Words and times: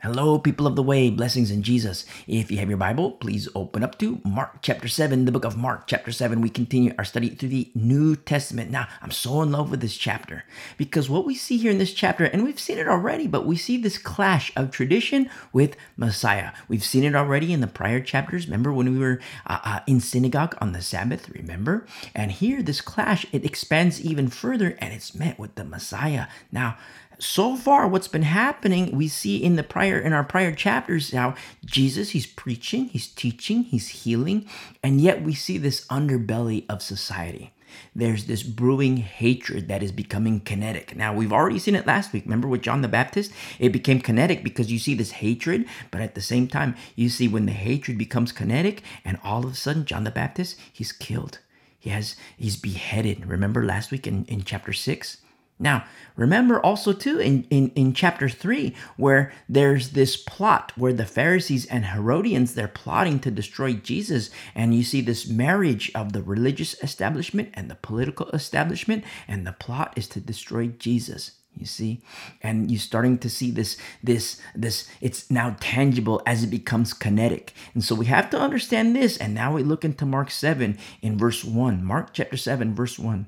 Hello, 0.00 0.38
people 0.38 0.68
of 0.68 0.76
the 0.76 0.82
way, 0.82 1.10
blessings 1.10 1.50
in 1.50 1.64
Jesus. 1.64 2.06
If 2.28 2.52
you 2.52 2.58
have 2.58 2.68
your 2.68 2.78
Bible, 2.78 3.10
please 3.10 3.48
open 3.56 3.82
up 3.82 3.98
to 3.98 4.20
Mark 4.24 4.58
chapter 4.62 4.86
7, 4.86 5.24
the 5.24 5.32
book 5.32 5.44
of 5.44 5.56
Mark 5.56 5.88
chapter 5.88 6.12
7. 6.12 6.40
We 6.40 6.50
continue 6.50 6.94
our 6.96 7.04
study 7.04 7.30
through 7.30 7.48
the 7.48 7.72
New 7.74 8.14
Testament. 8.14 8.70
Now, 8.70 8.86
I'm 9.02 9.10
so 9.10 9.42
in 9.42 9.50
love 9.50 9.72
with 9.72 9.80
this 9.80 9.96
chapter 9.96 10.44
because 10.76 11.10
what 11.10 11.26
we 11.26 11.34
see 11.34 11.56
here 11.56 11.72
in 11.72 11.78
this 11.78 11.92
chapter, 11.92 12.24
and 12.26 12.44
we've 12.44 12.60
seen 12.60 12.78
it 12.78 12.86
already, 12.86 13.26
but 13.26 13.44
we 13.44 13.56
see 13.56 13.76
this 13.76 13.98
clash 13.98 14.52
of 14.54 14.70
tradition 14.70 15.28
with 15.52 15.74
Messiah. 15.96 16.52
We've 16.68 16.84
seen 16.84 17.02
it 17.02 17.16
already 17.16 17.52
in 17.52 17.60
the 17.60 17.66
prior 17.66 17.98
chapters. 17.98 18.46
Remember 18.46 18.72
when 18.72 18.92
we 18.92 19.00
were 19.00 19.18
uh, 19.48 19.58
uh, 19.64 19.80
in 19.88 19.98
synagogue 19.98 20.56
on 20.60 20.70
the 20.70 20.80
Sabbath, 20.80 21.28
remember? 21.30 21.88
And 22.14 22.30
here, 22.30 22.62
this 22.62 22.80
clash, 22.80 23.26
it 23.32 23.44
expands 23.44 24.00
even 24.00 24.28
further 24.28 24.76
and 24.78 24.94
it's 24.94 25.16
met 25.16 25.40
with 25.40 25.56
the 25.56 25.64
Messiah. 25.64 26.28
Now, 26.52 26.76
so 27.18 27.56
far 27.56 27.88
what's 27.88 28.08
been 28.08 28.22
happening 28.22 28.94
we 28.96 29.08
see 29.08 29.42
in 29.42 29.56
the 29.56 29.62
prior 29.62 29.98
in 29.98 30.12
our 30.12 30.24
prior 30.24 30.52
chapters 30.52 31.12
how 31.12 31.34
jesus 31.64 32.10
he's 32.10 32.26
preaching 32.26 32.86
he's 32.86 33.08
teaching 33.08 33.64
he's 33.64 33.88
healing 33.88 34.46
and 34.82 35.00
yet 35.00 35.22
we 35.22 35.34
see 35.34 35.58
this 35.58 35.84
underbelly 35.86 36.64
of 36.68 36.80
society 36.82 37.52
there's 37.94 38.24
this 38.24 38.42
brewing 38.42 38.98
hatred 38.98 39.68
that 39.68 39.82
is 39.82 39.92
becoming 39.92 40.40
kinetic. 40.40 40.96
Now, 40.96 41.14
we've 41.14 41.32
already 41.32 41.58
seen 41.58 41.74
it 41.74 41.86
last 41.86 42.12
week. 42.12 42.24
Remember 42.24 42.48
with 42.48 42.62
John 42.62 42.82
the 42.82 42.88
Baptist? 42.88 43.32
It 43.58 43.72
became 43.72 44.00
kinetic 44.00 44.42
because 44.42 44.72
you 44.72 44.78
see 44.78 44.94
this 44.94 45.12
hatred, 45.12 45.66
but 45.90 46.00
at 46.00 46.14
the 46.14 46.20
same 46.20 46.48
time, 46.48 46.74
you 46.96 47.08
see 47.08 47.28
when 47.28 47.46
the 47.46 47.52
hatred 47.52 47.98
becomes 47.98 48.32
kinetic, 48.32 48.82
and 49.04 49.18
all 49.22 49.44
of 49.44 49.52
a 49.52 49.56
sudden, 49.56 49.84
John 49.84 50.04
the 50.04 50.10
Baptist, 50.10 50.58
he's 50.72 50.92
killed. 50.92 51.38
He 51.78 51.90
has 51.90 52.16
he's 52.36 52.56
beheaded. 52.56 53.26
Remember 53.26 53.64
last 53.64 53.90
week 53.90 54.06
in, 54.06 54.24
in 54.26 54.42
chapter 54.42 54.72
6? 54.72 55.18
Now, 55.58 55.84
remember 56.16 56.60
also 56.60 56.92
too 56.92 57.18
in, 57.18 57.44
in, 57.50 57.70
in 57.70 57.92
chapter 57.92 58.28
3 58.28 58.74
where 58.96 59.32
there's 59.48 59.90
this 59.90 60.16
plot 60.16 60.72
where 60.76 60.92
the 60.92 61.04
Pharisees 61.04 61.66
and 61.66 61.86
Herodians 61.86 62.54
they're 62.54 62.68
plotting 62.68 63.18
to 63.20 63.30
destroy 63.30 63.72
Jesus 63.72 64.30
and 64.54 64.74
you 64.74 64.84
see 64.84 65.00
this 65.00 65.28
marriage 65.28 65.90
of 65.94 66.12
the 66.12 66.22
religious 66.22 66.80
establishment 66.82 67.50
and 67.54 67.68
the 67.68 67.74
political 67.74 68.28
establishment 68.30 69.04
and 69.26 69.46
the 69.46 69.52
plot 69.52 69.92
is 69.96 70.06
to 70.08 70.20
destroy 70.20 70.68
Jesus. 70.68 71.32
You 71.56 71.66
see, 71.66 72.02
and 72.40 72.70
you're 72.70 72.78
starting 72.78 73.18
to 73.18 73.28
see 73.28 73.50
this, 73.50 73.76
this, 74.00 74.40
this. 74.54 74.88
It's 75.00 75.28
now 75.28 75.56
tangible 75.58 76.22
as 76.24 76.44
it 76.44 76.50
becomes 76.50 76.94
kinetic, 76.94 77.52
and 77.74 77.82
so 77.82 77.96
we 77.96 78.06
have 78.06 78.30
to 78.30 78.38
understand 78.38 78.94
this. 78.94 79.16
And 79.16 79.34
now 79.34 79.54
we 79.54 79.64
look 79.64 79.84
into 79.84 80.06
Mark 80.06 80.30
seven 80.30 80.78
in 81.02 81.18
verse 81.18 81.42
one. 81.42 81.82
Mark 81.82 82.10
chapter 82.12 82.36
seven, 82.36 82.76
verse 82.76 82.96
one. 82.96 83.26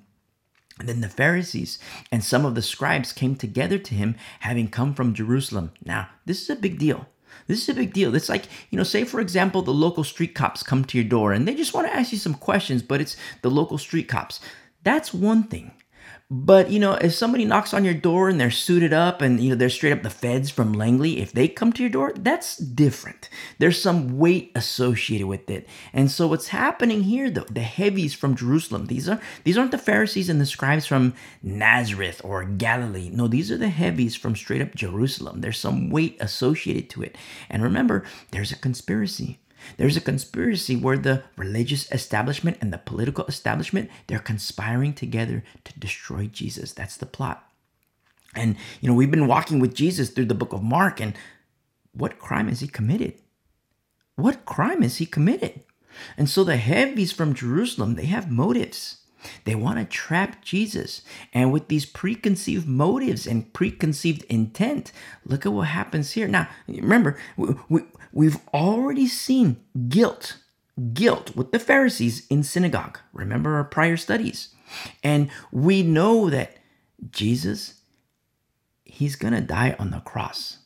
And 0.81 0.89
then 0.89 1.03
the 1.03 1.11
Pharisees 1.11 1.79
and 2.11 2.25
some 2.25 2.47
of 2.47 2.55
the 2.55 2.63
scribes 2.63 3.13
came 3.13 3.37
together 3.37 3.79
to 3.79 3.95
him, 3.95 4.17
having 4.41 4.69
come 4.69 4.95
from 4.95 5.13
Jerusalem. 5.15 5.73
Now, 5.85 6.09
this 6.25 6.41
is 6.41 6.51
a 6.51 6.57
big 6.57 6.79
deal. 6.79 7.07
This 7.47 7.63
is 7.63 7.69
a 7.69 7.75
big 7.75 7.93
deal. 7.93 8.15
It's 8.15 8.31
like, 8.31 8.47
you 8.71 8.79
know, 8.79 8.83
say 8.83 9.05
for 9.05 9.21
example, 9.21 9.61
the 9.61 9.75
local 9.75 10.05
street 10.05 10.35
cops 10.35 10.63
come 10.63 10.85
to 10.87 10.97
your 10.97 11.07
door 11.07 11.33
and 11.33 11.47
they 11.47 11.55
just 11.55 11.75
want 11.75 11.87
to 11.87 11.95
ask 11.95 12.13
you 12.13 12.19
some 12.19 12.35
questions, 12.35 12.83
but 12.83 13.01
it's 13.01 13.17
the 13.43 13.51
local 13.51 13.77
street 13.77 14.09
cops. 14.09 14.41
That's 14.83 15.13
one 15.13 15.45
thing. 15.45 15.73
But 16.33 16.71
you 16.71 16.79
know, 16.79 16.93
if 16.93 17.13
somebody 17.13 17.45
knocks 17.45 17.75
on 17.75 17.85
your 17.85 17.95
door 17.95 18.29
and 18.29 18.41
they're 18.41 18.53
suited 18.53 18.93
up 18.93 19.21
and 19.21 19.41
you 19.41 19.51
know 19.51 19.57
they're 19.57 19.69
straight 19.69 19.93
up 19.93 20.05
the 20.05 20.11
feds 20.11 20.49
from 20.49 20.73
Langley, 20.73 21.19
if 21.19 21.33
they 21.33 21.49
come 21.49 21.73
to 21.73 21.83
your 21.83 21.91
door, 21.91 22.13
that's 22.15 22.57
different. 22.57 23.29
There's 23.59 23.83
some 23.83 24.17
weight 24.17 24.53
associated 24.55 25.27
with 25.27 25.51
it. 25.51 25.69
And 25.93 26.09
so 26.09 26.29
what's 26.29 26.49
happening 26.49 27.03
here, 27.03 27.31
though, 27.31 27.47
the 27.51 27.63
heavies 27.63 28.15
from 28.15 28.37
Jerusalem, 28.37 28.87
these 28.87 29.09
are 29.09 29.21
these 29.43 29.59
aren't 29.59 29.73
the 29.73 29.79
Pharisees 29.79 30.29
and 30.29 30.41
the 30.41 30.47
scribes 30.47 30.87
from 30.87 31.15
Nazareth 31.43 32.21
or 32.23 32.45
Galilee. 32.45 33.11
No, 33.13 33.27
these 33.27 33.51
are 33.51 33.59
the 33.59 33.69
heavies 33.69 34.15
from 34.15 34.37
straight 34.37 34.63
up 34.63 34.77
Jerusalem. 34.77 35.41
There's 35.41 35.59
some 35.59 35.91
weight 35.91 36.17
associated 36.21 36.91
to 36.91 37.03
it. 37.03 37.19
And 37.49 37.61
remember, 37.61 38.05
there's 38.31 38.53
a 38.53 38.57
conspiracy. 38.57 39.41
There's 39.77 39.97
a 39.97 40.01
conspiracy 40.01 40.77
where 40.77 40.99
the 40.99 41.23
religious 41.37 41.91
establishment 41.93 42.59
and 42.61 42.73
the 42.73 42.79
political 42.79 43.25
establishment, 43.27 43.91
they're 44.07 44.19
conspiring 44.19 44.95
together 44.95 45.43
to 45.65 45.79
destroy 45.79 46.27
Jesus. 46.27 46.73
That's 46.73 46.97
the 46.97 47.07
plot. 47.07 47.47
And, 48.35 48.57
you 48.81 48.89
know, 48.89 48.95
we've 48.95 49.11
been 49.11 49.27
walking 49.27 49.59
with 49.59 49.75
Jesus 49.75 50.11
through 50.11 50.27
the 50.27 50.35
book 50.35 50.53
of 50.53 50.63
Mark, 50.63 51.01
and 51.01 51.15
what 51.93 52.19
crime 52.19 52.49
has 52.49 52.61
he 52.61 52.69
committed? 52.69 53.15
What 54.17 54.45
crime 54.45 54.83
has 54.83 54.99
he 54.99 55.07
committed? 55.07 55.63
And 56.17 56.29
so 56.29 56.45
the 56.45 56.57
heavies 56.57 57.13
from 57.13 57.35
Jerusalem, 57.35 57.95
they 57.95 58.07
have 58.07 58.31
motives. 58.31 58.99
They 59.45 59.55
want 59.55 59.79
to 59.79 59.85
trap 59.85 60.43
Jesus. 60.43 61.03
And 61.35 61.53
with 61.53 61.69
these 61.69 61.85
preconceived 61.85 62.67
motives 62.67 63.27
and 63.27 63.53
preconceived 63.53 64.23
intent, 64.25 64.93
look 65.25 65.45
at 65.45 65.53
what 65.53 65.69
happens 65.69 66.13
here. 66.13 66.29
Now, 66.29 66.49
remember, 66.69 67.19
we, 67.37 67.55
we, 67.69 67.81
we've 68.13 68.39
already 68.53 69.07
seen 69.07 69.57
guilt, 69.89 70.39
guilt 70.93 71.35
with 71.37 71.53
the 71.53 71.59
Pharisees 71.59 72.27
in 72.29 72.43
synagogue. 72.43 72.99
Remember 73.13 73.57
our 73.57 73.65
prior 73.65 73.97
studies. 73.97 74.55
And 75.03 75.31
we 75.51 75.83
know 75.83 76.31
that 76.31 76.57
Jesus, 77.11 77.83
he's 78.85 79.17
going 79.17 79.35
to 79.35 79.41
die 79.41 79.75
on 79.79 79.91
the 79.91 80.01
cross. 80.01 80.59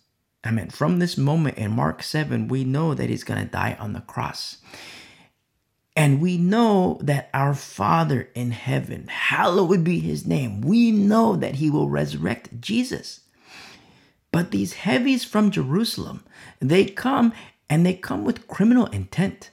I 0.43 0.51
mean, 0.51 0.69
from 0.69 0.99
this 0.99 1.17
moment 1.17 1.57
in 1.57 1.73
Mark 1.73 2.03
7, 2.03 2.49
we 2.49 2.65
know 2.65 2.93
that 2.95 3.09
he's 3.09 3.25
going 3.25 3.43
to 3.43 3.51
die 3.51 3.77
on 3.81 3.95
the 3.95 4.01
cross. 4.01 4.59
And 5.97 6.21
we 6.21 6.37
know 6.37 6.99
that 7.03 7.31
our 7.33 7.55
Father 7.55 8.29
in 8.35 8.51
heaven, 8.51 9.07
hallowed 9.09 9.85
be 9.85 10.01
his 10.01 10.27
name, 10.27 10.61
we 10.61 10.91
know 10.91 11.37
that 11.37 11.57
he 11.57 11.71
will 11.71 11.89
resurrect 11.89 12.61
Jesus. 12.61 13.21
But 14.35 14.51
these 14.51 14.73
heavies 14.73 15.25
from 15.25 15.51
Jerusalem, 15.51 16.25
they 16.61 16.85
come 16.87 17.33
and 17.71 17.87
they 17.87 17.95
come 17.95 18.25
with 18.25 18.49
criminal 18.49 18.87
intent. 18.87 19.51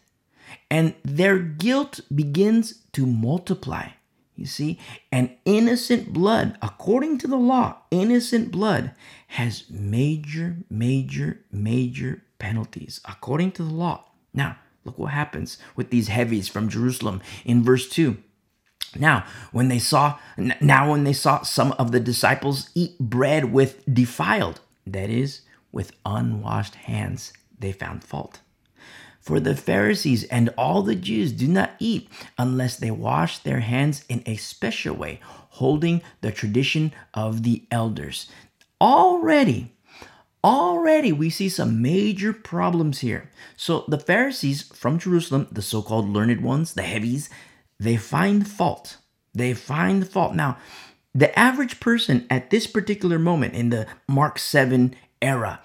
And 0.69 0.95
their 1.05 1.37
guilt 1.39 2.01
begins 2.13 2.79
to 2.93 3.05
multiply. 3.05 3.89
You 4.35 4.47
see, 4.47 4.79
and 5.11 5.35
innocent 5.45 6.11
blood, 6.11 6.57
according 6.61 7.19
to 7.19 7.27
the 7.27 7.37
law, 7.37 7.77
innocent 7.91 8.51
blood 8.51 8.95
has 9.27 9.69
major, 9.69 10.57
major, 10.69 11.41
major 11.51 12.23
penalties 12.39 12.99
according 13.05 13.51
to 13.53 13.63
the 13.63 13.73
law. 13.73 14.05
Now, 14.33 14.57
Look 14.83 14.97
what 14.97 15.11
happens 15.11 15.57
with 15.75 15.89
these 15.89 16.07
heavies 16.07 16.47
from 16.47 16.69
Jerusalem 16.69 17.21
in 17.45 17.63
verse 17.63 17.87
2. 17.89 18.17
Now, 18.97 19.25
when 19.51 19.67
they 19.69 19.79
saw 19.79 20.17
now 20.59 20.91
when 20.91 21.03
they 21.03 21.13
saw 21.13 21.43
some 21.43 21.71
of 21.73 21.91
the 21.91 21.99
disciples 21.99 22.69
eat 22.75 22.99
bread 22.99 23.53
with 23.53 23.83
defiled, 23.91 24.59
that 24.85 25.09
is, 25.09 25.41
with 25.71 25.93
unwashed 26.05 26.75
hands, 26.75 27.33
they 27.57 27.71
found 27.71 28.03
fault. 28.03 28.41
For 29.19 29.39
the 29.39 29.55
Pharisees 29.55 30.23
and 30.25 30.49
all 30.57 30.81
the 30.81 30.95
Jews 30.95 31.31
do 31.31 31.47
not 31.47 31.71
eat 31.79 32.09
unless 32.37 32.77
they 32.77 32.91
wash 32.91 33.37
their 33.37 33.59
hands 33.59 34.03
in 34.09 34.23
a 34.25 34.35
special 34.37 34.95
way, 34.95 35.19
holding 35.23 36.01
the 36.21 36.31
tradition 36.31 36.91
of 37.13 37.43
the 37.43 37.63
elders. 37.71 38.27
Already 38.79 39.71
Already 40.43 41.11
we 41.11 41.29
see 41.29 41.49
some 41.49 41.81
major 41.81 42.33
problems 42.33 42.99
here. 42.99 43.29
So 43.55 43.85
the 43.87 43.99
Pharisees 43.99 44.63
from 44.73 44.97
Jerusalem, 44.97 45.47
the 45.51 45.61
so 45.61 45.83
called 45.83 46.09
learned 46.09 46.41
ones, 46.41 46.73
the 46.73 46.81
heavies, 46.81 47.29
they 47.79 47.95
find 47.95 48.47
fault. 48.47 48.97
They 49.35 49.53
find 49.53 50.07
fault. 50.07 50.33
Now, 50.33 50.57
the 51.13 51.37
average 51.37 51.79
person 51.79 52.25
at 52.29 52.49
this 52.49 52.67
particular 52.67 53.19
moment 53.19 53.53
in 53.53 53.69
the 53.69 53.87
Mark 54.07 54.39
7 54.39 54.95
era, 55.21 55.59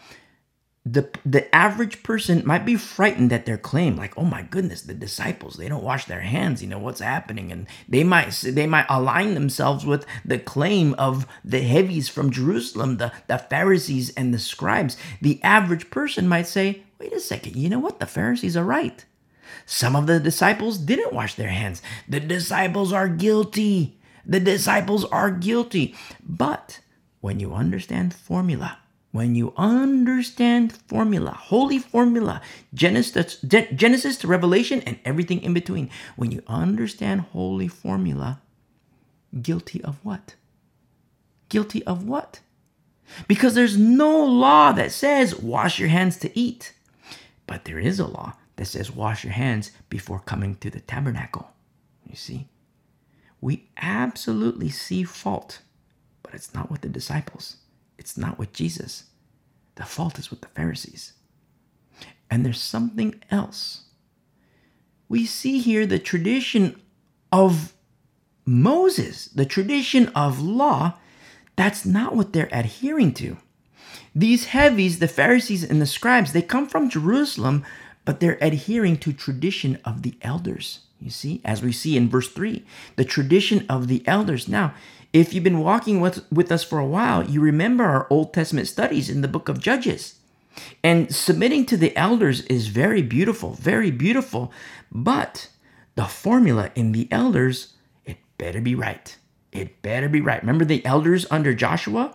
the 0.84 1.08
the 1.24 1.52
average 1.54 2.04
person 2.04 2.42
might 2.46 2.64
be 2.64 2.76
frightened 2.76 3.32
at 3.32 3.44
their 3.44 3.58
claim 3.58 3.96
like 3.96 4.16
oh 4.16 4.24
my 4.24 4.42
goodness 4.42 4.82
the 4.82 4.94
disciples 4.94 5.56
they 5.56 5.68
don't 5.68 5.82
wash 5.82 6.04
their 6.04 6.20
hands 6.20 6.62
you 6.62 6.68
know 6.68 6.78
what's 6.78 7.00
happening? 7.00 7.50
And 7.50 7.66
they 7.88 8.04
might 8.04 8.30
they 8.30 8.66
might 8.66 8.86
align 8.88 9.34
themselves 9.34 9.84
with 9.84 10.06
the 10.24 10.38
claim 10.38 10.94
of 10.94 11.26
the 11.44 11.60
heavies 11.60 12.08
from 12.08 12.30
Jerusalem 12.30 12.98
the 12.98 13.12
the 13.26 13.38
Pharisees 13.38 14.10
and 14.10 14.32
the 14.32 14.38
scribes. 14.38 14.96
The 15.20 15.42
average 15.42 15.90
person 15.90 16.28
might 16.28 16.46
say 16.46 16.82
wait 17.00 17.12
a 17.12 17.20
second 17.20 17.56
you 17.56 17.68
know 17.68 17.80
what? 17.80 17.98
The 17.98 18.06
Pharisees 18.06 18.56
are 18.56 18.64
right. 18.64 19.04
Some 19.64 19.96
of 19.96 20.06
the 20.06 20.20
disciples 20.20 20.78
didn't 20.78 21.12
wash 21.12 21.34
their 21.34 21.48
hands. 21.50 21.82
The 22.08 22.20
disciples 22.20 22.92
are 22.92 23.08
guilty 23.08 23.96
the 24.26 24.40
disciples 24.40 25.04
are 25.06 25.30
guilty 25.30 25.94
but 26.22 26.80
when 27.20 27.40
you 27.40 27.54
understand 27.54 28.12
formula 28.12 28.78
when 29.16 29.34
you 29.34 29.54
understand 29.56 30.74
formula, 30.88 31.30
holy 31.30 31.78
formula, 31.78 32.42
Genesis, 32.74 33.40
Genesis 33.40 34.18
to 34.18 34.26
Revelation 34.26 34.82
and 34.82 34.98
everything 35.06 35.42
in 35.42 35.54
between, 35.54 35.88
when 36.16 36.32
you 36.32 36.42
understand 36.46 37.22
holy 37.32 37.66
formula, 37.66 38.42
guilty 39.40 39.82
of 39.82 40.04
what? 40.04 40.34
Guilty 41.48 41.82
of 41.84 42.06
what? 42.06 42.40
Because 43.26 43.54
there's 43.54 43.78
no 43.78 44.22
law 44.22 44.72
that 44.72 44.92
says 44.92 45.34
wash 45.34 45.78
your 45.78 45.88
hands 45.88 46.18
to 46.18 46.38
eat. 46.38 46.74
But 47.46 47.64
there 47.64 47.78
is 47.78 47.98
a 47.98 48.06
law 48.06 48.34
that 48.56 48.66
says 48.66 48.90
wash 48.90 49.24
your 49.24 49.32
hands 49.32 49.70
before 49.88 50.18
coming 50.18 50.56
to 50.56 50.68
the 50.68 50.80
tabernacle. 50.80 51.52
You 52.06 52.16
see? 52.16 52.48
We 53.40 53.68
absolutely 53.76 54.70
see 54.70 55.04
fault, 55.04 55.60
but 56.22 56.34
it's 56.34 56.54
not 56.54 56.70
with 56.70 56.80
the 56.80 56.88
disciples. 56.88 57.56
It's 57.98 58.16
not 58.16 58.38
with 58.38 58.52
Jesus. 58.52 59.04
The 59.76 59.84
fault 59.84 60.18
is 60.18 60.30
with 60.30 60.40
the 60.40 60.48
Pharisees. 60.48 61.12
And 62.30 62.44
there's 62.44 62.60
something 62.60 63.22
else. 63.30 63.84
We 65.08 65.26
see 65.26 65.58
here 65.58 65.86
the 65.86 65.98
tradition 65.98 66.80
of 67.30 67.74
Moses, 68.44 69.26
the 69.26 69.44
tradition 69.44 70.08
of 70.08 70.40
law, 70.40 70.94
that's 71.56 71.84
not 71.84 72.14
what 72.14 72.32
they're 72.32 72.48
adhering 72.52 73.14
to. 73.14 73.36
These 74.14 74.46
heavies, 74.46 74.98
the 74.98 75.08
Pharisees 75.08 75.64
and 75.64 75.80
the 75.80 75.86
scribes, 75.86 76.32
they 76.32 76.42
come 76.42 76.66
from 76.66 76.90
Jerusalem, 76.90 77.64
but 78.04 78.20
they're 78.20 78.38
adhering 78.40 78.98
to 78.98 79.12
tradition 79.12 79.78
of 79.84 80.02
the 80.02 80.16
elders. 80.22 80.85
You 81.00 81.10
see, 81.10 81.40
as 81.44 81.62
we 81.62 81.72
see 81.72 81.96
in 81.96 82.08
verse 82.08 82.28
3, 82.28 82.64
the 82.96 83.04
tradition 83.04 83.66
of 83.68 83.88
the 83.88 84.06
elders. 84.06 84.48
Now, 84.48 84.74
if 85.12 85.32
you've 85.32 85.44
been 85.44 85.60
walking 85.60 86.00
with, 86.00 86.24
with 86.32 86.50
us 86.50 86.64
for 86.64 86.78
a 86.78 86.86
while, 86.86 87.24
you 87.24 87.40
remember 87.40 87.84
our 87.84 88.06
Old 88.10 88.32
Testament 88.32 88.68
studies 88.68 89.10
in 89.10 89.20
the 89.20 89.28
book 89.28 89.48
of 89.48 89.60
Judges. 89.60 90.18
And 90.82 91.14
submitting 91.14 91.66
to 91.66 91.76
the 91.76 91.96
elders 91.96 92.42
is 92.42 92.68
very 92.68 93.02
beautiful, 93.02 93.52
very 93.52 93.90
beautiful. 93.90 94.52
But 94.90 95.50
the 95.94 96.04
formula 96.04 96.70
in 96.74 96.92
the 96.92 97.08
elders, 97.10 97.74
it 98.04 98.16
better 98.38 98.60
be 98.60 98.74
right. 98.74 99.16
It 99.52 99.82
better 99.82 100.08
be 100.08 100.20
right. 100.20 100.42
Remember 100.42 100.64
the 100.64 100.84
elders 100.84 101.26
under 101.30 101.54
Joshua? 101.54 102.14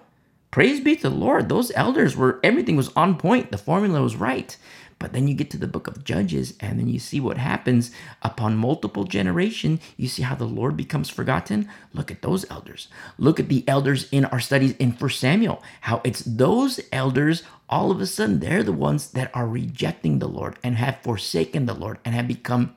Praise 0.51 0.79
be 0.79 0.95
to 0.97 1.09
the 1.09 1.15
Lord. 1.15 1.49
Those 1.49 1.71
elders 1.75 2.15
were, 2.15 2.39
everything 2.43 2.75
was 2.75 2.91
on 2.95 3.17
point. 3.17 3.51
The 3.51 3.57
formula 3.57 4.01
was 4.01 4.15
right. 4.15 4.55
But 5.01 5.13
then 5.13 5.27
you 5.27 5.33
get 5.33 5.50
to 5.51 5.57
the 5.57 5.68
book 5.68 5.88
of 5.88 6.03
Judges 6.03 6.53
and 6.59 6.80
then 6.80 6.88
you 6.88 7.00
see 7.00 7.19
what 7.19 7.38
happens 7.39 7.89
upon 8.21 8.56
multiple 8.56 9.03
generation. 9.03 9.80
You 9.98 10.07
see 10.07 10.21
how 10.21 10.36
the 10.36 10.45
Lord 10.45 10.77
becomes 10.77 11.09
forgotten. 11.09 11.68
Look 11.92 12.12
at 12.12 12.21
those 12.21 12.50
elders. 12.51 12.88
Look 13.18 13.39
at 13.39 13.50
the 13.50 13.68
elders 13.68 14.07
in 14.12 14.25
our 14.25 14.39
studies 14.39 14.75
in 14.77 14.92
First 14.92 15.19
Samuel, 15.19 15.63
how 15.81 16.01
it's 16.03 16.21
those 16.21 16.80
elders 16.92 17.42
all 17.68 17.89
of 17.89 18.00
a 18.00 18.06
sudden 18.06 18.42
they're 18.42 18.63
the 18.63 18.71
ones 18.74 19.12
that 19.12 19.31
are 19.33 19.48
rejecting 19.48 20.19
the 20.19 20.27
Lord 20.27 20.59
and 20.63 20.75
have 20.75 21.01
forsaken 21.01 21.65
the 21.65 21.74
Lord 21.74 21.98
and 22.06 22.13
have 22.13 22.27
become 22.27 22.75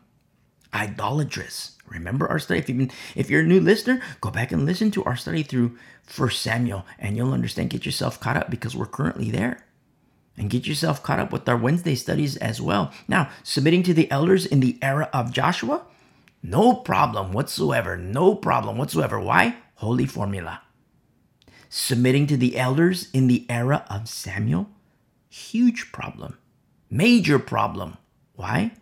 idolatrous. 0.72 1.72
Remember 1.86 2.26
our 2.26 2.38
study. 2.38 2.60
If, 2.60 2.68
you've 2.68 2.78
been, 2.78 2.90
if 3.14 3.28
you're 3.28 3.42
a 3.42 3.46
new 3.46 3.60
listener, 3.60 4.00
go 4.22 4.30
back 4.30 4.50
and 4.50 4.64
listen 4.64 4.90
to 4.92 5.04
our 5.04 5.16
study 5.16 5.42
through 5.42 5.76
First 6.04 6.40
Samuel, 6.40 6.86
and 6.98 7.16
you'll 7.16 7.34
understand. 7.34 7.70
Get 7.70 7.84
yourself 7.84 8.18
caught 8.18 8.36
up 8.36 8.50
because 8.50 8.74
we're 8.74 8.86
currently 8.86 9.30
there. 9.30 9.64
And 10.36 10.50
get 10.50 10.66
yourself 10.66 11.02
caught 11.02 11.20
up 11.20 11.32
with 11.32 11.48
our 11.48 11.56
Wednesday 11.56 11.94
studies 11.94 12.36
as 12.38 12.60
well. 12.60 12.92
Now, 13.06 13.30
submitting 13.42 13.84
to 13.84 13.94
the 13.94 14.10
elders 14.10 14.46
in 14.46 14.60
the 14.60 14.78
era 14.82 15.08
of 15.12 15.32
Joshua, 15.32 15.82
no 16.42 16.74
problem 16.74 17.32
whatsoever. 17.32 17.96
No 17.96 18.34
problem 18.34 18.76
whatsoever. 18.76 19.18
Why? 19.20 19.56
Holy 19.76 20.06
formula. 20.06 20.60
Submitting 21.68 22.26
to 22.28 22.36
the 22.36 22.56
elders 22.58 23.08
in 23.12 23.28
the 23.28 23.46
era 23.48 23.84
of 23.88 24.08
Samuel, 24.08 24.68
huge 25.28 25.90
problem. 25.90 26.36
Major 26.90 27.38
problem. 27.38 27.96
Why? 28.34 28.72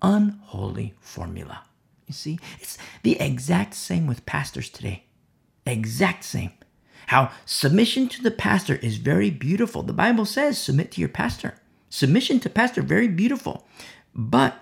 Unholy 0.00 0.94
formula. 1.00 1.64
You 2.06 2.14
see, 2.14 2.38
it's 2.60 2.78
the 3.02 3.20
exact 3.20 3.74
same 3.74 4.06
with 4.06 4.26
pastors 4.26 4.68
today. 4.68 5.04
Exact 5.66 6.24
same. 6.24 6.52
How 7.12 7.30
submission 7.44 8.08
to 8.08 8.22
the 8.22 8.30
pastor 8.30 8.76
is 8.76 8.96
very 8.96 9.28
beautiful. 9.28 9.82
The 9.82 9.92
Bible 9.92 10.24
says 10.24 10.56
submit 10.56 10.90
to 10.92 11.00
your 11.02 11.10
pastor. 11.10 11.56
Submission 11.90 12.40
to 12.40 12.48
pastor, 12.48 12.80
very 12.80 13.06
beautiful. 13.06 13.68
But 14.14 14.58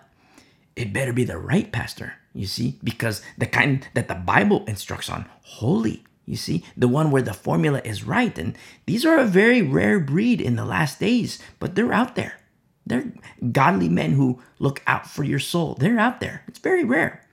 it 0.75 0.93
better 0.93 1.13
be 1.13 1.23
the 1.23 1.39
right 1.39 1.71
pastor, 1.71 2.15
you 2.35 2.49
see, 2.49 2.81
because 2.83 3.23
the 3.39 3.47
kind 3.47 3.87
that 3.95 4.09
the 4.09 4.17
Bible 4.17 4.65
instructs 4.67 5.09
on, 5.09 5.27
holy, 5.43 6.03
you 6.27 6.35
see, 6.35 6.65
the 6.77 6.89
one 6.89 7.13
where 7.13 7.23
the 7.23 7.35
formula 7.35 7.83
is 7.85 8.03
right. 8.03 8.37
And 8.37 8.59
these 8.85 9.07
are 9.07 9.19
a 9.19 9.27
very 9.27 9.63
rare 9.63 10.01
breed 10.01 10.41
in 10.41 10.57
the 10.57 10.65
last 10.65 10.99
days, 10.99 11.39
but 11.61 11.77
they're 11.77 11.93
out 11.93 12.17
there. 12.17 12.41
They're 12.85 13.13
godly 13.53 13.89
men 13.89 14.15
who 14.15 14.43
look 14.59 14.83
out 14.89 15.07
for 15.09 15.23
your 15.23 15.39
soul. 15.39 15.77
They're 15.79 16.01
out 16.01 16.19
there. 16.19 16.43
It's 16.49 16.59
very 16.59 16.83
rare. 16.83 17.25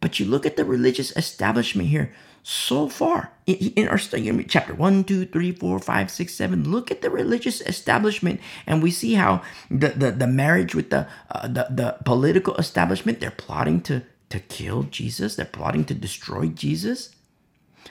But 0.00 0.18
you 0.18 0.26
look 0.26 0.44
at 0.44 0.56
the 0.56 0.64
religious 0.64 1.16
establishment 1.16 1.90
here 1.90 2.12
so 2.42 2.88
far 2.88 3.32
in 3.46 3.88
our 3.88 3.98
study, 3.98 4.44
chapter 4.44 4.74
1, 4.74 5.04
2, 5.04 5.26
3, 5.26 5.52
4, 5.52 5.78
5, 5.78 6.10
6, 6.10 6.34
7. 6.34 6.70
Look 6.70 6.90
at 6.90 7.02
the 7.02 7.10
religious 7.10 7.60
establishment, 7.60 8.40
and 8.66 8.82
we 8.82 8.90
see 8.90 9.14
how 9.14 9.42
the, 9.70 9.88
the, 9.88 10.10
the 10.10 10.26
marriage 10.26 10.74
with 10.74 10.90
the, 10.90 11.06
uh, 11.30 11.48
the, 11.48 11.66
the 11.70 11.96
political 12.04 12.54
establishment, 12.56 13.20
they're 13.20 13.30
plotting 13.30 13.82
to, 13.82 14.02
to 14.30 14.40
kill 14.40 14.84
Jesus, 14.84 15.36
they're 15.36 15.44
plotting 15.46 15.84
to 15.86 15.94
destroy 15.94 16.46
Jesus. 16.46 17.14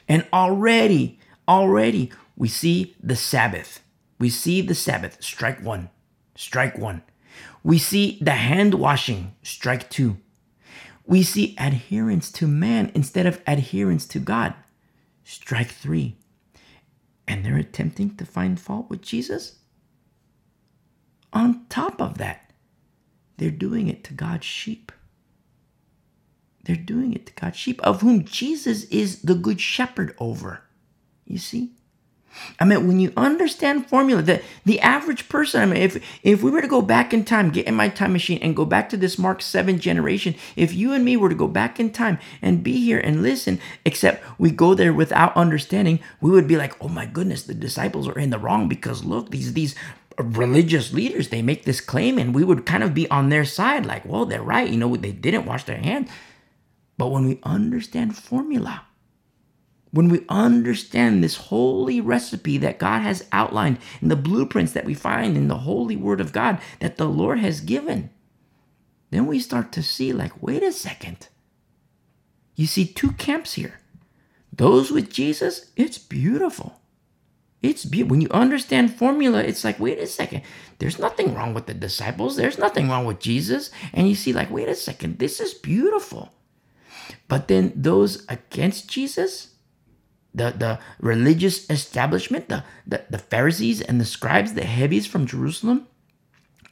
And 0.08 0.26
already, 0.34 1.20
already, 1.48 2.12
we 2.36 2.48
see 2.48 2.96
the 3.02 3.16
Sabbath. 3.16 3.82
We 4.18 4.30
see 4.30 4.62
the 4.62 4.76
Sabbath, 4.76 5.24
strike 5.24 5.64
one, 5.64 5.90
strike 6.36 6.78
one. 6.78 7.04
We 7.64 7.78
see 7.78 8.18
the 8.22 8.32
hand 8.32 8.76
washing, 8.76 9.36
strike 9.44 9.90
two. 9.90 10.18
We 11.10 11.24
see 11.24 11.56
adherence 11.58 12.32
to 12.34 12.48
man 12.48 12.92
instead 12.94 13.26
of 13.26 13.42
adherence 13.48 14.06
to 14.10 14.20
God. 14.20 14.54
Strike 15.24 15.72
three. 15.72 16.18
And 17.28 17.44
they're 17.44 17.58
attempting 17.58 18.16
to 18.18 18.26
find 18.28 18.60
fault 18.60 18.92
with 18.92 19.02
Jesus. 19.02 19.58
On 21.34 21.66
top 21.68 22.00
of 22.00 22.20
that, 22.20 22.54
they're 23.38 23.50
doing 23.50 23.88
it 23.88 24.04
to 24.06 24.14
God's 24.14 24.46
sheep. 24.46 24.92
They're 26.66 26.76
doing 26.76 27.14
it 27.14 27.26
to 27.28 27.34
God's 27.34 27.58
sheep, 27.58 27.82
of 27.82 28.02
whom 28.02 28.24
Jesus 28.24 28.84
is 28.86 29.24
the 29.24 29.36
good 29.36 29.60
shepherd 29.60 30.16
over. 30.20 30.62
You 31.26 31.40
see? 31.40 31.72
I 32.60 32.66
mean, 32.66 32.88
when 32.88 33.00
you 33.00 33.12
understand 33.18 33.88
formula, 33.88 34.22
that 34.24 34.44
the 34.66 34.80
average 34.80 35.30
person, 35.30 35.62
I 35.62 35.66
mean, 35.66 35.82
if 35.82 36.04
if 36.24 36.44
we 36.44 36.52
were 36.52 36.62
to 36.62 36.68
go 36.68 36.82
back 36.82 37.14
in 37.14 37.26
time, 37.26 37.50
get 37.50 37.68
in 37.68 37.76
my 37.76 37.90
time 37.90 38.14
machine 38.14 38.40
and 38.42 38.56
go 38.56 38.66
back 38.66 38.90
to 38.90 38.98
this 38.98 39.18
Mark 39.18 39.42
7 39.42 39.80
generation, 39.80 40.36
if 40.56 40.74
you 40.74 40.94
and 40.94 41.04
me 41.04 41.18
were 41.18 41.30
to 41.30 41.36
go 41.36 41.48
back 41.48 41.80
in 41.80 41.92
time 41.92 42.20
and 42.42 42.64
be 42.64 42.80
here 42.80 43.00
and 43.00 43.22
listen, 43.22 43.60
except 43.86 44.24
we 44.40 44.52
go 44.52 44.74
there 44.74 44.94
without 44.94 45.36
understanding, 45.36 46.00
we 46.22 46.32
would 46.32 46.48
be 46.48 46.58
like, 46.58 46.82
oh 46.84 46.90
my 46.90 47.06
goodness, 47.06 47.44
the 47.44 47.54
disciples 47.54 48.08
are 48.08 48.20
in 48.20 48.30
the 48.30 48.40
wrong 48.40 48.68
because 48.68 49.04
look, 49.04 49.32
these 49.32 49.54
these 49.54 49.76
religious 50.20 50.94
leaders, 50.94 51.30
they 51.30 51.42
make 51.42 51.64
this 51.64 51.82
claim, 51.82 52.18
and 52.18 52.36
we 52.36 52.44
would 52.44 52.66
kind 52.66 52.84
of 52.84 52.94
be 52.94 53.10
on 53.10 53.30
their 53.30 53.46
side, 53.46 53.86
like, 53.86 54.06
well, 54.06 54.26
they're 54.26 54.42
right, 54.44 54.70
you 54.70 54.78
know, 54.78 54.96
they 54.96 55.12
didn't 55.12 55.46
wash 55.46 55.64
their 55.64 55.78
hands. 55.78 56.10
But 56.98 57.08
when 57.08 57.26
we 57.26 57.40
understand 57.44 58.18
formula, 58.18 58.86
when 59.92 60.10
we 60.10 60.26
understand 60.30 61.24
this 61.24 61.36
holy 61.36 62.00
recipe 62.00 62.58
that 62.60 62.80
God 62.80 63.02
has 63.02 63.28
outlined 63.32 63.80
in 64.02 64.10
the 64.10 64.16
blueprints 64.16 64.74
that 64.74 64.86
we 64.86 64.94
find 64.94 65.36
in 65.36 65.48
the 65.48 65.60
holy 65.60 65.96
word 65.96 66.22
of 66.22 66.32
God 66.32 66.60
that 66.80 66.98
the 66.98 67.08
Lord 67.08 67.40
has 67.40 67.62
given, 67.62 68.10
then 69.10 69.26
we 69.26 69.40
start 69.40 69.72
to 69.72 69.84
see, 69.84 70.14
like, 70.14 70.42
wait 70.42 70.62
a 70.62 70.72
second. 70.72 71.30
You 72.56 72.68
see 72.68 72.86
two 72.86 73.14
camps 73.14 73.54
here. 73.54 73.80
Those 74.54 74.92
with 74.92 75.12
Jesus, 75.12 75.72
it's 75.76 75.98
beautiful. 75.98 76.80
It's 77.62 77.86
beautiful. 77.86 78.12
When 78.12 78.22
you 78.22 78.30
understand 78.30 78.96
formula, 78.96 79.42
it's 79.42 79.64
like, 79.64 79.80
wait 79.80 79.98
a 79.98 80.08
second. 80.08 80.44
There's 80.78 81.00
nothing 81.00 81.34
wrong 81.34 81.54
with 81.54 81.66
the 81.66 81.74
disciples. 81.74 82.36
There's 82.36 82.58
nothing 82.58 82.90
wrong 82.90 83.06
with 83.06 83.20
Jesus. 83.20 83.72
And 83.94 84.08
you 84.08 84.16
see, 84.16 84.34
like, 84.34 84.52
wait 84.52 84.70
a 84.70 84.76
second. 84.76 85.20
This 85.20 85.40
is 85.40 85.54
beautiful. 85.54 86.32
But 87.28 87.48
then 87.48 87.74
those 87.76 88.26
against 88.30 88.90
Jesus, 88.90 89.56
the, 90.34 90.52
the 90.52 90.80
religious 91.00 91.70
establishment, 91.70 92.50
the, 92.50 92.64
the, 92.86 93.04
the 93.10 93.18
Pharisees 93.18 93.82
and 93.82 94.00
the 94.00 94.06
scribes, 94.06 94.54
the 94.54 94.64
heavies 94.64 95.08
from 95.08 95.26
Jerusalem, 95.26 95.88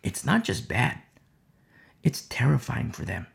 it's 0.04 0.26
not 0.26 0.44
just 0.44 0.68
bad, 0.68 1.00
it's 2.04 2.26
terrifying 2.30 2.92
for 2.92 3.06
them. 3.06 3.28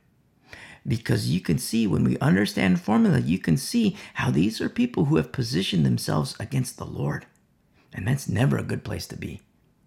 Because 0.86 1.30
you 1.30 1.40
can 1.40 1.58
see 1.58 1.86
when 1.86 2.02
we 2.02 2.18
understand 2.18 2.80
formula, 2.80 3.20
you 3.20 3.38
can 3.38 3.56
see 3.56 3.96
how 4.14 4.30
these 4.30 4.60
are 4.60 4.68
people 4.68 5.04
who 5.04 5.16
have 5.16 5.30
positioned 5.30 5.86
themselves 5.86 6.34
against 6.40 6.76
the 6.76 6.86
Lord. 6.86 7.26
And 7.92 8.08
that's 8.08 8.28
never 8.28 8.58
a 8.58 8.64
good 8.64 8.82
place 8.82 9.06
to 9.08 9.16
be. 9.16 9.42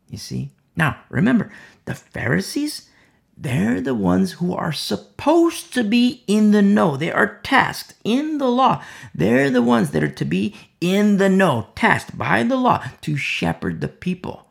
You 0.09 0.17
see? 0.17 0.51
Now, 0.75 0.99
remember, 1.09 1.51
the 1.85 1.95
Pharisees, 1.95 2.89
they're 3.37 3.81
the 3.81 3.95
ones 3.95 4.33
who 4.33 4.53
are 4.53 4.71
supposed 4.71 5.73
to 5.73 5.83
be 5.83 6.23
in 6.25 6.51
the 6.51 6.61
know. 6.61 6.95
They 6.95 7.11
are 7.11 7.39
tasked 7.43 7.95
in 8.03 8.37
the 8.37 8.47
law. 8.47 8.81
They're 9.13 9.49
the 9.49 9.61
ones 9.61 9.91
that 9.91 10.03
are 10.03 10.07
to 10.07 10.25
be 10.25 10.55
in 10.79 11.17
the 11.17 11.29
know, 11.29 11.67
tasked 11.75 12.17
by 12.17 12.43
the 12.43 12.55
law 12.55 12.83
to 13.01 13.17
shepherd 13.17 13.81
the 13.81 13.89
people. 13.89 14.47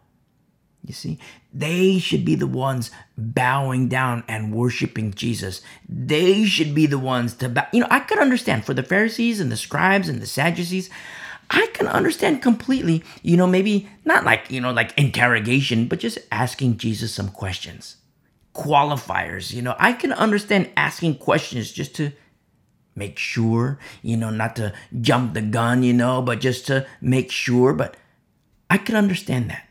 You 0.85 0.93
see, 0.93 1.19
they 1.53 1.99
should 1.99 2.27
be 2.27 2.35
the 2.35 2.47
ones 2.47 2.91
bowing 3.17 3.89
down 3.89 4.23
and 4.29 4.53
worshiping 4.53 5.15
Jesus. 5.15 5.63
They 5.89 6.45
should 6.45 6.75
be 6.75 6.85
the 6.85 6.99
ones 6.99 7.35
to 7.37 7.49
bow. 7.49 7.67
You 7.73 7.81
know, 7.81 7.89
I 7.91 8.01
could 8.01 8.19
understand 8.19 8.67
for 8.67 8.75
the 8.75 8.83
Pharisees 8.83 9.41
and 9.41 9.51
the 9.51 9.57
scribes 9.57 10.11
and 10.11 10.21
the 10.21 10.27
Sadducees. 10.27 10.91
I 11.49 11.69
can 11.73 11.87
understand 11.87 12.43
completely, 12.43 13.03
you 13.23 13.39
know, 13.39 13.47
maybe 13.47 13.89
not 14.05 14.25
like, 14.25 14.51
you 14.51 14.61
know, 14.61 14.73
like 14.73 14.93
interrogation, 14.99 15.89
but 15.89 16.01
just 16.01 16.19
asking 16.31 16.77
Jesus 16.77 17.15
some 17.15 17.31
questions 17.31 17.97
qualifiers. 18.55 19.53
You 19.53 19.63
know, 19.63 19.77
I 19.79 19.93
can 19.93 20.13
understand 20.13 20.71
asking 20.77 21.17
questions 21.17 21.73
just 21.73 21.95
to 21.97 22.13
make 22.97 23.19
sure, 23.19 23.79
you 24.03 24.17
know, 24.17 24.31
not 24.31 24.57
to 24.57 24.73
jump 25.01 25.35
the 25.35 25.43
gun, 25.43 25.83
you 25.83 25.93
know, 25.93 26.23
but 26.23 26.41
just 26.41 26.67
to 26.69 26.87
make 27.01 27.31
sure. 27.31 27.73
But 27.73 27.97
I 28.71 28.79
can 28.79 28.95
understand 28.97 29.51
that. 29.51 29.69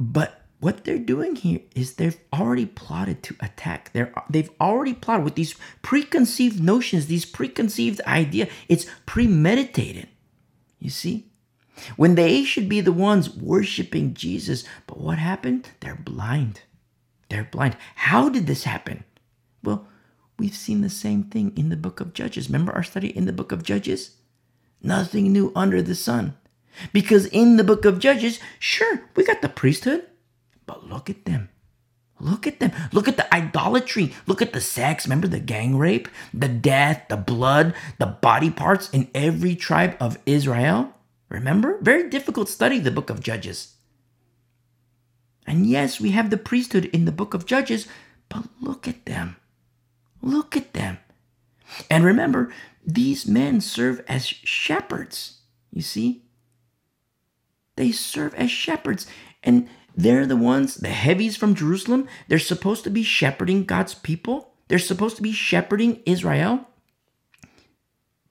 But 0.00 0.42
what 0.60 0.84
they're 0.84 0.98
doing 0.98 1.36
here 1.36 1.60
is 1.74 1.94
they've 1.94 2.18
already 2.32 2.66
plotted 2.66 3.22
to 3.24 3.36
attack. 3.40 3.92
They're 3.92 4.12
they've 4.30 4.50
already 4.60 4.94
plotted 4.94 5.24
with 5.24 5.34
these 5.34 5.54
preconceived 5.82 6.62
notions, 6.62 7.06
these 7.06 7.24
preconceived 7.24 8.00
idea. 8.06 8.48
It's 8.68 8.86
premeditated. 9.06 10.08
You 10.78 10.90
see? 10.90 11.26
When 11.96 12.16
they 12.16 12.42
should 12.42 12.68
be 12.68 12.80
the 12.80 12.92
ones 12.92 13.30
worshiping 13.30 14.14
Jesus, 14.14 14.64
but 14.88 14.98
what 14.98 15.18
happened? 15.18 15.68
They're 15.78 15.94
blind. 15.94 16.62
They're 17.28 17.48
blind. 17.50 17.76
How 17.94 18.28
did 18.28 18.46
this 18.46 18.64
happen? 18.64 19.04
Well, 19.62 19.86
we've 20.38 20.54
seen 20.54 20.80
the 20.80 20.90
same 20.90 21.24
thing 21.24 21.52
in 21.56 21.68
the 21.68 21.76
book 21.76 22.00
of 22.00 22.14
Judges. 22.14 22.48
Remember 22.48 22.72
our 22.72 22.82
study 22.82 23.16
in 23.16 23.26
the 23.26 23.32
book 23.32 23.52
of 23.52 23.62
Judges? 23.62 24.16
Nothing 24.82 25.32
new 25.32 25.52
under 25.54 25.82
the 25.82 25.94
sun. 25.94 26.36
Because 26.92 27.26
in 27.26 27.56
the 27.56 27.64
book 27.64 27.84
of 27.84 27.98
Judges, 27.98 28.38
sure, 28.58 29.02
we 29.16 29.24
got 29.24 29.42
the 29.42 29.48
priesthood, 29.48 30.06
but 30.66 30.88
look 30.88 31.10
at 31.10 31.24
them. 31.24 31.48
Look 32.20 32.46
at 32.46 32.58
them. 32.58 32.72
Look 32.92 33.06
at 33.06 33.16
the 33.16 33.32
idolatry. 33.32 34.12
Look 34.26 34.42
at 34.42 34.52
the 34.52 34.60
sex. 34.60 35.06
Remember 35.06 35.28
the 35.28 35.38
gang 35.38 35.76
rape, 35.76 36.08
the 36.34 36.48
death, 36.48 37.06
the 37.08 37.16
blood, 37.16 37.74
the 37.98 38.06
body 38.06 38.50
parts 38.50 38.90
in 38.90 39.08
every 39.14 39.54
tribe 39.54 39.96
of 40.00 40.18
Israel? 40.26 40.94
Remember? 41.28 41.78
Very 41.80 42.08
difficult 42.08 42.48
study, 42.48 42.78
the 42.78 42.90
book 42.90 43.10
of 43.10 43.20
Judges. 43.20 43.74
And 45.48 45.64
yes, 45.64 45.98
we 45.98 46.10
have 46.10 46.28
the 46.28 46.36
priesthood 46.36 46.84
in 46.92 47.06
the 47.06 47.10
book 47.10 47.32
of 47.32 47.46
Judges, 47.46 47.88
but 48.28 48.44
look 48.60 48.86
at 48.86 49.06
them. 49.06 49.36
Look 50.20 50.58
at 50.58 50.74
them. 50.74 50.98
And 51.90 52.04
remember, 52.04 52.52
these 52.84 53.26
men 53.26 53.62
serve 53.62 54.04
as 54.06 54.26
shepherds. 54.26 55.38
You 55.72 55.80
see? 55.80 56.24
They 57.76 57.92
serve 57.92 58.34
as 58.34 58.50
shepherds. 58.50 59.06
And 59.42 59.70
they're 59.96 60.26
the 60.26 60.36
ones, 60.36 60.74
the 60.74 60.88
heavies 60.88 61.38
from 61.38 61.54
Jerusalem, 61.54 62.08
they're 62.28 62.38
supposed 62.38 62.84
to 62.84 62.90
be 62.90 63.02
shepherding 63.02 63.64
God's 63.64 63.94
people. 63.94 64.52
They're 64.68 64.78
supposed 64.78 65.16
to 65.16 65.22
be 65.22 65.32
shepherding 65.32 66.02
Israel. 66.04 66.68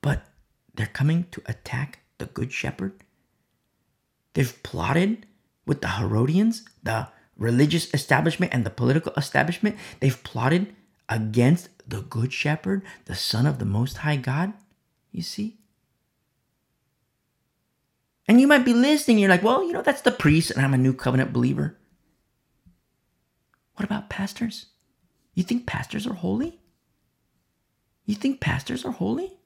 But 0.01 0.27
they're 0.75 0.85
coming 0.85 1.25
to 1.31 1.41
attack 1.47 1.99
the 2.19 2.27
good 2.27 2.53
shepherd. 2.53 2.93
They've 4.35 4.61
plotted 4.61 5.25
with 5.67 5.81
the 5.81 5.89
Herodians, 5.89 6.63
the 6.81 7.09
religious 7.37 7.93
establishment 7.93 8.53
and 8.53 8.65
the 8.65 8.71
political 8.71 9.13
establishment. 9.15 9.75
They've 9.99 10.23
plotted 10.23 10.75
against 11.07 11.69
the 11.87 12.01
good 12.01 12.33
shepherd, 12.33 12.81
the 13.05 13.15
son 13.15 13.45
of 13.45 13.59
the 13.59 13.65
most 13.65 13.97
high 13.97 14.15
God. 14.15 14.53
You 15.11 15.21
see? 15.21 15.57
And 18.27 18.41
you 18.41 18.47
might 18.47 18.65
be 18.65 18.73
listening, 18.73 19.19
you're 19.19 19.29
like, 19.29 19.43
well, 19.43 19.63
you 19.63 19.71
know, 19.71 19.81
that's 19.81 20.01
the 20.01 20.11
priest, 20.11 20.51
and 20.51 20.63
I'm 20.63 20.73
a 20.73 20.77
new 20.77 20.93
covenant 20.93 21.31
believer. 21.31 21.77
What 23.75 23.85
about 23.85 24.09
pastors? 24.09 24.65
You 25.33 25.43
think 25.43 25.65
pastors 25.65 26.05
are 26.07 26.13
holy? 26.13 26.59
You 28.05 28.15
think 28.15 28.41
pastors 28.41 28.83
are 28.83 28.91
holy? 28.91 29.37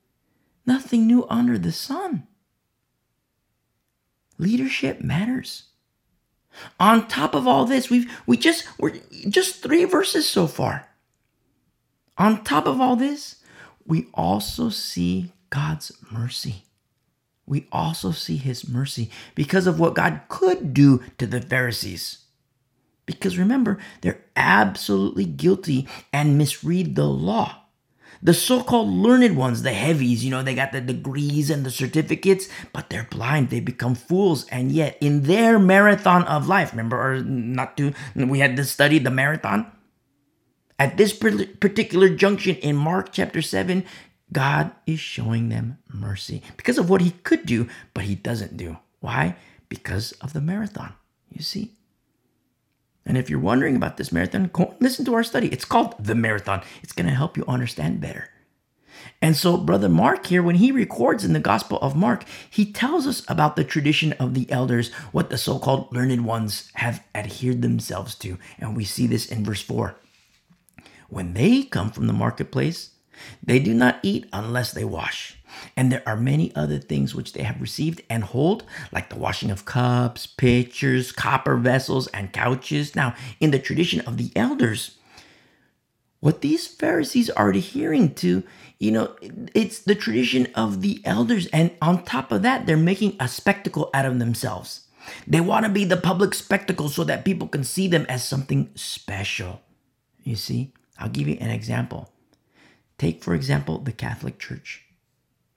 Nothing 0.66 1.06
new 1.06 1.28
under 1.30 1.58
the 1.58 1.72
sun. 1.72 2.28
Leadership 4.38 5.02
matters. 5.02 5.64
On 6.80 7.08
top 7.08 7.34
of 7.34 7.48
all 7.48 7.66
this, 7.66 7.90
we've 7.90 8.12
we 8.26 8.38
just 8.38 8.68
we're 8.78 9.00
just 9.30 9.64
three 9.64 9.86
verses 9.86 10.28
so 10.28 10.48
far. 10.48 10.88
On 12.18 12.44
top 12.44 12.68
of 12.68 12.80
all 12.80 12.96
this, 12.96 13.38
we 13.86 14.08
also 14.14 14.70
see 14.70 15.34
God's 15.50 15.92
mercy. 16.12 16.66
We 17.46 17.68
also 17.72 18.12
see 18.12 18.38
his 18.38 18.68
mercy 18.68 19.10
because 19.36 19.68
of 19.68 19.80
what 19.80 19.96
God 19.96 20.22
could 20.30 20.74
do 20.74 21.02
to 21.18 21.26
the 21.26 21.42
Pharisees. 21.42 22.20
Because 23.06 23.38
remember, 23.38 23.78
they're 24.02 24.24
absolutely 24.36 25.26
guilty 25.26 25.88
and 26.14 26.38
misread 26.38 26.96
the 26.96 27.08
law. 27.08 27.61
The 28.24 28.34
so 28.34 28.62
called 28.62 28.90
learned 28.90 29.36
ones, 29.36 29.64
the 29.64 29.74
heavies, 29.74 30.24
you 30.24 30.30
know, 30.30 30.44
they 30.44 30.54
got 30.54 30.72
the 30.72 30.82
degrees 30.82 31.50
and 31.50 31.66
the 31.66 31.72
certificates, 31.72 32.48
but 32.72 32.90
they're 32.90 33.08
blind. 33.10 33.50
They 33.50 33.60
become 33.60 33.96
fools. 33.96 34.46
And 34.50 34.72
yet, 34.72 34.98
in 35.02 35.24
their 35.24 35.58
marathon 35.58 36.24
of 36.24 36.48
life, 36.48 36.72
remember, 36.72 37.02
or 37.02 37.24
not 37.24 37.78
to, 37.78 37.94
we 38.16 38.40
had 38.40 38.56
to 38.58 38.64
study 38.64 39.00
the 39.00 39.10
marathon? 39.10 39.72
At 40.78 40.98
this 40.98 41.14
particular 41.14 42.10
junction 42.10 42.56
in 42.58 42.76
Mark 42.76 43.12
chapter 43.12 43.42
7, 43.42 43.86
God 44.32 44.72
is 44.86 45.00
showing 45.00 45.50
them 45.50 45.78
mercy 45.92 46.42
because 46.58 46.78
of 46.78 46.90
what 46.90 47.02
he 47.02 47.12
could 47.12 47.46
do, 47.46 47.68
but 47.94 48.06
he 48.06 48.16
doesn't 48.16 48.56
do. 48.56 48.78
Why? 49.00 49.36
Because 49.68 50.12
of 50.14 50.34
the 50.34 50.42
marathon. 50.42 50.94
You 51.30 51.44
see? 51.44 51.74
And 53.06 53.18
if 53.18 53.30
you're 53.30 53.40
wondering 53.40 53.76
about 53.76 53.98
this 53.98 54.12
marathon, 54.12 54.50
go 54.54 54.76
listen 54.80 55.06
to 55.06 55.14
our 55.16 55.24
study. 55.24 55.48
It's 55.48 55.66
called 55.66 55.96
The 56.00 56.16
Marathon. 56.16 56.62
It's 56.84 56.94
going 56.94 57.08
to 57.08 57.16
help 57.16 57.36
you 57.36 57.44
understand 57.48 58.00
better. 58.00 58.30
And 59.22 59.36
so, 59.36 59.58
Brother 59.58 59.90
Mark 59.90 60.28
here, 60.28 60.44
when 60.44 60.56
he 60.56 60.72
records 60.72 61.24
in 61.24 61.34
the 61.34 61.40
Gospel 61.40 61.80
of 61.80 61.96
Mark, 61.96 62.26
he 62.50 62.72
tells 62.72 63.08
us 63.08 63.24
about 63.28 63.56
the 63.56 63.64
tradition 63.64 64.14
of 64.14 64.34
the 64.34 64.50
elders, 64.52 64.92
what 65.12 65.30
the 65.30 65.38
so 65.38 65.58
called 65.58 65.94
learned 65.94 66.26
ones 66.26 66.72
have 66.76 67.04
adhered 67.16 67.62
themselves 67.62 68.16
to. 68.16 68.38
And 68.60 68.76
we 68.76 68.84
see 68.84 69.08
this 69.08 69.26
in 69.26 69.44
verse 69.44 69.62
4. 69.62 69.96
When 71.10 71.34
they 71.34 71.64
come 71.64 71.92
from 71.92 72.08
the 72.08 72.14
marketplace, 72.14 72.92
they 73.44 73.60
do 73.60 73.74
not 73.74 74.00
eat 74.04 74.28
unless 74.32 74.72
they 74.72 74.86
wash. 74.86 75.38
And 75.76 75.92
there 75.92 76.04
are 76.06 76.18
many 76.18 76.56
other 76.56 76.80
things 76.80 77.16
which 77.16 77.34
they 77.34 77.44
have 77.44 77.62
received 77.62 78.02
and 78.10 78.24
hold, 78.24 78.64
like 78.92 79.10
the 79.10 79.18
washing 79.18 79.52
of 79.52 79.66
cups, 79.66 80.26
pitchers, 80.28 81.12
copper 81.12 81.56
vessels, 81.58 82.08
and 82.08 82.34
couches. 82.34 82.96
Now, 82.96 83.16
in 83.40 83.52
the 83.52 83.60
tradition 83.60 84.02
of 84.02 84.18
the 84.18 84.32
elders, 84.36 84.98
what 86.20 86.42
these 86.42 86.68
Pharisees 86.68 87.30
are 87.32 87.50
adhering 87.50 88.14
to, 88.16 88.44
you 88.80 88.92
know, 88.92 89.16
it's 89.56 89.80
the 89.80 89.96
tradition 89.96 90.48
of 90.56 90.82
the 90.82 91.02
elders. 91.04 91.48
And 91.48 91.72
on 91.82 92.04
top 92.04 92.32
of 92.32 92.44
that, 92.44 92.66
they're 92.66 92.78
making 92.78 93.18
a 93.20 93.28
spectacle 93.28 93.90
out 93.94 94.06
of 94.06 94.20
themselves. 94.20 94.88
They 95.26 95.42
want 95.42 95.66
to 95.66 95.72
be 95.72 95.84
the 95.84 95.98
public 95.98 96.36
spectacle 96.36 96.90
so 96.90 97.04
that 97.06 97.26
people 97.26 97.48
can 97.48 97.64
see 97.64 97.88
them 97.88 98.06
as 98.08 98.24
something 98.24 98.70
special. 98.76 99.62
You 100.24 100.36
see, 100.36 100.74
I'll 101.00 101.10
give 101.10 101.28
you 101.28 101.38
an 101.40 101.50
example. 101.50 102.12
Take, 103.00 103.24
for 103.24 103.34
example, 103.34 103.80
the 103.80 103.92
Catholic 103.92 104.38
Church. 104.38 104.84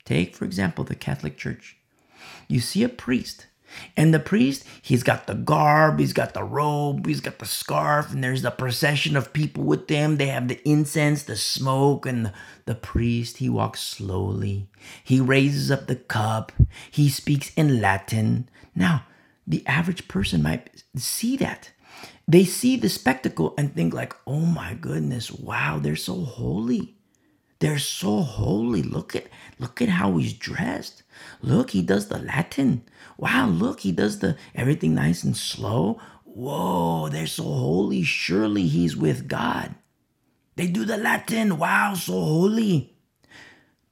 Take, 0.04 0.34
for 0.36 0.44
example, 0.44 0.84
the 0.84 0.94
Catholic 0.94 1.36
Church. 1.36 1.76
You 2.48 2.60
see 2.60 2.82
a 2.82 2.88
priest, 2.88 3.46
and 3.96 4.12
the 4.12 4.20
priest, 4.20 4.64
he's 4.82 5.02
got 5.02 5.26
the 5.26 5.34
garb, 5.34 5.98
he's 5.98 6.12
got 6.12 6.34
the 6.34 6.44
robe, 6.44 7.06
he's 7.06 7.20
got 7.20 7.38
the 7.38 7.46
scarf, 7.46 8.12
and 8.12 8.22
there's 8.22 8.42
the 8.42 8.50
procession 8.50 9.16
of 9.16 9.32
people 9.32 9.64
with 9.64 9.88
them. 9.88 10.16
They 10.16 10.26
have 10.26 10.48
the 10.48 10.60
incense, 10.68 11.22
the 11.22 11.36
smoke, 11.36 12.06
and 12.06 12.26
the, 12.26 12.32
the 12.66 12.74
priest, 12.74 13.38
he 13.38 13.48
walks 13.48 13.80
slowly. 13.80 14.68
He 15.02 15.20
raises 15.20 15.70
up 15.70 15.86
the 15.86 15.96
cup, 15.96 16.52
he 16.90 17.08
speaks 17.08 17.52
in 17.54 17.80
Latin. 17.80 18.48
Now, 18.74 19.06
the 19.46 19.66
average 19.66 20.08
person 20.08 20.42
might 20.42 20.84
see 20.96 21.36
that. 21.38 21.70
They 22.26 22.44
see 22.44 22.76
the 22.76 22.88
spectacle 22.88 23.54
and 23.58 23.74
think 23.74 23.92
like, 23.92 24.14
"Oh 24.26 24.40
my 24.40 24.74
goodness, 24.74 25.30
wow, 25.30 25.78
they're 25.78 25.96
so 25.96 26.24
holy." 26.24 26.93
They're 27.60 27.78
so 27.78 28.20
holy. 28.20 28.82
Look 28.82 29.14
at 29.14 29.26
look 29.58 29.80
at 29.80 29.88
how 29.88 30.16
he's 30.16 30.34
dressed. 30.34 31.02
Look, 31.40 31.70
he 31.70 31.82
does 31.82 32.08
the 32.08 32.18
Latin. 32.18 32.82
Wow, 33.16 33.46
look, 33.48 33.80
he 33.80 33.92
does 33.92 34.18
the 34.18 34.36
everything 34.54 34.94
nice 34.94 35.22
and 35.24 35.36
slow. 35.36 36.00
Whoa, 36.24 37.08
they're 37.08 37.26
so 37.26 37.44
holy. 37.44 38.02
Surely 38.02 38.66
he's 38.66 38.96
with 38.96 39.28
God. 39.28 39.74
They 40.56 40.66
do 40.66 40.84
the 40.84 40.96
Latin. 40.96 41.58
Wow, 41.58 41.94
so 41.94 42.12
holy. 42.12 42.96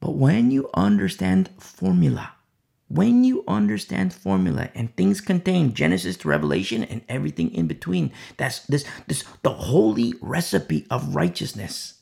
But 0.01 0.17
when 0.17 0.51
you 0.51 0.69
understand 0.75 1.51
formula, 1.59 2.33
when 2.89 3.23
you 3.23 3.45
understand 3.47 4.13
formula 4.13 4.71
and 4.75 4.95
things 4.97 5.21
contain 5.21 5.75
Genesis 5.75 6.17
to 6.19 6.29
Revelation 6.29 6.83
and 6.83 7.03
everything 7.09 7.55
in 7.55 7.69
between, 7.69 8.13
that's 8.37 8.67
this 8.67 8.85
this 9.07 9.25
the 9.43 9.51
holy 9.53 10.15
recipe 10.21 10.87
of 10.91 11.15
righteousness 11.15 12.02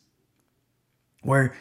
where 1.23 1.55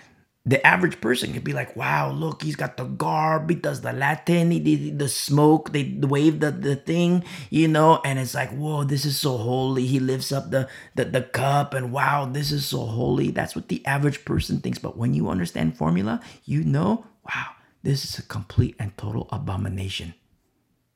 the 0.46 0.66
average 0.66 1.00
person 1.01 1.34
could 1.34 1.44
be 1.44 1.54
like, 1.54 1.75
wow, 1.75 2.12
look, 2.12 2.42
he's 2.42 2.56
got 2.56 2.78
the 2.78 2.86
garb, 2.86 3.50
he 3.50 3.56
does 3.56 3.82
the 3.82 3.94
Latin, 3.94 4.51
he 4.51 4.60
did 4.60 4.98
the 4.98 5.10
smoke, 5.10 5.74
they 5.74 5.84
wave 6.01 6.39
the, 6.39 6.50
the 6.50 6.75
thing, 6.75 7.24
you 7.50 7.68
know, 7.68 8.01
and 8.04 8.18
it's 8.18 8.34
like, 8.34 8.50
whoa, 8.51 8.84
this 8.84 9.06
is 9.06 9.20
so 9.20 9.38
holy. 9.38 9.86
He 9.86 10.00
lifts 10.00 10.32
up 10.32 10.50
the, 10.50 10.68
the, 10.96 11.06
the 11.06 11.22
cup 11.22 11.74
and 11.74 11.92
wow, 11.92 12.25
this 12.25 12.51
is 12.51 12.66
so 12.66 12.86
holy. 12.86 13.32
That's 13.32 13.56
what 13.56 13.68
the 13.68 13.86
average 13.86 14.25
person 14.25 14.60
thinks. 14.60 14.80
But 14.80 14.98
when 14.98 15.13
you 15.13 15.30
understand 15.30 15.78
formula, 15.78 16.22
you 16.46 16.63
know, 16.63 17.06
wow, 17.25 17.50
this 17.84 18.04
is 18.04 18.18
a 18.18 18.24
complete 18.24 18.75
and 18.80 18.98
total 18.98 19.28
abomination. 19.32 20.16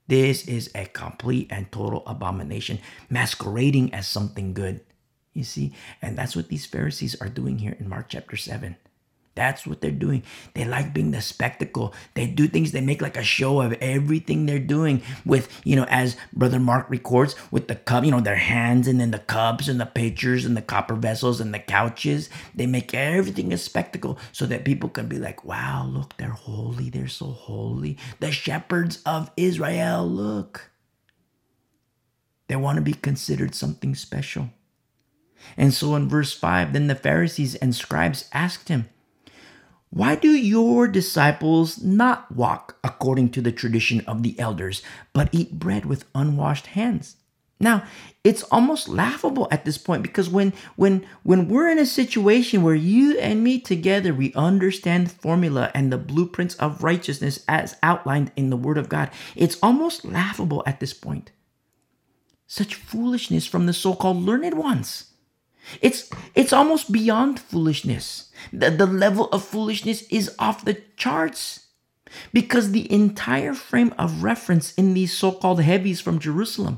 This 0.07 0.47
is 0.47 0.71
a 0.73 0.85
complete 0.85 1.47
and 1.49 1.71
total 1.71 2.03
abomination, 2.07 2.79
masquerading 3.09 3.93
as 3.93 4.07
something 4.07 4.53
good. 4.53 4.81
You 5.33 5.43
see? 5.43 5.73
And 6.01 6.17
that's 6.17 6.35
what 6.35 6.49
these 6.49 6.65
Pharisees 6.65 7.19
are 7.21 7.29
doing 7.29 7.59
here 7.59 7.75
in 7.79 7.89
Mark 7.89 8.07
chapter 8.09 8.35
7. 8.35 8.75
That's 9.35 9.65
what 9.65 9.81
they're 9.81 9.91
doing. 9.91 10.23
They 10.53 10.63
like 10.65 10.93
being 10.93 11.11
the 11.11 11.21
spectacle. 11.21 11.93
They 12.13 12.27
do 12.27 12.47
things, 12.47 12.71
they 12.71 12.81
make 12.81 13.01
like 13.01 13.17
a 13.17 13.23
show 13.23 13.61
of 13.61 13.73
everything 13.73 14.45
they're 14.45 14.59
doing 14.59 15.01
with, 15.25 15.49
you 15.63 15.75
know, 15.75 15.87
as 15.89 16.15
Brother 16.33 16.59
Mark 16.59 16.89
records, 16.89 17.35
with 17.49 17.67
the 17.67 17.75
cup, 17.75 18.03
you 18.03 18.11
know, 18.11 18.19
their 18.21 18.35
hands 18.35 18.87
and 18.87 18.99
then 18.99 19.11
the 19.11 19.19
cups 19.19 19.67
and 19.67 19.79
the 19.81 19.85
pitchers 19.87 20.45
and 20.45 20.55
the 20.55 20.61
copper 20.61 20.93
vessels 20.95 21.41
and 21.41 21.53
the 21.53 21.59
couches. 21.59 22.29
They 22.53 22.67
make 22.67 22.93
everything 22.93 23.51
a 23.51 23.57
spectacle 23.57 24.19
so 24.31 24.45
that 24.45 24.65
people 24.65 24.89
can 24.89 25.07
be 25.07 25.17
like, 25.17 25.43
wow, 25.43 25.89
look, 25.91 26.15
they're 26.17 26.29
holy. 26.29 26.89
They're 26.89 27.07
so 27.07 27.27
holy. 27.27 27.97
The 28.19 28.31
shepherds 28.31 29.01
of 29.03 29.31
Israel, 29.35 30.07
look. 30.07 30.69
They 32.49 32.55
want 32.55 32.75
to 32.75 32.83
be 32.83 32.93
considered 32.93 33.55
something 33.55 33.95
special. 33.95 34.49
And 35.57 35.73
so 35.73 35.95
in 35.95 36.09
verse 36.09 36.33
5, 36.33 36.73
then 36.73 36.87
the 36.87 36.95
Pharisees 36.95 37.55
and 37.55 37.75
scribes 37.75 38.29
asked 38.33 38.69
him, 38.69 38.89
why 39.93 40.15
do 40.15 40.29
your 40.29 40.87
disciples 40.87 41.83
not 41.83 42.31
walk 42.31 42.79
according 42.83 43.29
to 43.29 43.41
the 43.41 43.51
tradition 43.51 44.01
of 44.07 44.23
the 44.23 44.39
elders, 44.39 44.81
but 45.13 45.29
eat 45.31 45.59
bread 45.59 45.85
with 45.85 46.05
unwashed 46.15 46.65
hands? 46.67 47.17
Now, 47.59 47.83
it's 48.23 48.41
almost 48.49 48.89
laughable 48.89 49.47
at 49.51 49.65
this 49.65 49.77
point 49.77 50.01
because 50.01 50.29
when 50.29 50.51
when 50.75 51.05
when 51.21 51.47
we're 51.47 51.69
in 51.69 51.77
a 51.77 51.85
situation 51.85 52.63
where 52.63 52.73
you 52.73 53.19
and 53.19 53.43
me 53.43 53.59
together 53.59 54.15
we 54.15 54.33
understand 54.33 55.11
formula 55.11 55.69
and 55.75 55.93
the 55.93 55.99
blueprints 55.99 56.55
of 56.55 56.83
righteousness 56.83 57.45
as 57.47 57.77
outlined 57.83 58.31
in 58.35 58.49
the 58.49 58.57
word 58.57 58.79
of 58.79 58.89
God, 58.89 59.11
it's 59.35 59.59
almost 59.61 60.03
laughable 60.03 60.63
at 60.65 60.79
this 60.79 60.93
point. 60.93 61.31
Such 62.47 62.73
foolishness 62.73 63.45
from 63.45 63.67
the 63.67 63.73
so-called 63.73 64.23
learned 64.23 64.55
ones. 64.55 65.12
It's 65.81 66.09
it's 66.35 66.53
almost 66.53 66.91
beyond 66.91 67.39
foolishness. 67.39 68.31
The, 68.51 68.69
the 68.69 68.85
level 68.85 69.27
of 69.29 69.45
foolishness 69.45 70.03
is 70.03 70.35
off 70.39 70.65
the 70.65 70.81
charts. 70.97 71.67
Because 72.31 72.71
the 72.71 72.91
entire 72.91 73.55
frame 73.55 73.93
of 73.97 74.23
reference 74.23 74.73
in 74.75 74.93
these 74.93 75.17
so-called 75.17 75.61
heavies 75.61 75.99
from 75.99 76.19
Jerusalem, 76.19 76.77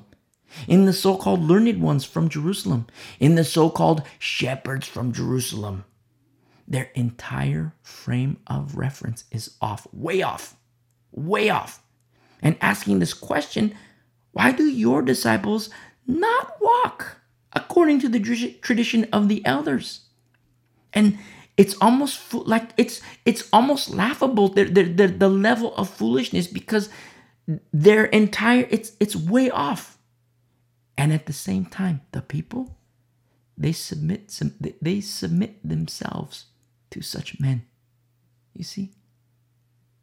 in 0.65 0.86
the 0.86 0.94
so-called 0.94 1.42
learned 1.42 1.82
ones 1.82 2.06
from 2.06 2.30
Jerusalem, 2.30 2.88
in 3.20 3.36
the 3.36 3.44
so-called 3.44 4.04
shepherds 4.18 4.88
from 4.88 5.12
Jerusalem, 5.12 5.84
their 6.68 6.89
entire 6.96 7.74
frame 7.82 8.38
of 8.48 8.77
reference 8.77 9.25
is 9.30 9.58
off, 9.62 9.88
way 9.92 10.22
off, 10.22 10.56
way 11.12 11.50
off. 11.50 11.84
And 12.42 12.56
asking 12.62 13.00
this 13.00 13.13
question, 13.13 13.75
why 14.32 14.51
do 14.54 14.63
your 14.63 15.01
disciples 15.01 15.70
not 16.08 16.56
walk 16.62 17.18
according 17.55 18.00
to 18.01 18.09
the 18.09 18.19
tradition 18.62 19.07
of 19.12 19.29
the 19.29 19.45
elders. 19.45 20.01
And 20.93 21.17
it's 21.57 21.75
almost 21.79 22.33
like 22.33 22.71
it's 22.77 23.01
it's 23.24 23.47
almost 23.53 23.89
laughable 23.89 24.50
the, 24.50 24.65
the, 24.65 25.07
the, 25.07 25.29
level 25.29 25.74
of 25.75 25.89
foolishness 25.89 26.47
because 26.47 26.89
their 27.71 28.05
entire 28.05 28.67
it's 28.69 28.91
it's 29.00 29.15
way 29.15 29.50
off. 29.50 29.97
And 30.97 31.13
at 31.13 31.25
the 31.25 31.33
same 31.33 31.65
time 31.65 32.01
the 32.12 32.21
people 32.21 32.77
they 33.57 33.71
submit 33.71 34.31
some 34.31 34.53
they 34.81 35.00
submit 35.00 35.67
themselves 35.67 36.45
to 36.91 37.01
such 37.01 37.39
men. 37.39 37.65
You 38.53 38.63
see? 38.63 38.91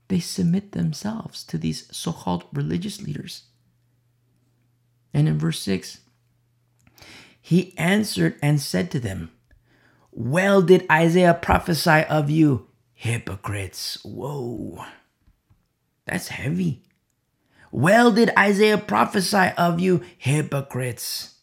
They 0.09 0.21
submit 0.21 0.73
themselves 0.73 1.43
to 1.45 1.57
these 1.57 1.89
so-called 1.95 2.45
religious 2.53 3.01
leaders. 3.01 3.45
And 5.15 5.27
in 5.27 5.39
verse 5.39 5.61
6 5.61 6.01
he 7.43 7.77
answered 7.77 8.37
and 8.41 8.61
said 8.61 8.91
to 8.93 9.01
them, 9.01 9.33
Well 10.13 10.63
did 10.63 10.87
Isaiah 10.91 11.35
prophesy 11.35 12.05
of 12.09 12.31
you, 12.31 12.69
hypocrites. 12.95 13.99
Whoa, 14.05 14.85
that's 16.07 16.29
heavy. 16.29 16.85
Well 17.73 18.13
did 18.13 18.31
Isaiah 18.39 18.79
prophesy 18.79 19.51
of 19.59 19.81
you, 19.81 20.03
hypocrites. 20.17 21.35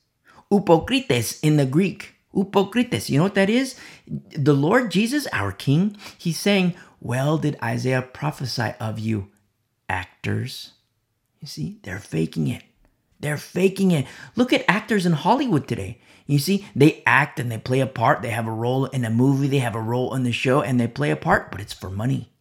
Upokrites 0.50 1.40
in 1.44 1.58
the 1.58 1.66
Greek. 1.66 2.16
Upokrites, 2.34 3.10
you 3.10 3.18
know 3.18 3.24
what 3.24 3.36
that 3.36 3.50
is? 3.50 3.76
The 4.08 4.54
Lord 4.54 4.92
Jesus, 4.92 5.28
our 5.34 5.52
King, 5.52 5.98
he's 6.18 6.40
saying, 6.40 6.76
Well 7.02 7.38
did 7.38 7.58
Isaiah 7.62 8.02
prophesy 8.02 8.72
of 8.80 9.00
you, 9.00 9.28
actors. 9.90 10.72
You 11.42 11.48
see, 11.48 11.80
they're 11.84 12.00
faking 12.00 12.48
it. 12.48 12.64
They're 13.20 13.38
faking 13.38 13.92
it. 13.92 14.06
Look 14.36 14.54
at 14.54 14.66
actors 14.68 15.06
in 15.06 15.14
Hollywood 15.14 15.68
today. 15.68 16.00
You 16.26 16.40
see, 16.40 16.68
they 16.76 17.02
act 17.06 17.40
and 17.40 17.52
they 17.52 17.58
play 17.58 17.80
a 17.80 17.88
part. 17.88 18.22
They 18.22 18.30
have 18.30 18.48
a 18.48 18.52
role 18.52 18.86
in 18.86 19.04
a 19.04 19.10
movie, 19.10 19.48
they 19.48 19.60
have 19.60 19.76
a 19.76 19.82
role 19.82 20.14
in 20.14 20.24
the 20.24 20.32
show, 20.32 20.62
and 20.62 20.80
they 20.80 20.88
play 20.88 21.10
a 21.10 21.16
part, 21.16 21.52
but 21.52 21.60
it's 21.60 21.74
for 21.74 21.90
money. 21.90 22.32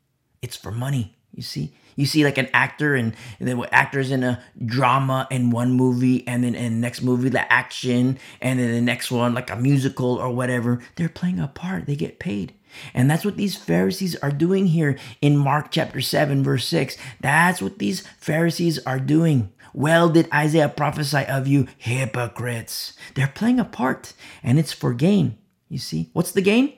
It's 0.43 0.57
for 0.57 0.71
money. 0.71 1.17
You 1.33 1.43
see, 1.43 1.73
you 1.97 2.05
see 2.05 2.23
like 2.23 2.37
an 2.37 2.49
actor 2.53 2.95
and, 2.95 3.15
and 3.41 3.49
then 3.49 3.65
actors 3.73 4.11
in 4.11 4.23
a 4.23 4.43
drama 4.65 5.27
in 5.31 5.51
one 5.51 5.73
movie, 5.73 6.27
and 6.29 6.45
then 6.45 6.55
in 6.55 6.75
the 6.75 6.81
next 6.81 7.01
movie 7.01 7.31
the 7.31 7.51
action, 7.51 8.19
and 8.43 8.59
then 8.59 8.73
the 8.73 8.81
next 8.81 9.11
one 9.11 9.33
like 9.35 9.51
a 9.51 9.57
musical 9.57 10.17
or 10.17 10.31
whatever. 10.31 10.81
They're 10.97 11.09
playing 11.09 11.41
a 11.41 11.49
part. 11.49 11.87
They 11.87 11.97
get 11.97 12.19
paid. 12.19 12.53
And 12.95 13.11
that's 13.11 13.25
what 13.25 13.37
these 13.37 13.57
Pharisees 13.57 14.17
are 14.17 14.31
doing 14.31 14.67
here 14.67 14.99
in 15.21 15.37
Mark 15.37 15.71
chapter 15.71 16.01
7, 16.01 16.45
verse 16.45 16.67
6. 16.67 16.97
That's 17.21 17.63
what 17.63 17.79
these 17.79 18.07
Pharisees 18.19 18.79
are 18.81 19.01
doing. 19.01 19.51
Well 19.73 20.09
did 20.09 20.33
Isaiah 20.33 20.69
prophesy 20.69 21.25
of 21.27 21.47
you, 21.47 21.67
hypocrites. 21.77 22.95
They're 23.15 23.29
playing 23.29 23.61
a 23.61 23.65
part, 23.65 24.13
and 24.43 24.59
it's 24.59 24.73
for 24.73 24.95
gain. 24.95 25.39
You 25.69 25.79
see, 25.79 26.11
what's 26.13 26.33
the 26.33 26.43
gain? 26.43 26.75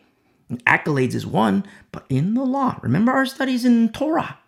Accolades 0.67 1.15
is 1.15 1.27
one, 1.27 1.65
but 1.93 2.05
in 2.09 2.35
the 2.35 2.43
law, 2.43 2.79
remember 2.83 3.13
our 3.13 3.27
studies 3.27 3.65
in 3.65 3.91
Torah. 3.91 4.39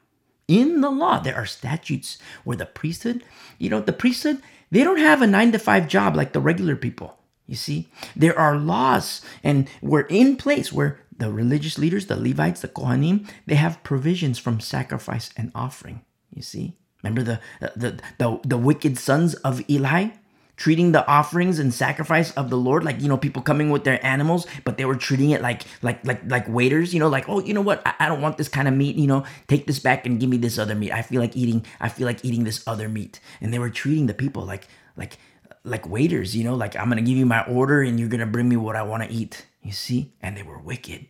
In 0.49 0.81
the 0.81 0.91
law, 0.91 1.21
there 1.21 1.37
are 1.37 1.47
statutes 1.47 2.19
where 2.45 2.57
the 2.57 2.67
priesthood, 2.67 3.23
you 3.59 3.71
know, 3.71 3.81
the 3.81 3.93
priesthood, 3.93 4.43
they 4.71 4.83
don't 4.83 4.99
have 4.99 5.23
a 5.23 5.27
nine 5.27 5.53
to 5.53 5.59
five 5.59 5.87
job 5.87 6.17
like 6.17 6.33
the 6.33 6.41
regular 6.41 6.75
people. 6.77 7.19
You 7.47 7.57
see, 7.57 7.89
there 8.17 8.39
are 8.39 8.57
laws, 8.57 9.21
and 9.45 9.69
we're 9.81 10.03
in 10.03 10.37
place 10.37 10.73
where 10.73 11.01
the 11.17 11.31
religious 11.31 11.79
leaders, 11.79 12.07
the 12.07 12.17
Levites, 12.17 12.63
the 12.63 12.69
Kohanim, 12.69 13.29
they 13.47 13.55
have 13.55 13.83
provisions 13.85 14.39
from 14.39 14.61
sacrifice 14.61 15.31
and 15.37 15.53
offering. 15.55 16.03
You 16.35 16.43
see, 16.43 16.77
Remember 17.03 17.23
the, 17.23 17.41
uh, 17.67 17.71
the, 17.77 18.01
the, 18.19 18.41
the 18.45 18.59
wicked 18.59 18.99
sons 18.99 19.35
of 19.35 19.63
Eli? 19.69 20.11
treating 20.57 20.93
the 20.93 21.05
offerings 21.09 21.59
and 21.59 21.73
sacrifice 21.73 22.31
of 22.33 22.51
the 22.51 22.57
Lord 22.57 22.85
like 22.85 23.01
you 23.01 23.09
know 23.09 23.17
people 23.17 23.43
coming 23.43 23.71
with 23.71 23.85
their 23.85 24.05
animals 24.05 24.47
but 24.65 24.77
they 24.77 24.85
were 24.85 24.95
treating 24.95 25.31
it 25.31 25.41
like 25.41 25.63
like 25.83 26.07
like 26.07 26.21
like 26.31 26.47
waiters 26.49 26.93
you 26.93 27.01
know 27.01 27.09
like 27.09 27.29
oh 27.29 27.41
you 27.41 27.55
know 27.55 27.61
what? 27.61 27.83
I, 27.87 27.95
I, 28.01 28.09
don't 28.09 28.21
want 28.21 28.39
this 28.39 28.49
kind 28.49 28.69
of 28.69 28.75
meat 28.75 28.97
you 28.97 29.07
know 29.07 29.25
take 29.49 29.67
this 29.67 29.79
back 29.79 30.07
and 30.07 30.21
give 30.21 30.29
me 30.29 30.37
this 30.37 30.59
other 30.59 30.75
meat. 30.75 30.93
I 30.93 31.03
feel 31.03 31.21
like 31.21 31.37
eating 31.37 31.65
I 31.81 31.89
feel 31.89 32.07
like 32.07 32.25
eating 32.25 32.45
this 32.45 32.63
other 32.67 32.89
meat. 32.89 33.19
And 33.41 33.53
they 33.53 33.59
were 33.59 33.71
treating 33.71 34.07
the 34.07 34.15
people 34.15 34.45
like 34.45 34.69
like 34.97 35.19
like 35.65 35.89
waiters 35.89 36.37
you 36.37 36.45
know 36.45 36.55
like 36.55 36.77
I'm 36.77 36.89
gonna 36.89 37.03
give 37.03 37.17
you 37.17 37.27
my 37.27 37.45
order 37.47 37.83
and 37.83 37.99
you're 37.99 38.09
gonna 38.09 38.27
bring 38.27 38.49
me 38.49 38.57
what 38.57 38.77
I 38.77 38.83
want 38.83 39.03
to 39.03 39.11
eat. 39.11 39.47
You 39.63 39.73
see? 39.73 40.13
And 40.21 40.37
they 40.37 40.43
were 40.43 40.59
wicked. 40.59 41.07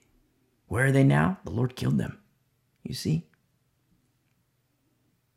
Where 0.68 0.86
are 0.86 0.92
they 0.92 1.04
now? 1.04 1.38
The 1.44 1.50
Lord 1.50 1.76
killed 1.76 1.98
them. 1.98 2.18
You 2.84 2.94
see 2.94 3.26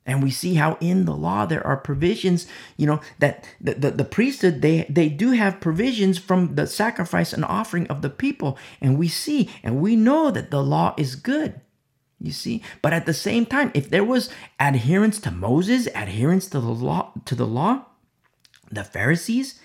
and 0.05 0.21
we 0.21 0.29
see 0.29 0.53
how 0.53 0.77
in 0.79 1.05
the 1.05 1.15
law 1.15 1.45
there 1.45 1.65
are 1.65 1.77
provisions, 1.77 2.45
you 2.77 2.85
know, 2.85 3.01
that 3.19 3.47
the, 3.59 3.73
the, 3.73 3.91
the, 3.91 4.05
priesthood, 4.05 4.61
they, 4.61 4.85
they 4.87 5.09
do 5.09 5.31
have 5.31 5.59
provisions 5.59 6.19
from 6.19 6.55
the 6.55 6.67
sacrifice 6.67 7.33
and 7.33 7.43
offering 7.43 7.87
of 7.87 8.01
the 8.01 8.09
people. 8.09 8.57
And 8.79 8.99
we 8.99 9.07
see 9.07 9.49
and 9.63 9.81
we 9.81 9.95
know 9.95 10.29
that 10.29 10.51
the 10.51 10.61
law 10.61 10.93
is 10.97 11.15
good. 11.15 11.59
You 12.21 12.31
see, 12.31 12.63
but 12.81 12.93
at 12.93 13.05
the 13.05 13.13
same 13.13 13.45
time, 13.45 13.71
if 13.73 13.89
there 13.89 14.03
was 14.03 14.29
adherence 14.57 15.19
to 15.21 15.31
Moses, 15.31 15.87
adherence 15.87 16.47
to 16.47 16.61
the 16.61 16.69
law, 16.69 17.11
to 17.25 17.35
the 17.35 17.45
law, 17.45 17.85
the 18.71 18.85
Pharisees, 18.85 19.59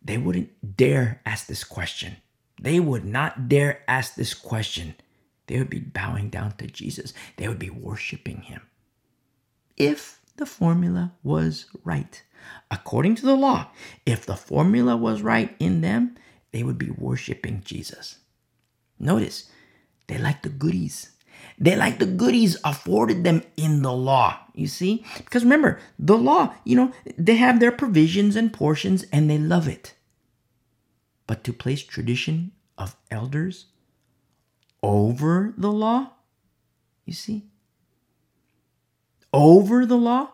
they 0.00 0.16
wouldn't 0.16 0.76
dare 0.76 1.20
ask 1.26 1.48
this 1.48 1.64
question. 1.64 2.16
They 2.60 2.78
would 2.78 3.04
not 3.04 3.48
dare 3.48 3.82
ask 3.88 4.14
this 4.14 4.32
question. 4.32 4.94
They 5.48 5.58
would 5.58 5.70
be 5.70 5.80
bowing 5.80 6.30
down 6.30 6.52
to 6.58 6.66
Jesus. 6.68 7.12
They 7.36 7.48
would 7.48 7.58
be 7.58 7.70
worshiping 7.70 8.42
him 8.42 8.67
if 9.78 10.20
the 10.36 10.46
formula 10.46 11.12
was 11.22 11.66
right. 11.84 12.22
According 12.70 13.16
to 13.16 13.26
the 13.26 13.36
law, 13.36 13.68
if 14.06 14.26
the 14.26 14.36
formula 14.36 14.96
was 14.96 15.22
right 15.22 15.54
in 15.58 15.80
them, 15.80 16.16
they 16.52 16.62
would 16.62 16.78
be 16.78 16.90
worshiping 16.90 17.62
Jesus. 17.64 18.18
Notice, 18.98 19.50
they 20.06 20.18
like 20.18 20.42
the 20.42 20.48
goodies. 20.48 21.10
They 21.58 21.76
like 21.76 21.98
the 21.98 22.06
goodies 22.06 22.56
afforded 22.64 23.24
them 23.24 23.42
in 23.56 23.82
the 23.82 23.92
law, 23.92 24.38
you 24.54 24.66
see? 24.66 25.04
Because 25.18 25.44
remember, 25.44 25.80
the 25.98 26.16
law, 26.16 26.54
you 26.64 26.76
know, 26.76 26.92
they 27.16 27.36
have 27.36 27.60
their 27.60 27.72
provisions 27.72 28.36
and 28.36 28.52
portions 28.52 29.04
and 29.12 29.30
they 29.30 29.38
love 29.38 29.68
it. 29.68 29.94
But 31.26 31.44
to 31.44 31.52
place 31.52 31.82
tradition 31.82 32.52
of 32.76 32.96
elders 33.10 33.66
over 34.82 35.54
the 35.56 35.70
law, 35.70 36.12
you 37.04 37.12
see, 37.12 37.47
over 39.32 39.86
the 39.86 39.96
law? 39.96 40.30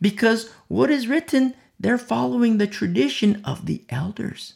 Because 0.00 0.50
what 0.68 0.90
is 0.90 1.08
written, 1.08 1.54
they're 1.78 1.98
following 1.98 2.58
the 2.58 2.66
tradition 2.66 3.40
of 3.44 3.66
the 3.66 3.84
elders. 3.88 4.54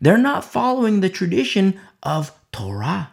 They're 0.00 0.18
not 0.18 0.44
following 0.44 1.00
the 1.00 1.10
tradition 1.10 1.78
of 2.02 2.32
Torah. 2.52 3.10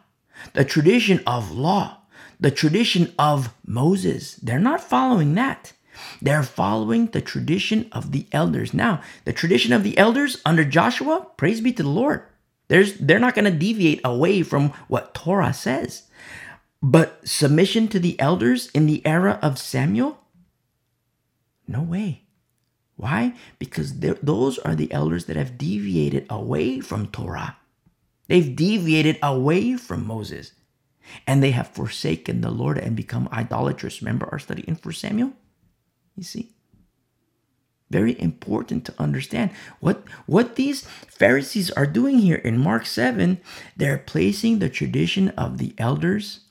the 0.53 0.65
tradition 0.65 1.21
of 1.25 1.51
law, 1.51 1.97
the 2.39 2.51
tradition 2.51 3.13
of 3.17 3.53
Moses. 3.65 4.35
They're 4.35 4.59
not 4.59 4.81
following 4.83 5.35
that. 5.35 5.73
They're 6.21 6.43
following 6.43 7.07
the 7.07 7.21
tradition 7.21 7.87
of 7.91 8.11
the 8.11 8.27
elders. 8.31 8.73
Now, 8.73 9.01
the 9.23 9.33
tradition 9.33 9.71
of 9.71 9.83
the 9.83 9.97
elders 9.97 10.41
under 10.45 10.65
Joshua, 10.65 11.27
praise 11.37 11.61
be 11.61 11.71
to 11.73 11.83
the 11.83 11.89
Lord. 11.89 12.23
There's, 12.67 12.97
they're 12.97 13.19
not 13.19 13.35
going 13.35 13.45
to 13.45 13.57
deviate 13.57 14.01
away 14.03 14.41
from 14.41 14.69
what 14.87 15.13
Torah 15.13 15.53
says. 15.53 16.03
But 16.81 17.27
submission 17.27 17.87
to 17.89 17.99
the 17.99 18.19
elders 18.19 18.69
in 18.71 18.85
the 18.85 19.05
era 19.05 19.39
of 19.41 19.57
Samuel? 19.57 20.19
No 21.67 21.81
way. 21.81 22.23
Why? 22.95 23.33
Because 23.59 23.99
those 23.99 24.57
are 24.59 24.75
the 24.75 24.91
elders 24.91 25.25
that 25.25 25.35
have 25.35 25.57
deviated 25.57 26.25
away 26.29 26.79
from 26.79 27.07
Torah. 27.07 27.57
They've 28.27 28.55
deviated 28.55 29.19
away 29.21 29.75
from 29.75 30.05
Moses. 30.05 30.53
And 31.27 31.43
they 31.43 31.51
have 31.51 31.67
forsaken 31.67 32.41
the 32.41 32.49
Lord 32.49 32.77
and 32.77 32.95
become 32.95 33.29
idolatrous. 33.31 34.01
Remember 34.01 34.27
our 34.31 34.39
study 34.39 34.63
in 34.63 34.75
1 34.75 34.93
Samuel? 34.93 35.33
You 36.15 36.23
see? 36.23 36.51
Very 37.91 38.19
important 38.19 38.85
to 38.85 38.95
understand 38.97 39.51
what, 39.79 40.03
what 40.25 40.55
these 40.55 40.87
Pharisees 41.07 41.69
are 41.71 41.85
doing 41.85 42.17
here 42.19 42.37
in 42.37 42.57
Mark 42.57 42.87
7. 42.87 43.39
They're 43.77 43.99
placing 43.99 44.57
the 44.57 44.69
tradition 44.69 45.29
of 45.29 45.59
the 45.59 45.75
elders 45.77 46.44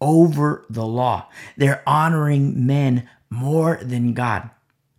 over 0.00 0.64
the 0.70 0.86
law. 0.86 1.28
They're 1.56 1.82
honoring 1.86 2.66
men 2.66 3.08
more 3.30 3.78
than 3.82 4.14
God. 4.14 4.50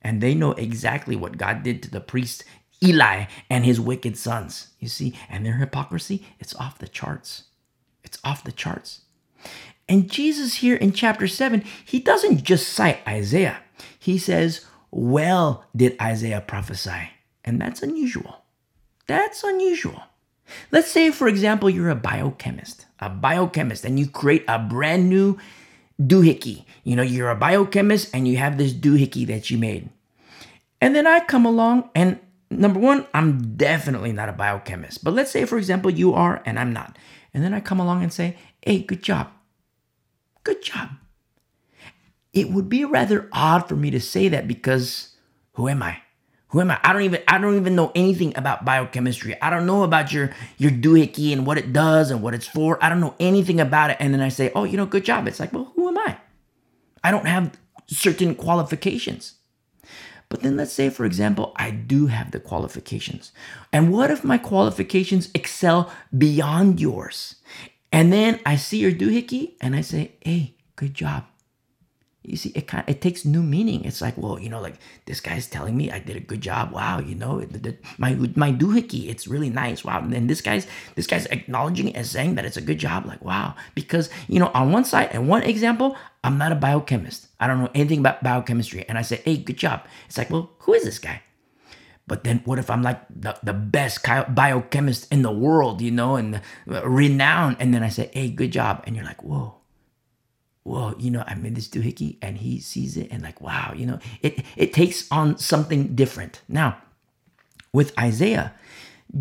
And 0.02 0.22
they 0.22 0.34
know 0.34 0.52
exactly 0.54 1.16
what 1.16 1.38
God 1.38 1.64
did 1.64 1.84
to 1.84 1.92
the 1.92 2.02
priest 2.02 2.44
Eli 2.84 3.26
and 3.50 3.66
his 3.66 3.80
wicked 3.80 4.18
sons. 4.18 4.70
You 4.80 4.88
see, 4.88 5.14
and 5.30 5.46
their 5.46 5.58
hypocrisy, 5.58 6.26
it's 6.40 6.56
off 6.56 6.80
the 6.80 6.88
charts. 6.88 7.44
It's 8.04 8.20
off 8.24 8.44
the 8.44 8.52
charts. 8.52 9.02
And 9.88 10.10
Jesus 10.10 10.56
here 10.56 10.76
in 10.76 10.94
chapter 10.94 11.28
7, 11.28 11.64
he 11.84 12.00
doesn't 12.00 12.44
just 12.44 12.70
cite 12.70 13.00
Isaiah. 13.08 13.60
He 13.98 14.18
says, 14.18 14.66
Well 14.92 15.66
did 15.76 16.00
Isaiah 16.02 16.42
prophesy. 16.42 17.12
And 17.44 17.60
that's 17.60 17.82
unusual. 17.82 18.44
That's 19.08 19.44
unusual. 19.44 20.04
Let's 20.72 20.92
say, 20.92 21.12
for 21.12 21.28
example, 21.28 21.70
you're 21.70 21.90
a 21.90 21.96
biochemist, 21.96 22.86
a 23.00 23.10
biochemist, 23.10 23.86
and 23.86 24.00
you 24.00 24.08
create 24.08 24.46
a 24.48 24.60
brand 24.60 25.10
new 25.10 25.38
doohickey. 26.02 26.66
You 26.84 26.96
know, 26.96 27.04
you're 27.04 27.30
a 27.30 27.36
biochemist 27.36 28.10
and 28.14 28.28
you 28.28 28.38
have 28.38 28.58
this 28.58 28.74
doohickey 28.74 29.28
that 29.28 29.50
you 29.50 29.58
made. 29.58 29.90
And 30.82 30.96
then 30.96 31.08
I 31.08 31.20
come 31.20 31.46
along 31.46 31.90
and 31.94 32.20
number 32.50 32.80
one, 32.80 33.06
I'm 33.14 33.56
definitely 33.56 34.12
not 34.12 34.30
a 34.30 34.34
biochemist. 34.34 35.04
But 35.04 35.14
let's 35.14 35.32
say, 35.32 35.46
for 35.46 35.58
example, 35.58 35.92
you 35.92 36.14
are 36.14 36.42
and 36.46 36.58
I'm 36.58 36.74
not. 36.74 36.98
And 37.34 37.44
then 37.44 37.54
I 37.54 37.60
come 37.60 37.80
along 37.80 38.02
and 38.04 38.12
say, 38.12 38.38
hey, 38.62 38.80
good 38.80 39.04
job. 39.04 39.30
Good 40.44 40.64
job. 40.64 40.90
It 42.34 42.50
would 42.52 42.70
be 42.70 42.86
rather 42.86 43.28
odd 43.32 43.68
for 43.68 43.76
me 43.76 43.92
to 43.92 44.00
say 44.00 44.30
that 44.30 44.48
because 44.48 45.16
who 45.54 45.68
am 45.68 45.84
I? 45.84 46.02
Who 46.50 46.62
am 46.62 46.72
I? 46.72 46.80
I 46.84 46.94
don't 46.94 47.04
even 47.04 47.22
I 47.28 47.38
don't 47.38 47.58
even 47.58 47.76
know 47.76 47.92
anything 47.94 48.34
about 48.36 48.66
biochemistry. 48.66 49.40
I 49.42 49.50
don't 49.50 49.68
know 49.68 49.84
about 49.84 50.12
your 50.12 50.32
your 50.58 50.72
doohickey 50.72 51.32
and 51.32 51.46
what 51.46 51.60
it 51.60 51.72
does 51.72 52.10
and 52.10 52.22
what 52.22 52.34
it's 52.34 52.48
for. 52.48 52.84
I 52.84 52.90
don't 52.90 53.00
know 53.00 53.16
anything 53.20 53.60
about 53.60 53.92
it. 53.92 53.98
And 54.00 54.14
then 54.14 54.22
I 54.22 54.30
say, 54.30 54.52
oh, 54.56 54.64
you 54.64 54.76
know, 54.76 54.88
good 54.88 55.06
job. 55.06 55.28
It's 55.28 55.40
like, 55.40 55.54
well, 55.54 55.72
who 55.76 55.88
am 55.88 55.98
I? 55.98 56.18
I 57.04 57.12
don't 57.12 57.28
have 57.28 57.52
certain 57.88 58.34
qualifications. 58.34 59.36
But 60.28 60.42
then 60.42 60.58
let's 60.58 60.74
say, 60.74 60.90
for 60.90 61.06
example, 61.06 61.54
I 61.56 61.72
do 61.72 62.08
have 62.08 62.32
the 62.32 62.40
qualifications. 62.40 63.32
And 63.72 63.92
what 63.92 64.12
if 64.12 64.24
my 64.24 64.38
qualifications 64.38 65.30
excel 65.34 65.92
beyond 66.16 66.80
yours? 66.80 67.36
And 67.92 68.14
then 68.14 68.40
I 68.46 68.56
see 68.56 68.78
your 68.78 68.92
doohickey 68.92 69.54
and 69.62 69.76
I 69.76 69.82
say, 69.82 70.14
hey, 70.22 70.56
good 70.76 70.94
job 70.94 71.26
you 72.30 72.38
see 72.38 72.52
it 72.56 72.68
kind 72.68 72.84
of, 72.84 72.90
it 72.90 73.02
takes 73.02 73.26
new 73.26 73.42
meaning. 73.42 73.84
It's 73.86 74.02
like 74.02 74.18
well 74.18 74.40
you 74.40 74.50
know 74.50 74.62
like 74.62 74.76
this 75.06 75.20
guy's 75.20 75.48
telling 75.48 75.76
me 75.76 75.92
i 75.92 76.00
did 76.00 76.16
a 76.16 76.20
good 76.20 76.42
job. 76.42 76.72
Wow 76.72 77.00
you 77.00 77.16
know 77.16 77.44
my 77.98 78.16
my 78.36 78.52
doohickey 78.52 79.10
it's 79.10 79.28
really 79.28 79.50
nice. 79.50 79.84
Wow. 79.84 80.00
And 80.00 80.14
then 80.14 80.28
this 80.28 80.42
guy's 80.42 80.68
this 80.96 81.08
guy's 81.08 81.26
acknowledging 81.28 81.96
and 81.96 82.06
saying 82.06 82.36
that 82.36 82.46
it's 82.46 82.58
a 82.58 82.62
good 82.62 82.80
job. 82.80 83.06
Like 83.06 83.24
wow. 83.24 83.56
Because 83.76 84.10
you 84.28 84.40
know 84.40 84.52
on 84.54 84.72
one 84.72 84.86
side 84.86 85.10
and 85.12 85.28
one 85.28 85.44
example 85.44 85.98
i'm 86.24 86.38
not 86.38 86.52
a 86.52 86.56
biochemist. 86.56 87.28
I 87.40 87.48
don't 87.48 87.60
know 87.60 87.72
anything 87.74 88.00
about 88.00 88.24
biochemistry. 88.24 88.86
And 88.88 88.98
i 88.98 89.02
say 89.02 89.22
hey 89.26 89.38
good 89.38 89.58
job. 89.58 89.86
It's 90.08 90.18
like 90.18 90.30
well 90.30 90.52
who 90.60 90.74
is 90.74 90.84
this 90.84 91.00
guy? 91.00 91.22
But 92.10 92.24
then 92.24 92.42
what 92.44 92.58
if 92.58 92.72
I'm 92.72 92.82
like 92.82 93.00
the, 93.08 93.38
the 93.44 93.54
best 93.54 94.04
biochemist 94.04 95.14
in 95.14 95.22
the 95.22 95.32
world, 95.32 95.80
you 95.80 95.92
know, 95.92 96.16
and 96.16 96.42
renowned? 96.66 97.58
And 97.60 97.72
then 97.72 97.84
I 97.84 97.90
say, 97.90 98.10
hey, 98.12 98.30
good 98.30 98.52
job. 98.52 98.84
And 98.88 98.96
you're 98.96 99.06
like, 99.06 99.24
whoa, 99.24 99.59
well, 100.64 100.96
you 101.00 101.10
know, 101.10 101.24
I 101.26 101.36
made 101.36 101.56
this 101.56 101.68
doohickey 101.68 102.18
and 102.22 102.38
he 102.38 102.60
sees 102.60 102.98
it 102.98 103.08
and 103.12 103.24
like, 103.24 103.42
wow, 103.42 103.74
you 103.76 103.86
know, 103.86 104.00
it, 104.22 104.44
it 104.56 104.74
takes 104.74 105.10
on 105.12 105.38
something 105.38 105.96
different. 105.96 106.42
Now, 106.48 106.78
with 107.74 107.98
Isaiah, 107.98 108.54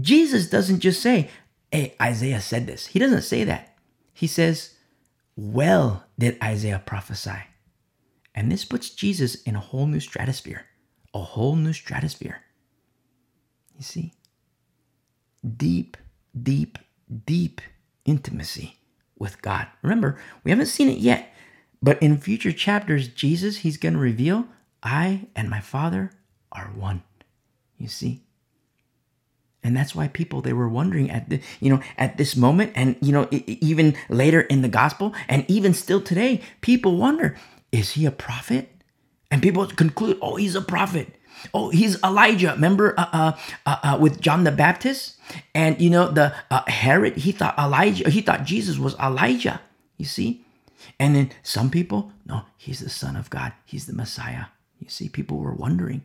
Jesus 0.00 0.50
doesn't 0.50 0.80
just 0.80 1.00
say, 1.00 1.30
hey, 1.70 1.94
Isaiah 2.00 2.40
said 2.40 2.66
this. 2.66 2.86
He 2.86 2.98
doesn't 2.98 3.22
say 3.22 3.44
that. 3.44 3.76
He 4.12 4.26
says, 4.26 4.74
well 5.36 6.04
did 6.18 6.42
Isaiah 6.42 6.82
prophesy. 6.84 7.44
And 8.34 8.50
this 8.50 8.64
puts 8.64 8.90
Jesus 8.90 9.36
in 9.42 9.56
a 9.56 9.60
whole 9.60 9.86
new 9.86 10.00
stratosphere, 10.00 10.66
a 11.14 11.20
whole 11.20 11.56
new 11.56 11.72
stratosphere. 11.72 12.42
You 13.76 13.82
see? 13.82 14.12
Deep, 15.56 15.96
deep, 16.40 16.78
deep 17.26 17.60
intimacy 18.04 18.77
with 19.18 19.42
God. 19.42 19.66
Remember, 19.82 20.18
we 20.44 20.50
haven't 20.50 20.66
seen 20.66 20.88
it 20.88 20.98
yet, 20.98 21.34
but 21.82 22.02
in 22.02 22.18
future 22.18 22.52
chapters, 22.52 23.08
Jesus, 23.08 23.58
he's 23.58 23.76
going 23.76 23.94
to 23.94 24.00
reveal, 24.00 24.46
I 24.82 25.26
and 25.34 25.50
my 25.50 25.60
Father 25.60 26.12
are 26.52 26.70
one. 26.74 27.02
You 27.76 27.88
see? 27.88 28.22
And 29.62 29.76
that's 29.76 29.94
why 29.94 30.08
people 30.08 30.40
they 30.40 30.52
were 30.52 30.68
wondering 30.68 31.10
at 31.10 31.28
the 31.28 31.40
you 31.60 31.70
know 31.70 31.82
at 31.96 32.16
this 32.16 32.36
moment 32.36 32.72
and 32.74 32.96
you 33.02 33.12
know 33.12 33.28
even 33.30 33.96
later 34.08 34.42
in 34.42 34.62
the 34.62 34.68
gospel 34.68 35.14
and 35.28 35.44
even 35.48 35.74
still 35.74 36.00
today 36.00 36.40
people 36.60 36.96
wonder 36.96 37.36
is 37.72 37.92
he 37.92 38.06
a 38.06 38.10
prophet? 38.10 38.70
And 39.30 39.42
people 39.42 39.66
conclude 39.66 40.18
oh 40.22 40.36
he's 40.36 40.54
a 40.54 40.62
prophet. 40.62 41.16
Oh, 41.54 41.70
he's 41.70 42.02
Elijah. 42.02 42.52
Remember 42.52 42.94
uh, 42.98 43.08
uh, 43.12 43.32
uh, 43.66 43.76
uh, 43.82 43.98
with 44.00 44.20
John 44.20 44.44
the 44.44 44.52
Baptist? 44.52 45.16
And 45.54 45.80
you 45.80 45.90
know, 45.90 46.10
the 46.10 46.34
uh, 46.50 46.62
Herod, 46.66 47.16
he 47.16 47.32
thought 47.32 47.58
Elijah, 47.58 48.08
he 48.08 48.20
thought 48.20 48.44
Jesus 48.44 48.78
was 48.78 48.94
Elijah. 48.98 49.60
You 49.96 50.06
see? 50.06 50.44
And 50.98 51.14
then 51.14 51.30
some 51.42 51.70
people, 51.70 52.12
no, 52.26 52.42
he's 52.56 52.80
the 52.80 52.90
Son 52.90 53.16
of 53.16 53.30
God. 53.30 53.52
He's 53.64 53.86
the 53.86 53.92
Messiah. 53.92 54.46
You 54.78 54.88
see, 54.88 55.08
people 55.08 55.38
were 55.38 55.52
wondering. 55.52 56.02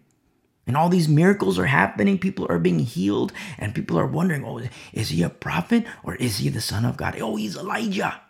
And 0.65 0.77
all 0.77 0.89
these 0.89 1.09
miracles 1.09 1.59
are 1.59 1.65
happening. 1.65 2.17
People 2.17 2.47
are 2.49 2.59
being 2.59 2.79
healed. 2.79 3.33
And 3.57 3.75
people 3.75 3.99
are 3.99 4.07
wondering, 4.07 4.45
oh, 4.45 4.61
is 4.93 5.09
he 5.09 5.21
a 5.23 5.29
prophet 5.29 5.85
or 6.03 6.15
is 6.15 6.37
he 6.37 6.49
the 6.49 6.61
Son 6.61 6.85
of 6.85 6.97
God? 6.97 7.19
Oh, 7.19 7.35
he's 7.35 7.57
Elijah. 7.57 8.21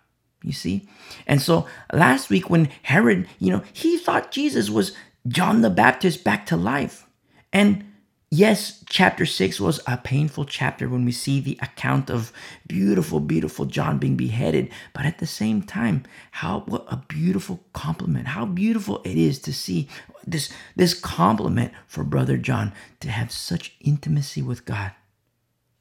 You 0.43 0.51
see? 0.51 0.87
And 1.25 1.41
so 1.41 1.67
last 1.91 2.29
week 2.29 2.49
when 2.49 2.69
Herod, 2.81 3.27
you 3.39 3.51
know, 3.51 3.63
he 3.71 3.97
thought 3.97 4.31
Jesus 4.31 4.69
was 4.69 4.93
John 5.27 5.61
the 5.61 5.69
Baptist 5.69 6.23
back 6.23 6.45
to 6.47 6.57
life. 6.57 7.07
And 7.51 7.85
yes, 8.29 8.83
chapter 8.89 9.25
six 9.25 9.59
was 9.59 9.79
a 9.87 9.97
painful 9.97 10.45
chapter 10.45 10.89
when 10.89 11.05
we 11.05 11.11
see 11.11 11.39
the 11.39 11.57
account 11.61 12.09
of 12.09 12.33
beautiful, 12.67 13.19
beautiful 13.19 13.65
John 13.65 13.99
being 13.99 14.15
beheaded. 14.15 14.69
But 14.93 15.05
at 15.05 15.19
the 15.19 15.27
same 15.27 15.61
time, 15.61 16.03
how 16.31 16.61
what 16.61 16.85
a 16.89 16.97
beautiful 17.07 17.61
compliment, 17.73 18.27
how 18.27 18.45
beautiful 18.45 19.01
it 19.05 19.17
is 19.17 19.39
to 19.39 19.53
see 19.53 19.87
this, 20.25 20.51
this 20.75 20.93
compliment 20.93 21.71
for 21.87 22.03
Brother 22.03 22.37
John 22.37 22.73
to 22.99 23.09
have 23.09 23.31
such 23.31 23.75
intimacy 23.79 24.41
with 24.41 24.65
God. 24.65 24.91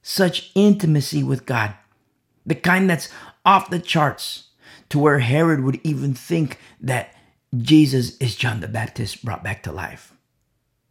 Such 0.01 0.51
intimacy 0.53 1.23
with 1.23 1.45
God. 1.45 1.75
The 2.45 2.55
kind 2.55 2.89
that's 2.89 3.09
off 3.45 3.69
the 3.69 3.79
charts 3.79 4.49
to 4.89 4.99
where 4.99 5.19
Herod 5.19 5.61
would 5.61 5.79
even 5.83 6.13
think 6.13 6.59
that 6.81 7.15
Jesus 7.55 8.17
is 8.17 8.35
John 8.35 8.61
the 8.61 8.67
Baptist 8.67 9.23
brought 9.23 9.43
back 9.43 9.63
to 9.63 9.71
life. 9.71 10.13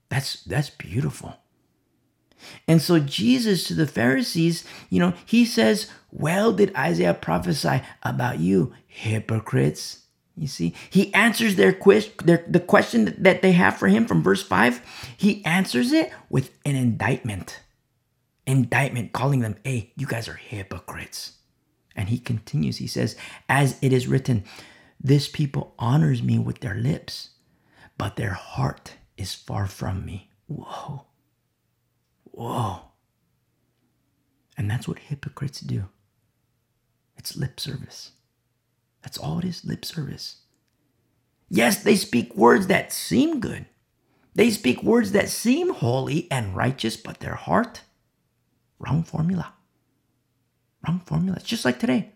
That's 0.08 0.42
that's 0.44 0.70
beautiful. 0.70 1.36
And 2.66 2.82
so 2.82 2.98
Jesus 2.98 3.64
to 3.68 3.74
the 3.74 3.86
Pharisees, 3.86 4.64
you 4.90 4.98
know, 4.98 5.14
he 5.24 5.44
says, 5.44 5.90
"Well 6.10 6.52
did 6.52 6.74
Isaiah 6.76 7.14
prophesy 7.14 7.82
about 8.02 8.38
you, 8.38 8.72
hypocrites?" 8.86 10.00
You 10.36 10.46
see, 10.46 10.74
he 10.88 11.12
answers 11.12 11.56
their, 11.56 11.72
quest, 11.72 12.24
their 12.24 12.44
the 12.48 12.60
question 12.60 13.14
that 13.18 13.42
they 13.42 13.52
have 13.52 13.76
for 13.76 13.88
him 13.88 14.06
from 14.06 14.22
verse 14.22 14.42
5. 14.42 14.80
He 15.16 15.44
answers 15.44 15.92
it 15.92 16.10
with 16.30 16.50
an 16.64 16.74
indictment. 16.74 17.60
Indictment 18.46 19.12
calling 19.12 19.40
them, 19.40 19.56
"Hey, 19.64 19.92
you 19.96 20.06
guys 20.06 20.28
are 20.28 20.34
hypocrites." 20.34 21.32
And 21.94 22.08
he 22.08 22.18
continues. 22.18 22.78
He 22.78 22.86
says, 22.86 23.14
"As 23.48 23.76
it 23.82 23.92
is 23.92 24.06
written, 24.06 24.44
this 25.02 25.28
people 25.28 25.74
honors 25.78 26.22
me 26.22 26.38
with 26.38 26.60
their 26.60 26.76
lips, 26.76 27.30
but 27.98 28.16
their 28.16 28.32
heart 28.34 28.94
is 29.16 29.34
far 29.34 29.66
from 29.66 30.04
me. 30.04 30.30
Whoa. 30.46 31.06
Whoa. 32.24 32.80
And 34.56 34.70
that's 34.70 34.86
what 34.86 34.98
hypocrites 34.98 35.60
do. 35.60 35.86
It's 37.16 37.36
lip 37.36 37.58
service. 37.58 38.12
That's 39.02 39.18
all 39.18 39.38
it 39.38 39.44
is 39.44 39.64
lip 39.64 39.84
service. 39.84 40.36
Yes, 41.48 41.82
they 41.82 41.96
speak 41.96 42.34
words 42.36 42.68
that 42.68 42.92
seem 42.92 43.40
good. 43.40 43.66
They 44.34 44.50
speak 44.50 44.82
words 44.82 45.12
that 45.12 45.28
seem 45.28 45.74
holy 45.74 46.28
and 46.30 46.56
righteous, 46.56 46.96
but 46.96 47.20
their 47.20 47.34
heart, 47.34 47.82
wrong 48.78 49.02
formula. 49.02 49.52
Wrong 50.86 51.02
formula. 51.04 51.36
It's 51.36 51.48
just 51.48 51.64
like 51.64 51.78
today. 51.78 52.11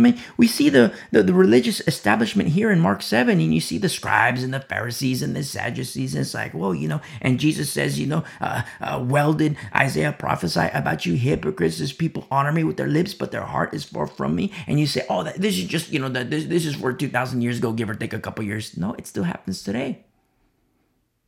I 0.00 0.02
mean, 0.02 0.18
we 0.38 0.46
see 0.46 0.70
the, 0.70 0.94
the, 1.10 1.22
the, 1.22 1.34
religious 1.34 1.86
establishment 1.86 2.48
here 2.48 2.70
in 2.70 2.80
Mark 2.80 3.02
7, 3.02 3.38
and 3.38 3.54
you 3.54 3.60
see 3.60 3.76
the 3.76 3.90
scribes 3.90 4.42
and 4.42 4.54
the 4.54 4.60
Pharisees 4.60 5.20
and 5.20 5.36
the 5.36 5.44
Sadducees, 5.44 6.14
and 6.14 6.22
it's 6.22 6.32
like, 6.32 6.54
well, 6.54 6.74
you 6.74 6.88
know, 6.88 7.02
and 7.20 7.38
Jesus 7.38 7.70
says, 7.70 8.00
you 8.00 8.06
know, 8.06 8.24
uh, 8.40 8.62
uh, 8.80 9.04
well 9.06 9.34
did 9.34 9.58
Isaiah 9.76 10.14
prophesy 10.18 10.68
about 10.72 11.04
you 11.04 11.14
hypocrites, 11.14 11.80
as 11.80 11.92
people 11.92 12.26
honor 12.30 12.50
me 12.50 12.64
with 12.64 12.78
their 12.78 12.86
lips, 12.86 13.12
but 13.12 13.30
their 13.30 13.42
heart 13.42 13.74
is 13.74 13.84
far 13.84 14.06
from 14.06 14.34
me. 14.34 14.52
And 14.66 14.80
you 14.80 14.86
say, 14.86 15.04
oh, 15.10 15.22
that, 15.22 15.36
this 15.36 15.58
is 15.58 15.64
just, 15.64 15.92
you 15.92 15.98
know, 15.98 16.08
that 16.08 16.30
this, 16.30 16.46
this 16.46 16.64
is 16.64 16.76
for 16.76 16.94
2,000 16.94 17.42
years 17.42 17.58
ago, 17.58 17.72
give 17.72 17.90
or 17.90 17.94
take 17.94 18.14
a 18.14 18.20
couple 18.20 18.42
years. 18.42 18.78
No, 18.78 18.94
it 18.94 19.06
still 19.06 19.24
happens 19.24 19.62
today. 19.62 20.06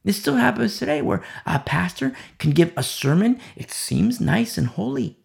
This 0.02 0.18
still 0.18 0.36
happens 0.36 0.78
today 0.78 1.02
where 1.02 1.22
a 1.44 1.58
pastor 1.58 2.14
can 2.38 2.52
give 2.52 2.72
a 2.74 2.82
sermon. 2.82 3.38
It 3.54 3.70
seems 3.70 4.18
nice 4.18 4.56
and 4.56 4.66
holy. 4.66 5.18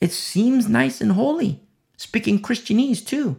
It 0.00 0.12
seems 0.12 0.68
nice 0.68 1.00
and 1.00 1.12
holy 1.12 1.66
speaking 2.00 2.40
Christianese 2.40 3.04
too. 3.04 3.38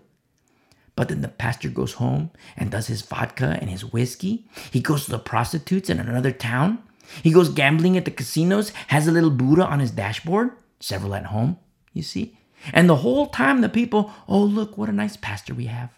But 0.96 1.10
then 1.10 1.22
the 1.22 1.28
pastor 1.28 1.68
goes 1.68 1.94
home 1.94 2.30
and 2.56 2.70
does 2.70 2.86
his 2.86 3.02
vodka 3.02 3.58
and 3.60 3.72
his 3.72 3.84
whiskey. 3.84 4.48
He 4.70 4.82
goes 4.82 5.06
to 5.06 5.12
the 5.12 5.18
prostitutes 5.18 5.90
in 5.90 6.00
another 6.00 6.32
town. 6.32 6.78
He 7.24 7.32
goes 7.32 7.50
gambling 7.50 7.98
at 7.98 8.06
the 8.06 8.12
casinos, 8.12 8.70
has 8.90 9.08
a 9.08 9.12
little 9.12 9.32
Buddha 9.32 9.66
on 9.66 9.80
his 9.80 9.90
dashboard, 9.90 10.52
several 10.80 11.16
at 11.16 11.26
home, 11.26 11.58
you 11.92 12.04
see. 12.04 12.38
And 12.72 12.88
the 12.88 12.98
whole 12.98 13.28
time 13.28 13.62
the 13.62 13.70
people, 13.70 14.12
oh, 14.28 14.44
look, 14.44 14.78
what 14.78 14.90
a 14.90 14.94
nice 14.94 15.18
pastor 15.18 15.56
we 15.56 15.66
have. 15.66 15.90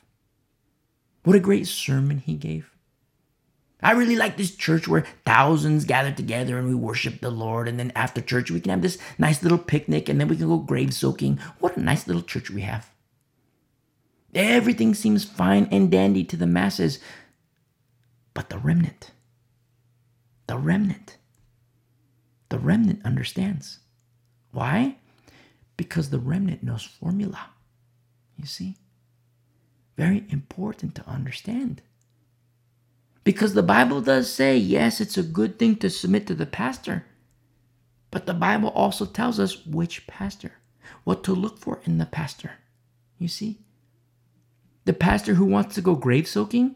What 1.25 1.35
a 1.35 1.41
great 1.41 1.67
sermon 1.67 2.19
he 2.19 2.35
gave. 2.35 2.72
I 3.83 3.91
really 3.91 4.15
like 4.15 4.37
this 4.37 4.55
church 4.55 4.87
where 4.87 5.05
thousands 5.25 5.85
gather 5.85 6.11
together 6.11 6.57
and 6.57 6.67
we 6.67 6.75
worship 6.75 7.19
the 7.19 7.29
Lord. 7.29 7.67
And 7.67 7.77
then 7.77 7.91
after 7.95 8.21
church, 8.21 8.49
we 8.49 8.61
can 8.61 8.69
have 8.71 8.81
this 8.81 8.97
nice 9.17 9.43
little 9.43 9.57
picnic 9.57 10.07
and 10.07 10.19
then 10.19 10.27
we 10.27 10.37
can 10.37 10.47
go 10.47 10.57
grave 10.57 10.93
soaking. 10.93 11.39
What 11.59 11.75
a 11.75 11.81
nice 11.81 12.07
little 12.07 12.21
church 12.21 12.49
we 12.49 12.61
have. 12.61 12.89
Everything 14.33 14.93
seems 14.93 15.25
fine 15.25 15.67
and 15.71 15.91
dandy 15.91 16.23
to 16.23 16.37
the 16.37 16.47
masses. 16.47 16.99
But 18.33 18.49
the 18.49 18.57
remnant, 18.57 19.11
the 20.47 20.57
remnant, 20.57 21.17
the 22.49 22.57
remnant 22.57 23.05
understands. 23.05 23.79
Why? 24.51 24.97
Because 25.77 26.09
the 26.09 26.19
remnant 26.19 26.63
knows 26.63 26.83
formula. 26.83 27.49
You 28.37 28.45
see? 28.45 28.77
Very 29.97 30.25
important 30.29 30.95
to 30.95 31.07
understand. 31.07 31.81
Because 33.23 33.53
the 33.53 33.63
Bible 33.63 34.01
does 34.01 34.31
say, 34.31 34.57
yes, 34.57 34.99
it's 34.99 35.17
a 35.17 35.23
good 35.23 35.57
thing 35.57 35.77
to 35.77 35.89
submit 35.89 36.27
to 36.27 36.35
the 36.35 36.45
pastor. 36.45 37.05
But 38.11 38.25
the 38.25 38.33
Bible 38.33 38.69
also 38.69 39.05
tells 39.05 39.39
us 39.39 39.65
which 39.65 40.05
pastor, 40.07 40.53
what 41.03 41.23
to 41.23 41.33
look 41.33 41.57
for 41.57 41.79
in 41.85 41.97
the 41.97 42.05
pastor. 42.05 42.51
You 43.17 43.27
see? 43.27 43.59
The 44.85 44.93
pastor 44.93 45.35
who 45.35 45.45
wants 45.45 45.75
to 45.75 45.81
go 45.81 45.95
grave 45.95 46.27
soaking, 46.27 46.75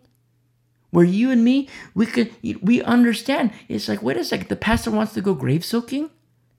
where 0.90 1.06
you 1.06 1.30
and 1.30 1.44
me, 1.44 1.68
we 1.94 2.06
could 2.06 2.34
we 2.62 2.82
understand. 2.82 3.52
It's 3.68 3.90
like, 3.90 4.02
wait 4.02 4.16
a 4.16 4.24
second, 4.24 4.48
the 4.48 4.56
pastor 4.56 4.90
wants 4.90 5.14
to 5.14 5.22
go 5.22 5.34
grave 5.34 5.66
soaking? 5.66 6.10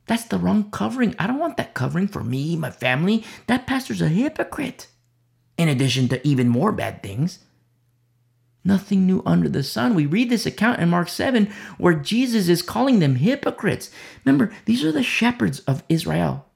That's 0.07 0.24
the 0.24 0.38
wrong 0.38 0.70
covering. 0.70 1.14
I 1.18 1.27
don't 1.27 1.38
want 1.38 1.57
that 1.57 1.74
covering 1.74 2.09
for 2.09 2.22
me, 2.22 2.57
my 2.57 2.70
family. 2.70 3.24
That 3.46 3.66
pastor's 3.66 4.03
a 4.03 4.09
hypocrite. 4.09 4.88
In 5.57 5.68
addition 5.68 6.09
to 6.09 6.27
even 6.27 6.48
more 6.48 6.72
bad 6.72 7.03
things. 7.03 7.40
Nothing 8.64 9.07
new 9.07 9.23
under 9.25 9.49
the 9.49 9.62
sun. 9.62 9.94
We 9.94 10.07
read 10.07 10.31
this 10.31 10.47
account 10.47 10.81
in 10.81 10.88
Mark 10.90 11.09
7 11.09 11.51
where 11.79 11.94
Jesus 11.94 12.49
is 12.49 12.62
calling 12.62 12.99
them 12.99 13.16
hypocrites. 13.16 13.90
Remember, 14.25 14.53
these 14.64 14.85
are 14.85 14.92
the 14.92 15.03
shepherds 15.03 15.61
of 15.61 15.83
Israel. 15.88 16.47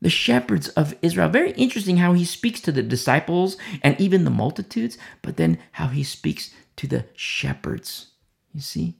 The 0.00 0.10
shepherds 0.10 0.68
of 0.70 0.96
Israel. 1.00 1.28
Very 1.28 1.52
interesting 1.52 1.98
how 1.98 2.12
he 2.12 2.24
speaks 2.24 2.60
to 2.62 2.72
the 2.72 2.82
disciples 2.82 3.56
and 3.82 3.98
even 4.00 4.24
the 4.24 4.30
multitudes, 4.30 4.98
but 5.22 5.36
then 5.36 5.58
how 5.72 5.86
he 5.86 6.02
speaks 6.02 6.50
to 6.76 6.86
the 6.86 7.06
shepherds. 7.14 8.08
You 8.52 8.60
see? 8.60 8.96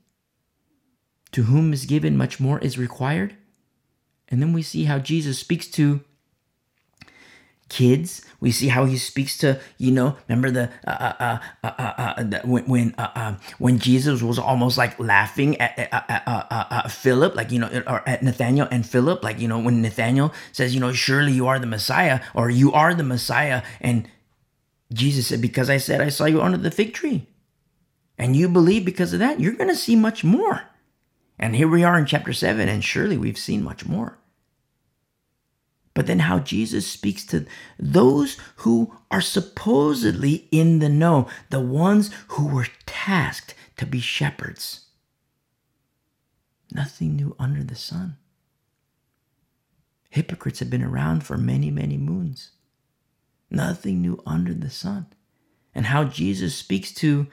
To 1.33 1.45
whom 1.45 1.73
is 1.73 1.87
given, 1.87 2.16
much 2.16 2.38
more 2.38 2.59
is 2.61 2.79
required. 2.79 3.37
And 4.29 4.40
then 4.40 4.53
we 4.53 4.62
see 4.62 4.85
how 4.85 4.99
Jesus 4.99 5.38
speaks 5.38 5.66
to 5.73 6.03
kids. 7.72 8.20
We 8.38 8.52
see 8.52 8.68
how 8.68 8.85
he 8.85 8.98
speaks 8.98 9.38
to, 9.38 9.58
you 9.78 9.90
know, 9.90 10.16
remember 10.28 10.50
the, 10.50 10.70
uh, 10.87 11.38
uh, 11.64 11.66
uh, 11.66 12.40
when 12.44 12.64
when 12.66 12.90
when 13.58 13.78
Jesus 13.78 14.20
was 14.20 14.38
almost 14.38 14.76
like 14.76 14.98
laughing 15.00 15.56
at 15.58 16.90
Philip, 16.92 17.35
like 17.35 17.50
you 17.50 17.58
know, 17.58 17.82
or 17.87 18.06
at 18.06 18.22
Nathaniel 18.22 18.68
and 18.70 18.85
Philip, 18.87 19.24
like 19.24 19.40
you 19.40 19.48
know, 19.48 19.58
when 19.58 19.80
Nathaniel 19.80 20.32
says, 20.52 20.74
you 20.74 20.80
know, 20.80 20.92
surely 20.92 21.32
you 21.32 21.46
are 21.46 21.58
the 21.58 21.66
Messiah, 21.66 22.20
or 22.35 22.50
you 22.50 22.72
are 22.72 22.94
the 22.94 23.04
Messiah, 23.04 23.62
and 23.80 24.06
Jesus 24.92 25.28
said, 25.28 25.40
because 25.40 25.70
I 25.70 25.78
said 25.78 26.00
I 26.02 26.11
saw 26.11 26.26
you 26.26 26.42
under 26.42 26.58
the 26.58 26.70
fig 26.70 26.92
tree, 26.92 27.26
and 28.18 28.37
you 28.37 28.48
believe 28.48 28.85
because 28.85 29.14
of 29.14 29.20
that, 29.20 29.40
you're 29.40 29.56
going 29.56 29.70
to 29.70 29.76
see 29.76 29.96
much 29.96 30.22
more. 30.22 30.68
And 31.38 31.56
here 31.56 31.68
we 31.68 31.85
are 31.85 31.98
in 31.98 32.06
chapter 32.06 32.35
seven, 32.35 32.68
and 32.68 32.85
surely 32.85 33.16
we've 33.16 33.38
seen 33.38 33.64
much 33.64 33.87
more 33.87 34.18
but 35.94 36.07
then 36.07 36.20
how 36.20 36.38
Jesus 36.38 36.87
speaks 36.87 37.24
to 37.26 37.46
those 37.78 38.38
who 38.57 38.94
are 39.11 39.20
supposedly 39.20 40.48
in 40.50 40.78
the 40.78 40.88
know, 40.88 41.28
the 41.50 41.61
ones 41.61 42.11
who 42.28 42.48
were 42.48 42.68
tasked 42.87 43.55
to 43.76 43.87
be 43.87 44.00
shepherds. 44.00 44.87
Nothing 46.72 47.16
new 47.16 47.37
under 47.38 47.62
the 47.62 47.74
sun. 47.74 48.16
Hypocrites 50.09 50.61
have 50.61 50.70
been 50.70 50.85
around 50.85 51.24
for 51.24 51.37
many, 51.37 51.70
many 51.70 51.98
moons. 51.98 52.52
Nothing 53.50 54.00
new 54.00 54.22
under 54.26 54.55
the 54.55 54.70
sun. 54.70 55.07
And 55.74 55.87
how 55.87 56.05
Jesus 56.05 56.55
speaks 56.55 56.92
to 56.94 57.26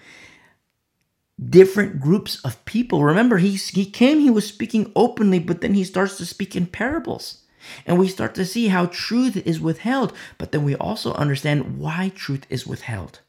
different 1.48 2.02
groups 2.02 2.44
of 2.44 2.64
people. 2.66 3.04
Remember, 3.04 3.38
he, 3.38 3.52
he 3.52 3.86
came, 3.86 4.20
he 4.20 4.30
was 4.30 4.48
speaking 4.48 4.92
openly, 4.96 5.40
but 5.40 5.62
then 5.62 5.74
he 5.74 5.84
starts 5.84 6.18
to 6.18 6.26
speak 6.26 6.56
in 6.56 6.68
parables. 6.68 7.44
And 7.86 7.98
we 8.00 8.08
start 8.08 8.36
to 8.36 8.46
see 8.46 8.68
how 8.68 8.88
truth 8.88 9.38
is 9.38 9.60
withheld, 9.60 10.14
but 10.38 10.52
then 10.52 10.64
we 10.64 10.76
also 10.76 11.14
understand 11.14 11.78
why 11.78 12.12
truth 12.16 12.46
is 12.50 12.68
withheld. 12.68 13.20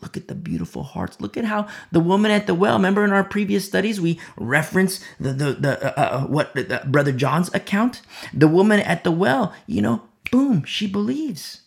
Look 0.00 0.16
at 0.16 0.26
the 0.26 0.34
beautiful 0.34 0.82
hearts. 0.82 1.20
Look 1.20 1.36
at 1.36 1.44
how 1.44 1.68
the 1.92 2.00
woman 2.00 2.30
at 2.30 2.46
the 2.46 2.54
well. 2.54 2.74
Remember 2.74 3.04
in 3.04 3.12
our 3.12 3.22
previous 3.22 3.64
studies, 3.64 4.00
we 4.00 4.18
reference 4.36 5.00
the 5.20 5.32
the, 5.32 5.52
the 5.52 5.86
uh, 5.86 6.00
uh, 6.00 6.16
uh 6.16 6.26
what 6.26 6.52
the, 6.54 6.82
brother 6.86 7.12
John's 7.12 7.52
account. 7.54 8.02
The 8.32 8.48
woman 8.48 8.80
at 8.80 9.04
the 9.04 9.12
well, 9.12 9.54
you 9.66 9.80
know, 9.80 10.02
boom, 10.32 10.64
she 10.64 10.88
believes. 10.88 11.60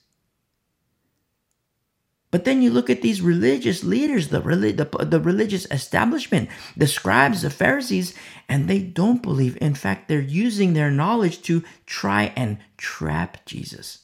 But 2.29 2.43
then 2.43 2.61
you 2.61 2.71
look 2.71 2.89
at 2.89 3.01
these 3.01 3.21
religious 3.21 3.83
leaders, 3.83 4.29
the, 4.29 4.41
the, 4.41 5.05
the 5.05 5.19
religious 5.19 5.65
establishment, 5.71 6.49
the 6.75 6.87
scribes, 6.87 7.41
the 7.41 7.49
Pharisees, 7.49 8.13
and 8.49 8.67
they 8.67 8.79
don't 8.79 9.23
believe. 9.23 9.57
In 9.61 9.75
fact, 9.75 10.07
they're 10.07 10.19
using 10.19 10.73
their 10.73 10.91
knowledge 10.91 11.41
to 11.43 11.63
try 11.85 12.33
and 12.35 12.57
trap 12.75 13.45
Jesus. 13.45 13.99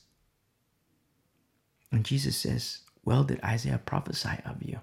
And 1.91 2.05
Jesus 2.05 2.37
says, 2.37 2.79
Well, 3.03 3.25
did 3.25 3.43
Isaiah 3.43 3.81
prophesy 3.85 4.39
of 4.45 4.63
you? 4.63 4.79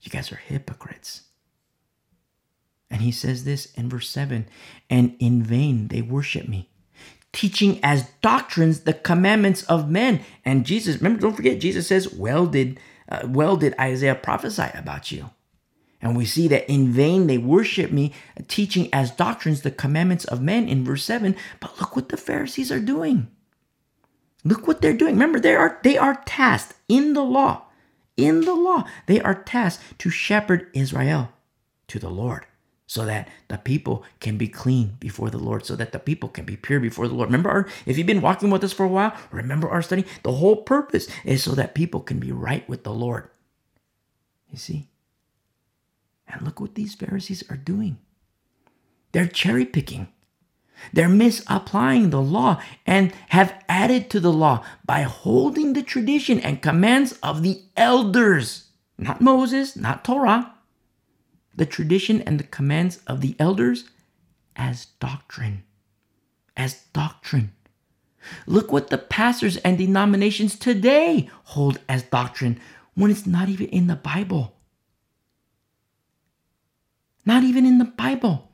You 0.00 0.10
guys 0.10 0.30
are 0.30 0.36
hypocrites. 0.36 1.22
And 2.88 3.02
he 3.02 3.10
says 3.10 3.44
this 3.44 3.66
in 3.74 3.90
verse 3.90 4.08
7 4.08 4.48
And 4.88 5.16
in 5.18 5.42
vain 5.42 5.88
they 5.88 6.02
worship 6.02 6.48
me 6.48 6.70
teaching 7.36 7.78
as 7.82 8.08
doctrines 8.22 8.80
the 8.80 8.94
commandments 8.94 9.62
of 9.64 9.90
men. 9.90 10.20
And 10.42 10.64
Jesus, 10.64 10.96
remember, 10.96 11.20
don't 11.20 11.36
forget, 11.36 11.60
Jesus 11.60 11.86
says, 11.86 12.10
"Well 12.14 12.46
did, 12.46 12.80
uh, 13.10 13.26
well 13.28 13.58
did 13.58 13.74
Isaiah 13.78 14.14
prophesy 14.14 14.70
about 14.72 15.12
you." 15.12 15.28
And 16.00 16.16
we 16.16 16.24
see 16.24 16.48
that 16.48 16.66
in 16.66 16.92
vain 16.92 17.26
they 17.26 17.36
worship 17.36 17.92
me, 17.92 18.14
teaching 18.48 18.88
as 18.90 19.10
doctrines 19.10 19.60
the 19.60 19.70
commandments 19.70 20.24
of 20.24 20.40
men 20.40 20.66
in 20.66 20.82
verse 20.82 21.04
7. 21.04 21.36
But 21.60 21.78
look 21.78 21.94
what 21.94 22.08
the 22.08 22.16
Pharisees 22.16 22.72
are 22.72 22.80
doing. 22.80 23.28
Look 24.42 24.66
what 24.66 24.80
they're 24.80 24.96
doing. 24.96 25.14
Remember, 25.14 25.38
they 25.38 25.54
are 25.54 25.78
they 25.82 25.98
are 25.98 26.22
tasked 26.24 26.74
in 26.88 27.12
the 27.12 27.24
law. 27.24 27.64
In 28.16 28.42
the 28.42 28.54
law, 28.54 28.84
they 29.04 29.20
are 29.20 29.34
tasked 29.34 29.98
to 29.98 30.08
shepherd 30.08 30.70
Israel 30.72 31.32
to 31.88 31.98
the 31.98 32.08
Lord 32.08 32.46
so 32.86 33.04
that 33.04 33.28
the 33.48 33.58
people 33.58 34.04
can 34.20 34.36
be 34.36 34.48
clean 34.48 34.96
before 35.00 35.28
the 35.28 35.38
Lord, 35.38 35.66
so 35.66 35.74
that 35.76 35.92
the 35.92 35.98
people 35.98 36.28
can 36.28 36.44
be 36.44 36.56
pure 36.56 36.78
before 36.78 37.08
the 37.08 37.14
Lord. 37.14 37.28
Remember, 37.28 37.50
our, 37.50 37.68
if 37.84 37.98
you've 37.98 38.06
been 38.06 38.20
walking 38.20 38.48
with 38.50 38.62
us 38.62 38.72
for 38.72 38.84
a 38.84 38.88
while, 38.88 39.12
remember 39.32 39.68
our 39.68 39.82
study. 39.82 40.04
The 40.22 40.32
whole 40.32 40.56
purpose 40.56 41.08
is 41.24 41.42
so 41.42 41.52
that 41.52 41.74
people 41.74 42.00
can 42.00 42.18
be 42.20 42.30
right 42.30 42.68
with 42.68 42.84
the 42.84 42.92
Lord. 42.92 43.28
You 44.50 44.58
see? 44.58 44.88
And 46.28 46.42
look 46.42 46.60
what 46.60 46.76
these 46.76 46.94
Pharisees 46.94 47.42
are 47.50 47.56
doing. 47.56 47.98
They're 49.12 49.26
cherry 49.26 49.64
picking. 49.64 50.08
They're 50.92 51.08
misapplying 51.08 52.10
the 52.10 52.20
law 52.20 52.60
and 52.86 53.12
have 53.28 53.54
added 53.68 54.10
to 54.10 54.20
the 54.20 54.32
law 54.32 54.64
by 54.84 55.02
holding 55.02 55.72
the 55.72 55.82
tradition 55.82 56.38
and 56.38 56.62
commands 56.62 57.12
of 57.22 57.42
the 57.42 57.62
elders, 57.76 58.68
not 58.98 59.20
Moses, 59.20 59.74
not 59.74 60.04
Torah. 60.04 60.52
The 61.56 61.66
tradition 61.66 62.22
and 62.22 62.38
the 62.38 62.44
commands 62.44 63.00
of 63.06 63.20
the 63.20 63.34
elders 63.38 63.84
as 64.54 64.86
doctrine. 65.00 65.64
As 66.56 66.84
doctrine. 66.92 67.52
Look 68.46 68.72
what 68.72 68.90
the 68.90 68.98
pastors 68.98 69.56
and 69.58 69.78
denominations 69.78 70.58
today 70.58 71.30
hold 71.44 71.80
as 71.88 72.02
doctrine 72.02 72.60
when 72.94 73.10
it's 73.10 73.26
not 73.26 73.48
even 73.48 73.66
in 73.66 73.86
the 73.86 73.96
Bible. 73.96 74.54
Not 77.24 77.42
even 77.42 77.66
in 77.66 77.78
the 77.78 77.84
Bible. 77.84 78.50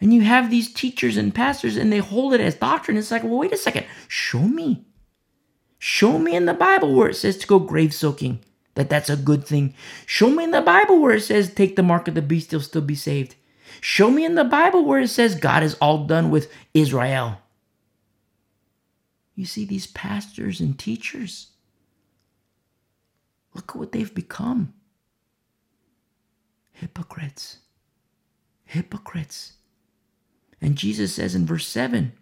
And 0.00 0.12
you 0.12 0.22
have 0.22 0.50
these 0.50 0.72
teachers 0.72 1.16
and 1.16 1.34
pastors 1.34 1.76
and 1.76 1.92
they 1.92 1.98
hold 1.98 2.34
it 2.34 2.40
as 2.40 2.56
doctrine. 2.56 2.96
It's 2.96 3.10
like, 3.10 3.22
well, 3.22 3.38
wait 3.38 3.52
a 3.52 3.56
second. 3.56 3.86
Show 4.08 4.40
me. 4.42 4.84
Show 5.78 6.18
me 6.18 6.34
in 6.34 6.46
the 6.46 6.54
Bible 6.54 6.94
where 6.94 7.08
it 7.08 7.16
says 7.16 7.36
to 7.38 7.46
go 7.46 7.58
grave 7.58 7.92
soaking, 7.94 8.40
that 8.74 8.88
that's 8.88 9.10
a 9.10 9.16
good 9.16 9.44
thing. 9.44 9.74
Show 10.06 10.30
me 10.30 10.44
in 10.44 10.50
the 10.50 10.62
Bible 10.62 11.00
where 11.00 11.16
it 11.16 11.22
says 11.22 11.52
take 11.52 11.76
the 11.76 11.82
mark 11.82 12.08
of 12.08 12.14
the 12.14 12.22
beast, 12.22 12.52
you'll 12.52 12.60
still 12.60 12.82
be 12.82 12.94
saved. 12.94 13.34
Show 13.80 14.10
me 14.10 14.24
in 14.24 14.34
the 14.34 14.44
Bible 14.44 14.84
where 14.84 15.00
it 15.00 15.08
says 15.08 15.34
God 15.34 15.62
is 15.62 15.74
all 15.74 16.04
done 16.06 16.30
with 16.30 16.52
Israel. 16.74 17.38
You 19.34 19.46
see, 19.46 19.64
these 19.64 19.86
pastors 19.86 20.60
and 20.60 20.78
teachers, 20.78 21.48
look 23.54 23.70
at 23.70 23.76
what 23.76 23.92
they've 23.92 24.14
become 24.14 24.74
hypocrites. 26.72 27.58
Hypocrites. 28.64 29.54
And 30.60 30.76
Jesus 30.76 31.14
says 31.14 31.34
in 31.34 31.46
verse 31.46 31.66
7 31.66 32.12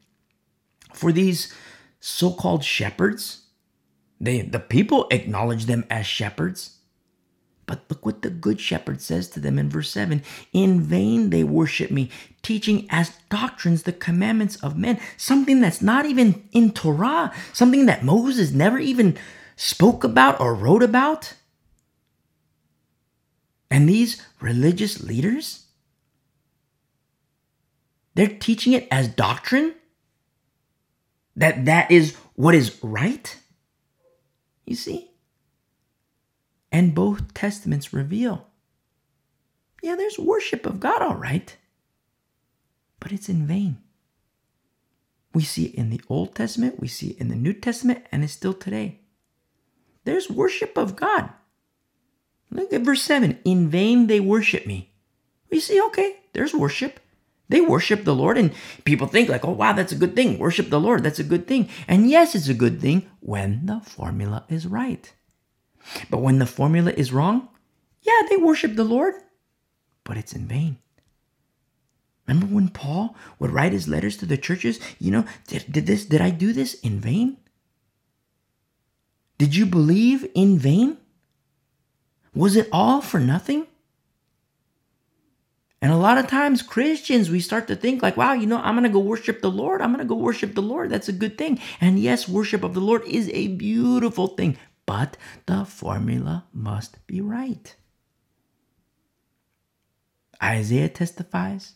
for 0.95 1.13
these 1.13 1.53
so 2.01 2.33
called 2.33 2.65
shepherds, 2.65 3.40
they, 4.21 4.43
the 4.43 4.61
people 4.61 5.07
acknowledge 5.11 5.65
them 5.65 5.85
as 5.89 6.07
shepherds. 6.07 6.77
But 7.67 7.85
look 7.89 8.05
what 8.05 8.23
the 8.23 8.31
good 8.31 8.61
shepherd 8.61 9.01
says 9.01 9.29
to 9.31 9.41
them 9.41 9.59
in 9.59 9.71
verse 9.71 9.91
7 9.91 10.23
In 10.53 10.81
vain 10.81 11.31
they 11.31 11.45
worship 11.45 11.91
me, 11.91 12.11
teaching 12.43 12.87
as 12.91 13.13
doctrines 13.31 13.85
the 13.85 13.93
commandments 13.93 14.57
of 14.57 14.77
men, 14.77 15.01
something 15.17 15.61
that's 15.61 15.81
not 15.81 16.05
even 16.05 16.49
in 16.53 16.73
Torah, 16.73 17.33
something 17.53 17.87
that 17.87 18.05
Moses 18.05 18.51
never 18.51 18.79
even 18.79 19.17
spoke 19.57 20.05
about 20.05 20.41
or 20.41 20.55
wrote 20.55 20.83
about. 20.83 21.35
And 23.71 23.89
these 23.89 24.21
religious 24.41 25.01
leaders, 25.01 25.67
they're 28.17 28.27
teaching 28.27 28.73
it 28.73 28.89
as 28.91 29.07
doctrine 29.07 29.75
that 31.37 31.67
that 31.67 31.91
is 31.91 32.17
what 32.35 32.55
is 32.55 32.83
right. 32.83 33.37
You 34.71 34.77
see? 34.77 35.11
And 36.71 36.95
both 36.95 37.35
testaments 37.35 37.93
reveal 37.93 38.47
yeah, 39.83 39.97
there's 39.97 40.19
worship 40.19 40.65
of 40.65 40.79
God, 40.79 41.03
all 41.03 41.17
right, 41.17 41.57
but 43.01 43.11
it's 43.11 43.29
in 43.29 43.49
vain. 43.49 43.79
We 45.35 45.43
see 45.43 45.67
it 45.67 45.75
in 45.75 45.91
the 45.91 46.01
Old 46.09 46.37
Testament, 46.37 46.79
we 46.79 46.87
see 46.87 47.09
it 47.09 47.19
in 47.19 47.29
the 47.29 47.35
New 47.35 47.53
Testament, 47.53 48.05
and 48.13 48.23
it's 48.23 48.33
still 48.33 48.55
today. 48.55 49.01
There's 50.05 50.31
worship 50.31 50.77
of 50.77 50.95
God. 50.95 51.31
Look 52.51 52.73
at 52.73 52.83
verse 52.83 53.03
7 53.03 53.41
In 53.45 53.69
vain 53.71 54.07
they 54.07 54.21
worship 54.21 54.67
me. 54.67 54.93
We 55.51 55.59
see, 55.59 55.81
okay, 55.81 56.21
there's 56.33 56.55
worship. 56.55 57.01
They 57.51 57.61
worship 57.61 58.05
the 58.05 58.15
Lord, 58.15 58.39
and 58.39 58.53
people 58.85 59.09
think, 59.09 59.29
like, 59.29 59.45
oh, 59.45 59.51
wow, 59.51 59.73
that's 59.73 59.91
a 59.91 59.97
good 59.97 60.15
thing. 60.15 60.39
Worship 60.39 60.71
the 60.71 60.81
Lord, 60.81 61.03
that's 61.03 61.19
a 61.19 61.25
good 61.25 61.49
thing. 61.49 61.69
And 61.89 62.09
yes, 62.09 62.37
it's 62.37 62.49
a 62.49 62.55
good 62.55 62.81
thing 62.81 63.11
when 63.19 63.67
the 63.67 63.81
formula 63.81 64.45
is 64.49 64.69
right. 64.69 65.13
But 66.09 66.23
when 66.23 66.39
the 66.39 66.47
formula 66.47 66.93
is 66.93 67.13
wrong, 67.13 67.49
yeah, 68.03 68.23
they 68.29 68.37
worship 68.37 68.77
the 68.77 68.85
Lord, 68.85 69.15
but 70.05 70.17
it's 70.17 70.33
in 70.33 70.47
vain. 70.47 70.79
Remember 72.29 72.55
when 72.55 72.69
Paul 72.69 73.17
would 73.41 73.51
write 73.51 73.73
his 73.73 73.89
letters 73.89 74.17
to 74.19 74.27
the 74.27 74.37
churches? 74.37 74.79
You 75.01 75.11
know, 75.11 75.25
did, 75.49 75.65
did 75.73 75.87
this, 75.87 76.05
did 76.05 76.21
I 76.21 76.31
do 76.31 76.53
this 76.53 76.75
in 76.75 77.01
vain? 77.01 77.37
Did 79.39 79.57
you 79.57 79.67
believe 79.67 80.25
in 80.37 80.57
vain? 80.57 80.99
Was 82.33 82.55
it 82.55 82.69
all 82.71 83.01
for 83.01 83.19
nothing? 83.19 83.67
And 85.83 85.93
a 85.93 85.97
lot 85.97 86.19
of 86.19 86.27
times, 86.27 86.61
Christians, 86.61 87.31
we 87.31 87.41
start 87.41 87.67
to 87.69 87.77
think 87.77 88.03
like, 88.03 88.17
wow, 88.17 88.35
you 88.35 88.47
know, 88.47 88.59
I'm 88.59 88.75
going 88.75 88.85
to 88.85 88.91
go 88.91 88.99
worship 88.99 89.41
the 89.41 89.51
Lord. 89.51 89.81
I'm 89.81 89.93
going 89.93 90.07
to 90.07 90.09
go 90.09 90.15
worship 90.15 90.55
the 90.55 90.61
Lord. 90.61 90.91
That's 90.91 91.09
a 91.09 91.13
good 91.13 91.39
thing. 91.39 91.59
And 91.81 91.99
yes, 91.99 92.29
worship 92.29 92.63
of 92.63 92.75
the 92.75 92.81
Lord 92.81 93.03
is 93.07 93.31
a 93.33 93.49
beautiful 93.49 94.27
thing, 94.29 94.59
but 94.85 95.17
the 95.47 95.65
formula 95.65 96.45
must 96.53 97.07
be 97.07 97.23
right. 97.23 97.75
Isaiah 100.43 100.89
testifies, 100.89 101.75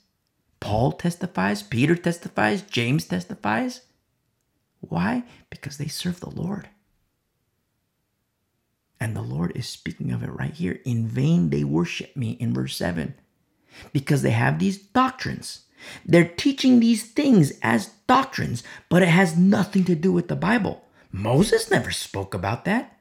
Paul 0.61 0.93
testifies, 0.93 1.63
Peter 1.63 1.95
testifies, 1.95 2.63
James 2.63 3.07
testifies. 3.07 3.83
Why? 4.81 5.25
Because 5.49 5.79
they 5.79 5.89
serve 5.89 6.21
the 6.21 6.31
Lord. 6.31 6.69
And 9.01 9.17
the 9.17 9.23
Lord 9.23 9.53
is 9.55 9.67
speaking 9.69 10.13
of 10.13 10.23
it 10.23 10.31
right 10.31 10.55
here. 10.55 10.81
In 10.85 11.07
vain 11.07 11.51
they 11.51 11.65
worship 11.65 12.17
me 12.17 12.33
in 12.33 12.55
verse 12.55 12.77
7 12.77 13.15
because 13.93 14.23
they 14.23 14.31
have 14.31 14.59
these 14.59 14.79
doctrines. 14.79 15.65
They're 16.05 16.29
teaching 16.29 16.81
these 16.81 17.05
things 17.05 17.53
as 17.63 17.89
doctrines, 18.07 18.63
but 18.89 19.03
it 19.03 19.09
has 19.09 19.37
nothing 19.37 19.85
to 19.85 19.95
do 19.95 20.13
with 20.13 20.29
the 20.29 20.37
Bible. 20.37 20.85
Moses 21.13 21.71
never 21.71 21.91
spoke 21.91 22.35
about 22.35 22.65
that. 22.65 22.99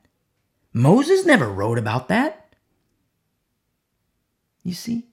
Moses 0.74 1.26
never 1.26 1.48
wrote 1.48 1.78
about 1.78 2.08
that. 2.10 2.56
You 4.64 4.74
see? 4.74 5.08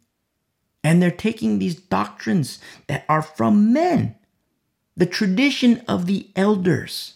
And 0.83 1.03
they're 1.03 1.11
taking 1.11 1.59
these 1.59 1.75
doctrines 1.75 2.59
that 2.87 3.05
are 3.09 3.23
from 3.23 3.73
men, 3.73 4.16
the 4.96 5.07
tradition 5.07 5.83
of 5.87 6.07
the 6.07 6.31
elders, 6.37 7.14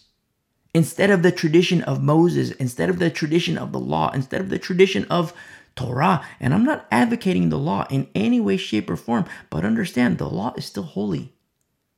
instead 0.73 1.09
of 1.09 1.23
the 1.23 1.31
tradition 1.31 1.81
of 1.83 2.03
Moses, 2.03 2.51
instead 2.51 2.89
of 2.89 2.99
the 2.99 3.09
tradition 3.09 3.57
of 3.57 3.71
the 3.71 3.79
law, 3.79 4.11
instead 4.11 4.41
of 4.41 4.49
the 4.49 4.59
tradition 4.59 5.05
of 5.05 5.33
Torah. 5.75 6.25
And 6.39 6.53
I'm 6.53 6.63
not 6.63 6.87
advocating 6.91 7.49
the 7.49 7.57
law 7.57 7.85
in 7.89 8.07
any 8.15 8.39
way, 8.39 8.57
shape, 8.57 8.89
or 8.89 8.95
form, 8.95 9.25
but 9.49 9.65
understand 9.65 10.17
the 10.17 10.29
law 10.29 10.53
is 10.57 10.65
still 10.65 10.83
holy. 10.83 11.33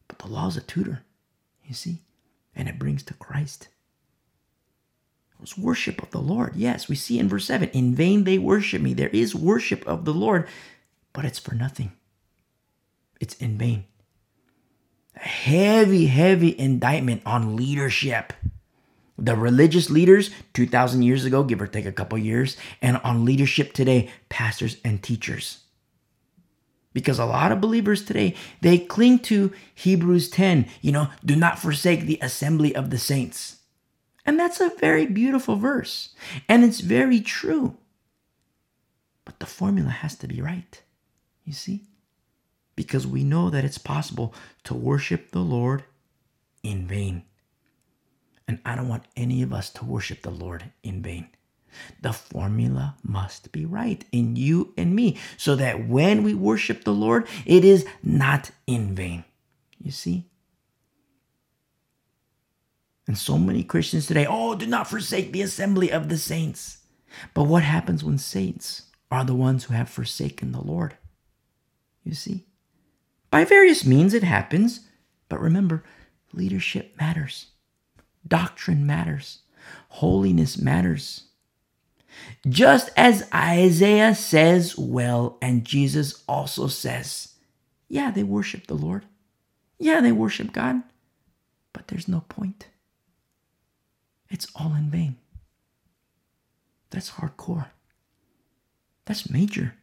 But 0.07 0.19
the 0.19 0.27
law 0.27 0.47
is 0.47 0.57
a 0.57 0.61
tutor, 0.61 1.03
you 1.65 1.73
see, 1.73 1.99
and 2.55 2.67
it 2.67 2.79
brings 2.79 3.03
to 3.03 3.13
Christ. 3.13 3.67
It 5.31 5.41
was 5.41 5.57
worship 5.57 6.01
of 6.01 6.11
the 6.11 6.19
Lord. 6.19 6.55
Yes, 6.55 6.89
we 6.89 6.95
see 6.95 7.19
in 7.19 7.29
verse 7.29 7.45
7 7.45 7.69
in 7.69 7.93
vain 7.93 8.23
they 8.23 8.37
worship 8.37 8.81
me. 8.81 8.93
There 8.93 9.09
is 9.09 9.35
worship 9.35 9.85
of 9.85 10.05
the 10.05 10.13
Lord, 10.13 10.47
but 11.13 11.25
it's 11.25 11.39
for 11.39 11.53
nothing, 11.53 11.91
it's 13.19 13.35
in 13.35 13.57
vain. 13.57 13.85
A 15.15 15.19
heavy, 15.19 16.07
heavy 16.07 16.57
indictment 16.57 17.21
on 17.25 17.55
leadership 17.55 18.33
the 19.17 19.35
religious 19.35 19.89
leaders 19.89 20.29
2000 20.53 21.01
years 21.01 21.25
ago 21.25 21.43
give 21.43 21.61
or 21.61 21.67
take 21.67 21.85
a 21.85 21.91
couple 21.91 22.17
years 22.17 22.57
and 22.81 22.97
on 22.97 23.25
leadership 23.25 23.73
today 23.73 24.09
pastors 24.29 24.77
and 24.83 25.01
teachers. 25.01 25.59
Because 26.93 27.19
a 27.19 27.25
lot 27.25 27.51
of 27.51 27.61
believers 27.61 28.03
today 28.03 28.35
they 28.61 28.77
cling 28.77 29.19
to 29.19 29.51
hebrews 29.75 30.29
10 30.29 30.67
you 30.81 30.91
know 30.91 31.09
do 31.23 31.35
not 31.35 31.59
forsake 31.59 32.01
the 32.01 32.19
assembly 32.21 32.75
of 32.75 32.89
the 32.89 32.97
saints. 32.97 33.57
And 34.25 34.37
that's 34.39 34.59
a 34.59 34.71
very 34.79 35.05
beautiful 35.05 35.55
verse 35.55 36.09
and 36.47 36.63
it's 36.63 36.81
very 36.81 37.21
true. 37.21 37.77
But 39.25 39.39
the 39.39 39.45
formula 39.45 39.89
has 39.89 40.15
to 40.17 40.27
be 40.27 40.41
right 40.41 40.81
you 41.47 41.53
see? 41.53 41.85
Because 42.75 43.07
we 43.07 43.23
know 43.23 43.49
that 43.49 43.63
it's 43.63 43.79
possible 43.79 44.35
to 44.65 44.75
worship 44.75 45.31
the 45.31 45.39
lord 45.39 45.85
in 46.61 46.85
vain 46.85 47.23
and 48.47 48.59
I 48.65 48.75
don't 48.75 48.87
want 48.87 49.03
any 49.15 49.41
of 49.41 49.53
us 49.53 49.69
to 49.71 49.85
worship 49.85 50.21
the 50.21 50.31
Lord 50.31 50.71
in 50.83 51.01
vain. 51.01 51.27
The 52.01 52.13
formula 52.13 52.95
must 53.03 53.51
be 53.51 53.65
right 53.65 54.03
in 54.11 54.35
you 54.35 54.73
and 54.77 54.95
me 54.95 55.17
so 55.37 55.55
that 55.55 55.87
when 55.87 56.23
we 56.23 56.33
worship 56.33 56.83
the 56.83 56.93
Lord, 56.93 57.27
it 57.45 57.63
is 57.65 57.85
not 58.01 58.51
in 58.65 58.95
vain. 58.95 59.25
You 59.77 59.91
see? 59.91 60.29
And 63.05 63.17
so 63.17 63.37
many 63.37 63.63
Christians 63.63 64.07
today, 64.07 64.25
oh, 64.27 64.55
do 64.55 64.65
not 64.65 64.89
forsake 64.89 65.31
the 65.31 65.41
assembly 65.41 65.91
of 65.91 66.09
the 66.09 66.17
saints. 66.17 66.79
But 67.33 67.43
what 67.43 67.63
happens 67.63 68.03
when 68.03 68.17
saints 68.17 68.83
are 69.09 69.23
the 69.23 69.35
ones 69.35 69.65
who 69.65 69.73
have 69.73 69.89
forsaken 69.89 70.51
the 70.51 70.61
Lord? 70.61 70.97
You 72.03 72.13
see? 72.13 72.45
By 73.29 73.45
various 73.45 73.85
means 73.85 74.13
it 74.13 74.23
happens, 74.23 74.81
but 75.29 75.39
remember, 75.39 75.83
leadership 76.33 76.95
matters. 76.99 77.47
Doctrine 78.27 78.85
matters. 78.85 79.39
Holiness 79.89 80.57
matters. 80.57 81.23
Just 82.47 82.89
as 82.97 83.29
Isaiah 83.33 84.15
says 84.15 84.77
well, 84.77 85.37
and 85.41 85.65
Jesus 85.65 86.23
also 86.27 86.67
says, 86.67 87.33
yeah, 87.87 88.11
they 88.11 88.23
worship 88.23 88.67
the 88.67 88.73
Lord. 88.73 89.05
Yeah, 89.79 90.01
they 90.01 90.11
worship 90.11 90.51
God, 90.51 90.81
but 91.73 91.87
there's 91.87 92.07
no 92.07 92.21
point. 92.21 92.67
It's 94.29 94.47
all 94.55 94.73
in 94.73 94.89
vain. 94.89 95.17
That's 96.89 97.11
hardcore. 97.11 97.67
That's 99.05 99.29
major. 99.29 99.75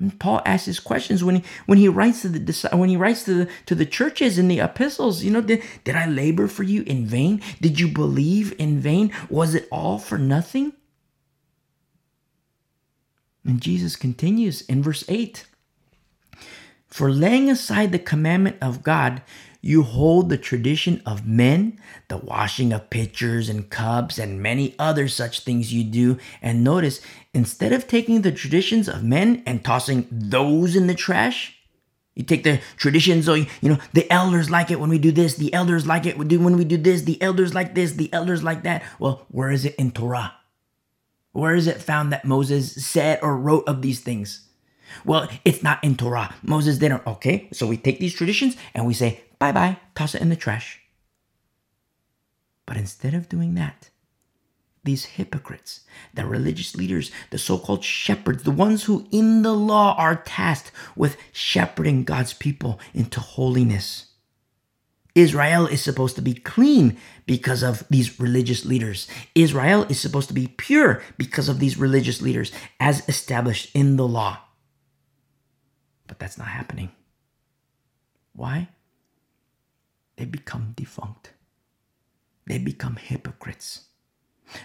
And 0.00 0.18
Paul 0.18 0.42
asks 0.44 0.66
his 0.66 0.80
questions 0.80 1.22
when 1.22 1.36
he 1.36 1.44
when 1.66 1.78
he 1.78 1.88
writes 1.88 2.22
to 2.22 2.28
the 2.28 2.68
when 2.76 2.88
he 2.88 2.96
writes 2.96 3.24
to 3.24 3.34
the 3.34 3.50
to 3.66 3.74
the 3.74 3.86
churches 3.86 4.38
in 4.38 4.48
the 4.48 4.60
epistles. 4.60 5.22
You 5.22 5.30
know, 5.30 5.40
did, 5.40 5.62
did 5.84 5.94
I 5.94 6.06
labor 6.06 6.48
for 6.48 6.64
you 6.64 6.82
in 6.82 7.06
vain? 7.06 7.40
Did 7.60 7.78
you 7.78 7.88
believe 7.88 8.54
in 8.58 8.80
vain? 8.80 9.12
Was 9.30 9.54
it 9.54 9.68
all 9.70 9.98
for 9.98 10.18
nothing? 10.18 10.72
And 13.44 13.60
Jesus 13.60 13.94
continues 13.94 14.62
in 14.62 14.82
verse 14.82 15.04
8 15.08 15.46
For 16.88 17.10
laying 17.12 17.50
aside 17.50 17.92
the 17.92 17.98
commandment 17.98 18.56
of 18.60 18.82
God, 18.82 19.22
you 19.64 19.82
hold 19.82 20.28
the 20.28 20.36
tradition 20.36 21.00
of 21.06 21.26
men, 21.26 21.80
the 22.08 22.18
washing 22.18 22.70
of 22.70 22.90
pitchers 22.90 23.48
and 23.48 23.70
cups, 23.70 24.18
and 24.18 24.42
many 24.42 24.74
other 24.78 25.08
such 25.08 25.40
things 25.40 25.72
you 25.72 25.82
do. 25.82 26.18
And 26.42 26.62
notice, 26.62 27.00
instead 27.32 27.72
of 27.72 27.88
taking 27.88 28.20
the 28.20 28.30
traditions 28.30 28.90
of 28.90 29.02
men 29.02 29.42
and 29.46 29.64
tossing 29.64 30.06
those 30.10 30.76
in 30.76 30.86
the 30.86 30.94
trash, 30.94 31.56
you 32.14 32.24
take 32.24 32.44
the 32.44 32.60
traditions, 32.76 33.26
or 33.26 33.38
you 33.38 33.48
know, 33.62 33.78
the 33.94 34.08
elders 34.12 34.50
like 34.50 34.70
it 34.70 34.78
when 34.78 34.90
we 34.90 34.98
do 34.98 35.10
this, 35.10 35.36
the 35.36 35.54
elders 35.54 35.86
like 35.86 36.04
it 36.04 36.18
when 36.18 36.58
we 36.58 36.64
do 36.66 36.76
this, 36.76 37.00
the 37.02 37.20
elders 37.22 37.54
like 37.54 37.74
this, 37.74 37.92
the 37.92 38.12
elders 38.12 38.42
like 38.42 38.64
that. 38.64 38.82
Well, 38.98 39.24
where 39.28 39.50
is 39.50 39.64
it 39.64 39.74
in 39.76 39.92
Torah? 39.92 40.34
Where 41.32 41.54
is 41.54 41.66
it 41.66 41.80
found 41.80 42.12
that 42.12 42.26
Moses 42.26 42.84
said 42.84 43.18
or 43.22 43.34
wrote 43.34 43.66
of 43.66 43.80
these 43.80 44.00
things? 44.00 44.46
Well, 45.06 45.26
it's 45.44 45.62
not 45.62 45.82
in 45.82 45.96
Torah. 45.96 46.34
Moses 46.42 46.76
didn't. 46.76 47.06
Okay, 47.06 47.48
so 47.52 47.66
we 47.66 47.78
take 47.78 47.98
these 47.98 48.14
traditions 48.14 48.56
and 48.74 48.86
we 48.86 48.92
say, 48.92 49.22
bye 49.44 49.52
bye, 49.52 49.76
toss 49.94 50.14
it 50.14 50.22
in 50.22 50.30
the 50.30 50.36
trash. 50.36 50.80
But 52.66 52.76
instead 52.76 53.12
of 53.12 53.28
doing 53.28 53.54
that, 53.54 53.90
these 54.84 55.04
hypocrites, 55.04 55.80
the 56.14 56.26
religious 56.26 56.76
leaders, 56.76 57.10
the 57.30 57.38
so 57.38 57.58
called 57.58 57.84
shepherds, 57.84 58.42
the 58.42 58.50
ones 58.50 58.84
who 58.84 59.06
in 59.10 59.42
the 59.42 59.52
law 59.52 59.94
are 59.98 60.16
tasked 60.16 60.72
with 60.96 61.16
shepherding 61.32 62.04
God's 62.04 62.32
people 62.32 62.80
into 62.94 63.20
holiness. 63.20 64.06
Israel 65.14 65.66
is 65.66 65.82
supposed 65.82 66.16
to 66.16 66.22
be 66.22 66.34
clean 66.34 66.96
because 67.26 67.62
of 67.62 67.86
these 67.88 68.18
religious 68.18 68.64
leaders. 68.64 69.06
Israel 69.34 69.84
is 69.84 70.00
supposed 70.00 70.28
to 70.28 70.34
be 70.34 70.48
pure 70.48 71.02
because 71.16 71.48
of 71.48 71.60
these 71.60 71.78
religious 71.78 72.20
leaders, 72.20 72.50
as 72.80 73.08
established 73.08 73.70
in 73.74 73.96
the 73.96 74.08
law. 74.08 74.38
But 76.06 76.18
that's 76.18 76.36
not 76.36 76.48
happening. 76.48 76.90
Why? 78.34 78.68
They 80.16 80.24
become 80.24 80.74
defunct. 80.76 81.32
They 82.46 82.58
become 82.58 82.96
hypocrites. 82.96 83.86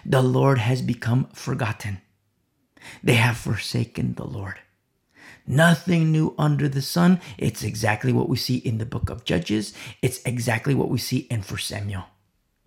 The 0.04 0.22
Lord 0.22 0.58
has 0.58 0.82
become 0.82 1.28
forgotten. 1.32 2.00
They 3.02 3.14
have 3.14 3.36
forsaken 3.36 4.14
the 4.14 4.26
Lord. 4.26 4.56
Nothing 5.46 6.12
new 6.12 6.34
under 6.38 6.68
the 6.68 6.82
sun. 6.82 7.20
It's 7.38 7.62
exactly 7.62 8.12
what 8.12 8.28
we 8.28 8.36
see 8.36 8.56
in 8.56 8.78
the 8.78 8.86
book 8.86 9.10
of 9.10 9.24
Judges. 9.24 9.72
It's 10.02 10.22
exactly 10.24 10.74
what 10.74 10.90
we 10.90 10.98
see 10.98 11.18
in 11.30 11.42
1 11.42 11.58
Samuel. 11.58 12.04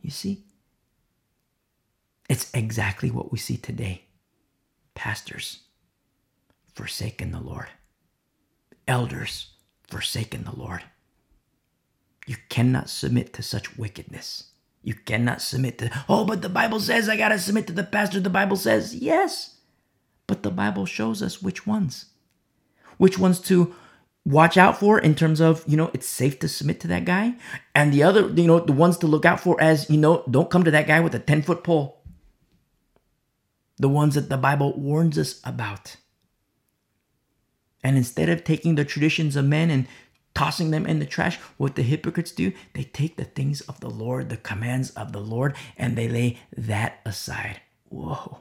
You 0.02 0.12
see? 0.12 0.46
It's 2.30 2.50
exactly 2.54 3.12
what 3.12 3.32
we 3.32 3.38
see 3.38 3.58
today. 3.58 4.06
Pastors 4.96 5.60
forsaken 6.74 7.32
the 7.32 7.40
Lord 7.40 7.68
elders 8.88 9.54
forsaken 9.88 10.44
the 10.44 10.56
Lord. 10.56 10.84
Cannot 12.54 12.88
submit 12.88 13.34
to 13.34 13.42
such 13.42 13.80
wickedness. 13.80 14.52
You 14.84 14.94
cannot 14.94 15.42
submit 15.42 15.80
to, 15.80 15.90
oh, 16.08 16.24
but 16.24 16.44
the 16.44 16.50
Bible 16.50 16.80
says 16.80 17.10
I 17.10 17.18
got 17.18 17.30
to 17.30 17.40
submit 17.40 17.66
to 17.66 17.74
the 17.74 17.84
pastor. 17.84 18.20
The 18.20 18.30
Bible 18.30 18.58
says, 18.58 18.94
yes. 18.94 19.56
But 20.28 20.44
the 20.44 20.52
Bible 20.52 20.86
shows 20.86 21.24
us 21.24 21.42
which 21.42 21.66
ones. 21.66 22.06
Which 23.00 23.18
ones 23.18 23.40
to 23.48 23.74
watch 24.24 24.56
out 24.56 24.80
for 24.80 25.00
in 25.00 25.16
terms 25.16 25.42
of, 25.42 25.64
you 25.66 25.76
know, 25.76 25.90
it's 25.96 26.06
safe 26.06 26.38
to 26.42 26.48
submit 26.48 26.80
to 26.82 26.88
that 26.90 27.06
guy. 27.06 27.34
And 27.74 27.92
the 27.92 28.04
other, 28.04 28.30
you 28.30 28.46
know, 28.46 28.60
the 28.60 28.72
ones 28.72 29.00
to 29.00 29.08
look 29.08 29.26
out 29.26 29.40
for 29.40 29.60
as, 29.60 29.90
you 29.90 29.98
know, 29.98 30.24
don't 30.30 30.52
come 30.52 30.64
to 30.64 30.70
that 30.70 30.86
guy 30.86 31.00
with 31.00 31.16
a 31.16 31.20
10 31.20 31.42
foot 31.42 31.64
pole. 31.64 32.04
The 33.78 33.90
ones 33.90 34.14
that 34.14 34.30
the 34.30 34.38
Bible 34.38 34.80
warns 34.80 35.18
us 35.18 35.42
about. 35.44 35.96
And 37.84 37.98
instead 37.98 38.30
of 38.30 38.44
taking 38.44 38.76
the 38.76 38.86
traditions 38.86 39.36
of 39.36 39.46
men 39.46 39.72
and 39.72 39.88
tossing 40.34 40.72
them 40.72 40.86
in 40.86 41.00
the 41.00 41.06
trash, 41.06 41.38
what 41.58 41.76
the 41.76 41.84
hypocrites 41.84 42.32
do, 42.32 42.52
they 42.74 42.84
take 42.84 43.18
the 43.18 43.24
things 43.24 43.62
of 43.62 43.80
the 43.80 43.90
Lord, 43.90 44.30
the 44.30 44.38
commands 44.38 44.90
of 44.92 45.12
the 45.12 45.20
Lord, 45.20 45.56
and 45.78 45.96
they 45.96 46.08
lay 46.08 46.40
that 46.56 47.00
aside. 47.06 47.62
Whoa. 47.90 48.40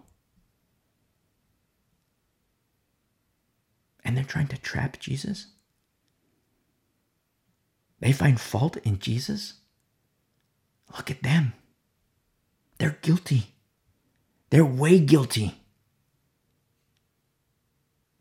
And 4.05 4.17
they're 4.17 4.25
trying 4.25 4.49
to 4.49 4.59
trap 4.59 4.99
Jesus. 4.99 5.49
They 8.01 8.13
find 8.13 8.41
fault 8.41 8.79
in 8.79 8.99
Jesus. 8.99 9.55
Look 10.97 11.11
at 11.11 11.23
them. 11.23 11.53
They're 12.79 12.99
guilty. 13.03 13.55
They're 14.51 14.65
way 14.65 14.99
guilty. 14.99 15.55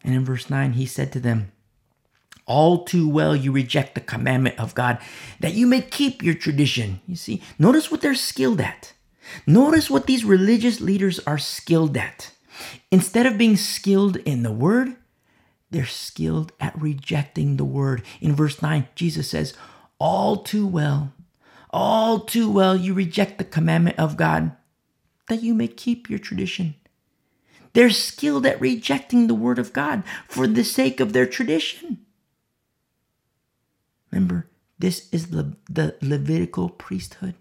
And 0.04 0.14
in 0.14 0.24
verse 0.24 0.50
9, 0.50 0.74
he 0.74 0.86
said 0.86 1.12
to 1.14 1.20
them, 1.20 1.52
All 2.46 2.84
too 2.84 3.08
well 3.08 3.36
you 3.36 3.52
reject 3.52 3.96
the 3.96 4.02
commandment 4.02 4.60
of 4.60 4.76
God, 4.76 5.00
that 5.40 5.54
you 5.54 5.68
may 5.68 5.82
keep 5.82 6.24
your 6.24 6.34
tradition. 6.34 7.02
You 7.08 7.16
see, 7.16 7.42
notice 7.60 7.92
what 7.92 8.02
they're 8.02 8.16
skilled 8.16 8.62
at. 8.62 8.94
Notice 9.46 9.90
what 9.90 10.08
these 10.08 10.26
religious 10.26 10.82
leaders 10.82 11.20
are 11.20 11.38
skilled 11.38 11.96
at. 11.96 12.32
Instead 12.92 13.26
of 13.26 13.38
being 13.38 13.56
skilled 13.56 14.18
in 14.18 14.44
the 14.44 14.52
word, 14.52 14.96
they're 15.70 15.86
skilled 15.86 16.52
at 16.60 16.80
rejecting 16.80 17.58
the 17.58 17.66
word. 17.66 18.04
In 18.20 18.36
verse 18.36 18.62
9, 18.62 18.88
Jesus 18.96 19.30
says, 19.30 19.54
All 20.00 20.38
too 20.38 20.68
well, 20.68 21.14
all 21.70 22.20
too 22.20 22.52
well 22.52 22.76
you 22.76 22.94
reject 22.94 23.38
the 23.38 23.46
commandment 23.46 23.98
of 23.98 24.18
God, 24.18 24.52
that 25.30 25.42
you 25.42 25.54
may 25.54 25.68
keep 25.68 26.10
your 26.10 26.20
tradition. 26.20 26.76
They're 27.74 27.90
skilled 27.90 28.46
at 28.46 28.60
rejecting 28.60 29.28
the 29.28 29.34
word 29.34 29.58
of 29.58 29.72
God 29.72 30.04
for 30.28 30.46
the 30.46 30.66
sake 30.66 31.00
of 31.00 31.14
their 31.14 31.26
tradition. 31.26 32.06
Remember, 34.12 34.50
this 34.80 35.08
is 35.12 35.28
the, 35.28 35.56
the 35.70 35.96
Levitical 36.02 36.70
priesthood. 36.70 37.36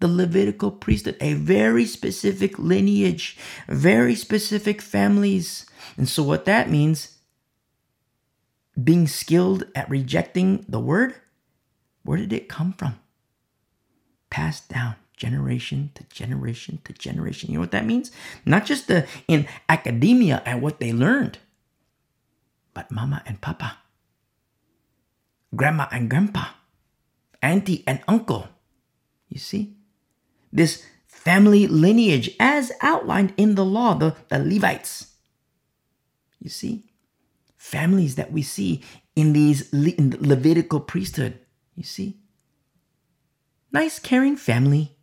The 0.00 0.08
Levitical 0.08 0.72
priesthood, 0.72 1.16
a 1.20 1.34
very 1.34 1.86
specific 1.86 2.58
lineage, 2.58 3.36
very 3.68 4.14
specific 4.14 4.82
families. 4.82 5.66
And 5.96 6.08
so, 6.08 6.22
what 6.22 6.44
that 6.46 6.68
means, 6.68 7.18
being 8.82 9.06
skilled 9.06 9.64
at 9.74 9.88
rejecting 9.88 10.64
the 10.68 10.80
word, 10.80 11.14
where 12.02 12.18
did 12.18 12.32
it 12.32 12.48
come 12.48 12.72
from? 12.72 12.98
Passed 14.30 14.68
down 14.68 14.96
generation 15.16 15.90
to 15.94 16.02
generation 16.04 16.80
to 16.84 16.92
generation. 16.92 17.50
You 17.50 17.58
know 17.58 17.60
what 17.60 17.70
that 17.70 17.86
means? 17.86 18.10
Not 18.44 18.66
just 18.66 18.88
the 18.88 19.06
in 19.28 19.46
academia 19.68 20.42
and 20.44 20.60
what 20.60 20.80
they 20.80 20.92
learned, 20.92 21.38
but 22.74 22.90
mama 22.90 23.22
and 23.24 23.40
papa, 23.40 23.78
grandma 25.54 25.86
and 25.90 26.08
grandpa, 26.08 26.46
auntie 27.40 27.84
and 27.86 28.00
uncle. 28.08 28.48
You 29.28 29.38
see? 29.38 29.76
This 30.52 30.84
family 31.06 31.66
lineage 31.66 32.34
as 32.38 32.72
outlined 32.80 33.32
in 33.36 33.54
the 33.54 33.64
law, 33.64 33.94
the, 33.94 34.14
the 34.28 34.38
Levites. 34.38 35.14
You 36.38 36.50
see? 36.50 36.84
Families 37.56 38.16
that 38.16 38.32
we 38.32 38.42
see 38.42 38.82
in 39.14 39.32
these 39.32 39.72
Le- 39.72 39.90
in 39.90 40.10
the 40.10 40.18
Levitical 40.26 40.80
priesthood. 40.80 41.38
You 41.74 41.84
see? 41.84 42.18
Nice, 43.72 43.98
caring 43.98 44.36
family 44.36 44.96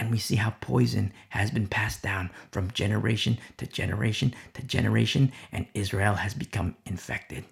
and 0.00 0.10
we 0.10 0.18
see 0.18 0.36
how 0.36 0.54
poison 0.62 1.12
has 1.28 1.50
been 1.50 1.66
passed 1.66 2.02
down 2.02 2.30
from 2.50 2.70
generation 2.70 3.38
to 3.58 3.66
generation 3.66 4.34
to 4.54 4.62
generation, 4.62 5.30
and 5.52 5.66
Israel 5.74 6.14
has 6.14 6.32
become 6.32 6.74
infected. 6.86 7.44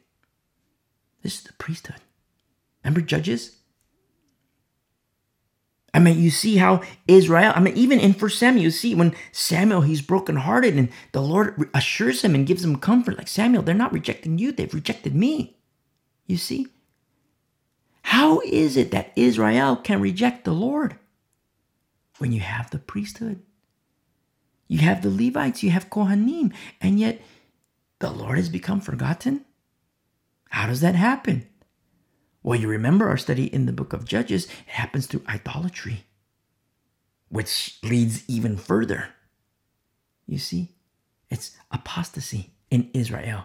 This 1.23 1.39
is 1.39 1.43
the 1.43 1.53
priesthood. 1.55 2.01
Remember 2.83 3.01
Judges? 3.01 3.57
I 5.95 6.01
mean, 6.01 6.21
you 6.21 6.31
see 6.31 6.57
how 6.57 6.83
Israel, 7.07 7.53
I 7.57 7.61
mean, 7.61 7.77
even 7.77 7.99
in 7.99 8.13
First 8.13 8.39
Samuel, 8.39 8.63
you 8.63 8.71
see 8.71 8.95
when 8.95 9.17
Samuel, 9.33 9.81
he's 9.81 10.03
brokenhearted 10.03 10.77
and 10.77 10.91
the 11.13 11.23
Lord 11.23 11.69
assures 11.75 12.23
him 12.23 12.35
and 12.35 12.47
gives 12.47 12.65
him 12.65 12.77
comfort, 12.77 13.17
like, 13.17 13.27
Samuel, 13.27 13.63
they're 13.63 13.75
not 13.75 13.93
rejecting 13.93 14.39
you, 14.39 14.53
they've 14.53 14.73
rejected 14.73 15.15
me. 15.15 15.57
You 16.27 16.37
see? 16.37 16.69
How 18.03 18.41
is 18.41 18.77
it 18.77 18.91
that 18.91 19.13
Israel 19.17 19.77
can 19.77 20.01
reject 20.01 20.45
the 20.45 20.53
Lord? 20.53 20.99
when 22.19 22.33
you 22.33 22.41
have 22.41 22.71
the 22.71 22.79
priesthood. 22.79 23.43
You 24.67 24.81
have 24.81 25.03
the 25.03 25.11
Levites, 25.11 25.63
you 25.63 25.71
have 25.71 25.91
Kohanim, 25.91 26.53
and 26.81 27.01
yet 27.01 27.23
the 28.01 28.11
Lord 28.11 28.37
has 28.37 28.49
become 28.49 28.81
forgotten? 28.81 29.45
How 30.51 30.67
does 30.67 30.81
that 30.81 30.95
happen? 30.95 31.49
Well, 32.43 32.59
you 32.59 32.69
remember 32.69 33.09
our 33.09 33.17
study 33.17 33.53
in 33.53 33.67
the 33.67 33.73
book 33.73 33.93
of 33.93 34.05
Judges, 34.05 34.45
it 34.45 34.51
happens 34.67 35.07
through 35.07 35.25
idolatry, 35.29 36.05
which 37.29 37.79
leads 37.83 38.29
even 38.29 38.57
further. 38.57 39.11
You 40.27 40.39
see, 40.39 40.77
it's 41.31 41.57
apostasy 41.71 42.51
in 42.71 42.91
Israel. 42.95 43.45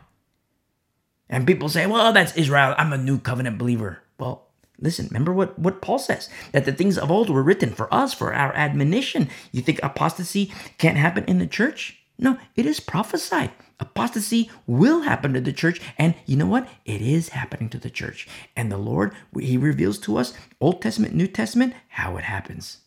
And 1.29 1.47
people 1.47 1.69
say, 1.69 1.87
well, 1.87 2.13
that's 2.13 2.35
Israel. 2.37 2.75
I'm 2.77 2.93
a 2.93 2.97
new 2.97 3.17
covenant 3.17 3.57
believer. 3.57 3.99
Well, 4.19 4.49
listen, 4.79 5.07
remember 5.07 5.33
what, 5.33 5.57
what 5.57 5.81
Paul 5.81 5.97
says 5.97 6.29
that 6.51 6.65
the 6.65 6.73
things 6.73 6.97
of 6.97 7.09
old 7.09 7.29
were 7.29 7.41
written 7.41 7.71
for 7.71 7.91
us, 7.93 8.13
for 8.13 8.33
our 8.33 8.53
admonition. 8.53 9.29
You 9.51 9.61
think 9.61 9.79
apostasy 9.81 10.53
can't 10.77 10.97
happen 10.97 11.23
in 11.25 11.39
the 11.39 11.47
church? 11.47 12.02
No, 12.17 12.37
it 12.55 12.65
is 12.65 12.79
prophesied. 12.79 13.51
Apostasy 13.79 14.49
will 14.67 15.01
happen 15.01 15.33
to 15.33 15.41
the 15.41 15.51
church. 15.51 15.81
And 15.97 16.15
you 16.25 16.37
know 16.37 16.45
what? 16.45 16.69
It 16.85 17.01
is 17.01 17.29
happening 17.29 17.69
to 17.69 17.79
the 17.79 17.89
church. 17.89 18.27
And 18.55 18.71
the 18.71 18.77
Lord, 18.77 19.13
He 19.37 19.57
reveals 19.57 19.97
to 19.99 20.17
us, 20.17 20.33
Old 20.61 20.81
Testament, 20.81 21.15
New 21.15 21.27
Testament, 21.27 21.73
how 21.89 22.17
it 22.17 22.23
happens. 22.23 22.79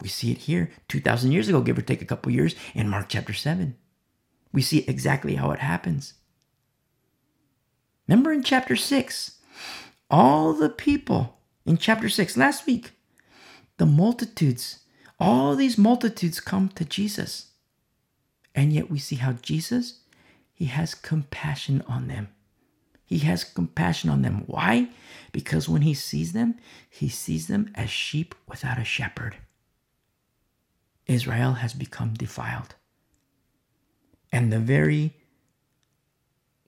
We 0.00 0.08
see 0.08 0.32
it 0.32 0.38
here 0.38 0.72
2,000 0.88 1.30
years 1.30 1.48
ago, 1.48 1.60
give 1.60 1.78
or 1.78 1.82
take 1.82 2.02
a 2.02 2.06
couple 2.06 2.32
years, 2.32 2.56
in 2.74 2.88
Mark 2.88 3.06
chapter 3.08 3.32
7. 3.32 3.76
We 4.52 4.60
see 4.60 4.84
exactly 4.88 5.36
how 5.36 5.52
it 5.52 5.60
happens. 5.60 6.14
Remember 8.08 8.32
in 8.32 8.42
chapter 8.42 8.74
6, 8.74 9.38
all 10.10 10.52
the 10.52 10.68
people 10.68 11.38
in 11.64 11.78
chapter 11.78 12.08
6 12.08 12.36
last 12.36 12.66
week, 12.66 12.90
the 13.78 13.86
multitudes, 13.86 14.80
all 15.20 15.54
these 15.54 15.78
multitudes 15.78 16.40
come 16.40 16.68
to 16.70 16.84
Jesus. 16.84 17.51
And 18.54 18.72
yet 18.72 18.90
we 18.90 18.98
see 18.98 19.16
how 19.16 19.32
Jesus, 19.32 20.00
he 20.52 20.66
has 20.66 20.94
compassion 20.94 21.82
on 21.88 22.08
them. 22.08 22.28
He 23.04 23.18
has 23.20 23.44
compassion 23.44 24.08
on 24.10 24.22
them. 24.22 24.44
Why? 24.46 24.88
Because 25.32 25.68
when 25.68 25.82
he 25.82 25.94
sees 25.94 26.32
them, 26.32 26.54
he 26.88 27.08
sees 27.08 27.46
them 27.46 27.70
as 27.74 27.90
sheep 27.90 28.34
without 28.48 28.78
a 28.78 28.84
shepherd. 28.84 29.36
Israel 31.06 31.54
has 31.54 31.74
become 31.74 32.14
defiled. 32.14 32.74
And 34.30 34.52
the 34.52 34.58
very 34.58 35.16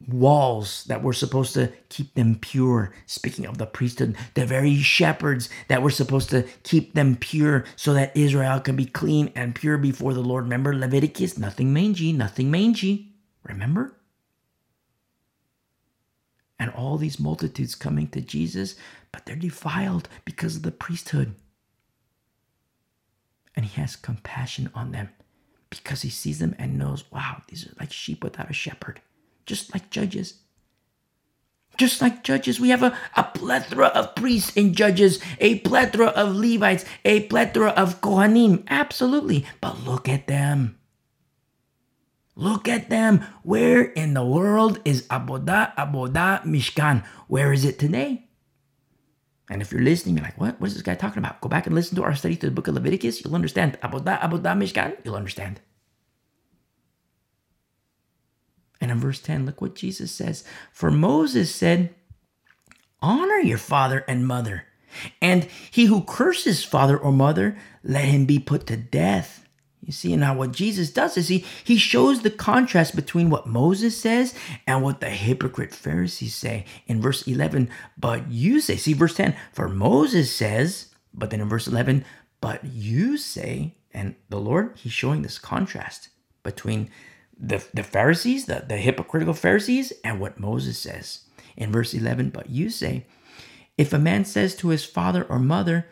walls 0.09 0.84
that 0.84 1.03
were 1.03 1.12
supposed 1.12 1.55
to 1.55 1.72
keep 1.88 2.14
them 2.14 2.36
pure. 2.36 2.92
Speaking 3.07 3.47
of 3.47 3.59
the 3.59 3.66
priesthood, 3.66 4.16
the 4.34 4.47
very 4.47 4.76
shepherds 4.76 5.49
that 5.68 5.82
were 5.82 5.90
supposed 5.90 6.30
to 6.30 6.42
keep 6.62 6.95
them 6.95 7.16
pure 7.16 7.64
so 7.76 7.95
that 7.95 8.16
Israel 8.16 8.61
can 8.61 8.76
be 8.76 8.86
clean 8.86 9.32
and 9.34 9.55
pure 9.55 9.78
before 9.78 10.14
the 10.14 10.20
Lord. 10.20 10.45
Remember 10.45 10.74
Leviticus? 10.74 11.38
Nothing 11.38 11.72
mangy, 11.72 12.12
nothing 12.12 12.51
mangy. 12.51 13.14
Remember? 13.45 13.97
And 16.59 16.70
all 16.70 16.97
these 16.97 17.20
multitudes 17.20 17.74
coming 17.74 18.09
to 18.09 18.20
Jesus, 18.20 18.76
but 19.12 19.26
they're 19.26 19.36
defiled 19.36 20.09
because 20.24 20.57
of 20.57 20.62
the 20.62 20.70
priesthood. 20.70 21.34
And 23.57 23.66
he 23.66 23.80
has 23.80 23.97
compassion 23.97 24.70
on 24.74 24.92
them 24.92 25.11
because 25.70 26.03
he 26.03 26.11
sees 26.11 26.38
them 26.38 26.55
and 26.59 26.78
knows, 26.78 27.11
wow, 27.11 27.42
these 27.49 27.66
are 27.66 27.74
like 27.78 27.92
sheep 27.92 28.22
without 28.22 28.51
a 28.51 28.55
shepherd 28.55 29.01
just 29.47 29.72
like 29.72 29.90
judges. 29.90 30.34
Just 31.76 32.01
like 32.01 32.22
judges, 32.22 32.61
we 32.61 32.68
have 32.68 32.84
a, 32.84 32.97
a 33.16 33.24
plethora 33.24 33.88
of 33.88 34.14
priests 34.14 34.57
and 34.57 34.76
judges, 34.76 35.18
a 35.40 35.59
plethora 35.61 36.07
of 36.09 36.36
Levites, 36.36 36.84
a 37.05 37.26
plethora 37.26 37.70
of 37.70 38.01
Kohanim. 38.01 38.62
Absolutely. 38.68 39.45
But 39.61 39.84
look 39.84 40.09
at 40.09 40.28
them. 40.28 40.78
Look 42.36 42.68
at 42.68 42.90
them. 42.90 43.24
Where 43.42 43.82
in 43.82 44.14
the 44.14 44.24
world 44.24 44.80
is 44.84 45.03
Abodah, 45.09 45.74
Abodah, 45.74 46.45
Mishkan? 46.45 47.05
Where 47.26 47.53
is 47.53 47.64
it 47.64 47.78
today? 47.78 48.28
And 49.51 49.61
if 49.61 49.72
you're 49.72 49.82
listening, 49.82 50.16
you're 50.16 50.24
like, 50.24 50.40
what? 50.40 50.61
What 50.61 50.68
is 50.68 50.74
this 50.74 50.82
guy 50.82 50.95
talking 50.95 51.18
about? 51.18 51.40
Go 51.40 51.49
back 51.49 51.66
and 51.66 51.74
listen 51.74 51.97
to 51.97 52.03
our 52.03 52.14
study 52.14 52.34
through 52.34 52.51
the 52.51 52.55
book 52.55 52.68
of 52.68 52.74
Leviticus. 52.74 53.24
You'll 53.24 53.34
understand. 53.34 53.78
Abodah, 53.82 54.20
Abodah, 54.20 54.57
Mishkan. 54.57 54.97
You'll 55.05 55.16
understand. 55.16 55.61
And 58.85 58.91
in 58.91 59.01
verse 59.01 59.18
10, 59.18 59.47
look 59.47 59.62
what 59.62 59.74
Jesus 59.74 60.12
says. 60.12 60.45
For 60.70 60.91
Moses 60.91 61.55
said, 61.55 61.95
Honor 63.01 63.39
your 63.39 63.57
father 63.57 64.05
and 64.07 64.26
mother, 64.26 64.66
and 65.22 65.49
he 65.70 65.87
who 65.87 66.03
curses 66.03 66.64
father 66.64 66.99
or 66.99 67.11
mother, 67.11 67.57
let 67.82 68.05
him 68.05 68.26
be 68.26 68.39
put 68.39 68.66
to 68.66 68.76
death. 68.76 69.49
You 69.80 69.91
see, 69.91 70.12
and 70.12 70.20
now 70.20 70.35
what 70.35 70.53
Jesus 70.53 70.91
does 70.91 71.16
is 71.16 71.28
he, 71.28 71.47
he 71.64 71.78
shows 71.78 72.20
the 72.20 72.30
contrast 72.30 72.95
between 72.95 73.30
what 73.30 73.47
Moses 73.47 73.99
says 73.99 74.35
and 74.66 74.82
what 74.82 75.01
the 75.01 75.09
hypocrite 75.09 75.72
Pharisees 75.72 76.35
say. 76.35 76.66
In 76.87 77.01
verse 77.01 77.26
11, 77.26 77.70
but 77.97 78.30
you 78.30 78.61
say, 78.61 78.76
see 78.76 78.93
verse 78.93 79.14
10, 79.14 79.35
for 79.51 79.66
Moses 79.66 80.30
says, 80.30 80.91
but 81.14 81.30
then 81.30 81.41
in 81.41 81.49
verse 81.49 81.66
11, 81.66 82.05
but 82.43 82.62
you 82.66 83.16
say, 83.16 83.76
and 83.95 84.14
the 84.28 84.41
Lord, 84.41 84.72
he's 84.76 84.93
showing 84.93 85.22
this 85.22 85.39
contrast 85.39 86.11
between 86.43 86.91
the, 87.39 87.64
the 87.74 87.82
Pharisees, 87.82 88.47
the, 88.47 88.64
the 88.66 88.76
hypocritical 88.76 89.35
Pharisees, 89.35 89.93
and 90.03 90.20
what 90.20 90.41
Moses 90.41 90.78
says. 90.78 91.20
In 91.57 91.70
verse 91.70 91.95
11, 91.95 92.30
but 92.30 92.51
you 92.51 92.68
say, 92.68 93.07
if 93.78 93.93
a 93.93 93.99
man 93.99 94.24
says 94.24 94.55
to 94.57 94.68
his 94.68 94.85
father 94.85 95.24
or 95.24 95.39
mother, 95.39 95.87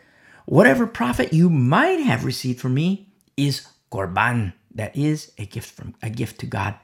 whatever 0.45 0.85
profit 0.87 1.33
you 1.33 1.49
might 1.49 1.99
have 1.99 2.25
received 2.25 2.59
from 2.59 2.73
me 2.73 3.13
is 3.37 3.67
korban, 3.91 4.53
that 4.75 4.95
is 4.95 5.31
a 5.37 5.45
gift 5.45 5.71
from 5.71 5.95
a 6.01 6.09
gift 6.09 6.39
to 6.39 6.45
God. 6.45 6.75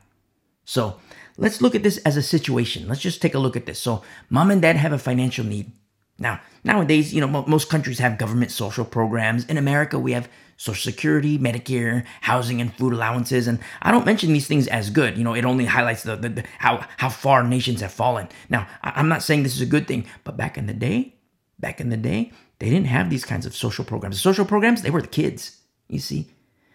So 0.63 0.99
let's 1.37 1.61
look 1.61 1.75
at 1.75 1.83
this 1.83 1.97
as 1.99 2.15
a 2.15 2.21
situation. 2.21 2.87
Let's 2.87 3.01
just 3.01 3.21
take 3.21 3.33
a 3.33 3.39
look 3.39 3.57
at 3.57 3.65
this. 3.65 3.79
So 3.79 4.03
mom 4.29 4.51
and 4.51 4.61
dad 4.61 4.75
have 4.75 4.93
a 4.93 4.99
financial 4.99 5.45
need. 5.45 5.71
Now, 6.19 6.41
nowadays, 6.63 7.13
you 7.13 7.25
know, 7.25 7.45
most 7.47 7.69
countries 7.69 7.99
have 7.99 8.17
government 8.17 8.51
social 8.51 8.85
programs. 8.85 9.45
In 9.45 9.57
America, 9.57 9.97
we 9.97 10.11
have 10.11 10.29
Social 10.59 10.91
Security, 10.91 11.39
Medicare, 11.39 12.05
housing, 12.19 12.59
and 12.59 12.73
food 12.75 12.91
allowances. 12.91 13.47
And 13.47 13.59
I 13.81 13.91
don't 13.91 14.05
mention 14.05 14.33
these 14.33 14.45
things 14.45 14.67
as 14.67 14.89
good. 14.89 15.17
You 15.17 15.23
know, 15.23 15.33
it 15.33 15.45
only 15.45 15.63
highlights 15.63 16.03
the, 16.03 16.17
the, 16.17 16.27
the 16.27 16.43
how 16.57 16.85
how 16.97 17.07
far 17.07 17.43
nations 17.43 17.79
have 17.79 17.93
fallen. 17.93 18.27
Now, 18.49 18.67
I, 18.83 18.99
am 18.99 19.07
not 19.07 19.23
saying 19.23 19.43
this 19.43 19.55
is 19.55 19.61
a 19.61 19.65
good 19.65 19.87
thing, 19.87 20.05
but 20.25 20.35
back 20.35 20.57
in 20.57 20.67
the 20.67 20.73
day, 20.73 21.15
back 21.59 21.79
in 21.79 21.87
the 21.89 21.95
day, 21.95 22.33
they 22.59 22.69
didn't 22.69 22.87
have 22.87 23.09
these 23.09 23.23
kinds 23.23 23.45
of 23.45 23.55
social 23.55 23.85
programs. 23.85 24.17
The 24.17 24.21
social 24.21 24.43
programs, 24.43 24.81
they 24.81 24.89
were 24.89 25.01
the 25.01 25.07
kids. 25.07 25.61
You 25.87 25.99
see, 25.99 26.29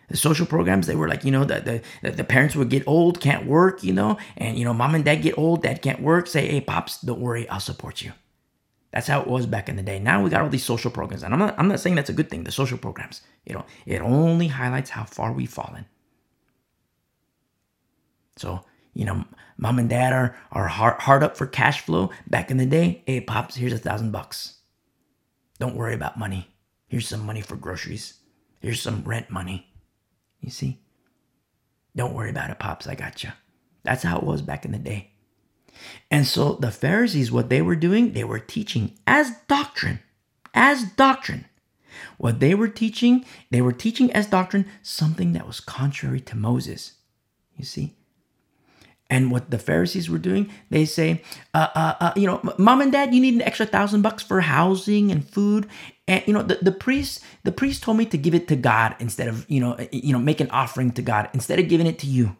the 0.09 0.17
social 0.17 0.47
programs 0.47 0.87
they 0.87 0.97
were 0.97 1.07
like 1.07 1.23
you 1.23 1.31
know 1.31 1.45
the, 1.45 1.83
the 2.03 2.11
the 2.11 2.25
parents 2.25 2.57
would 2.57 2.71
get 2.71 2.83
old 2.87 3.21
can't 3.21 3.47
work 3.47 3.85
you 3.85 3.93
know 3.93 4.17
and 4.39 4.59
you 4.59 4.65
know 4.65 4.73
mom 4.73 4.95
and 4.95 5.05
dad 5.05 5.17
get 5.17 5.37
old 5.37 5.63
dad 5.63 5.83
can't 5.83 6.01
work 6.01 6.27
say 6.27 6.47
hey 6.49 6.61
pops 6.61 7.01
don't 7.01 7.21
worry 7.21 7.49
i'll 7.49 7.61
support 7.61 8.03
you 8.03 8.13
that's 8.95 9.09
how 9.09 9.21
it 9.21 9.27
was 9.27 9.45
back 9.45 9.69
in 9.69 9.75
the 9.75 9.83
day. 9.83 9.99
Now 9.99 10.23
we 10.23 10.31
got 10.31 10.43
all 10.43 10.49
these 10.49 10.65
social 10.65 10.89
programs, 10.89 11.25
and 11.25 11.35
I'm 11.35 11.41
not 11.41 11.57
I'm 11.59 11.67
not 11.67 11.81
saying 11.81 11.97
that's 11.97 12.11
a 12.11 12.15
good 12.15 12.31
thing. 12.31 12.45
The 12.45 12.53
social 12.53 12.79
programs, 12.79 13.23
you 13.45 13.53
know, 13.53 13.67
it 13.87 14.01
only 14.01 14.47
highlights 14.47 14.91
how 14.91 15.03
far 15.03 15.33
we've 15.33 15.51
fallen. 15.51 15.87
So 18.37 18.65
you 18.93 19.05
know, 19.05 19.25
mom 19.59 19.81
and 19.81 19.91
dad 19.91 20.13
are 20.13 20.37
are 20.53 20.69
hard, 20.69 21.01
hard 21.01 21.25
up 21.25 21.37
for 21.37 21.45
cash 21.45 21.81
flow. 21.81 22.11
Back 22.29 22.53
in 22.53 22.57
the 22.57 22.67
day, 22.67 23.03
hey 23.05 23.21
pops, 23.21 23.57
here's 23.57 23.73
a 23.73 23.79
thousand 23.79 24.13
bucks. 24.13 24.59
Don't 25.59 25.75
worry 25.75 25.95
about 25.95 26.17
money. 26.17 26.55
Here's 26.87 27.09
some 27.09 27.27
money 27.27 27.41
for 27.41 27.57
groceries. 27.57 28.21
Here's 28.61 28.81
some 28.81 29.03
rent 29.03 29.29
money. 29.29 29.75
You 30.41 30.51
see? 30.51 30.83
Don't 31.97 32.15
worry 32.15 32.31
about 32.31 32.51
it, 32.51 32.61
pops. 32.61 32.87
I 32.87 32.95
got 32.95 33.25
you. 33.25 33.33
That's 33.83 34.05
how 34.05 34.19
it 34.19 34.25
was 34.25 34.41
back 34.41 34.65
in 34.65 34.71
the 34.71 34.79
day. 34.79 35.14
And 36.11 36.27
so 36.27 36.55
the 36.55 36.71
Pharisees, 36.71 37.33
what 37.33 37.49
they 37.49 37.63
were 37.63 37.77
doing, 37.77 38.13
they 38.13 38.25
were 38.25 38.39
teaching 38.39 38.97
as 39.07 39.33
doctrine, 39.49 40.01
as 40.53 40.85
doctrine. 40.85 41.47
What 42.19 42.41
they 42.41 42.55
were 42.55 42.69
teaching, 42.69 43.25
they 43.51 43.61
were 43.61 43.73
teaching 43.73 44.13
as 44.13 44.27
doctrine 44.27 44.67
something 44.83 45.33
that 45.33 45.47
was 45.47 45.61
contrary 45.61 46.21
to 46.23 46.37
Moses. 46.37 46.95
You 47.57 47.65
see? 47.65 47.95
And 49.11 49.31
what 49.31 49.51
the 49.51 49.59
Pharisees 49.59 50.09
were 50.09 50.19
doing, 50.19 50.51
they 50.71 50.87
say, 50.87 51.23
uh, 51.53 51.69
uh, 51.75 51.95
uh, 52.01 52.13
you 52.17 52.27
know, 52.27 52.41
mom 52.59 52.81
and 52.81 52.91
dad, 52.91 53.15
you 53.15 53.21
need 53.21 53.35
an 53.35 53.43
extra 53.43 53.67
thousand 53.67 54.03
bucks 54.03 54.23
for 54.23 54.41
housing 54.41 55.13
and 55.13 55.29
food. 55.29 55.69
And 56.09 56.23
you 56.27 56.33
know, 56.33 56.43
the, 56.43 56.59
the 56.61 56.73
priest, 56.73 57.21
the 57.45 57.53
priest 57.53 57.83
told 57.83 57.99
me 57.99 58.07
to 58.07 58.19
give 58.19 58.35
it 58.35 58.49
to 58.49 58.57
God 58.57 58.97
instead 58.99 59.29
of, 59.29 59.49
you 59.49 59.61
know, 59.61 59.77
you 59.93 60.13
know, 60.13 60.19
make 60.19 60.41
an 60.41 60.51
offering 60.51 60.91
to 60.93 61.03
God 61.03 61.29
instead 61.35 61.59
of 61.59 61.69
giving 61.69 61.87
it 61.87 61.99
to 62.01 62.07
you. 62.07 62.37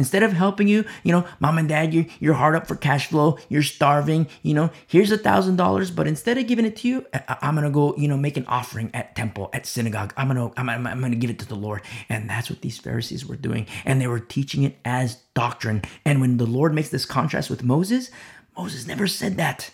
Instead 0.00 0.22
of 0.22 0.32
helping 0.32 0.66
you, 0.66 0.82
you 1.02 1.12
know, 1.12 1.26
mom 1.40 1.58
and 1.58 1.68
dad, 1.68 1.92
you're, 1.92 2.06
you're 2.20 2.32
hard 2.32 2.56
up 2.56 2.66
for 2.66 2.74
cash 2.74 3.08
flow, 3.08 3.36
you're 3.50 3.62
starving, 3.62 4.26
you 4.42 4.54
know, 4.54 4.70
here's 4.86 5.12
a 5.12 5.18
thousand 5.18 5.56
dollars, 5.56 5.90
but 5.90 6.06
instead 6.06 6.38
of 6.38 6.46
giving 6.46 6.64
it 6.64 6.74
to 6.74 6.88
you, 6.88 7.04
I, 7.12 7.36
am 7.42 7.54
gonna 7.54 7.70
go, 7.70 7.94
you 7.98 8.08
know, 8.08 8.16
make 8.16 8.38
an 8.38 8.46
offering 8.46 8.90
at 8.94 9.14
temple, 9.14 9.50
at 9.52 9.66
synagogue. 9.66 10.14
I'm 10.16 10.28
gonna, 10.28 10.52
I'm, 10.56 10.70
I'm, 10.70 10.86
I'm 10.86 11.02
gonna 11.02 11.16
give 11.16 11.28
it 11.28 11.38
to 11.40 11.46
the 11.46 11.54
Lord. 11.54 11.82
And 12.08 12.30
that's 12.30 12.48
what 12.48 12.62
these 12.62 12.78
Pharisees 12.78 13.26
were 13.26 13.36
doing. 13.36 13.66
And 13.84 14.00
they 14.00 14.06
were 14.06 14.20
teaching 14.20 14.62
it 14.62 14.78
as 14.86 15.16
doctrine. 15.34 15.82
And 16.06 16.22
when 16.22 16.38
the 16.38 16.46
Lord 16.46 16.72
makes 16.72 16.88
this 16.88 17.04
contrast 17.04 17.50
with 17.50 17.62
Moses, 17.62 18.10
Moses 18.56 18.86
never 18.86 19.06
said 19.06 19.36
that. 19.36 19.70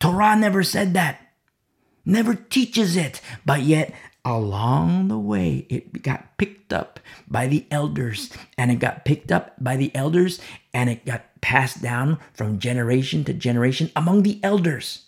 Torah 0.00 0.34
never 0.34 0.64
said 0.64 0.94
that. 0.94 1.20
Never 2.04 2.34
teaches 2.34 2.96
it. 2.96 3.20
But 3.44 3.62
yet, 3.62 3.92
along 4.26 5.06
the 5.06 5.18
way, 5.18 5.64
it 5.70 6.02
got 6.02 6.36
picked 6.36 6.72
up 6.72 6.98
by 7.28 7.46
the 7.46 7.64
elders, 7.70 8.30
and 8.58 8.72
it 8.72 8.80
got 8.80 9.04
picked 9.04 9.30
up 9.30 9.54
by 9.60 9.76
the 9.76 9.94
elders, 9.94 10.40
and 10.74 10.90
it 10.90 11.06
got 11.06 11.40
passed 11.40 11.80
down 11.80 12.18
from 12.34 12.58
generation 12.58 13.22
to 13.22 13.32
generation 13.32 13.90
among 13.94 14.24
the 14.24 14.40
elders. 14.42 15.04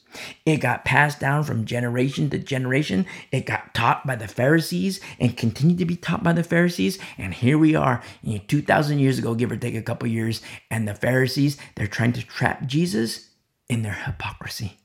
It 0.47 0.59
got 0.59 0.85
passed 0.85 1.19
down 1.21 1.43
from 1.43 1.65
generation 1.65 2.31
to 2.31 2.39
generation. 2.39 3.07
It 3.31 3.45
got 3.45 3.75
taught 3.75 4.07
by 4.07 4.17
the 4.17 4.29
Pharisees 4.29 5.01
and 5.19 5.37
continued 5.37 5.79
to 5.79 5.85
be 5.85 5.97
taught 5.97 6.23
by 6.23 6.33
the 6.33 6.43
Pharisees. 6.43 6.99
And 7.19 7.35
here 7.35 7.59
we 7.59 7.75
are, 7.75 8.03
you 8.23 8.37
know, 8.37 8.45
2,000 8.49 9.01
years 9.01 9.19
ago, 9.19 9.35
give 9.35 9.53
or 9.53 9.57
take 9.57 9.75
a 9.75 9.83
couple 9.83 10.09
years, 10.09 10.41
and 10.71 10.87
the 10.87 10.95
Pharisees, 10.95 11.59
they're 11.75 11.89
trying 11.89 12.13
to 12.13 12.25
trap 12.25 12.67
Jesus 12.67 13.31
in 13.69 13.83
their 13.83 13.93
hypocrisy. 13.93 14.79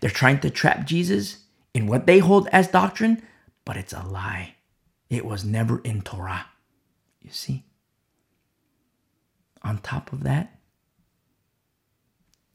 They're 0.00 0.08
trying 0.08 0.38
to 0.40 0.50
trap 0.50 0.86
Jesus 0.86 1.38
in 1.74 1.88
what 1.88 2.06
they 2.06 2.20
hold 2.20 2.48
as 2.52 2.68
doctrine, 2.68 3.22
but 3.66 3.76
it's 3.76 3.92
a 3.92 4.02
lie. 4.02 4.54
It 5.10 5.26
was 5.26 5.44
never 5.44 5.80
in 5.80 6.00
Torah. 6.00 6.46
You 7.20 7.30
see? 7.30 7.64
On 9.62 9.78
top 9.78 10.12
of 10.12 10.22
that, 10.22 10.58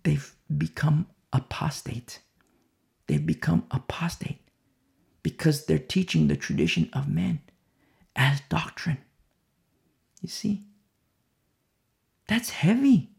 they've 0.04 0.34
become 0.58 1.06
apostate. 1.32 2.20
They've 3.06 3.24
become 3.24 3.66
apostate 3.70 4.40
because 5.22 5.66
they're 5.66 5.78
teaching 5.78 6.28
the 6.28 6.38
tradition 6.38 6.90
of 6.94 7.08
men 7.08 7.42
as 8.16 8.42
doctrine. 8.50 9.00
You 10.22 10.30
see? 10.30 10.64
That's 12.28 12.52
heavy. 12.52 13.10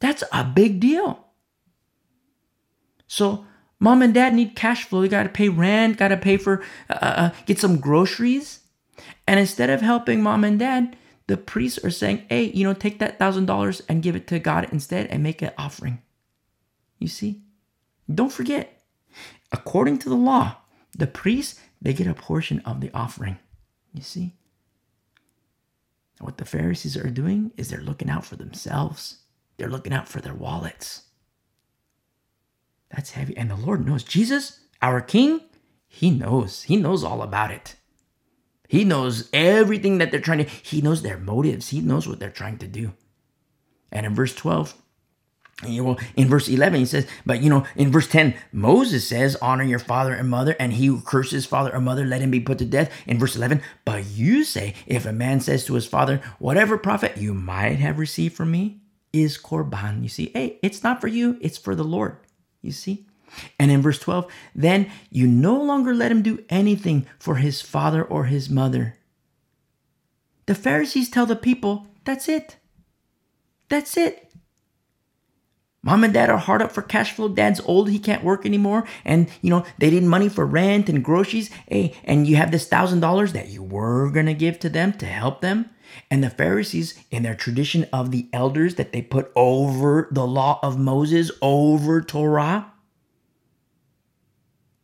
That's 0.00 0.24
a 0.32 0.42
big 0.42 0.80
deal. 0.80 1.26
So, 3.06 3.44
mom 3.80 4.02
and 4.02 4.14
dad 4.14 4.34
need 4.34 4.54
cash 4.54 4.84
flow. 4.84 5.00
They 5.00 5.08
got 5.08 5.24
to 5.24 5.28
pay 5.28 5.48
rent, 5.48 5.96
got 5.96 6.08
to 6.08 6.16
pay 6.16 6.36
for, 6.36 6.62
uh, 6.88 6.98
uh, 7.02 7.14
uh, 7.16 7.30
get 7.46 7.58
some 7.58 7.80
groceries. 7.80 8.60
And 9.26 9.40
instead 9.40 9.70
of 9.70 9.80
helping 9.80 10.22
mom 10.22 10.44
and 10.44 10.58
dad, 10.58 10.96
the 11.26 11.36
priests 11.36 11.82
are 11.84 11.90
saying, 11.90 12.26
hey, 12.28 12.44
you 12.52 12.64
know, 12.64 12.74
take 12.74 12.98
that 12.98 13.18
thousand 13.18 13.46
dollars 13.46 13.82
and 13.88 14.02
give 14.02 14.16
it 14.16 14.26
to 14.28 14.38
God 14.38 14.68
instead 14.72 15.06
and 15.06 15.22
make 15.22 15.42
an 15.42 15.52
offering. 15.56 16.02
You 16.98 17.08
see? 17.08 17.42
Don't 18.12 18.32
forget, 18.32 18.82
according 19.52 19.98
to 20.00 20.08
the 20.08 20.16
law, 20.16 20.56
the 20.96 21.06
priests, 21.06 21.60
they 21.80 21.94
get 21.94 22.06
a 22.06 22.14
portion 22.14 22.60
of 22.60 22.80
the 22.80 22.90
offering. 22.92 23.38
You 23.94 24.02
see? 24.02 24.34
What 26.20 26.36
the 26.36 26.44
Pharisees 26.44 26.96
are 26.96 27.08
doing 27.08 27.52
is 27.56 27.70
they're 27.70 27.80
looking 27.80 28.10
out 28.10 28.24
for 28.24 28.36
themselves. 28.36 29.18
They're 29.56 29.70
looking 29.70 29.92
out 29.92 30.08
for 30.08 30.20
their 30.20 30.34
wallets. 30.34 31.04
That's 32.90 33.12
heavy. 33.12 33.36
And 33.36 33.50
the 33.50 33.56
Lord 33.56 33.86
knows. 33.86 34.02
Jesus, 34.02 34.60
our 34.82 35.00
King, 35.00 35.40
He 35.86 36.10
knows. 36.10 36.64
He 36.64 36.76
knows 36.76 37.04
all 37.04 37.22
about 37.22 37.50
it. 37.50 37.76
He 38.68 38.84
knows 38.84 39.28
everything 39.32 39.98
that 39.98 40.10
they're 40.10 40.20
trying 40.20 40.44
to, 40.44 40.50
He 40.62 40.80
knows 40.80 41.02
their 41.02 41.18
motives. 41.18 41.68
He 41.68 41.80
knows 41.80 42.06
what 42.06 42.20
they're 42.20 42.30
trying 42.30 42.58
to 42.58 42.66
do. 42.66 42.92
And 43.92 44.06
in 44.06 44.14
verse 44.14 44.34
12, 44.34 44.74
you 45.66 45.82
know, 45.82 45.98
in 46.16 46.28
verse 46.28 46.48
11, 46.48 46.78
he 46.78 46.86
says, 46.86 47.06
but 47.26 47.42
you 47.42 47.50
know, 47.50 47.66
in 47.76 47.92
verse 47.92 48.08
10, 48.08 48.34
Moses 48.52 49.06
says, 49.06 49.36
honor 49.42 49.64
your 49.64 49.78
father 49.78 50.14
and 50.14 50.28
mother, 50.28 50.56
and 50.58 50.72
he 50.72 50.86
who 50.86 51.00
curses 51.00 51.44
father 51.44 51.74
or 51.74 51.80
mother, 51.80 52.06
let 52.06 52.22
him 52.22 52.30
be 52.30 52.40
put 52.40 52.58
to 52.58 52.64
death. 52.64 52.90
In 53.06 53.18
verse 53.18 53.36
11, 53.36 53.60
but 53.84 54.06
you 54.06 54.44
say, 54.44 54.74
if 54.86 55.04
a 55.04 55.12
man 55.12 55.40
says 55.40 55.66
to 55.66 55.74
his 55.74 55.86
father, 55.86 56.22
whatever 56.38 56.78
profit 56.78 57.18
you 57.18 57.34
might 57.34 57.78
have 57.78 57.98
received 57.98 58.36
from 58.36 58.50
me 58.50 58.80
is 59.12 59.36
korban. 59.36 60.02
You 60.02 60.08
see, 60.08 60.30
hey, 60.32 60.58
it's 60.62 60.82
not 60.82 61.00
for 61.00 61.08
you, 61.08 61.36
it's 61.40 61.58
for 61.58 61.74
the 61.74 61.84
Lord. 61.84 62.16
You 62.62 62.72
see? 62.72 63.06
And 63.58 63.70
in 63.70 63.82
verse 63.82 63.98
12, 63.98 64.30
then 64.54 64.90
you 65.10 65.26
no 65.26 65.60
longer 65.60 65.94
let 65.94 66.10
him 66.10 66.22
do 66.22 66.44
anything 66.48 67.06
for 67.18 67.36
his 67.36 67.62
father 67.62 68.02
or 68.02 68.24
his 68.24 68.50
mother. 68.50 68.96
The 70.46 70.54
Pharisees 70.54 71.10
tell 71.10 71.26
the 71.26 71.36
people, 71.36 71.86
that's 72.04 72.28
it. 72.28 72.56
That's 73.68 73.96
it. 73.96 74.32
Mom 75.82 76.04
and 76.04 76.12
dad 76.12 76.28
are 76.28 76.36
hard 76.36 76.60
up 76.60 76.72
for 76.72 76.82
cash 76.82 77.12
flow. 77.12 77.28
Dad's 77.28 77.60
old, 77.60 77.88
he 77.88 77.98
can't 77.98 78.24
work 78.24 78.44
anymore. 78.44 78.86
And, 79.04 79.30
you 79.40 79.48
know, 79.48 79.64
they 79.78 79.90
need 79.90 80.02
money 80.02 80.28
for 80.28 80.44
rent 80.44 80.88
and 80.90 81.02
groceries. 81.02 81.50
Hey, 81.68 81.94
and 82.04 82.26
you 82.26 82.36
have 82.36 82.50
this 82.50 82.66
thousand 82.66 83.00
dollars 83.00 83.32
that 83.32 83.48
you 83.48 83.62
were 83.62 84.10
going 84.10 84.26
to 84.26 84.34
give 84.34 84.58
to 84.60 84.68
them 84.68 84.92
to 84.94 85.06
help 85.06 85.40
them. 85.40 85.70
And 86.10 86.22
the 86.22 86.30
Pharisees, 86.30 86.94
in 87.10 87.22
their 87.22 87.34
tradition 87.34 87.86
of 87.92 88.10
the 88.10 88.28
elders 88.32 88.76
that 88.76 88.92
they 88.92 89.02
put 89.02 89.30
over 89.34 90.08
the 90.10 90.26
law 90.26 90.58
of 90.62 90.78
Moses, 90.78 91.30
over 91.40 92.00
Torah, 92.00 92.72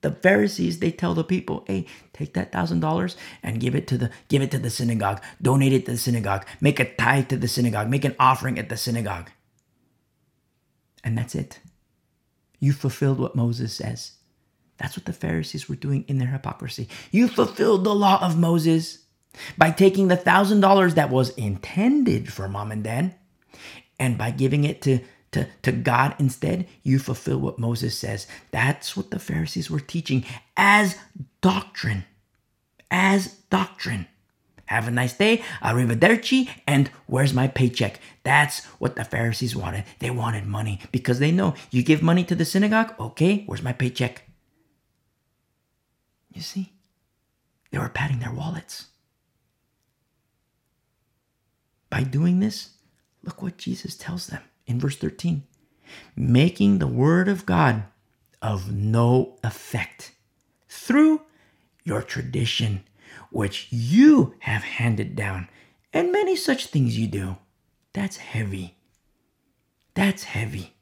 the 0.03 0.13
Pharisees, 0.13 0.79
they 0.79 0.93
tell 0.93 1.15
the 1.15 1.25
people, 1.25 1.65
hey, 1.67 1.87
take 2.13 2.35
that 2.35 2.53
thousand 2.53 2.81
dollars 2.81 3.17
and 3.43 3.61
give 3.61 3.75
it 3.75 3.89
to 3.89 3.99
the 3.99 4.11
give 4.29 4.41
it 4.41 4.51
to 4.53 4.59
the 4.59 4.71
synagogue, 4.71 5.21
donate 5.43 5.73
it 5.73 5.87
to 5.87 5.93
the 5.93 5.99
synagogue, 5.99 6.47
make 6.61 6.79
a 6.79 6.95
tithe 6.95 7.29
to 7.29 7.37
the 7.37 7.49
synagogue, 7.49 7.89
make 7.89 8.05
an 8.05 8.15
offering 8.21 8.59
at 8.59 8.69
the 8.69 8.77
synagogue. 8.77 9.31
And 11.03 11.19
that's 11.19 11.35
it. 11.35 11.61
You 12.61 12.73
fulfilled 12.73 13.19
what 13.19 13.37
Moses 13.37 13.73
says. 13.75 14.13
That's 14.79 14.97
what 14.97 15.07
the 15.07 15.13
Pharisees 15.13 15.69
were 15.69 15.77
doing 15.77 16.05
in 16.07 16.19
their 16.19 16.29
hypocrisy. 16.29 16.89
You 17.11 17.29
fulfilled 17.29 17.85
the 17.85 17.95
law 17.95 18.25
of 18.25 18.39
Moses 18.39 19.06
by 19.57 19.71
taking 19.71 20.09
the 20.09 20.17
thousand 20.17 20.61
dollars 20.61 20.95
that 20.95 21.11
was 21.11 21.31
intended 21.31 22.33
for 22.33 22.49
mom 22.49 22.73
and 22.73 22.85
dad 22.85 23.15
and 23.99 24.19
by 24.19 24.31
giving 24.31 24.65
it 24.65 24.83
to, 24.83 25.01
to, 25.33 25.47
to 25.63 25.73
God 25.73 26.15
instead, 26.19 26.67
you 26.83 26.99
fulfill 26.99 27.39
what 27.39 27.59
Moses 27.59 27.97
says. 27.97 28.27
That's 28.51 28.97
what 28.97 29.11
the 29.11 29.19
Pharisees 29.19 29.71
were 29.71 29.81
teaching 29.81 30.25
as 30.57 30.97
doctrine. 31.41 32.05
As 32.91 33.35
doctrine. 33.51 34.07
Have 34.67 34.89
a 34.89 34.91
nice 34.91 35.13
day, 35.13 35.45
arrivederci, 35.63 36.49
and 36.67 36.91
where's 37.07 37.33
my 37.33 37.47
paycheck? 37.47 38.01
That's 38.25 38.65
what 38.81 38.97
the 38.97 39.05
Pharisees 39.05 39.55
wanted. 39.55 39.85
They 40.01 40.11
wanted 40.11 40.45
money 40.45 40.81
because 40.91 41.21
they 41.21 41.31
know 41.31 41.55
you 41.71 41.85
give 41.85 42.03
money 42.03 42.25
to 42.25 42.35
the 42.35 42.45
synagogue, 42.45 42.93
okay, 42.99 43.45
where's 43.47 43.63
my 43.63 43.73
paycheck? 43.73 44.29
You 46.33 46.43
see, 46.43 46.73
they 47.71 47.79
were 47.79 47.89
patting 47.89 48.19
their 48.19 48.33
wallets. 48.33 48.87
By 51.91 52.03
doing 52.03 52.41
this, 52.41 52.71
look 53.23 53.43
what 53.43 53.59
Jesus 53.59 53.97
tells 53.97 54.27
them 54.27 54.43
in 54.67 54.81
verse 54.81 54.97
13 54.97 55.45
making 56.17 56.79
the 56.79 56.87
word 56.87 57.29
of 57.29 57.47
God 57.47 57.85
of 58.43 58.73
no 58.73 59.39
effect 59.45 60.13
through 60.69 61.23
your 61.85 62.03
tradition 62.03 62.83
which 63.31 63.69
you 63.71 64.35
have 64.41 64.63
handed 64.63 65.17
down, 65.17 65.49
and 65.93 66.13
many 66.13 66.37
such 66.37 66.67
things 66.67 66.99
you 66.99 67.07
do. 67.07 67.37
That's 67.93 68.17
heavy. 68.19 68.77
That's 69.95 70.25
heavy. 70.25 70.75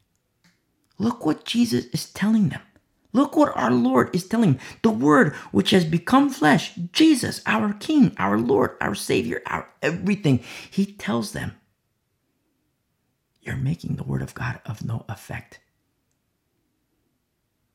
Look 0.99 1.25
what 1.25 1.45
Jesus 1.45 1.87
is 1.87 2.11
telling 2.13 2.49
them. 2.49 2.63
Look 3.15 3.37
what 3.37 3.57
our 3.57 3.71
Lord 3.71 4.15
is 4.15 4.27
telling 4.27 4.55
them. 4.55 4.63
The 4.83 4.91
Word 4.91 5.35
which 5.53 5.71
has 5.71 5.85
become 5.85 6.31
flesh, 6.31 6.75
Jesus, 6.93 7.41
our 7.47 7.73
King, 7.75 8.13
our 8.19 8.37
Lord, 8.39 8.73
our 8.81 8.97
Savior, 8.97 9.41
our 9.47 9.69
everything. 9.81 10.43
He 10.71 10.85
tells 10.85 11.33
them, 11.33 11.53
You're 13.41 13.57
making 13.57 13.97
the 13.97 14.03
Word 14.05 14.21
of 14.21 14.35
God 14.35 14.61
of 14.67 14.85
no 14.85 15.07
effect. 15.09 15.61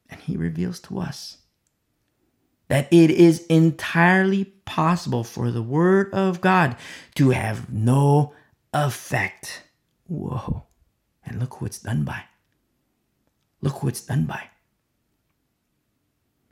And 0.09 0.19
He 0.19 0.35
reveals 0.35 0.81
to 0.81 0.99
us 0.99 1.37
that 2.67 2.89
it 2.91 3.09
is 3.09 3.45
entirely 3.47 4.45
possible 4.65 5.23
for 5.23 5.51
the 5.51 5.63
Word 5.63 6.13
of 6.13 6.41
God 6.41 6.75
to 7.15 7.29
have 7.29 7.71
no 7.71 8.33
effect. 8.73 9.63
Whoa. 10.05 10.63
And 11.25 11.39
look 11.39 11.55
who 11.55 11.65
it's 11.65 11.79
done 11.79 12.03
by. 12.03 12.23
Look 13.61 13.77
who 13.77 13.87
it's 13.87 14.01
done 14.01 14.25
by. 14.25 14.49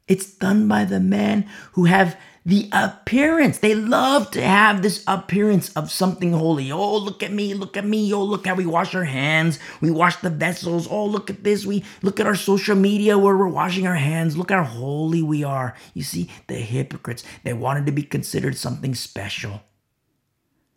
It's 0.07 0.31
done 0.31 0.67
by 0.67 0.85
the 0.85 0.99
men 0.99 1.47
who 1.73 1.85
have 1.85 2.17
the 2.47 2.69
appearance. 2.71 3.57
They 3.57 3.75
love 3.75 4.31
to 4.31 4.41
have 4.41 4.81
this 4.81 5.03
appearance 5.05 5.69
of 5.73 5.91
something 5.91 6.31
holy. 6.31 6.71
Oh, 6.71 6.95
look 6.95 7.21
at 7.21 7.33
me, 7.33 7.53
look 7.53 7.75
at 7.75 7.83
me. 7.83 8.13
Oh, 8.13 8.23
look 8.23 8.47
how 8.47 8.55
we 8.55 8.65
wash 8.65 8.95
our 8.95 9.03
hands. 9.03 9.59
We 9.81 9.91
wash 9.91 10.15
the 10.15 10.29
vessels. 10.29 10.87
Oh, 10.89 11.05
look 11.05 11.29
at 11.29 11.43
this. 11.43 11.65
We 11.65 11.83
look 12.01 12.21
at 12.21 12.25
our 12.25 12.35
social 12.35 12.77
media 12.77 13.17
where 13.17 13.35
we're 13.35 13.49
washing 13.49 13.85
our 13.85 13.95
hands. 13.95 14.37
Look 14.37 14.51
how 14.51 14.63
holy 14.63 15.21
we 15.21 15.43
are. 15.43 15.75
You 15.93 16.03
see, 16.03 16.29
the 16.47 16.55
hypocrites, 16.55 17.25
they 17.43 17.51
wanted 17.51 17.85
to 17.87 17.91
be 17.91 18.03
considered 18.03 18.55
something 18.55 18.95
special. 18.95 19.61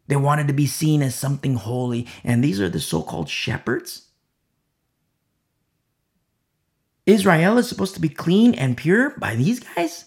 They 0.08 0.16
wanted 0.16 0.48
to 0.48 0.54
be 0.54 0.66
seen 0.66 1.02
as 1.02 1.14
something 1.14 1.54
holy. 1.54 2.08
And 2.24 2.42
these 2.42 2.60
are 2.60 2.68
the 2.68 2.80
so 2.80 3.00
called 3.00 3.28
shepherds. 3.28 4.08
Israel 7.10 7.58
is 7.58 7.68
supposed 7.68 7.94
to 7.94 8.00
be 8.00 8.08
clean 8.08 8.54
and 8.54 8.76
pure 8.76 9.10
by 9.18 9.34
these 9.36 9.60
guys? 9.60 10.06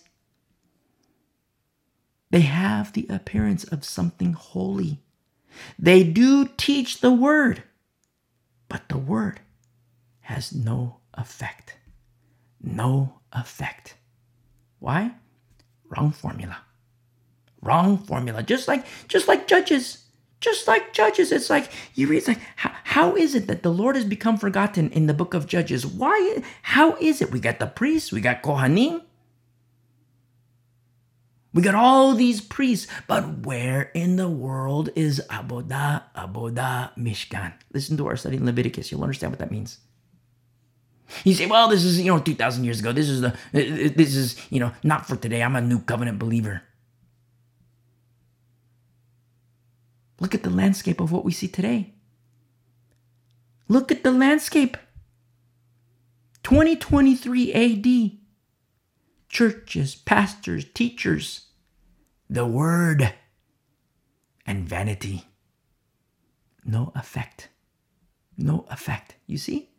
They 2.31 2.41
have 2.41 2.93
the 2.93 3.05
appearance 3.09 3.63
of 3.63 3.85
something 3.85 4.33
holy. 4.33 5.01
They 5.77 6.03
do 6.03 6.49
teach 6.57 7.01
the 7.01 7.11
word, 7.11 7.63
but 8.69 8.89
the 8.89 8.97
word 8.97 9.41
has 10.21 10.53
no 10.53 10.97
effect. 11.13 11.77
No 12.61 13.19
effect. 13.33 13.95
Why? 14.79 15.11
Wrong 15.89 16.11
formula. 16.11 16.57
Wrong 17.61 17.97
formula. 17.97 18.41
Just 18.43 18.67
like 18.67 18.85
just 19.07 19.27
like 19.27 19.47
judges. 19.47 20.02
Just 20.43 20.67
like 20.67 20.91
judges. 20.91 21.31
It's 21.31 21.49
like 21.49 21.71
you 21.95 22.05
read 22.07 22.17
it's 22.17 22.27
like 22.27 22.41
how, 22.57 22.71
how 22.83 23.15
is 23.15 23.33
it 23.33 23.47
that 23.47 23.63
the 23.63 23.71
Lord 23.71 23.95
has 23.95 24.03
become 24.03 24.35
forgotten 24.35 24.89
in 24.91 25.07
the 25.07 25.13
book 25.13 25.33
of 25.33 25.47
Judges? 25.47 25.87
Why 25.87 26.43
how 26.63 26.97
is 26.97 27.21
it? 27.21 27.31
We 27.31 27.39
got 27.39 27.59
the 27.59 27.65
priests, 27.65 28.11
we 28.11 28.19
got 28.19 28.43
Kohanim. 28.43 29.01
We 31.53 31.61
got 31.61 31.75
all 31.75 32.13
these 32.13 32.41
priests, 32.41 32.91
but 33.07 33.45
where 33.45 33.83
in 33.93 34.17
the 34.17 34.27
world 34.27 34.89
is 34.95 35.21
Abodah, 35.29 36.03
Abodah, 36.13 36.91
Mishkan? 36.97 37.53
Listen 37.71 37.95
to 37.97 38.07
our 38.07 38.17
study 38.17 38.35
in 38.35 38.45
Leviticus. 38.45 38.91
You'll 38.91 39.03
understand 39.03 39.31
what 39.31 39.39
that 39.39 39.51
means. 39.51 39.77
You 41.23 41.35
say, 41.35 41.45
well, 41.45 41.69
this 41.69 41.83
is, 41.83 42.01
you 42.01 42.11
know, 42.11 42.19
2,000 42.19 42.63
years 42.63 42.79
ago. 42.79 42.91
This 42.91 43.07
is 43.07 43.21
the, 43.21 43.37
this 43.51 44.15
is, 44.15 44.35
you 44.49 44.59
know, 44.59 44.71
not 44.83 45.07
for 45.07 45.15
today. 45.15 45.43
I'm 45.43 45.55
a 45.55 45.61
new 45.61 45.79
covenant 45.79 46.17
believer. 46.17 46.63
Look 50.23 50.33
at 50.33 50.43
the 50.43 50.49
landscape 50.49 51.01
of 51.01 51.11
what 51.11 51.25
we 51.25 51.33
see 51.33 51.49
today. 51.49 51.95
Look 53.67 53.91
at 53.91 54.03
the 54.03 54.11
landscape. 54.11 54.77
2023 56.43 57.51
AD. 57.53 58.11
Churches, 59.27 59.95
pastors, 59.95 60.63
teachers, 60.73 61.47
the 62.29 62.45
word, 62.45 63.13
and 64.47 64.63
vanity. 64.63 65.25
No 66.63 66.93
effect. 66.95 67.49
No 68.37 68.65
effect. 68.69 69.15
You 69.27 69.37
see? 69.37 69.71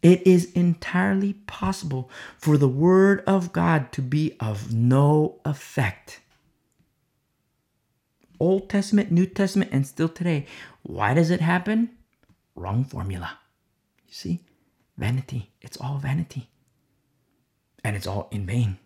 It 0.00 0.26
is 0.26 0.50
entirely 0.52 1.34
possible 1.34 2.10
for 2.38 2.56
the 2.56 2.68
Word 2.68 3.22
of 3.26 3.52
God 3.52 3.92
to 3.92 4.00
be 4.00 4.34
of 4.40 4.72
no 4.72 5.42
effect. 5.44 6.20
Old 8.40 8.68
Testament, 8.68 9.10
New 9.10 9.26
Testament, 9.26 9.70
and 9.72 9.86
still 9.86 10.08
today. 10.08 10.46
Why 10.82 11.14
does 11.14 11.30
it 11.30 11.40
happen? 11.40 11.90
Wrong 12.54 12.84
formula. 12.84 13.38
You 14.06 14.14
see? 14.14 14.40
Vanity. 14.96 15.50
It's 15.60 15.76
all 15.76 15.98
vanity. 15.98 16.48
And 17.84 17.96
it's 17.96 18.06
all 18.06 18.28
in 18.30 18.46
vain. 18.46 18.78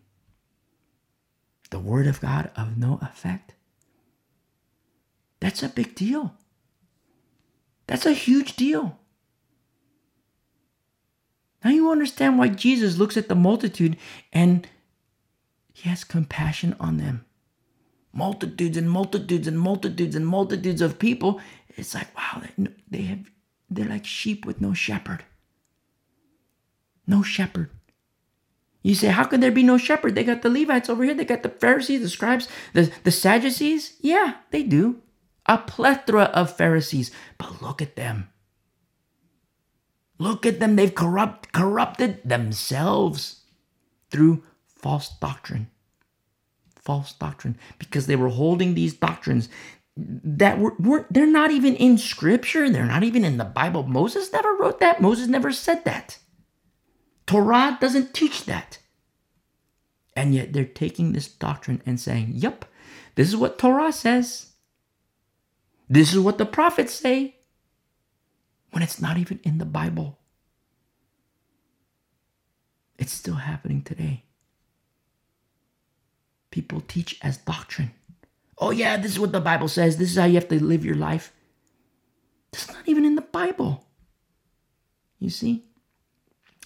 The 1.70 1.78
Word 1.78 2.06
of 2.06 2.20
God 2.20 2.50
of 2.56 2.76
no 2.76 2.98
effect. 3.02 3.54
That's 5.40 5.62
a 5.62 5.68
big 5.68 5.94
deal. 5.94 6.34
That's 7.86 8.06
a 8.06 8.12
huge 8.12 8.56
deal. 8.56 8.98
Now 11.64 11.70
you 11.70 11.90
understand 11.90 12.38
why 12.38 12.48
Jesus 12.48 12.98
looks 12.98 13.16
at 13.16 13.28
the 13.28 13.34
multitude 13.34 13.96
and 14.32 14.68
he 15.72 15.88
has 15.88 16.04
compassion 16.04 16.76
on 16.78 16.98
them. 16.98 17.24
Multitudes 18.12 18.76
and 18.76 18.90
multitudes 18.90 19.48
and 19.48 19.58
multitudes 19.58 20.14
and 20.14 20.26
multitudes 20.26 20.82
of 20.82 20.98
people. 20.98 21.40
It's 21.76 21.94
like, 21.94 22.14
wow, 22.16 22.42
they 22.90 23.02
have 23.02 23.30
they're 23.70 23.88
like 23.88 24.04
sheep 24.04 24.44
with 24.44 24.60
no 24.60 24.74
shepherd. 24.74 25.24
No 27.06 27.22
shepherd. 27.22 27.70
You 28.82 28.94
say, 28.94 29.08
how 29.08 29.24
can 29.24 29.40
there 29.40 29.52
be 29.52 29.62
no 29.62 29.78
shepherd? 29.78 30.14
They 30.14 30.24
got 30.24 30.42
the 30.42 30.50
Levites 30.50 30.90
over 30.90 31.04
here, 31.04 31.14
they 31.14 31.24
got 31.24 31.42
the 31.42 31.48
Pharisees, 31.48 32.02
the 32.02 32.08
scribes, 32.08 32.48
the, 32.74 32.92
the 33.04 33.10
Sadducees. 33.10 33.94
Yeah, 34.00 34.34
they 34.50 34.62
do. 34.62 35.00
A 35.46 35.58
plethora 35.58 36.24
of 36.24 36.56
Pharisees. 36.56 37.10
But 37.38 37.62
look 37.62 37.80
at 37.80 37.96
them. 37.96 38.28
Look 40.18 40.46
at 40.46 40.60
them. 40.60 40.76
They've 40.76 40.94
corrupt, 40.94 41.52
corrupted 41.52 42.20
themselves 42.24 43.42
through 44.10 44.44
false 44.66 45.08
doctrine. 45.20 45.68
False 46.82 47.12
doctrine. 47.12 47.56
Because 47.78 48.06
they 48.06 48.16
were 48.16 48.28
holding 48.28 48.74
these 48.74 48.94
doctrines 48.94 49.48
that 49.96 50.58
were, 50.58 50.74
weren't 50.78 51.12
they're 51.12 51.26
not 51.26 51.50
even 51.50 51.76
in 51.76 51.98
scripture. 51.98 52.68
They're 52.68 52.86
not 52.86 53.02
even 53.04 53.24
in 53.24 53.36
the 53.36 53.44
Bible. 53.44 53.84
Moses 53.84 54.32
never 54.32 54.54
wrote 54.54 54.80
that. 54.80 55.00
Moses 55.00 55.28
never 55.28 55.52
said 55.52 55.84
that. 55.84 56.18
Torah 57.26 57.78
doesn't 57.80 58.14
teach 58.14 58.44
that. 58.46 58.78
And 60.14 60.34
yet 60.34 60.52
they're 60.52 60.64
taking 60.64 61.12
this 61.12 61.28
doctrine 61.28 61.82
and 61.86 61.98
saying, 61.98 62.32
yep, 62.34 62.64
this 63.14 63.28
is 63.28 63.36
what 63.36 63.58
Torah 63.58 63.92
says. 63.92 64.52
This 65.88 66.12
is 66.12 66.18
what 66.20 66.38
the 66.38 66.46
prophets 66.46 66.92
say 66.92 67.36
when 68.70 68.82
it's 68.82 69.00
not 69.00 69.18
even 69.18 69.40
in 69.42 69.58
the 69.58 69.64
Bible. 69.64 70.18
It's 72.98 73.12
still 73.12 73.34
happening 73.34 73.82
today. 73.82 74.24
People 76.52 76.82
teach 76.86 77.18
as 77.22 77.38
doctrine. 77.38 77.90
Oh, 78.58 78.70
yeah, 78.70 78.96
this 78.96 79.10
is 79.10 79.18
what 79.18 79.32
the 79.32 79.40
Bible 79.40 79.66
says. 79.66 79.96
This 79.96 80.12
is 80.12 80.16
how 80.16 80.26
you 80.26 80.34
have 80.34 80.48
to 80.48 80.62
live 80.62 80.84
your 80.84 80.94
life. 80.94 81.32
It's 82.52 82.68
not 82.68 82.86
even 82.86 83.04
in 83.04 83.16
the 83.16 83.22
Bible. 83.22 83.84
You 85.18 85.30
see? 85.30 85.64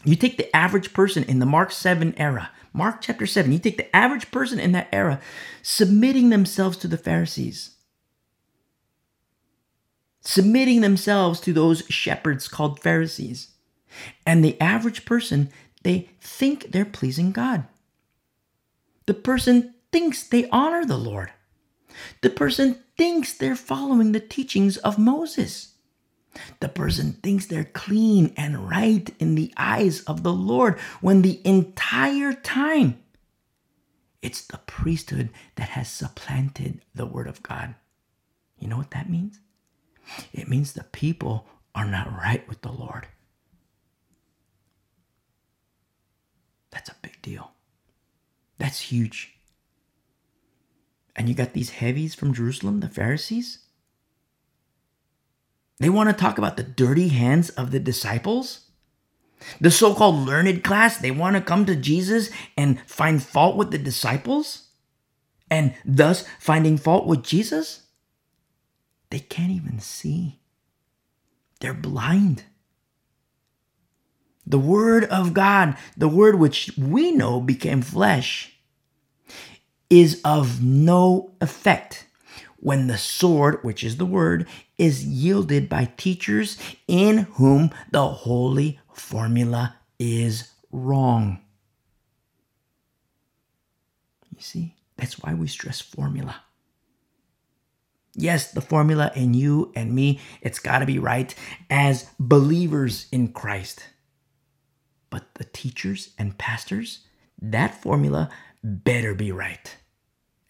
You 0.05 0.15
take 0.15 0.37
the 0.37 0.55
average 0.55 0.93
person 0.93 1.25
in 1.25 1.39
the 1.39 1.47
Mark 1.47 1.73
7 1.73 2.15
era, 2.19 2.51
Mark 2.75 3.01
chapter 3.01 3.25
7, 3.25 3.51
you 3.51 3.59
take 3.59 3.79
the 3.79 3.97
average 3.97 4.31
person 4.31 4.61
in 4.61 4.73
that 4.73 4.89
era 4.93 5.19
submitting 5.63 6.29
themselves 6.29 6.77
to 6.77 6.89
the 6.89 6.99
Pharisees 6.99 7.77
submitting 10.27 10.81
themselves 10.81 11.39
to 11.39 11.53
those 11.53 11.85
shepherds 11.89 12.49
called 12.49 12.81
Pharisees. 12.81 13.53
And 14.27 14.45
the 14.45 14.61
average 14.61 15.05
person, 15.05 15.51
they 15.85 16.11
think 16.21 16.73
they're 16.73 16.85
pleasing 16.85 17.31
God. 17.31 17.65
The 19.07 19.15
person 19.15 19.73
thinks 19.93 20.23
they 20.27 20.49
honor 20.51 20.85
the 20.85 20.99
Lord. 20.99 21.33
The 22.23 22.31
person 22.31 22.83
thinks 22.97 23.33
they're 23.33 23.57
following 23.57 24.13
the 24.13 24.21
teachings 24.21 24.77
of 24.79 24.99
Moses. 24.99 25.75
The 26.61 26.69
person 26.69 27.15
thinks 27.23 27.47
they're 27.47 27.65
clean 27.65 28.35
and 28.37 28.69
right 28.69 29.09
in 29.19 29.35
the 29.35 29.53
eyes 29.57 30.03
of 30.03 30.23
the 30.23 30.33
Lord 30.33 30.79
when 31.01 31.23
the 31.23 31.41
entire 31.47 32.35
time 32.35 32.99
it's 34.27 34.45
the 34.45 34.59
priesthood 34.67 35.31
that 35.55 35.69
has 35.69 35.89
supplanted 35.89 36.81
the 36.95 37.07
Word 37.07 37.29
of 37.29 37.45
God. 37.45 37.77
You 38.59 38.67
know 38.67 38.77
what 38.77 38.91
that 38.91 39.09
means? 39.09 39.39
It 40.33 40.49
means 40.49 40.73
the 40.73 40.83
people 40.83 41.47
are 41.77 41.85
not 41.85 42.13
right 42.13 42.47
with 42.49 42.63
the 42.63 42.73
Lord. 42.73 43.07
That's 46.71 46.89
a 46.91 46.97
big 47.03 47.23
deal. 47.23 47.53
That's 48.59 48.81
huge. 48.81 49.36
And 51.17 51.29
you 51.29 51.35
got 51.35 51.55
these 51.55 51.71
heavies 51.71 52.15
from 52.15 52.35
Jerusalem, 52.35 52.81
the 52.81 52.89
Pharisees. 52.89 53.61
They 55.79 55.89
want 55.89 56.11
to 56.11 56.15
talk 56.15 56.39
about 56.39 56.57
the 56.57 56.63
dirty 56.63 57.09
hands 57.09 57.51
of 57.51 57.71
the 57.71 57.81
disciples. 57.81 58.67
The 59.61 59.71
so 59.71 59.95
called 59.95 60.27
learned 60.27 60.63
class, 60.63 60.99
they 60.99 61.11
want 61.11 61.37
to 61.37 61.43
come 61.43 61.67
to 61.67 61.77
Jesus 61.77 62.31
and 62.57 62.81
find 62.87 63.23
fault 63.23 63.57
with 63.57 63.71
the 63.71 63.79
disciples 63.79 64.69
and 65.51 65.75
thus 65.85 66.25
finding 66.39 66.77
fault 66.77 67.07
with 67.07 67.23
Jesus. 67.23 67.83
They 69.11 69.21
can't 69.21 69.53
even 69.53 69.79
see. 69.79 70.41
They're 71.61 71.75
blind. 71.75 72.45
The 74.47 74.59
Word 74.59 75.05
of 75.05 75.35
God, 75.35 75.77
the 75.97 76.09
Word 76.09 76.39
which 76.39 76.73
we 76.79 77.11
know 77.11 77.41
became 77.41 77.83
flesh, 77.83 78.56
is 79.91 80.21
of 80.25 80.63
no 80.63 81.33
effect 81.41 82.07
when 82.57 82.87
the 82.87 82.99
sword, 82.99 83.63
which 83.63 83.85
is 83.85 83.97
the 83.97 84.07
Word, 84.07 84.47
is 84.79 85.05
yielded 85.05 85.69
by 85.69 85.93
teachers 85.97 86.59
in 86.89 87.19
whom 87.35 87.71
the 87.91 88.07
holy 88.09 88.81
formula 88.93 89.77
is 89.99 90.51
wrong. 90.73 91.39
You 94.35 94.43
see, 94.43 94.75
that's 94.97 95.19
why 95.19 95.35
we 95.35 95.47
stress 95.47 95.81
formula. 95.81 96.43
Yes, 98.15 98.51
the 98.51 98.63
formula 98.63 99.13
in 99.15 99.35
you 99.35 99.73
and 99.77 99.93
me, 99.95 100.21
it's 100.41 100.59
got 100.59 100.79
to 100.79 100.87
be 100.87 100.99
right 100.99 101.35
as 101.69 102.11
believers 102.19 103.07
in 103.13 103.29
Christ. 103.29 103.89
But 105.11 105.35
the 105.35 105.45
teachers 105.45 106.11
and 106.19 106.37
pastors, 106.37 107.01
that 107.41 107.81
formula 107.83 108.31
better 108.67 109.15
be 109.15 109.31
right. 109.31 109.77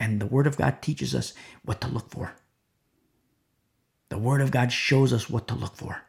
And 0.00 0.20
the 0.20 0.26
Word 0.26 0.46
of 0.46 0.56
God 0.56 0.80
teaches 0.80 1.14
us 1.14 1.34
what 1.64 1.80
to 1.82 1.88
look 1.88 2.10
for. 2.10 2.34
The 4.08 4.18
Word 4.18 4.40
of 4.40 4.50
God 4.50 4.72
shows 4.72 5.12
us 5.12 5.28
what 5.28 5.46
to 5.48 5.54
look 5.54 5.76
for. 5.76 6.02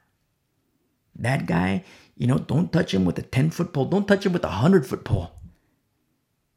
That 1.15 1.45
guy, 1.45 1.83
you 2.15 2.27
know, 2.27 2.37
don't 2.37 2.71
touch 2.71 2.93
him 2.93 3.03
with 3.03 3.17
a 3.19 3.23
10 3.23 3.49
foot 3.49 3.73
pole, 3.73 3.85
don't 3.85 4.07
touch 4.07 4.25
him 4.25 4.33
with 4.33 4.43
a 4.43 4.47
100 4.47 4.85
foot 4.85 5.03
pole. 5.03 5.31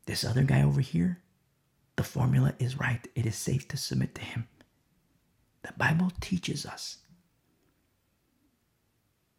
This 0.06 0.24
other 0.24 0.42
guy 0.42 0.62
over 0.62 0.80
here, 0.80 1.20
the 1.96 2.04
formula 2.04 2.54
is 2.58 2.78
right. 2.78 3.06
It 3.14 3.26
is 3.26 3.36
safe 3.36 3.66
to 3.68 3.76
submit 3.76 4.14
to 4.16 4.22
him. 4.22 4.48
The 5.62 5.72
Bible 5.76 6.12
teaches 6.20 6.66
us. 6.66 6.98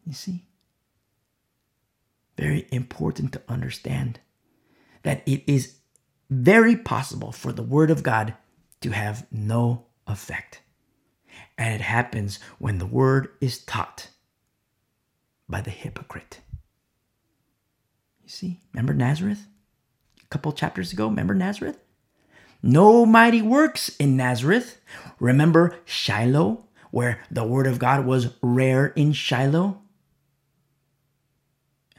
You 0.05 0.13
see? 0.13 0.45
Very 2.37 2.67
important 2.71 3.33
to 3.33 3.41
understand 3.47 4.19
that 5.03 5.23
it 5.27 5.43
is 5.47 5.80
very 6.31 6.77
possible 6.77 7.31
for 7.31 7.51
the 7.51 7.61
Word 7.61 7.91
of 7.91 8.01
God 8.01 8.33
to 8.79 8.91
have 8.91 9.27
no 9.31 9.85
effect. 10.07 10.61
And 11.57 11.75
it 11.75 11.81
happens 11.81 12.39
when 12.57 12.79
the 12.79 12.85
Word 12.85 13.29
is 13.41 13.59
taught 13.59 14.07
by 15.47 15.61
the 15.61 15.69
hypocrite. 15.69 16.39
You 18.23 18.29
see, 18.29 18.61
remember 18.73 18.93
Nazareth? 18.93 19.45
A 20.23 20.27
couple 20.27 20.53
chapters 20.53 20.93
ago, 20.93 21.07
remember 21.07 21.35
Nazareth? 21.35 21.77
No 22.63 23.05
mighty 23.05 23.41
works 23.41 23.89
in 23.97 24.15
Nazareth. 24.15 24.79
Remember 25.19 25.75
Shiloh, 25.83 26.65
where 26.91 27.19
the 27.29 27.43
Word 27.43 27.67
of 27.67 27.77
God 27.77 28.05
was 28.05 28.33
rare 28.41 28.87
in 28.87 29.11
Shiloh? 29.11 29.81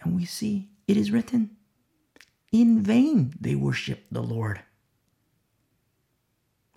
And 0.03 0.17
we 0.17 0.25
see 0.25 0.71
it 0.89 0.97
is 0.97 1.11
written, 1.11 1.57
in 2.53 2.81
vain 2.81 3.35
they 3.41 3.55
worship 3.55 4.05
the 4.13 4.23
Lord. 4.23 4.61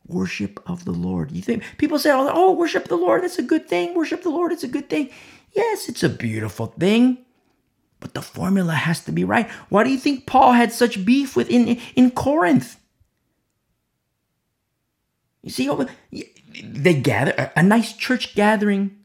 Worship 0.07 0.59
of 0.67 0.85
the 0.85 0.91
Lord. 0.91 1.31
You 1.31 1.41
think 1.41 1.63
people 1.77 1.99
say, 1.99 2.11
oh, 2.11 2.29
oh, 2.31 2.53
worship 2.53 2.87
the 2.87 2.95
Lord, 2.95 3.23
that's 3.23 3.39
a 3.39 3.43
good 3.43 3.67
thing. 3.67 3.93
Worship 3.93 4.23
the 4.23 4.29
Lord, 4.29 4.51
it's 4.51 4.63
a 4.63 4.67
good 4.67 4.89
thing. 4.89 5.09
Yes, 5.51 5.89
it's 5.89 6.03
a 6.03 6.09
beautiful 6.09 6.67
thing. 6.67 7.19
But 7.99 8.13
the 8.13 8.21
formula 8.21 8.73
has 8.73 9.03
to 9.05 9.11
be 9.11 9.23
right. 9.23 9.49
Why 9.69 9.83
do 9.83 9.89
you 9.89 9.97
think 9.97 10.27
Paul 10.27 10.51
had 10.51 10.71
such 10.71 11.05
beef 11.05 11.35
with 11.35 11.49
in, 11.49 11.79
in 11.95 12.11
Corinth? 12.11 12.79
You 15.41 15.49
see, 15.49 15.69
oh, 15.69 15.87
they 16.63 16.93
gather 16.93 17.51
a 17.55 17.63
nice 17.63 17.93
church 17.93 18.35
gathering 18.35 19.04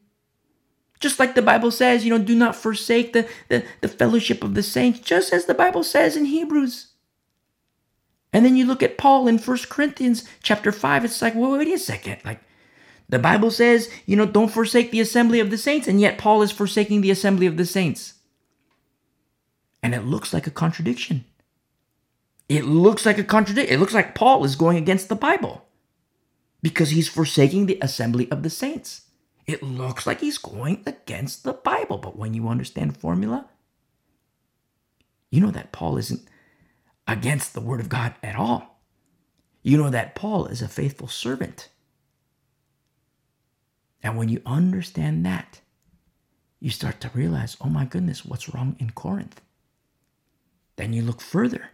just 1.01 1.19
like 1.19 1.35
the 1.35 1.41
Bible 1.41 1.71
says, 1.71 2.05
you 2.05 2.11
know, 2.11 2.23
do 2.23 2.35
not 2.35 2.55
forsake 2.55 3.11
the, 3.11 3.27
the, 3.49 3.65
the 3.81 3.87
fellowship 3.87 4.43
of 4.43 4.53
the 4.53 4.63
saints, 4.63 4.99
just 4.99 5.33
as 5.33 5.45
the 5.45 5.53
Bible 5.53 5.83
says 5.83 6.15
in 6.15 6.25
Hebrews. 6.25 6.87
And 8.31 8.45
then 8.45 8.55
you 8.55 8.65
look 8.65 8.81
at 8.81 8.97
Paul 8.97 9.27
in 9.27 9.39
First 9.39 9.67
Corinthians 9.67 10.23
chapter 10.41 10.71
5, 10.71 11.03
it's 11.03 11.21
like, 11.21 11.35
well, 11.35 11.57
wait 11.57 11.67
a 11.67 11.77
second. 11.77 12.19
Like 12.23 12.39
the 13.09 13.19
Bible 13.19 13.51
says, 13.51 13.89
you 14.05 14.15
know, 14.15 14.25
don't 14.25 14.51
forsake 14.51 14.91
the 14.91 15.01
assembly 15.01 15.41
of 15.41 15.49
the 15.49 15.57
saints, 15.57 15.87
and 15.87 15.99
yet 15.99 16.17
Paul 16.17 16.43
is 16.43 16.51
forsaking 16.51 17.01
the 17.01 17.11
assembly 17.11 17.47
of 17.47 17.57
the 17.57 17.65
saints. 17.65 18.13
And 19.83 19.93
it 19.95 20.05
looks 20.05 20.33
like 20.33 20.47
a 20.47 20.51
contradiction. 20.51 21.25
It 22.47 22.65
looks 22.65 23.05
like 23.05 23.17
a 23.17 23.23
contradiction. 23.23 23.73
It 23.73 23.79
looks 23.79 23.93
like 23.93 24.13
Paul 24.13 24.45
is 24.45 24.55
going 24.55 24.77
against 24.77 25.09
the 25.09 25.15
Bible 25.15 25.65
because 26.61 26.91
he's 26.91 27.09
forsaking 27.09 27.65
the 27.65 27.79
assembly 27.81 28.29
of 28.29 28.43
the 28.43 28.49
saints. 28.49 29.01
It 29.47 29.63
looks 29.63 30.05
like 30.05 30.21
he's 30.21 30.37
going 30.37 30.83
against 30.85 31.43
the 31.43 31.53
Bible, 31.53 31.97
but 31.97 32.17
when 32.17 32.33
you 32.33 32.47
understand 32.47 32.97
formula, 32.97 33.47
you 35.29 35.41
know 35.41 35.51
that 35.51 35.71
Paul 35.71 35.97
isn't 35.97 36.21
against 37.07 37.53
the 37.53 37.61
Word 37.61 37.79
of 37.79 37.89
God 37.89 38.13
at 38.21 38.35
all. 38.35 38.79
You 39.63 39.77
know 39.77 39.89
that 39.89 40.15
Paul 40.15 40.45
is 40.47 40.61
a 40.61 40.67
faithful 40.67 41.07
servant. 41.07 41.69
And 44.03 44.17
when 44.17 44.29
you 44.29 44.41
understand 44.45 45.25
that, 45.25 45.61
you 46.59 46.69
start 46.69 46.99
to 47.01 47.11
realize, 47.13 47.57
oh 47.61 47.69
my 47.69 47.85
goodness, 47.85 48.25
what's 48.25 48.53
wrong 48.53 48.75
in 48.79 48.91
Corinth? 48.91 49.41
Then 50.75 50.93
you 50.93 51.01
look 51.01 51.21
further 51.21 51.69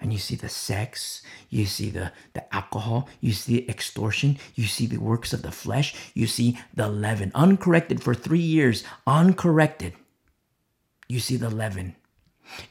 and 0.00 0.12
you 0.12 0.18
see 0.18 0.36
the 0.36 0.48
sex, 0.48 1.22
you 1.48 1.66
see 1.66 1.90
the, 1.90 2.12
the 2.34 2.54
alcohol, 2.54 3.08
you 3.20 3.32
see 3.32 3.66
extortion, 3.68 4.38
you 4.54 4.64
see 4.66 4.86
the 4.86 4.98
works 4.98 5.32
of 5.32 5.42
the 5.42 5.52
flesh, 5.52 5.94
you 6.14 6.26
see 6.26 6.58
the 6.74 6.88
leaven, 6.88 7.30
uncorrected 7.34 8.02
for 8.02 8.14
three 8.14 8.38
years, 8.40 8.84
uncorrected. 9.06 9.94
You 11.08 11.20
see 11.20 11.36
the 11.36 11.50
leaven. 11.50 11.96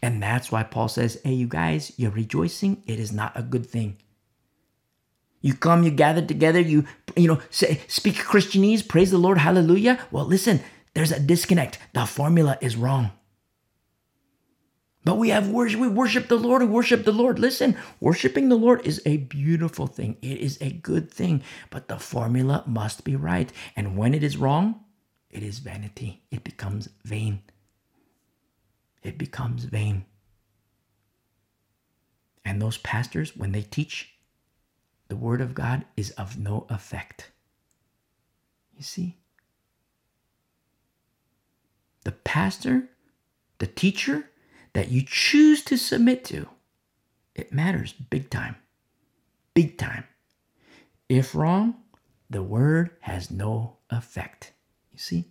And 0.02 0.22
that's 0.22 0.52
why 0.52 0.64
Paul 0.64 0.88
says, 0.88 1.20
Hey, 1.24 1.34
you 1.34 1.48
guys, 1.48 1.94
you're 1.98 2.12
rejoicing. 2.12 2.84
It 2.86 3.00
is 3.00 3.12
not 3.12 3.32
a 3.36 3.42
good 3.42 3.66
thing. 3.66 3.98
You 5.42 5.54
come, 5.54 5.84
you 5.84 5.92
gather 5.92 6.26
together, 6.26 6.62
you, 6.62 6.86
you 7.18 7.28
know, 7.28 7.42
say, 7.50 7.82
speak 7.88 8.16
Christianese, 8.16 8.88
praise 8.88 9.12
the 9.12 9.18
Lord, 9.18 9.38
hallelujah. 9.38 10.00
Well, 10.10 10.26
listen, 10.26 10.62
there's 10.94 11.12
a 11.12 11.20
disconnect. 11.20 11.80
The 11.94 12.06
formula 12.06 12.58
is 12.62 12.78
wrong. 12.78 13.12
But 15.06 15.18
we 15.18 15.30
have 15.30 15.50
worship, 15.50 15.80
we 15.80 15.88
worship 15.90 16.28
the 16.30 16.38
Lord, 16.38 16.62
we 16.62 16.68
worship 16.68 17.04
the 17.04 17.12
Lord. 17.12 17.38
Listen, 17.38 17.76
worshiping 18.00 18.48
the 18.48 18.56
Lord 18.56 18.86
is 18.88 19.02
a 19.06 19.18
beautiful 19.18 19.88
thing. 19.88 20.18
It 20.22 20.38
is 20.38 20.58
a 20.62 20.72
good 20.72 21.12
thing, 21.12 21.44
but 21.70 21.90
the 21.90 22.00
formula 22.00 22.64
must 22.66 23.04
be 23.04 23.16
right. 23.16 23.52
And 23.76 23.98
when 23.98 24.14
it 24.14 24.24
is 24.24 24.38
wrong, 24.38 24.80
it 25.30 25.44
is 25.44 25.60
vanity. 25.60 26.24
It 26.32 26.44
becomes 26.44 26.88
vain. 27.04 27.42
It 29.02 29.18
becomes 29.18 29.66
vain. 29.66 30.06
And 32.46 32.62
those 32.62 32.78
pastors, 32.78 33.36
when 33.36 33.52
they 33.52 33.62
teach, 33.62 34.14
the 35.10 35.16
word 35.16 35.42
of 35.42 35.54
God 35.54 35.86
is 35.98 36.12
of 36.12 36.38
no 36.38 36.66
effect. 36.70 37.32
You 38.76 38.84
see? 38.84 39.18
The 42.04 42.12
pastor, 42.12 42.90
the 43.60 43.68
teacher, 43.68 44.30
that 44.74 44.90
you 44.90 45.04
choose 45.06 45.64
to 45.66 45.78
submit 45.78 46.24
to, 46.26 46.48
it 47.36 47.54
matters 47.54 47.94
big 47.94 48.30
time. 48.30 48.56
Big 49.54 49.78
time. 49.78 50.06
If 51.10 51.36
wrong, 51.36 51.76
the 52.30 52.44
word 52.44 52.92
has 53.02 53.30
no 53.30 53.78
effect. 53.90 54.52
You 54.92 55.00
see? 55.00 55.26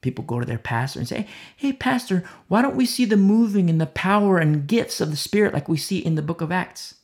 People 0.00 0.24
go 0.24 0.40
to 0.40 0.46
their 0.46 0.58
pastor 0.58 0.98
and 0.98 1.08
say, 1.08 1.26
Hey, 1.56 1.72
Pastor, 1.72 2.24
why 2.48 2.60
don't 2.60 2.76
we 2.76 2.84
see 2.84 3.06
the 3.06 3.16
moving 3.16 3.70
and 3.70 3.80
the 3.80 3.86
power 3.86 4.38
and 4.38 4.66
gifts 4.66 5.00
of 5.00 5.10
the 5.10 5.16
Spirit 5.16 5.54
like 5.54 5.68
we 5.68 5.78
see 5.78 5.98
in 5.98 6.14
the 6.14 6.22
book 6.22 6.40
of 6.40 6.52
Acts? 6.52 6.96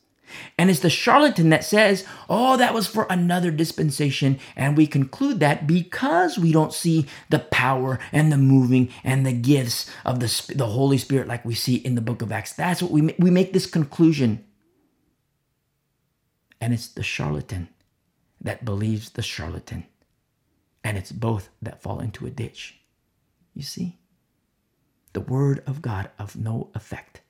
And 0.58 0.70
it's 0.70 0.80
the 0.80 0.90
charlatan 0.90 1.50
that 1.50 1.64
says, 1.64 2.04
oh, 2.28 2.56
that 2.56 2.74
was 2.74 2.86
for 2.86 3.06
another 3.10 3.50
dispensation. 3.50 4.38
And 4.56 4.76
we 4.76 4.86
conclude 4.86 5.40
that 5.40 5.66
because 5.66 6.38
we 6.38 6.52
don't 6.52 6.72
see 6.72 7.06
the 7.28 7.38
power 7.38 7.98
and 8.12 8.30
the 8.30 8.38
moving 8.38 8.90
and 9.04 9.26
the 9.26 9.32
gifts 9.32 9.90
of 10.04 10.20
the, 10.20 10.52
the 10.54 10.66
Holy 10.66 10.98
Spirit 10.98 11.28
like 11.28 11.44
we 11.44 11.54
see 11.54 11.76
in 11.76 11.94
the 11.94 12.00
book 12.00 12.22
of 12.22 12.32
Acts. 12.32 12.52
That's 12.52 12.82
what 12.82 12.90
we, 12.90 13.14
we 13.18 13.30
make 13.30 13.52
this 13.52 13.66
conclusion. 13.66 14.44
And 16.60 16.74
it's 16.74 16.88
the 16.88 17.02
charlatan 17.02 17.68
that 18.40 18.64
believes 18.64 19.10
the 19.10 19.22
charlatan. 19.22 19.86
And 20.82 20.96
it's 20.96 21.12
both 21.12 21.48
that 21.60 21.82
fall 21.82 22.00
into 22.00 22.26
a 22.26 22.30
ditch. 22.30 22.80
You 23.54 23.62
see? 23.62 23.98
The 25.12 25.20
word 25.20 25.62
of 25.66 25.82
God 25.82 26.10
of 26.18 26.36
no 26.36 26.70
effect. 26.74 27.20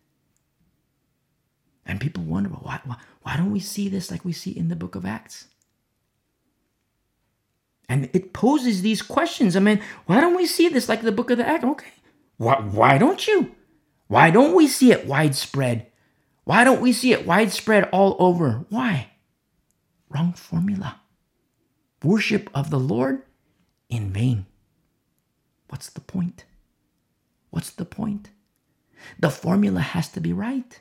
And 1.91 2.01
people 2.01 2.23
wonder, 2.23 2.51
well, 2.51 2.61
why, 2.63 2.81
why, 2.85 2.97
why 3.23 3.37
don't 3.37 3.51
we 3.51 3.59
see 3.59 3.89
this 3.89 4.13
like 4.13 4.25
we 4.25 4.33
see 4.33 4.57
in 4.57 4.69
the 4.69 4.77
book 4.77 4.95
of 4.95 5.05
Acts? 5.05 5.49
And 7.89 8.09
it 8.13 8.33
poses 8.33 8.83
these 8.83 9.03
questions. 9.03 9.57
I 9.57 9.59
mean, 9.59 9.83
why 10.07 10.21
don't 10.21 10.37
we 10.37 10.47
see 10.47 10.69
this 10.69 10.89
like 10.89 11.03
the 11.03 11.11
book 11.11 11.31
of 11.31 11.39
the 11.39 11.49
Acts? 11.49 11.65
Okay. 11.65 11.91
Why, 12.37 12.61
why 12.61 12.97
don't 12.97 13.27
you? 13.27 13.57
Why 14.07 14.31
don't 14.31 14.55
we 14.55 14.69
see 14.69 14.93
it 14.93 15.09
widespread? 15.09 15.89
Why 16.45 16.63
don't 16.63 16.81
we 16.81 16.93
see 16.93 17.11
it 17.13 17.27
widespread 17.27 17.89
all 17.91 18.15
over? 18.21 18.67
Why? 18.69 19.11
Wrong 20.11 20.33
formula. 20.35 21.01
Worship 22.05 22.51
of 22.55 22.71
the 22.71 22.79
Lord 22.79 23.23
in 23.89 24.13
vain. 24.13 24.47
What's 25.71 25.91
the 25.91 26.01
point? 26.01 26.45
What's 27.51 27.71
the 27.71 27.85
point? 27.85 28.31
The 29.19 29.31
formula 29.31 29.81
has 29.81 30.09
to 30.11 30.21
be 30.21 30.33
right. 30.33 30.81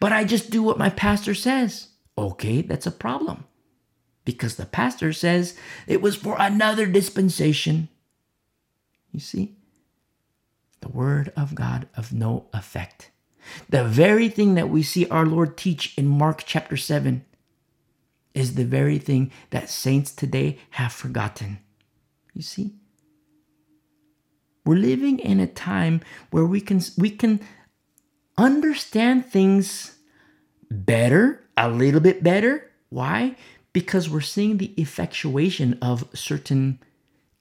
But 0.00 0.12
I 0.12 0.24
just 0.24 0.50
do 0.50 0.62
what 0.62 0.78
my 0.78 0.90
pastor 0.90 1.34
says. 1.34 1.88
Okay, 2.16 2.62
that's 2.62 2.86
a 2.86 2.90
problem. 2.90 3.44
Because 4.24 4.56
the 4.56 4.66
pastor 4.66 5.12
says 5.12 5.56
it 5.86 6.00
was 6.00 6.16
for 6.16 6.36
another 6.38 6.86
dispensation. 6.86 7.88
You 9.10 9.20
see? 9.20 9.56
The 10.80 10.88
word 10.88 11.32
of 11.36 11.54
God 11.54 11.88
of 11.96 12.12
no 12.12 12.46
effect. 12.52 13.10
The 13.68 13.84
very 13.84 14.28
thing 14.28 14.54
that 14.54 14.68
we 14.68 14.82
see 14.82 15.08
our 15.08 15.26
Lord 15.26 15.56
teach 15.56 15.96
in 15.98 16.06
Mark 16.06 16.44
chapter 16.46 16.76
7 16.76 17.24
is 18.34 18.54
the 18.54 18.64
very 18.64 18.98
thing 18.98 19.30
that 19.50 19.68
saints 19.68 20.12
today 20.12 20.58
have 20.70 20.92
forgotten. 20.92 21.58
You 22.34 22.42
see? 22.42 22.74
We're 24.64 24.76
living 24.76 25.18
in 25.18 25.40
a 25.40 25.46
time 25.46 26.00
where 26.30 26.44
we 26.44 26.60
can 26.60 26.80
we 26.96 27.10
can 27.10 27.40
understand 28.36 29.26
things 29.26 29.96
better, 30.70 31.44
a 31.56 31.68
little 31.68 32.00
bit 32.00 32.22
better. 32.22 32.70
Why? 32.88 33.36
Because 33.72 34.08
we're 34.08 34.20
seeing 34.20 34.58
the 34.58 34.72
effectuation 34.76 35.78
of 35.80 36.08
certain 36.14 36.78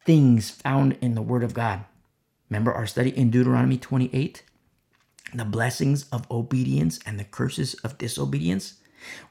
things 0.06 0.50
found 0.50 0.98
in 1.02 1.16
the 1.16 1.22
Word 1.22 1.44
of 1.44 1.54
God. 1.54 1.86
Remember 2.50 2.74
our 2.74 2.88
study 2.88 3.16
in 3.18 3.30
Deuteronomy 3.30 3.78
28? 3.78 4.44
The 5.34 5.46
blessings 5.46 6.10
of 6.10 6.30
obedience 6.30 7.00
and 7.06 7.20
the 7.20 7.24
curses 7.24 7.74
of 7.76 7.98
disobedience. 7.98 8.80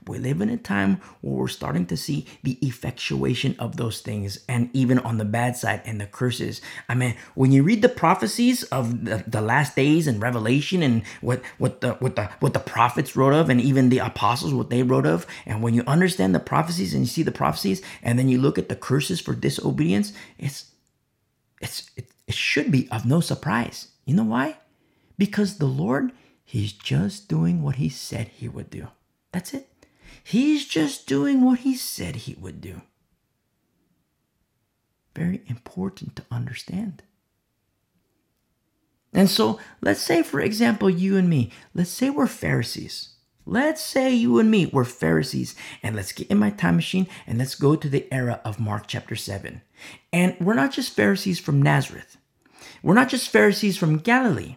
We 0.06 0.18
live 0.18 0.40
in 0.40 0.48
a 0.48 0.56
time 0.56 1.00
where 1.20 1.34
we're 1.34 1.48
starting 1.48 1.86
to 1.86 1.96
see 1.96 2.26
the 2.42 2.58
effectuation 2.60 3.56
of 3.58 3.76
those 3.76 4.00
things, 4.00 4.40
and 4.48 4.70
even 4.72 4.98
on 5.00 5.18
the 5.18 5.24
bad 5.24 5.56
side 5.56 5.82
and 5.84 6.00
the 6.00 6.06
curses. 6.06 6.60
I 6.88 6.94
mean, 6.94 7.14
when 7.34 7.52
you 7.52 7.62
read 7.62 7.82
the 7.82 7.88
prophecies 7.88 8.62
of 8.64 9.04
the, 9.04 9.24
the 9.26 9.40
last 9.40 9.76
days 9.76 10.06
and 10.06 10.22
Revelation, 10.22 10.82
and 10.82 11.04
what 11.20 11.42
what 11.58 11.80
the 11.80 11.92
what 11.94 12.16
the 12.16 12.30
what 12.40 12.54
the 12.54 12.60
prophets 12.60 13.16
wrote 13.16 13.34
of, 13.34 13.48
and 13.50 13.60
even 13.60 13.88
the 13.88 13.98
apostles 13.98 14.54
what 14.54 14.70
they 14.70 14.82
wrote 14.82 15.06
of, 15.06 15.26
and 15.46 15.62
when 15.62 15.74
you 15.74 15.82
understand 15.86 16.34
the 16.34 16.40
prophecies 16.40 16.94
and 16.94 17.02
you 17.02 17.08
see 17.08 17.22
the 17.22 17.32
prophecies, 17.32 17.82
and 18.02 18.18
then 18.18 18.28
you 18.28 18.40
look 18.40 18.58
at 18.58 18.68
the 18.68 18.76
curses 18.76 19.20
for 19.20 19.34
disobedience, 19.34 20.12
it's 20.38 20.70
it's 21.60 21.90
it, 21.96 22.10
it 22.26 22.34
should 22.34 22.70
be 22.70 22.88
of 22.90 23.04
no 23.06 23.20
surprise. 23.20 23.88
You 24.04 24.14
know 24.14 24.24
why? 24.24 24.56
Because 25.18 25.58
the 25.58 25.66
Lord, 25.66 26.12
He's 26.44 26.72
just 26.72 27.28
doing 27.28 27.62
what 27.62 27.76
He 27.76 27.88
said 27.88 28.28
He 28.28 28.48
would 28.48 28.70
do. 28.70 28.88
That's 29.32 29.54
it. 29.54 29.68
He's 30.22 30.66
just 30.66 31.06
doing 31.06 31.42
what 31.44 31.60
he 31.60 31.74
said 31.74 32.16
he 32.16 32.34
would 32.34 32.60
do. 32.60 32.82
Very 35.14 35.42
important 35.46 36.16
to 36.16 36.24
understand. 36.30 37.02
And 39.12 39.28
so, 39.28 39.58
let's 39.80 40.00
say, 40.02 40.22
for 40.22 40.40
example, 40.40 40.88
you 40.88 41.16
and 41.16 41.28
me, 41.28 41.50
let's 41.74 41.90
say 41.90 42.10
we're 42.10 42.28
Pharisees. 42.28 43.14
Let's 43.44 43.84
say 43.84 44.14
you 44.14 44.38
and 44.38 44.50
me 44.50 44.66
were 44.66 44.84
Pharisees, 44.84 45.56
and 45.82 45.96
let's 45.96 46.12
get 46.12 46.28
in 46.28 46.38
my 46.38 46.50
time 46.50 46.76
machine 46.76 47.08
and 47.26 47.38
let's 47.38 47.56
go 47.56 47.74
to 47.74 47.88
the 47.88 48.06
era 48.14 48.40
of 48.44 48.60
Mark 48.60 48.84
chapter 48.86 49.16
7. 49.16 49.62
And 50.12 50.36
we're 50.38 50.54
not 50.54 50.70
just 50.70 50.94
Pharisees 50.94 51.40
from 51.40 51.60
Nazareth, 51.60 52.16
we're 52.82 52.94
not 52.94 53.08
just 53.08 53.30
Pharisees 53.30 53.76
from 53.76 53.98
Galilee. 53.98 54.56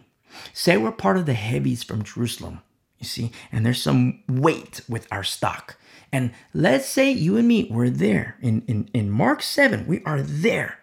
Say 0.52 0.76
we're 0.76 0.92
part 0.92 1.16
of 1.16 1.26
the 1.26 1.34
heavies 1.34 1.82
from 1.82 2.02
Jerusalem. 2.02 2.60
You 2.98 3.06
see, 3.06 3.32
and 3.52 3.64
there's 3.64 3.82
some 3.82 4.22
weight 4.28 4.80
with 4.88 5.06
our 5.10 5.24
stock. 5.24 5.76
And 6.12 6.32
let's 6.52 6.86
say 6.86 7.10
you 7.10 7.36
and 7.36 7.48
me, 7.48 7.68
we're 7.70 7.90
there 7.90 8.36
in, 8.40 8.62
in, 8.66 8.88
in 8.94 9.10
Mark 9.10 9.42
7, 9.42 9.86
we 9.86 10.02
are 10.04 10.22
there 10.22 10.78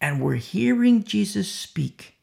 and 0.00 0.20
we're 0.20 0.34
hearing 0.34 1.04
Jesus 1.04 1.50
speak 1.50 2.16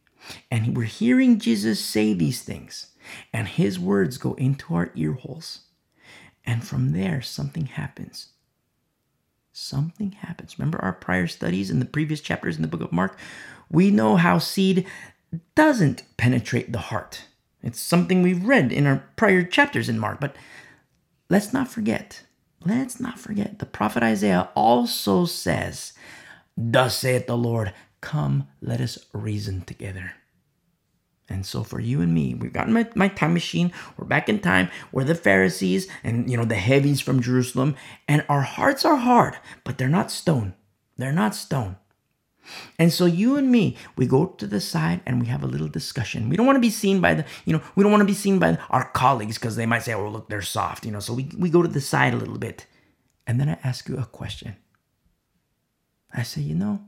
and 0.49 0.75
we're 0.75 0.83
hearing 0.83 1.39
Jesus 1.39 1.83
say 1.83 2.13
these 2.13 2.41
things 2.41 2.87
and 3.31 3.47
his 3.47 3.79
words 3.79 4.17
go 4.17 4.33
into 4.33 4.75
our 4.75 4.91
ear 4.95 5.13
holes. 5.13 5.61
And 6.45 6.65
from 6.65 6.93
there, 6.93 7.21
something 7.21 7.65
happens. 7.65 8.29
Something 9.51 10.13
happens. 10.13 10.57
Remember 10.57 10.79
our 10.79 10.93
prior 10.93 11.27
studies 11.27 11.69
in 11.69 11.79
the 11.79 11.85
previous 11.85 12.21
chapters 12.21 12.55
in 12.55 12.61
the 12.61 12.67
book 12.67 12.81
of 12.81 12.91
Mark? 12.91 13.17
We 13.69 13.91
know 13.91 14.15
how 14.15 14.37
seed 14.37 14.85
doesn't 15.55 16.03
penetrate 16.15 16.71
the 16.71 16.79
heart. 16.79 17.25
It's 17.61 17.79
something 17.79 18.21
we've 18.21 18.45
read 18.45 18.71
in 18.71 18.85
our 18.85 19.03
prior 19.15 19.43
chapters 19.43 19.89
in 19.89 19.99
Mark, 19.99 20.19
but 20.19 20.35
let's 21.29 21.53
not 21.53 21.67
forget. 21.67 22.23
Let's 22.65 22.99
not 22.99 23.19
forget. 23.19 23.59
The 23.59 23.65
prophet 23.65 24.03
Isaiah 24.03 24.49
also 24.55 25.25
says, 25.25 25.93
Thus 26.55 26.97
saith 26.97 27.27
the 27.27 27.37
Lord, 27.37 27.73
come, 28.01 28.47
let 28.61 28.81
us 28.81 28.97
reason 29.13 29.61
together. 29.61 30.13
And 31.29 31.45
so 31.45 31.63
for 31.63 31.79
you 31.79 32.01
and 32.01 32.13
me, 32.13 32.33
we've 32.33 32.53
gotten 32.53 32.73
my, 32.73 32.87
my 32.95 33.09
time 33.09 33.33
machine. 33.33 33.73
We're 33.97 34.07
back 34.07 34.29
in 34.29 34.39
time. 34.39 34.69
We're 34.91 35.03
the 35.03 35.15
Pharisees 35.15 35.87
and 36.03 36.29
you 36.29 36.37
know 36.37 36.45
the 36.45 36.55
heavies 36.55 37.01
from 37.01 37.21
Jerusalem. 37.21 37.75
And 38.07 38.25
our 38.29 38.41
hearts 38.41 38.85
are 38.85 38.95
hard, 38.95 39.37
but 39.63 39.77
they're 39.77 39.89
not 39.89 40.09
stone. 40.09 40.53
They're 40.95 41.11
not 41.11 41.35
stone. 41.35 41.75
And 42.79 42.91
so 42.91 43.05
you 43.05 43.37
and 43.37 43.51
me, 43.51 43.77
we 43.95 44.05
go 44.05 44.27
to 44.27 44.47
the 44.47 44.61
side 44.61 45.01
and 45.05 45.19
we 45.19 45.27
have 45.27 45.43
a 45.43 45.47
little 45.47 45.67
discussion. 45.67 46.29
We 46.29 46.37
don't 46.37 46.45
want 46.45 46.57
to 46.57 46.61
be 46.61 46.69
seen 46.69 47.01
by 47.01 47.15
the, 47.15 47.25
you 47.45 47.53
know, 47.53 47.61
we 47.75 47.83
don't 47.83 47.91
want 47.91 48.01
to 48.01 48.05
be 48.05 48.13
seen 48.13 48.39
by 48.39 48.57
our 48.69 48.89
colleagues 48.91 49.37
because 49.37 49.55
they 49.55 49.65
might 49.65 49.83
say, 49.83 49.93
oh, 49.93 50.09
look, 50.09 50.29
they're 50.29 50.41
soft, 50.41 50.85
you 50.85 50.91
know. 50.91 50.99
So 50.99 51.13
we, 51.13 51.29
we 51.37 51.49
go 51.49 51.61
to 51.61 51.67
the 51.67 51.81
side 51.81 52.13
a 52.13 52.17
little 52.17 52.37
bit. 52.37 52.65
And 53.25 53.39
then 53.39 53.49
I 53.49 53.57
ask 53.63 53.89
you 53.89 53.97
a 53.97 54.05
question. 54.05 54.55
I 56.13 56.23
say, 56.23 56.41
you 56.41 56.55
know, 56.55 56.81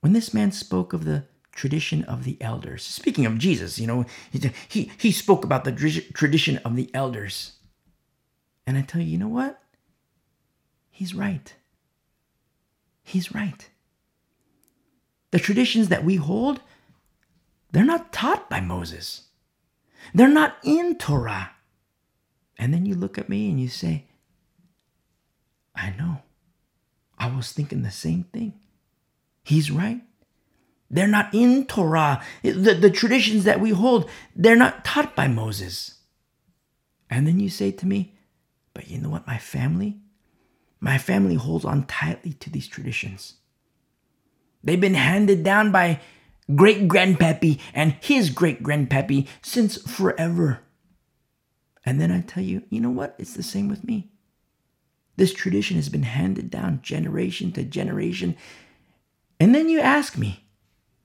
when 0.00 0.12
this 0.12 0.32
man 0.32 0.52
spoke 0.52 0.92
of 0.92 1.04
the 1.04 1.24
tradition 1.52 2.04
of 2.04 2.24
the 2.24 2.40
elders, 2.40 2.84
speaking 2.84 3.26
of 3.26 3.38
Jesus, 3.38 3.78
you 3.78 3.86
know, 3.86 4.06
he, 4.30 4.50
he, 4.68 4.90
he 4.98 5.12
spoke 5.12 5.44
about 5.44 5.64
the 5.64 5.72
tradition 5.72 6.58
of 6.58 6.76
the 6.76 6.90
elders. 6.94 7.52
And 8.66 8.76
I 8.76 8.82
tell 8.82 9.00
you, 9.00 9.08
you 9.08 9.18
know 9.18 9.28
what? 9.28 9.60
He's 10.90 11.14
right 11.14 11.54
he's 13.06 13.34
right. 13.34 13.68
The 15.30 15.38
traditions 15.38 15.88
that 15.88 16.04
we 16.04 16.16
hold, 16.16 16.60
they're 17.70 17.84
not 17.84 18.12
taught 18.12 18.50
by 18.50 18.60
Moses. 18.60 19.28
They're 20.12 20.28
not 20.28 20.56
in 20.64 20.96
Torah. 20.96 21.52
And 22.58 22.74
then 22.74 22.84
you 22.84 22.94
look 22.94 23.16
at 23.16 23.28
me 23.28 23.48
and 23.48 23.60
you 23.60 23.68
say, 23.68 24.06
I 25.74 25.90
know. 25.90 26.22
I 27.18 27.34
was 27.34 27.52
thinking 27.52 27.82
the 27.82 27.90
same 27.90 28.24
thing. 28.24 28.54
He's 29.44 29.70
right. 29.70 30.02
They're 30.90 31.06
not 31.06 31.32
in 31.32 31.66
Torah. 31.66 32.22
The, 32.42 32.74
the 32.74 32.90
traditions 32.90 33.44
that 33.44 33.60
we 33.60 33.70
hold, 33.70 34.10
they're 34.34 34.56
not 34.56 34.84
taught 34.84 35.14
by 35.14 35.28
Moses. 35.28 35.98
And 37.08 37.26
then 37.26 37.38
you 37.38 37.48
say 37.50 37.70
to 37.70 37.86
me, 37.86 38.14
but 38.74 38.88
you 38.88 38.98
know 38.98 39.10
what, 39.10 39.26
my 39.26 39.38
family? 39.38 39.98
My 40.80 40.98
family 40.98 41.34
holds 41.34 41.64
on 41.64 41.86
tightly 41.86 42.34
to 42.34 42.50
these 42.50 42.68
traditions. 42.68 43.34
They've 44.62 44.80
been 44.80 44.94
handed 44.94 45.42
down 45.42 45.72
by 45.72 46.00
great 46.54 46.88
grandpappy 46.88 47.60
and 47.74 47.96
his 48.00 48.30
great 48.30 48.62
grandpappy 48.62 49.26
since 49.42 49.76
forever. 49.82 50.60
And 51.84 52.00
then 52.00 52.10
I 52.10 52.20
tell 52.20 52.42
you, 52.42 52.62
you 52.68 52.80
know 52.80 52.90
what? 52.90 53.14
It's 53.18 53.34
the 53.34 53.42
same 53.42 53.68
with 53.68 53.84
me. 53.84 54.10
This 55.16 55.32
tradition 55.32 55.76
has 55.76 55.88
been 55.88 56.02
handed 56.02 56.50
down 56.50 56.82
generation 56.82 57.52
to 57.52 57.62
generation. 57.62 58.36
And 59.40 59.54
then 59.54 59.68
you 59.68 59.80
ask 59.80 60.18
me, 60.18 60.44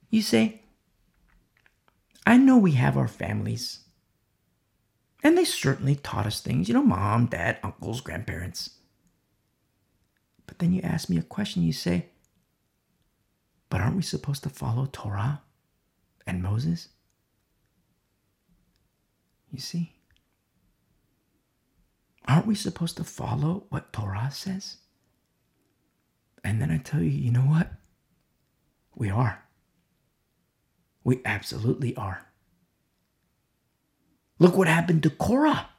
you 0.10 0.22
say, 0.22 0.62
I 2.26 2.38
know 2.38 2.58
we 2.58 2.74
have 2.74 2.98
our 2.98 3.08
families. 3.08 3.80
And 5.24 5.38
they 5.38 5.46
certainly 5.46 5.96
taught 5.96 6.26
us 6.26 6.42
things, 6.42 6.68
you 6.68 6.74
know, 6.74 6.84
mom, 6.84 7.28
dad, 7.28 7.60
uncles, 7.64 8.02
grandparents. 8.02 8.72
But 10.52 10.60
then 10.60 10.74
you 10.74 10.82
ask 10.82 11.08
me 11.08 11.18
a 11.18 11.22
question, 11.22 11.64
you 11.64 11.72
say, 11.72 12.08
but 13.70 13.80
aren't 13.80 13.96
we 13.96 14.02
supposed 14.02 14.44
to 14.44 14.50
follow 14.50 14.86
Torah 14.92 15.44
and 16.28 16.44
Moses? 16.44 16.90
You 19.50 19.62
see? 19.62 19.94
Aren't 22.28 22.48
we 22.48 22.56
supposed 22.56 22.98
to 22.98 23.06
follow 23.06 23.64
what 23.70 23.94
Torah 23.94 24.30
says? 24.30 24.76
And 26.44 26.62
then 26.62 26.70
I 26.70 26.80
tell 26.80 27.02
you, 27.02 27.12
you 27.12 27.32
know 27.32 27.40
what? 27.40 27.72
We 28.94 29.10
are. 29.10 29.46
We 31.06 31.22
absolutely 31.24 31.96
are. 31.96 32.28
Look 34.38 34.58
what 34.58 34.68
happened 34.68 35.04
to 35.04 35.12
Korah. 35.12 35.70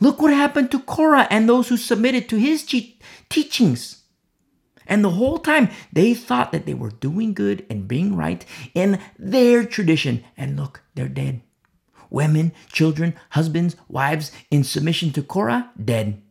Look 0.00 0.20
what 0.20 0.32
happened 0.32 0.70
to 0.72 0.80
Korah 0.80 1.26
and 1.30 1.48
those 1.48 1.68
who 1.68 1.76
submitted 1.76 2.28
to 2.28 2.36
his 2.36 2.64
te- 2.64 2.98
teachings. 3.30 4.02
And 4.86 5.02
the 5.02 5.10
whole 5.10 5.38
time 5.38 5.70
they 5.92 6.14
thought 6.14 6.52
that 6.52 6.66
they 6.66 6.74
were 6.74 6.90
doing 6.90 7.34
good 7.34 7.66
and 7.68 7.88
being 7.88 8.14
right 8.14 8.44
in 8.74 9.00
their 9.18 9.64
tradition. 9.64 10.24
And 10.36 10.56
look, 10.56 10.82
they're 10.94 11.08
dead. 11.08 11.40
Women, 12.10 12.52
children, 12.70 13.14
husbands, 13.30 13.74
wives 13.88 14.30
in 14.50 14.62
submission 14.62 15.12
to 15.12 15.22
Korah, 15.22 15.70
dead. 15.82 16.22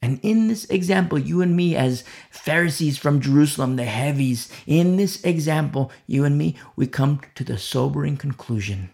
And 0.00 0.20
in 0.22 0.46
this 0.46 0.64
example, 0.66 1.18
you 1.18 1.40
and 1.40 1.56
me, 1.56 1.74
as 1.74 2.04
Pharisees 2.30 2.98
from 2.98 3.20
Jerusalem, 3.20 3.74
the 3.74 3.84
heavies, 3.84 4.48
in 4.64 4.96
this 4.96 5.24
example, 5.24 5.90
you 6.06 6.24
and 6.24 6.38
me, 6.38 6.56
we 6.76 6.86
come 6.86 7.20
to 7.34 7.42
the 7.42 7.58
sobering 7.58 8.16
conclusion 8.16 8.90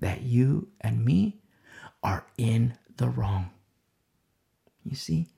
that 0.00 0.22
you 0.22 0.68
and 0.80 1.04
me 1.04 1.40
are 2.02 2.26
in 2.36 2.74
the 2.96 3.08
wrong. 3.08 3.50
You 4.84 4.96
see? 4.96 5.28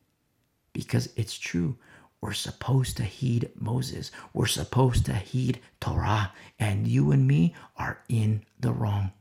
Because 0.72 1.08
it's 1.16 1.36
true. 1.36 1.76
We're 2.20 2.32
supposed 2.32 2.96
to 2.98 3.02
heed 3.02 3.50
Moses. 3.56 4.12
We're 4.32 4.46
supposed 4.46 5.06
to 5.06 5.14
heed 5.14 5.60
Torah. 5.80 6.32
And 6.58 6.86
you 6.86 7.10
and 7.10 7.26
me 7.26 7.54
are 7.76 7.98
in 8.08 8.44
the 8.60 8.72
wrong. 8.72 9.12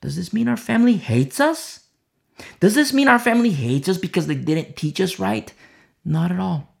Does 0.00 0.16
this 0.16 0.32
mean 0.32 0.48
our 0.48 0.56
family 0.56 0.96
hates 0.96 1.40
us? 1.40 1.84
Does 2.60 2.74
this 2.74 2.92
mean 2.92 3.08
our 3.08 3.18
family 3.18 3.50
hates 3.50 3.88
us 3.88 3.96
because 3.96 4.26
they 4.26 4.34
didn't 4.34 4.76
teach 4.76 5.00
us 5.00 5.18
right? 5.18 5.52
Not 6.04 6.30
at 6.30 6.40
all. 6.40 6.74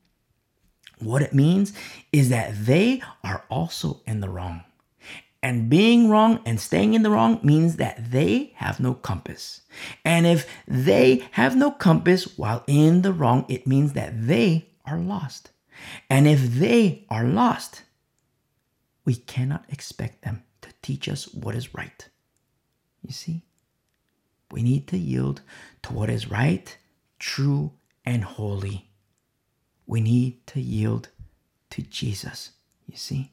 What 0.98 1.22
it 1.22 1.32
means 1.32 1.72
is 2.12 2.28
that 2.30 2.66
they 2.66 3.02
are 3.22 3.44
also 3.48 4.02
in 4.06 4.20
the 4.20 4.28
wrong. 4.28 4.64
And 5.46 5.70
being 5.70 6.10
wrong 6.10 6.40
and 6.44 6.60
staying 6.60 6.94
in 6.94 7.04
the 7.04 7.10
wrong 7.10 7.38
means 7.40 7.76
that 7.76 8.10
they 8.10 8.52
have 8.56 8.80
no 8.80 8.94
compass. 8.94 9.60
And 10.04 10.26
if 10.26 10.44
they 10.66 11.22
have 11.30 11.54
no 11.54 11.70
compass 11.70 12.36
while 12.36 12.64
in 12.66 13.02
the 13.02 13.12
wrong, 13.12 13.46
it 13.48 13.64
means 13.64 13.92
that 13.92 14.26
they 14.26 14.70
are 14.84 14.98
lost. 14.98 15.52
And 16.10 16.26
if 16.26 16.40
they 16.54 17.06
are 17.08 17.22
lost, 17.22 17.84
we 19.04 19.14
cannot 19.14 19.64
expect 19.68 20.22
them 20.22 20.42
to 20.62 20.70
teach 20.82 21.08
us 21.08 21.32
what 21.32 21.54
is 21.54 21.76
right. 21.76 22.08
You 23.02 23.12
see? 23.12 23.44
We 24.50 24.64
need 24.64 24.88
to 24.88 24.98
yield 24.98 25.42
to 25.82 25.92
what 25.92 26.10
is 26.10 26.28
right, 26.28 26.76
true, 27.20 27.70
and 28.04 28.24
holy. 28.24 28.90
We 29.86 30.00
need 30.00 30.44
to 30.48 30.60
yield 30.60 31.10
to 31.70 31.82
Jesus, 31.82 32.50
you 32.88 32.96
see? 32.96 33.30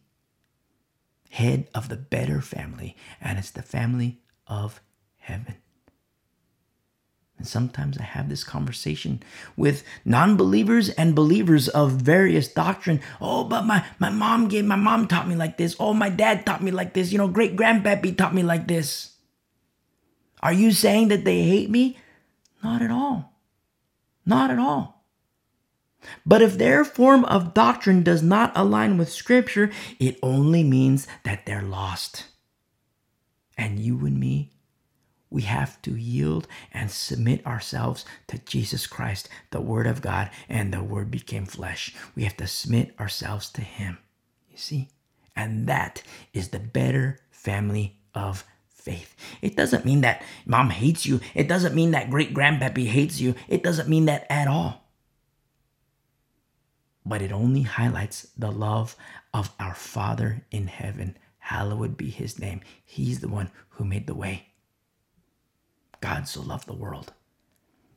Head 1.33 1.67
of 1.73 1.89
the 1.89 1.97
better 1.97 2.41
family, 2.41 2.95
and 3.19 3.39
it's 3.39 3.49
the 3.49 3.63
family 3.63 4.21
of 4.45 4.79
heaven. 5.17 5.55
And 7.39 7.47
sometimes 7.47 7.97
I 7.97 8.03
have 8.03 8.29
this 8.29 8.43
conversation 8.43 9.23
with 9.57 9.83
non-believers 10.05 10.89
and 10.91 11.15
believers 11.15 11.69
of 11.69 11.93
various 11.93 12.47
doctrine. 12.47 13.01
Oh, 13.19 13.45
but 13.45 13.65
my, 13.65 13.83
my 13.97 14.11
mom 14.11 14.47
gave 14.47 14.65
my 14.65 14.75
mom 14.75 15.07
taught 15.07 15.27
me 15.27 15.33
like 15.33 15.57
this. 15.57 15.75
Oh, 15.79 15.95
my 15.95 16.09
dad 16.09 16.45
taught 16.45 16.61
me 16.61 16.69
like 16.69 16.93
this. 16.93 17.11
You 17.11 17.17
know, 17.17 17.27
great 17.27 17.55
grandpappy 17.55 18.15
taught 18.15 18.35
me 18.35 18.43
like 18.43 18.67
this. 18.67 19.15
Are 20.43 20.53
you 20.53 20.71
saying 20.71 21.07
that 21.07 21.25
they 21.25 21.41
hate 21.41 21.71
me? 21.71 21.97
Not 22.63 22.83
at 22.83 22.91
all. 22.91 23.33
Not 24.23 24.51
at 24.51 24.59
all. 24.59 25.02
But 26.25 26.41
if 26.41 26.57
their 26.57 26.83
form 26.83 27.25
of 27.25 27.53
doctrine 27.53 28.03
does 28.03 28.21
not 28.21 28.51
align 28.55 28.97
with 28.97 29.11
Scripture, 29.11 29.71
it 29.99 30.19
only 30.21 30.63
means 30.63 31.07
that 31.23 31.45
they're 31.45 31.61
lost. 31.61 32.27
And 33.57 33.79
you 33.79 34.05
and 34.05 34.19
me 34.19 34.53
we 35.33 35.41
have 35.41 35.81
to 35.81 35.95
yield 35.95 36.47
and 36.71 36.91
submit 36.91 37.45
ourselves 37.45 38.05
to 38.27 38.37
Jesus 38.37 38.85
Christ, 38.85 39.27
the 39.49 39.59
Word 39.59 39.87
of 39.87 39.99
God, 39.99 40.29
and 40.47 40.71
the 40.71 40.83
Word 40.83 41.09
became 41.09 41.47
flesh. 41.47 41.93
We 42.15 42.23
have 42.23 42.37
to 42.37 42.45
submit 42.45 42.93
ourselves 42.99 43.49
to 43.53 43.61
Him. 43.61 43.97
You 44.47 44.59
see? 44.59 44.89
And 45.35 45.65
that 45.65 46.03
is 46.33 46.49
the 46.49 46.59
better 46.59 47.17
family 47.31 47.97
of 48.13 48.45
faith. 48.67 49.15
It 49.41 49.55
doesn't 49.55 49.85
mean 49.85 50.01
that 50.01 50.21
mom 50.45 50.69
hates 50.69 51.07
you. 51.07 51.19
It 51.33 51.47
doesn't 51.47 51.73
mean 51.73 51.91
that 51.91 52.11
great 52.11 52.35
grandpappy 52.35 52.85
hates 52.85 53.19
you. 53.19 53.33
It 53.47 53.63
doesn't 53.63 53.89
mean 53.89 54.05
that 54.05 54.27
at 54.29 54.47
all. 54.47 54.82
But 57.05 57.21
it 57.21 57.31
only 57.31 57.63
highlights 57.63 58.27
the 58.37 58.51
love 58.51 58.95
of 59.33 59.51
our 59.59 59.75
Father 59.75 60.45
in 60.51 60.67
heaven. 60.67 61.17
Hallowed 61.39 61.97
be 61.97 62.09
his 62.09 62.39
name. 62.39 62.61
He's 62.85 63.19
the 63.19 63.27
one 63.27 63.51
who 63.69 63.83
made 63.83 64.07
the 64.07 64.15
way. 64.15 64.47
God 65.99 66.27
so 66.27 66.41
loved 66.41 66.67
the 66.67 66.73
world 66.73 67.13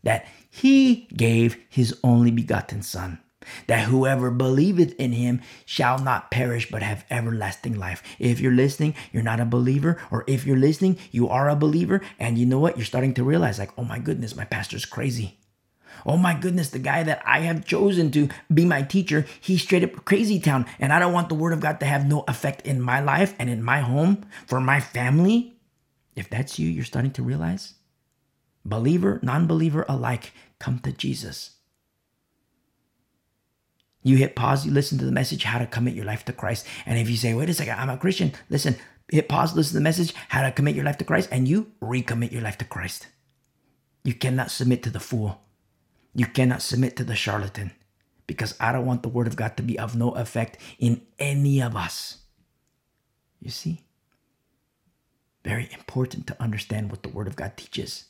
that 0.02 0.26
he 0.48 1.09
gave 1.16 1.57
his 1.68 1.98
only 2.04 2.30
begotten 2.30 2.80
Son, 2.80 3.18
that 3.66 3.88
whoever 3.88 4.30
believeth 4.30 4.94
in 5.00 5.12
him 5.12 5.40
shall 5.64 5.98
not 5.98 6.30
perish 6.30 6.70
but 6.70 6.82
have 6.82 7.04
everlasting 7.11 7.76
life. 7.76 8.02
If 8.20 8.38
you're 8.38 8.52
listening, 8.52 8.94
you're 9.12 9.24
not 9.24 9.40
a 9.40 9.44
believer, 9.44 10.00
or 10.11 10.22
if 10.28 10.46
you're 10.46 10.57
listening, 10.57 10.96
you 11.11 11.28
are 11.28 11.48
a 11.48 11.57
believer, 11.57 12.00
and 12.20 12.38
you 12.38 12.46
know 12.46 12.61
what? 12.61 12.76
You're 12.76 12.84
starting 12.86 13.14
to 13.14 13.24
realize, 13.24 13.59
like, 13.59 13.72
oh 13.76 13.84
my 13.84 13.98
goodness, 13.98 14.36
my 14.36 14.44
pastor's 14.44 14.84
crazy. 14.84 15.38
Oh 16.05 16.16
my 16.16 16.34
goodness, 16.34 16.70
the 16.70 16.78
guy 16.78 17.03
that 17.03 17.22
I 17.24 17.40
have 17.40 17.64
chosen 17.64 18.11
to 18.12 18.28
be 18.53 18.64
my 18.64 18.82
teacher, 18.82 19.26
he's 19.40 19.62
straight 19.62 19.84
up 19.84 20.05
crazy 20.05 20.40
town. 20.40 20.66
And 20.78 20.92
I 20.92 20.99
don't 20.99 21.12
want 21.12 21.28
the 21.28 21.34
word 21.34 21.53
of 21.53 21.61
God 21.61 21.80
to 21.80 21.86
have 21.86 22.07
no 22.07 22.24
effect 22.28 22.66
in 22.66 22.80
my 22.80 23.01
life 23.01 23.34
and 23.38 23.49
in 23.49 23.62
my 23.62 23.80
home 23.80 24.26
for 24.47 24.61
my 24.61 24.80
family. 24.80 25.57
If 26.14 26.28
that's 26.30 26.59
you, 26.59 26.68
you're 26.68 26.84
starting 26.84 27.12
to 27.12 27.22
realize 27.22 27.74
believer, 28.64 29.20
non 29.22 29.47
believer 29.47 29.84
alike, 29.88 30.32
come 30.59 30.78
to 30.80 30.92
Jesus. 30.92 31.53
You 34.03 34.16
hit 34.16 34.36
pause, 34.36 34.64
you 34.64 34.72
listen 34.72 34.99
to 34.99 35.05
the 35.05 35.12
message, 35.12 35.42
how 35.42 35.59
to 35.59 35.66
commit 35.66 35.94
your 35.94 36.05
life 36.05 36.24
to 36.26 36.32
Christ. 36.32 36.66
And 36.86 36.99
if 36.99 37.11
you 37.11 37.16
say, 37.16 37.34
wait 37.34 37.49
a 37.49 37.55
second, 37.55 37.78
I'm 37.78 37.90
a 37.90 37.99
Christian, 37.99 38.32
listen, 38.49 38.76
hit 39.09 39.28
pause, 39.28 39.57
listen 39.57 39.72
to 39.72 39.78
the 39.78 39.82
message, 39.82 40.14
how 40.28 40.42
to 40.42 40.53
commit 40.53 40.76
your 40.76 40.84
life 40.84 40.99
to 40.99 41.05
Christ, 41.05 41.28
and 41.32 41.49
you 41.49 41.72
recommit 41.82 42.30
your 42.30 42.42
life 42.42 42.59
to 42.59 42.64
Christ. 42.64 43.09
You 44.05 44.14
cannot 44.14 44.53
submit 44.53 44.84
to 44.84 44.90
the 44.90 45.01
fool. 45.01 45.40
You 46.16 46.24
cannot 46.24 46.62
submit 46.62 46.96
to 46.96 47.04
the 47.04 47.14
charlatan 47.14 47.72
because 48.26 48.54
I 48.58 48.72
don't 48.72 48.86
want 48.86 49.02
the 49.02 49.10
word 49.10 49.26
of 49.26 49.36
God 49.36 49.54
to 49.58 49.62
be 49.62 49.78
of 49.78 49.94
no 49.94 50.12
effect 50.12 50.56
in 50.78 51.02
any 51.18 51.60
of 51.60 51.76
us. 51.76 52.20
You 53.38 53.50
see? 53.50 53.82
Very 55.44 55.68
important 55.74 56.26
to 56.26 56.42
understand 56.42 56.90
what 56.90 57.02
the 57.02 57.10
word 57.10 57.26
of 57.26 57.36
God 57.36 57.58
teaches. 57.58 58.06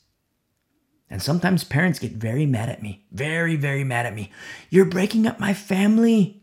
And 1.10 1.20
sometimes 1.20 1.64
parents 1.64 1.98
get 1.98 2.12
very 2.12 2.46
mad 2.46 2.68
at 2.68 2.80
me, 2.80 3.04
very, 3.10 3.56
very 3.56 3.82
mad 3.82 4.06
at 4.06 4.14
me. 4.14 4.30
You're 4.70 4.84
breaking 4.84 5.26
up 5.26 5.40
my 5.40 5.52
family. 5.52 6.40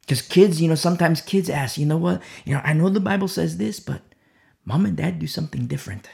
Because 0.00 0.22
kids, 0.22 0.62
you 0.62 0.68
know, 0.68 0.74
sometimes 0.74 1.20
kids 1.20 1.50
ask, 1.50 1.76
you 1.76 1.84
know 1.84 1.98
what? 1.98 2.22
You 2.46 2.54
know, 2.54 2.62
I 2.64 2.72
know 2.72 2.88
the 2.88 2.98
Bible 2.98 3.28
says 3.28 3.58
this, 3.58 3.78
but 3.78 4.00
mom 4.64 4.86
and 4.86 4.96
dad 4.96 5.18
do 5.18 5.26
something 5.26 5.66
different. 5.66 6.08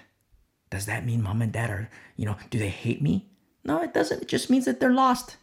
Does 0.68 0.86
that 0.86 1.07
mean 1.07 1.22
mom 1.22 1.43
and 1.43 1.53
dad 1.53 1.70
are, 1.70 1.90
you 2.16 2.26
know, 2.26 2.36
do 2.51 2.59
they 2.59 2.70
hate 2.70 3.01
me? 3.01 3.28
No, 3.65 3.83
it 3.83 3.95
doesn't. 3.95 4.23
It 4.23 4.29
just 4.29 4.51
means 4.51 4.65
that 4.65 4.81
they're 4.81 4.93
lost. 4.93 5.37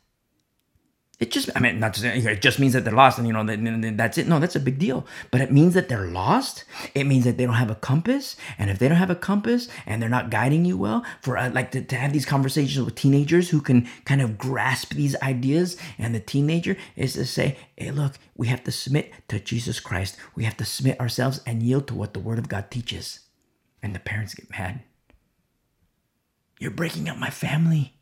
It 1.20 1.32
just, 1.32 1.50
I 1.54 1.60
mean, 1.60 1.82
not 1.82 1.94
to 1.96 2.00
say, 2.00 2.18
it 2.18 2.42
just 2.42 2.60
means 2.60 2.72
that 2.72 2.86
they're 2.86 2.94
lost 2.94 3.18
and, 3.18 3.28
you 3.28 3.34
know, 3.34 3.44
that's 3.98 4.18
it. 4.18 4.26
No, 4.26 4.40
that's 4.40 4.56
a 4.56 4.60
big 4.60 4.80
deal. 4.80 5.06
But 5.32 5.42
it 5.42 5.52
means 5.52 5.74
that 5.74 5.90
they're 5.90 6.08
lost. 6.08 6.64
It 6.96 7.04
means 7.04 7.26
that 7.26 7.36
they 7.36 7.46
don't 7.46 7.56
have 7.56 7.70
a 7.70 7.76
compass. 7.76 8.38
And 8.58 8.70
if 8.70 8.80
they 8.80 8.88
don't 8.88 8.98
have 8.98 9.10
a 9.10 9.16
compass 9.16 9.68
and 9.86 10.02
they're 10.02 10.08
not 10.08 10.30
guiding 10.30 10.64
you 10.64 10.78
well, 10.78 11.04
for 11.22 11.38
uh, 11.38 11.50
like 11.50 11.72
to, 11.72 11.82
to 11.82 11.96
have 11.98 12.14
these 12.14 12.26
conversations 12.26 12.86
with 12.86 12.96
teenagers 12.96 13.50
who 13.50 13.60
can 13.60 13.86
kind 14.06 14.22
of 14.22 14.38
grasp 14.38 14.94
these 14.94 15.14
ideas, 15.22 15.76
and 15.98 16.16
the 16.16 16.22
teenager 16.22 16.78
is 16.96 17.14
to 17.14 17.26
say, 17.26 17.58
hey, 17.76 17.92
look, 17.92 18.14
we 18.38 18.48
have 18.48 18.64
to 18.64 18.72
submit 18.72 19.12
to 19.28 19.42
Jesus 19.42 19.82
Christ. 19.82 20.16
We 20.36 20.46
have 20.46 20.56
to 20.56 20.66
submit 20.66 21.02
ourselves 21.02 21.42
and 21.46 21.62
yield 21.62 21.88
to 21.90 21.96
what 21.96 22.14
the 22.14 22.22
Word 22.22 22.40
of 22.40 22.48
God 22.48 22.72
teaches. 22.72 23.20
And 23.84 23.94
the 23.94 24.00
parents 24.00 24.36
get 24.36 24.50
mad. 24.52 24.84
You're 26.60 26.72
breaking 26.72 27.10
up 27.10 27.18
my 27.18 27.30
family. 27.30 27.99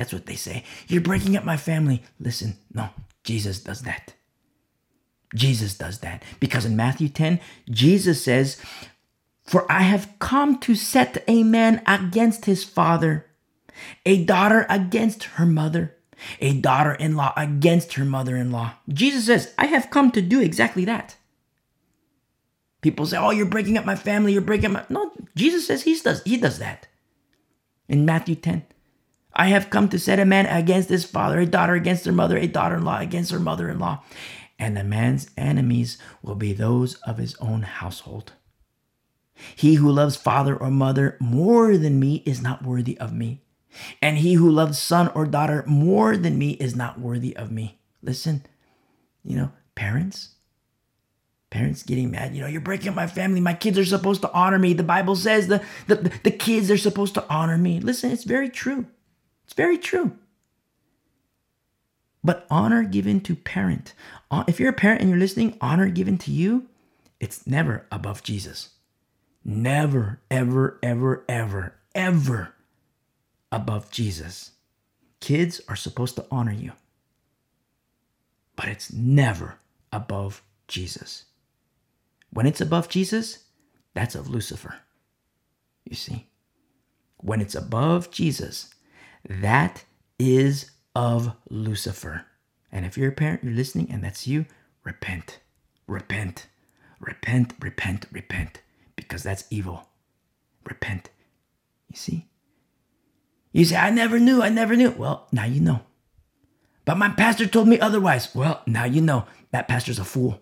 That's 0.00 0.14
what 0.14 0.24
they 0.24 0.34
say. 0.34 0.64
You're 0.88 1.02
breaking 1.02 1.36
up 1.36 1.44
my 1.44 1.58
family. 1.58 2.02
Listen, 2.18 2.56
no, 2.72 2.88
Jesus 3.22 3.60
does 3.60 3.82
that. 3.82 4.14
Jesus 5.34 5.74
does 5.74 5.98
that. 5.98 6.22
Because 6.40 6.64
in 6.64 6.74
Matthew 6.74 7.10
10, 7.10 7.38
Jesus 7.68 8.24
says, 8.24 8.56
For 9.44 9.70
I 9.70 9.82
have 9.82 10.14
come 10.18 10.58
to 10.60 10.74
set 10.74 11.22
a 11.28 11.42
man 11.42 11.82
against 11.86 12.46
his 12.46 12.64
father, 12.64 13.26
a 14.06 14.24
daughter 14.24 14.64
against 14.70 15.24
her 15.24 15.44
mother, 15.44 15.98
a 16.40 16.54
daughter 16.54 16.94
in 16.94 17.14
law 17.14 17.34
against 17.36 17.92
her 17.92 18.06
mother 18.06 18.38
in 18.38 18.50
law. 18.50 18.72
Jesus 18.88 19.26
says, 19.26 19.52
I 19.58 19.66
have 19.66 19.90
come 19.90 20.12
to 20.12 20.22
do 20.22 20.40
exactly 20.40 20.86
that. 20.86 21.16
People 22.80 23.04
say, 23.04 23.18
Oh, 23.18 23.32
you're 23.32 23.44
breaking 23.44 23.76
up 23.76 23.84
my 23.84 23.96
family, 23.96 24.32
you're 24.32 24.40
breaking 24.40 24.74
up 24.74 24.88
my. 24.88 24.94
No, 24.94 25.12
Jesus 25.36 25.66
says 25.66 25.82
he 25.82 25.94
does, 26.00 26.22
he 26.22 26.38
does 26.38 26.58
that. 26.58 26.86
In 27.86 28.06
Matthew 28.06 28.36
10. 28.36 28.64
I 29.32 29.48
have 29.48 29.70
come 29.70 29.88
to 29.90 29.98
set 29.98 30.18
a 30.18 30.24
man 30.24 30.46
against 30.46 30.88
his 30.88 31.04
father, 31.04 31.40
a 31.40 31.46
daughter 31.46 31.74
against 31.74 32.04
her 32.04 32.12
mother, 32.12 32.36
a 32.36 32.46
daughter 32.46 32.76
in 32.76 32.84
law 32.84 32.98
against 32.98 33.30
her 33.32 33.38
mother 33.38 33.68
in 33.68 33.78
law. 33.78 34.02
And 34.58 34.76
the 34.76 34.84
man's 34.84 35.30
enemies 35.36 35.98
will 36.22 36.34
be 36.34 36.52
those 36.52 36.94
of 36.96 37.18
his 37.18 37.34
own 37.36 37.62
household. 37.62 38.32
He 39.56 39.74
who 39.74 39.90
loves 39.90 40.16
father 40.16 40.54
or 40.54 40.70
mother 40.70 41.16
more 41.20 41.78
than 41.78 41.98
me 41.98 42.22
is 42.26 42.42
not 42.42 42.64
worthy 42.64 42.98
of 42.98 43.12
me. 43.12 43.42
And 44.02 44.18
he 44.18 44.34
who 44.34 44.50
loves 44.50 44.78
son 44.78 45.08
or 45.14 45.24
daughter 45.24 45.64
more 45.66 46.16
than 46.16 46.38
me 46.38 46.52
is 46.52 46.76
not 46.76 47.00
worthy 47.00 47.34
of 47.36 47.50
me. 47.50 47.78
Listen, 48.02 48.44
you 49.22 49.36
know, 49.36 49.52
parents, 49.74 50.34
parents 51.50 51.82
getting 51.82 52.12
mad 52.12 52.32
you 52.34 52.40
know 52.40 52.46
you're 52.46 52.60
breaking 52.60 52.88
up 52.88 52.94
my 52.94 53.08
family 53.08 53.40
my 53.40 53.52
kids 53.52 53.76
are 53.76 53.84
supposed 53.84 54.22
to 54.22 54.32
honor 54.32 54.58
me 54.58 54.72
the 54.72 54.84
bible 54.84 55.16
says 55.16 55.48
the, 55.48 55.60
the, 55.88 55.96
the 56.22 56.30
kids 56.30 56.70
are 56.70 56.76
supposed 56.76 57.12
to 57.12 57.28
honor 57.28 57.58
me 57.58 57.80
listen 57.80 58.12
it's 58.12 58.22
very 58.22 58.48
true 58.48 58.86
it's 59.50 59.56
very 59.56 59.78
true. 59.78 60.16
But 62.22 62.46
honor 62.48 62.84
given 62.84 63.20
to 63.22 63.34
parent, 63.34 63.94
uh, 64.30 64.44
if 64.46 64.60
you're 64.60 64.70
a 64.70 64.72
parent 64.72 65.00
and 65.00 65.10
you're 65.10 65.18
listening, 65.18 65.58
honor 65.60 65.88
given 65.88 66.18
to 66.18 66.30
you, 66.30 66.68
it's 67.18 67.48
never 67.48 67.84
above 67.90 68.22
Jesus. 68.22 68.68
Never, 69.44 70.20
ever, 70.30 70.78
ever, 70.84 71.24
ever, 71.28 71.74
ever 71.96 72.54
above 73.50 73.90
Jesus. 73.90 74.52
Kids 75.18 75.60
are 75.66 75.74
supposed 75.74 76.14
to 76.14 76.26
honor 76.30 76.52
you, 76.52 76.70
but 78.54 78.68
it's 78.68 78.92
never 78.92 79.56
above 79.92 80.44
Jesus. 80.68 81.24
When 82.32 82.46
it's 82.46 82.60
above 82.60 82.88
Jesus, 82.88 83.46
that's 83.94 84.14
of 84.14 84.28
Lucifer. 84.28 84.76
You 85.84 85.96
see? 85.96 86.28
When 87.16 87.40
it's 87.40 87.56
above 87.56 88.12
Jesus, 88.12 88.72
that 89.28 89.84
is 90.18 90.70
of 90.94 91.34
Lucifer. 91.48 92.26
And 92.72 92.84
if 92.84 92.96
you're 92.96 93.10
a 93.10 93.12
parent, 93.12 93.44
you're 93.44 93.54
listening, 93.54 93.90
and 93.90 94.02
that's 94.02 94.26
you, 94.26 94.46
repent, 94.84 95.38
repent, 95.86 96.46
repent, 97.00 97.54
repent, 97.60 98.06
repent, 98.12 98.60
because 98.96 99.22
that's 99.22 99.44
evil. 99.50 99.88
Repent. 100.64 101.10
You 101.88 101.96
see? 101.96 102.26
You 103.52 103.64
say, 103.64 103.76
I 103.76 103.90
never 103.90 104.18
knew, 104.18 104.42
I 104.42 104.48
never 104.48 104.76
knew. 104.76 104.90
Well, 104.90 105.26
now 105.32 105.44
you 105.44 105.60
know. 105.60 105.80
But 106.84 106.98
my 106.98 107.08
pastor 107.10 107.46
told 107.46 107.68
me 107.68 107.80
otherwise. 107.80 108.34
Well, 108.34 108.62
now 108.66 108.84
you 108.84 109.00
know 109.00 109.26
that 109.50 109.68
pastor's 109.68 109.98
a 109.98 110.04
fool. 110.04 110.40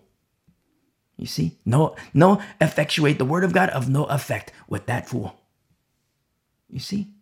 You 1.17 1.25
see? 1.25 1.57
No, 1.65 1.95
no 2.13 2.41
effectuate 2.61 3.17
the 3.17 3.25
word 3.25 3.43
of 3.43 3.53
God 3.53 3.69
of 3.69 3.89
no 3.89 4.05
effect 4.05 4.53
with 4.67 4.85
that 4.85 5.09
fool. 5.09 5.35
You 6.69 6.79
see? 6.79 7.13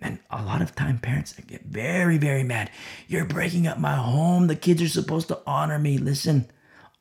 And 0.00 0.20
a 0.30 0.42
lot 0.42 0.62
of 0.62 0.74
time 0.74 0.98
parents 0.98 1.32
get 1.46 1.64
very, 1.64 2.18
very 2.18 2.44
mad. 2.44 2.70
You're 3.08 3.24
breaking 3.24 3.66
up 3.66 3.78
my 3.78 3.96
home. 3.96 4.46
The 4.46 4.56
kids 4.56 4.80
are 4.82 4.88
supposed 4.88 5.28
to 5.28 5.40
honor 5.46 5.78
me. 5.78 5.98
Listen, 5.98 6.48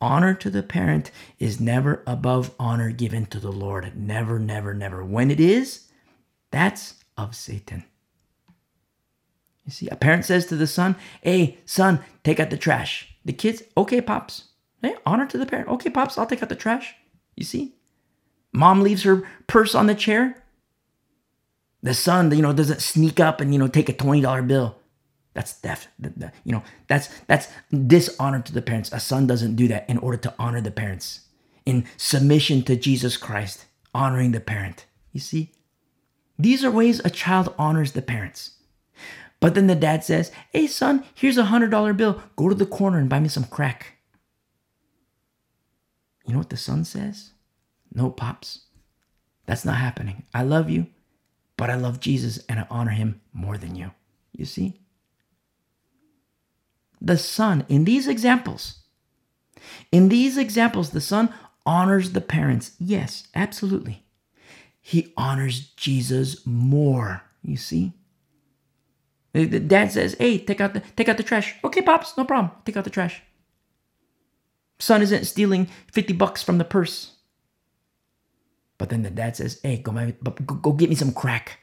honor 0.01 0.33
to 0.33 0.49
the 0.49 0.63
parent 0.63 1.11
is 1.37 1.59
never 1.59 2.03
above 2.07 2.51
honor 2.59 2.91
given 2.91 3.27
to 3.27 3.39
the 3.39 3.51
Lord. 3.51 3.95
Never, 3.95 4.39
never, 4.39 4.73
never. 4.73 5.05
When 5.05 5.29
it 5.29 5.39
is, 5.39 5.91
that's 6.49 6.95
of 7.17 7.35
Satan. 7.35 7.83
You 9.65 9.71
see, 9.71 9.89
a 9.89 9.95
parent 9.95 10.25
says 10.25 10.45
to 10.47 10.55
the 10.55 10.65
son, 10.65 10.95
Hey, 11.21 11.57
son, 11.65 11.99
take 12.23 12.39
out 12.39 12.49
the 12.49 12.57
trash. 12.57 13.13
The 13.25 13.33
kids, 13.33 13.61
okay, 13.75 14.01
pops. 14.01 14.45
Hey, 14.81 14.95
honor 15.05 15.27
to 15.27 15.37
the 15.37 15.45
parent. 15.45 15.67
Okay, 15.67 15.89
pops, 15.89 16.17
I'll 16.17 16.25
take 16.25 16.41
out 16.41 16.49
the 16.49 16.55
trash. 16.55 16.95
You 17.35 17.43
see? 17.43 17.75
Mom 18.53 18.81
leaves 18.81 19.03
her 19.03 19.27
purse 19.45 19.75
on 19.75 19.87
the 19.87 19.95
chair. 19.95 20.41
The 21.83 21.93
son, 21.93 22.31
you 22.31 22.41
know, 22.41 22.53
doesn't 22.53 22.81
sneak 22.81 23.19
up 23.19 23.39
and, 23.39 23.53
you 23.53 23.59
know, 23.59 23.67
take 23.67 23.89
a 23.89 23.93
$20 23.93 24.47
bill. 24.47 24.75
That's 25.33 25.53
theft. 25.53 25.87
You 26.43 26.51
know, 26.51 26.63
that's 26.87 27.09
that's 27.27 27.47
dishonor 27.69 28.41
to 28.41 28.51
the 28.51 28.61
parents. 28.63 28.91
A 28.91 28.99
son 28.99 29.27
doesn't 29.27 29.55
do 29.55 29.67
that 29.67 29.87
in 29.87 29.99
order 29.99 30.17
to 30.17 30.33
honor 30.39 30.61
the 30.61 30.71
parents. 30.71 31.27
In 31.63 31.85
submission 31.95 32.63
to 32.63 32.75
Jesus 32.75 33.17
Christ, 33.17 33.65
honoring 33.93 34.31
the 34.31 34.39
parent. 34.39 34.87
You 35.11 35.19
see? 35.19 35.51
These 36.39 36.65
are 36.65 36.71
ways 36.71 37.01
a 37.05 37.11
child 37.11 37.53
honors 37.59 37.91
the 37.91 38.01
parents. 38.01 38.57
But 39.39 39.53
then 39.53 39.67
the 39.67 39.75
dad 39.75 40.03
says, 40.03 40.31
Hey, 40.51 40.65
son, 40.65 41.03
here's 41.13 41.37
a 41.37 41.43
$100 41.43 41.95
bill. 41.95 42.21
Go 42.35 42.49
to 42.49 42.55
the 42.55 42.65
corner 42.65 42.97
and 42.97 43.07
buy 43.07 43.19
me 43.19 43.29
some 43.29 43.43
crack. 43.43 43.97
You 46.25 46.33
know 46.33 46.39
what 46.39 46.49
the 46.49 46.57
son 46.57 46.83
says? 46.83 47.31
No, 47.93 48.09
pops. 48.09 48.61
That's 49.45 49.65
not 49.65 49.77
happening. 49.77 50.23
I 50.33 50.43
love 50.43 50.69
you, 50.69 50.87
but 51.57 51.69
I 51.69 51.75
love 51.75 51.99
Jesus 51.99 52.39
and 52.47 52.59
I 52.59 52.67
honor 52.69 52.91
him 52.91 53.21
more 53.33 53.57
than 53.57 53.75
you. 53.75 53.91
You 54.31 54.45
see? 54.45 54.79
The 57.01 57.17
son, 57.17 57.65
in 57.67 57.83
these 57.83 58.07
examples, 58.07 58.79
in 59.91 60.09
these 60.09 60.37
examples, 60.37 60.91
the 60.91 61.01
son 61.01 61.33
honors 61.65 62.11
the 62.11 62.21
parents. 62.21 62.71
Yes, 62.79 63.27
absolutely. 63.35 64.03
He 64.81 65.13
honors 65.17 65.71
Jesus 65.71 66.45
more. 66.45 67.23
You 67.43 67.57
see? 67.57 67.93
The 69.33 69.59
dad 69.59 69.91
says, 69.91 70.15
"Hey, 70.17 70.39
take 70.39 70.61
out 70.61 70.73
the 70.73 70.79
take 70.95 71.09
out 71.09 71.17
the 71.17 71.23
trash." 71.23 71.55
Okay, 71.63 71.81
pops, 71.81 72.17
no 72.17 72.25
problem. 72.25 72.51
Take 72.65 72.77
out 72.77 72.85
the 72.85 72.89
trash. 72.89 73.21
Son 74.79 75.01
isn't 75.01 75.25
stealing 75.25 75.67
fifty 75.91 76.13
bucks 76.13 76.41
from 76.41 76.57
the 76.57 76.65
purse. 76.65 77.16
But 78.77 78.89
then 78.89 79.03
the 79.03 79.09
dad 79.09 79.35
says, 79.35 79.59
"Hey, 79.63 79.77
go, 79.77 79.91
my, 79.91 80.13
go, 80.45 80.71
get 80.73 80.89
me 80.89 80.95
some 80.95 81.13
crack." 81.13 81.59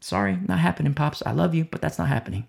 Sorry, 0.00 0.38
not 0.46 0.58
happening, 0.58 0.94
pops. 0.94 1.22
I 1.24 1.32
love 1.32 1.54
you, 1.54 1.64
but 1.64 1.80
that's 1.80 1.98
not 1.98 2.08
happening. 2.08 2.46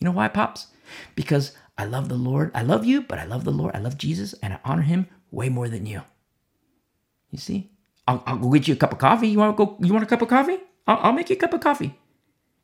You 0.00 0.06
know 0.06 0.12
why, 0.12 0.28
pops? 0.28 0.68
Because 1.14 1.52
I 1.76 1.84
love 1.84 2.08
the 2.08 2.16
Lord. 2.16 2.50
I 2.54 2.62
love 2.62 2.84
you, 2.84 3.02
but 3.02 3.18
I 3.18 3.24
love 3.24 3.44
the 3.44 3.52
Lord. 3.52 3.76
I 3.76 3.78
love 3.78 3.96
Jesus, 3.96 4.34
and 4.42 4.54
I 4.54 4.58
honor 4.64 4.82
Him 4.82 5.06
way 5.30 5.48
more 5.48 5.68
than 5.68 5.86
you. 5.86 6.02
You 7.30 7.38
see? 7.38 7.70
I'll, 8.06 8.22
I'll 8.26 8.38
go 8.38 8.50
get 8.50 8.66
you 8.66 8.74
a 8.74 8.76
cup 8.76 8.92
of 8.92 8.98
coffee. 8.98 9.28
You 9.28 9.38
want 9.38 9.56
to 9.56 9.64
go? 9.64 9.76
You 9.80 9.92
want 9.92 10.04
a 10.04 10.08
cup 10.08 10.22
of 10.22 10.28
coffee? 10.28 10.58
I'll, 10.86 10.98
I'll 11.02 11.12
make 11.12 11.30
you 11.30 11.36
a 11.36 11.38
cup 11.38 11.54
of 11.54 11.60
coffee. 11.60 11.98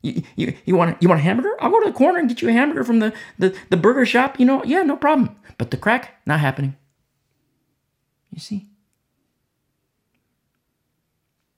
You, 0.01 0.23
you, 0.35 0.55
you 0.65 0.75
want 0.75 1.01
you 1.01 1.07
want 1.07 1.21
a 1.21 1.23
hamburger? 1.23 1.55
I'll 1.59 1.71
go 1.71 1.79
to 1.79 1.91
the 1.91 1.97
corner 1.97 2.19
and 2.19 2.27
get 2.27 2.41
you 2.41 2.49
a 2.49 2.51
hamburger 2.51 2.83
from 2.83 2.99
the, 2.99 3.13
the, 3.39 3.57
the 3.69 3.77
burger 3.77 4.05
shop. 4.05 4.39
You 4.39 4.45
know, 4.45 4.63
yeah, 4.63 4.81
no 4.83 4.97
problem. 4.97 5.35
But 5.57 5.71
the 5.71 5.77
crack, 5.77 6.21
not 6.25 6.39
happening. 6.39 6.75
You 8.31 8.39
see? 8.39 8.67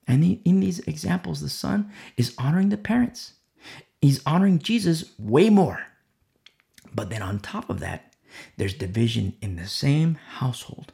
And 0.07 0.39
in 0.45 0.59
these 0.59 0.79
examples, 0.79 1.41
the 1.41 1.49
son 1.49 1.91
is 2.15 2.33
honoring 2.37 2.69
the 2.69 2.77
parents. 2.77 3.33
He's 4.01 4.21
honoring 4.25 4.59
Jesus 4.59 5.11
way 5.17 5.49
more. 5.49 5.85
But 6.93 7.09
then 7.09 7.21
on 7.21 7.39
top 7.39 7.69
of 7.69 7.79
that, 7.81 8.13
there's 8.55 8.73
division 8.73 9.35
in 9.41 9.55
the 9.55 9.67
same 9.67 10.15
household. 10.15 10.93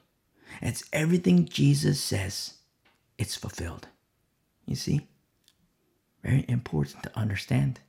It's 0.62 0.84
everything 0.94 1.46
Jesus 1.46 2.00
says, 2.00 2.56
it's 3.18 3.36
fulfilled. 3.36 3.88
You 4.66 4.76
see? 4.76 5.08
Very 6.24 6.46
important 6.48 7.04
to 7.04 7.18
understand. 7.18 7.82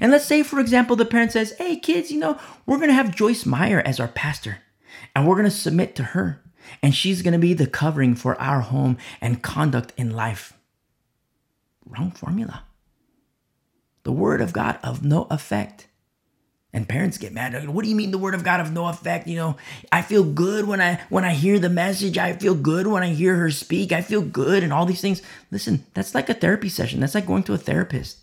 And 0.00 0.12
let's 0.12 0.24
say, 0.24 0.42
for 0.42 0.60
example, 0.60 0.96
the 0.96 1.04
parent 1.04 1.32
says, 1.32 1.54
Hey, 1.58 1.76
kids, 1.76 2.10
you 2.10 2.18
know, 2.18 2.38
we're 2.66 2.78
going 2.78 2.88
to 2.88 2.94
have 2.94 3.14
Joyce 3.14 3.44
Meyer 3.44 3.82
as 3.84 4.00
our 4.00 4.08
pastor, 4.08 4.58
and 5.14 5.26
we're 5.26 5.34
going 5.34 5.44
to 5.44 5.50
submit 5.50 5.94
to 5.96 6.04
her, 6.04 6.42
and 6.82 6.94
she's 6.94 7.22
going 7.22 7.32
to 7.32 7.38
be 7.38 7.54
the 7.54 7.66
covering 7.66 8.14
for 8.14 8.40
our 8.40 8.60
home 8.60 8.98
and 9.20 9.42
conduct 9.42 9.92
in 9.96 10.10
life. 10.10 10.52
Wrong 11.86 12.10
formula. 12.10 12.64
The 14.04 14.12
word 14.12 14.40
of 14.40 14.52
God 14.52 14.78
of 14.82 15.04
no 15.04 15.26
effect. 15.30 15.88
And 16.74 16.88
parents 16.88 17.18
get 17.18 17.34
mad. 17.34 17.68
What 17.68 17.84
do 17.84 17.90
you 17.90 17.96
mean 17.96 18.12
the 18.12 18.18
word 18.18 18.34
of 18.34 18.44
God 18.44 18.60
of 18.60 18.72
no 18.72 18.86
effect? 18.86 19.28
You 19.28 19.36
know, 19.36 19.56
I 19.90 20.00
feel 20.00 20.24
good 20.24 20.66
when 20.66 20.80
I 20.80 21.02
when 21.10 21.22
I 21.22 21.34
hear 21.34 21.58
the 21.58 21.68
message. 21.68 22.16
I 22.16 22.32
feel 22.32 22.54
good 22.54 22.86
when 22.86 23.02
I 23.02 23.08
hear 23.08 23.36
her 23.36 23.50
speak. 23.50 23.92
I 23.92 24.00
feel 24.00 24.22
good 24.22 24.62
and 24.62 24.72
all 24.72 24.86
these 24.86 25.02
things. 25.02 25.20
Listen, 25.50 25.84
that's 25.92 26.14
like 26.14 26.30
a 26.30 26.34
therapy 26.34 26.70
session. 26.70 27.00
That's 27.00 27.14
like 27.14 27.26
going 27.26 27.42
to 27.44 27.52
a 27.52 27.58
therapist. 27.58 28.20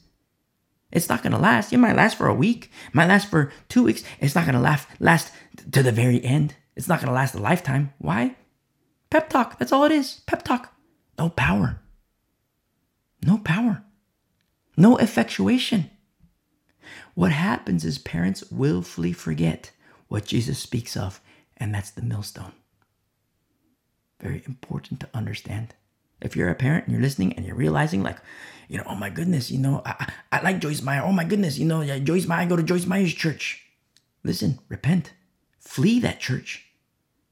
It's 0.91 1.09
not 1.09 1.21
gonna 1.21 1.37
last. 1.37 1.71
It 1.71 1.77
might 1.77 1.95
last 1.95 2.17
for 2.17 2.27
a 2.27 2.33
week. 2.33 2.71
It 2.87 2.95
might 2.95 3.07
last 3.07 3.29
for 3.29 3.51
two 3.67 3.83
weeks. 3.83 4.03
It's 4.19 4.33
not 4.33 4.47
gonna 4.47 4.59
last 4.59 4.87
last 4.99 5.31
to 5.71 5.83
the 5.83 5.91
very 5.91 6.23
end. 6.23 6.55
It's 6.79 6.87
not 6.87 7.01
gonna 7.01 7.11
last 7.11 7.35
a 7.35 7.39
lifetime. 7.39 7.91
Why? 7.97 8.37
Pep 9.09 9.29
talk. 9.29 9.59
That's 9.59 9.73
all 9.73 9.83
it 9.83 9.91
is. 9.91 10.21
Pep 10.25 10.43
talk. 10.43 10.73
No 11.17 11.27
power. 11.27 11.81
No 13.21 13.37
power. 13.37 13.83
No 14.77 14.95
effectuation. 14.95 15.89
What 17.15 17.33
happens 17.33 17.83
is 17.83 17.97
parents 17.97 18.49
willfully 18.49 19.11
forget 19.11 19.71
what 20.07 20.23
Jesus 20.23 20.57
speaks 20.57 20.95
of, 20.95 21.19
and 21.57 21.75
that's 21.75 21.91
the 21.91 22.01
millstone. 22.01 22.53
Very 24.21 24.41
important 24.45 25.01
to 25.01 25.09
understand. 25.13 25.75
If 26.21 26.37
you're 26.37 26.49
a 26.49 26.55
parent 26.55 26.85
and 26.85 26.93
you're 26.93 27.01
listening 27.01 27.33
and 27.33 27.45
you're 27.45 27.55
realizing, 27.55 28.03
like, 28.03 28.19
you 28.69 28.77
know, 28.77 28.85
oh 28.87 28.95
my 28.95 29.09
goodness, 29.09 29.51
you 29.51 29.59
know, 29.59 29.81
I, 29.85 30.13
I 30.31 30.39
like 30.43 30.59
Joyce 30.59 30.81
Meyer. 30.81 31.03
Oh 31.03 31.11
my 31.11 31.25
goodness, 31.25 31.57
you 31.57 31.65
know, 31.65 31.83
Joyce 31.99 32.25
Meyer, 32.25 32.39
I 32.39 32.45
go 32.45 32.55
to 32.55 32.63
Joyce 32.63 32.85
Meyer's 32.85 33.13
church. 33.13 33.65
Listen, 34.23 34.59
repent, 34.69 35.11
flee 35.59 35.99
that 35.99 36.21
church, 36.21 36.67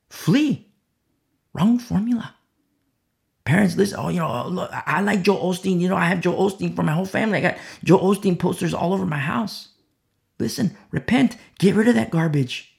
flee. 0.09 0.67
Wrong 1.53 1.79
formula. 1.79 2.35
Parents, 3.45 3.77
listen, 3.77 3.97
oh, 3.99 4.09
you 4.09 4.19
know, 4.19 4.43
oh, 4.45 4.49
look, 4.49 4.69
I 4.73 5.01
like 5.01 5.21
Joel 5.21 5.53
Osteen. 5.53 5.79
You 5.79 5.87
know, 5.87 5.95
I 5.95 6.05
have 6.05 6.21
Joel 6.21 6.49
Osteen 6.49 6.75
for 6.75 6.83
my 6.83 6.91
whole 6.91 7.05
family. 7.05 7.37
I 7.37 7.41
got 7.41 7.57
Joel 7.83 8.13
Osteen 8.13 8.37
posters 8.37 8.73
all 8.73 8.93
over 8.93 9.05
my 9.05 9.17
house. 9.17 9.69
Listen, 10.39 10.75
repent, 10.91 11.37
get 11.57 11.75
rid 11.75 11.87
of 11.87 11.95
that 11.95 12.11
garbage. 12.11 12.77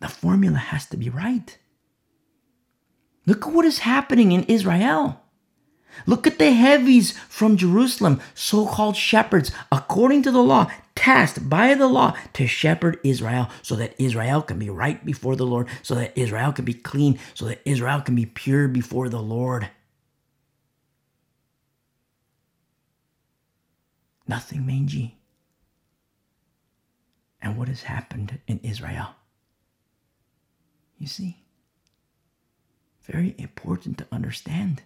The 0.00 0.08
formula 0.08 0.58
has 0.58 0.86
to 0.86 0.96
be 0.96 1.08
right. 1.08 1.56
Look 3.26 3.46
at 3.46 3.52
what 3.52 3.64
is 3.64 3.78
happening 3.78 4.32
in 4.32 4.42
Israel. 4.44 5.20
Look 6.06 6.26
at 6.26 6.38
the 6.38 6.52
heavies 6.52 7.16
from 7.28 7.56
Jerusalem, 7.56 8.20
so 8.34 8.66
called 8.66 8.96
shepherds, 8.96 9.52
according 9.70 10.22
to 10.24 10.30
the 10.30 10.42
law, 10.42 10.70
tasked 10.96 11.48
by 11.48 11.74
the 11.74 11.88
law 11.88 12.16
to 12.34 12.46
shepherd 12.46 12.98
Israel 13.02 13.48
so 13.62 13.76
that 13.76 13.94
Israel 13.98 14.42
can 14.42 14.58
be 14.58 14.70
right 14.70 15.04
before 15.04 15.36
the 15.36 15.46
Lord, 15.46 15.68
so 15.82 15.94
that 15.94 16.16
Israel 16.16 16.52
can 16.52 16.64
be 16.64 16.74
clean, 16.74 17.18
so 17.34 17.46
that 17.46 17.60
Israel 17.64 18.00
can 18.00 18.14
be 18.14 18.26
pure 18.26 18.68
before 18.68 19.08
the 19.08 19.20
Lord. 19.20 19.68
Nothing 24.26 24.64
mangy. 24.64 25.18
And 27.42 27.58
what 27.58 27.68
has 27.68 27.82
happened 27.82 28.40
in 28.46 28.58
Israel? 28.60 29.08
You 30.98 31.06
see? 31.06 31.44
Very 33.02 33.34
important 33.36 33.98
to 33.98 34.06
understand. 34.10 34.82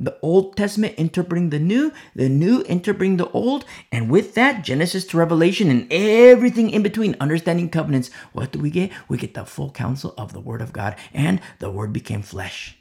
The 0.00 0.16
Old 0.22 0.56
Testament 0.56 0.94
interpreting 0.96 1.50
the 1.50 1.58
New, 1.58 1.92
the 2.14 2.28
New 2.28 2.62
interpreting 2.62 3.16
the 3.16 3.28
Old, 3.30 3.64
and 3.90 4.08
with 4.08 4.34
that, 4.34 4.62
Genesis 4.62 5.04
to 5.06 5.16
Revelation 5.16 5.70
and 5.70 5.92
everything 5.92 6.70
in 6.70 6.84
between, 6.84 7.16
understanding 7.18 7.68
covenants. 7.68 8.10
What 8.32 8.52
do 8.52 8.60
we 8.60 8.70
get? 8.70 8.92
We 9.08 9.18
get 9.18 9.34
the 9.34 9.44
full 9.44 9.72
counsel 9.72 10.14
of 10.16 10.32
the 10.32 10.40
Word 10.40 10.62
of 10.62 10.72
God, 10.72 10.94
and 11.12 11.40
the 11.58 11.70
Word 11.70 11.92
became 11.92 12.22
flesh. 12.22 12.78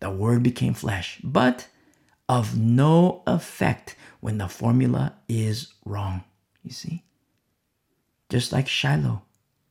The 0.00 0.10
Word 0.10 0.42
became 0.42 0.74
flesh, 0.74 1.20
but 1.22 1.68
of 2.28 2.56
no 2.56 3.22
effect 3.26 3.94
when 4.18 4.38
the 4.38 4.48
formula 4.48 5.14
is 5.28 5.72
wrong. 5.84 6.24
You 6.62 6.72
see? 6.72 7.04
Just 8.28 8.52
like 8.52 8.68
Shiloh, 8.68 9.22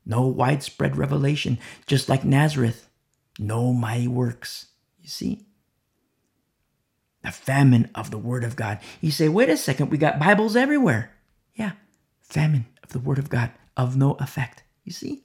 no 0.05 0.27
widespread 0.27 0.97
revelation. 0.97 1.59
Just 1.87 2.07
like 2.07 2.23
Nazareth, 2.23 2.89
no 3.37 3.73
mighty 3.73 4.07
works. 4.07 4.67
You 5.01 5.09
see? 5.09 5.45
The 7.23 7.31
famine 7.31 7.89
of 7.93 8.11
the 8.11 8.17
Word 8.17 8.43
of 8.43 8.55
God. 8.55 8.79
You 9.01 9.11
say, 9.11 9.27
wait 9.27 9.49
a 9.49 9.57
second, 9.57 9.89
we 9.89 9.97
got 9.97 10.19
Bibles 10.19 10.55
everywhere. 10.55 11.11
Yeah, 11.53 11.73
famine 12.21 12.65
of 12.81 12.89
the 12.89 12.99
Word 12.99 13.19
of 13.19 13.29
God 13.29 13.51
of 13.75 13.97
no 13.97 14.13
effect. 14.13 14.63
You 14.83 14.93
see? 14.93 15.23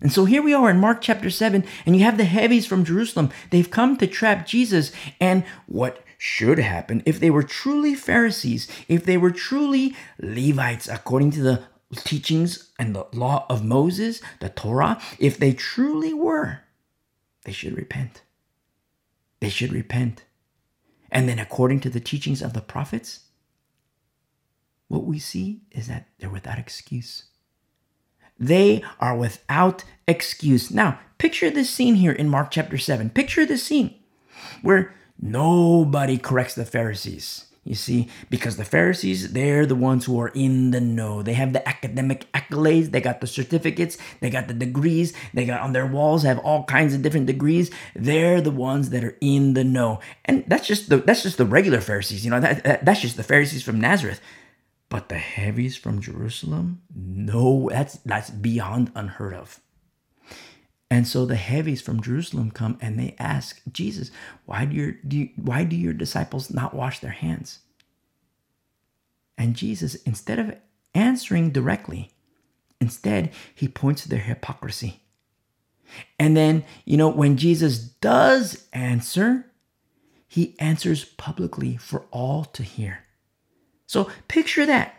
And 0.00 0.12
so 0.12 0.26
here 0.26 0.42
we 0.42 0.52
are 0.52 0.68
in 0.68 0.78
Mark 0.78 1.00
chapter 1.00 1.30
7, 1.30 1.64
and 1.86 1.96
you 1.96 2.04
have 2.04 2.18
the 2.18 2.24
heavies 2.24 2.66
from 2.66 2.84
Jerusalem. 2.84 3.30
They've 3.50 3.70
come 3.70 3.96
to 3.96 4.06
trap 4.06 4.46
Jesus. 4.46 4.92
And 5.20 5.44
what 5.66 6.04
should 6.18 6.58
happen 6.58 7.02
if 7.06 7.18
they 7.18 7.30
were 7.30 7.42
truly 7.42 7.94
Pharisees, 7.94 8.68
if 8.88 9.04
they 9.04 9.16
were 9.16 9.30
truly 9.30 9.96
Levites 10.18 10.88
according 10.88 11.30
to 11.32 11.42
the 11.42 11.62
teachings 11.96 12.72
and 12.78 12.94
the 12.94 13.06
law 13.12 13.46
of 13.48 13.64
Moses, 13.64 14.20
the 14.40 14.50
Torah, 14.50 15.00
if 15.18 15.38
they 15.38 15.52
truly 15.52 16.12
were, 16.12 16.60
they 17.44 17.52
should 17.52 17.76
repent. 17.76 18.22
They 19.40 19.48
should 19.48 19.72
repent. 19.72 20.24
And 21.10 21.28
then, 21.28 21.38
according 21.38 21.80
to 21.80 21.90
the 21.90 22.00
teachings 22.00 22.42
of 22.42 22.52
the 22.52 22.60
prophets, 22.60 23.20
what 24.88 25.04
we 25.04 25.18
see 25.18 25.62
is 25.70 25.88
that 25.88 26.08
they're 26.18 26.30
without 26.30 26.58
excuse. 26.58 27.24
They 28.38 28.82
are 29.00 29.16
without 29.16 29.84
excuse. 30.06 30.70
Now, 30.70 31.00
picture 31.18 31.50
this 31.50 31.70
scene 31.70 31.96
here 31.96 32.12
in 32.12 32.28
Mark 32.28 32.50
chapter 32.50 32.78
7. 32.78 33.10
Picture 33.10 33.46
this 33.46 33.62
scene 33.62 33.94
where 34.62 34.94
nobody 35.20 36.18
corrects 36.18 36.54
the 36.54 36.64
Pharisees. 36.64 37.46
You 37.66 37.74
see, 37.74 38.08
because 38.30 38.56
the 38.56 38.64
Pharisees, 38.64 39.32
they're 39.32 39.66
the 39.66 39.74
ones 39.74 40.04
who 40.04 40.20
are 40.20 40.28
in 40.28 40.70
the 40.70 40.80
know. 40.80 41.20
They 41.20 41.32
have 41.32 41.52
the 41.52 41.68
academic 41.68 42.30
accolades, 42.32 42.92
they 42.92 43.00
got 43.00 43.20
the 43.20 43.26
certificates, 43.26 43.98
they 44.20 44.30
got 44.30 44.46
the 44.46 44.54
degrees, 44.54 45.12
they 45.34 45.44
got 45.44 45.60
on 45.60 45.72
their 45.72 45.84
walls 45.84 46.22
have 46.22 46.38
all 46.38 46.62
kinds 46.62 46.94
of 46.94 47.02
different 47.02 47.26
degrees. 47.26 47.72
They're 47.96 48.40
the 48.40 48.52
ones 48.52 48.90
that 48.90 49.02
are 49.02 49.18
in 49.20 49.54
the 49.54 49.64
know. 49.64 49.98
And 50.24 50.44
that's 50.46 50.68
just 50.68 50.90
the 50.90 50.98
that's 50.98 51.24
just 51.24 51.38
the 51.38 51.44
regular 51.44 51.80
Pharisees, 51.80 52.24
you 52.24 52.30
know, 52.30 52.38
that, 52.38 52.62
that 52.62 52.84
that's 52.84 53.00
just 53.00 53.16
the 53.16 53.24
Pharisees 53.24 53.64
from 53.64 53.80
Nazareth. 53.80 54.20
But 54.88 55.08
the 55.08 55.18
heavies 55.18 55.76
from 55.76 56.00
Jerusalem, 56.00 56.82
no, 56.94 57.68
that's 57.72 57.94
that's 58.04 58.30
beyond 58.30 58.92
unheard 58.94 59.34
of. 59.34 59.60
And 60.90 61.06
so 61.06 61.26
the 61.26 61.36
heavies 61.36 61.82
from 61.82 62.00
Jerusalem 62.00 62.50
come 62.50 62.78
and 62.80 62.98
they 62.98 63.16
ask 63.18 63.60
Jesus, 63.72 64.10
"Why 64.44 64.64
do 64.64 64.76
your 64.76 64.92
do 64.92 65.18
you, 65.18 65.30
why 65.36 65.64
do 65.64 65.74
your 65.76 65.92
disciples 65.92 66.50
not 66.50 66.74
wash 66.74 67.00
their 67.00 67.10
hands?" 67.10 67.60
And 69.36 69.56
Jesus, 69.56 69.96
instead 69.96 70.38
of 70.38 70.56
answering 70.94 71.50
directly, 71.50 72.12
instead 72.80 73.32
he 73.54 73.68
points 73.68 74.02
to 74.02 74.08
their 74.08 74.20
hypocrisy. 74.20 75.02
And 76.18 76.36
then, 76.36 76.64
you 76.84 76.96
know, 76.96 77.08
when 77.08 77.36
Jesus 77.36 77.78
does 77.78 78.66
answer, 78.72 79.50
he 80.26 80.58
answers 80.58 81.04
publicly 81.04 81.76
for 81.76 82.06
all 82.10 82.44
to 82.44 82.62
hear. 82.62 83.04
So 83.86 84.10
picture 84.28 84.66
that. 84.66 84.95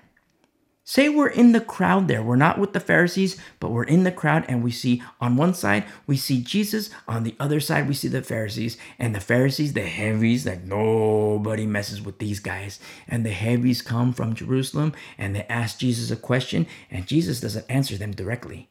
Say 0.90 1.10
we're 1.10 1.28
in 1.28 1.52
the 1.52 1.60
crowd 1.60 2.08
there. 2.08 2.24
We're 2.24 2.38
not 2.38 2.58
with 2.58 2.72
the 2.72 2.80
Pharisees, 2.80 3.36
but 3.60 3.72
we're 3.72 3.84
in 3.84 4.06
the 4.06 4.12
crowd 4.12 4.46
and 4.48 4.64
we 4.64 4.72
see 4.72 5.04
on 5.20 5.36
one 5.36 5.54
side, 5.54 5.84
we 6.08 6.16
see 6.16 6.42
Jesus. 6.42 6.90
On 7.10 7.24
the 7.24 7.36
other 7.42 7.60
side, 7.60 7.90
we 7.90 7.94
see 7.94 8.08
the 8.08 8.22
Pharisees. 8.22 8.78
And 8.98 9.14
the 9.14 9.20
Pharisees, 9.20 9.74
the 9.74 9.82
heavies, 9.82 10.46
like 10.46 10.64
nobody 10.64 11.66
messes 11.66 12.02
with 12.02 12.20
these 12.20 12.40
guys. 12.40 12.80
And 13.06 13.26
the 13.26 13.32
heavies 13.32 13.82
come 13.82 14.14
from 14.14 14.34
Jerusalem 14.34 14.94
and 15.18 15.36
they 15.36 15.44
ask 15.50 15.78
Jesus 15.78 16.10
a 16.10 16.16
question, 16.16 16.66
and 16.90 17.06
Jesus 17.06 17.42
doesn't 17.42 17.70
answer 17.70 17.98
them 17.98 18.14
directly. 18.14 18.70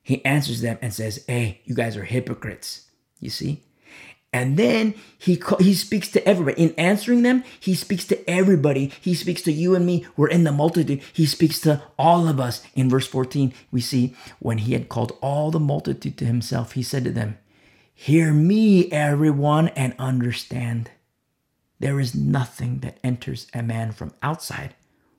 He 0.00 0.24
answers 0.24 0.60
them 0.60 0.78
and 0.80 0.94
says, 0.94 1.24
Hey, 1.26 1.60
you 1.64 1.74
guys 1.74 1.96
are 1.96 2.04
hypocrites. 2.04 2.88
You 3.18 3.30
see? 3.30 3.64
And 4.32 4.56
then 4.56 4.94
he 5.18 5.42
he 5.60 5.74
speaks 5.74 6.08
to 6.12 6.26
everybody. 6.26 6.62
In 6.62 6.74
answering 6.76 7.22
them, 7.22 7.44
he 7.60 7.74
speaks 7.74 8.06
to 8.06 8.30
everybody. 8.30 8.90
He 9.00 9.14
speaks 9.14 9.42
to 9.42 9.52
you 9.52 9.74
and 9.74 9.84
me. 9.84 10.06
We're 10.16 10.28
in 10.28 10.44
the 10.44 10.52
multitude. 10.52 11.02
He 11.12 11.26
speaks 11.26 11.60
to 11.60 11.82
all 11.98 12.26
of 12.26 12.40
us. 12.40 12.62
In 12.74 12.88
verse 12.88 13.06
14, 13.06 13.52
we 13.70 13.82
see 13.82 14.16
when 14.38 14.58
he 14.58 14.72
had 14.72 14.88
called 14.88 15.18
all 15.20 15.50
the 15.50 15.60
multitude 15.60 16.16
to 16.18 16.24
himself, 16.24 16.72
he 16.72 16.82
said 16.82 17.04
to 17.04 17.10
them, 17.10 17.36
Hear 17.94 18.32
me, 18.32 18.90
everyone, 18.90 19.68
and 19.68 19.94
understand. 19.98 20.90
There 21.78 22.00
is 22.00 22.14
nothing 22.14 22.78
that 22.78 22.98
enters 23.04 23.48
a 23.52 23.62
man 23.62 23.92
from 23.92 24.14
outside 24.22 24.74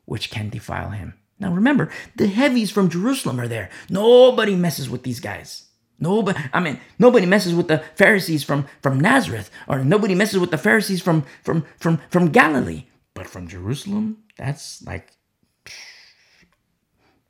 which 0.06 0.32
can 0.32 0.50
defile 0.50 0.90
him. 0.90 1.14
Now 1.40 1.54
remember, 1.54 1.90
the 2.16 2.28
heavies 2.28 2.72
from 2.72 2.90
Jerusalem 2.90 3.40
are 3.40 3.48
there. 3.48 3.70
Nobody 3.90 4.56
messes 4.56 4.90
with 4.90 5.04
these 5.04 5.20
guys. 5.20 5.63
Nobody, 6.00 6.40
I 6.52 6.60
mean, 6.60 6.80
nobody 7.00 7.26
messes 7.26 7.54
with 7.54 7.68
the 7.68 7.80
Pharisees 7.96 8.44
from, 8.44 8.68
from 8.82 9.00
Nazareth, 9.00 9.50
or 9.68 9.84
nobody 9.84 10.16
messes 10.16 10.40
with 10.40 10.52
the 10.52 10.58
Pharisees 10.58 11.02
from, 11.02 11.24
from, 11.44 11.66
from, 11.78 12.02
from 12.10 12.30
Galilee. 12.30 12.86
But 13.14 13.28
from 13.28 13.48
Jerusalem, 13.48 14.24
that's 14.38 14.84
like, 14.86 15.12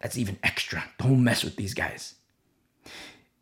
that's 0.02 0.18
even 0.18 0.38
extra. 0.44 0.85
Don't 0.98 1.23
mess 1.23 1.44
with 1.44 1.56
these 1.56 1.73
guys. 1.73 2.15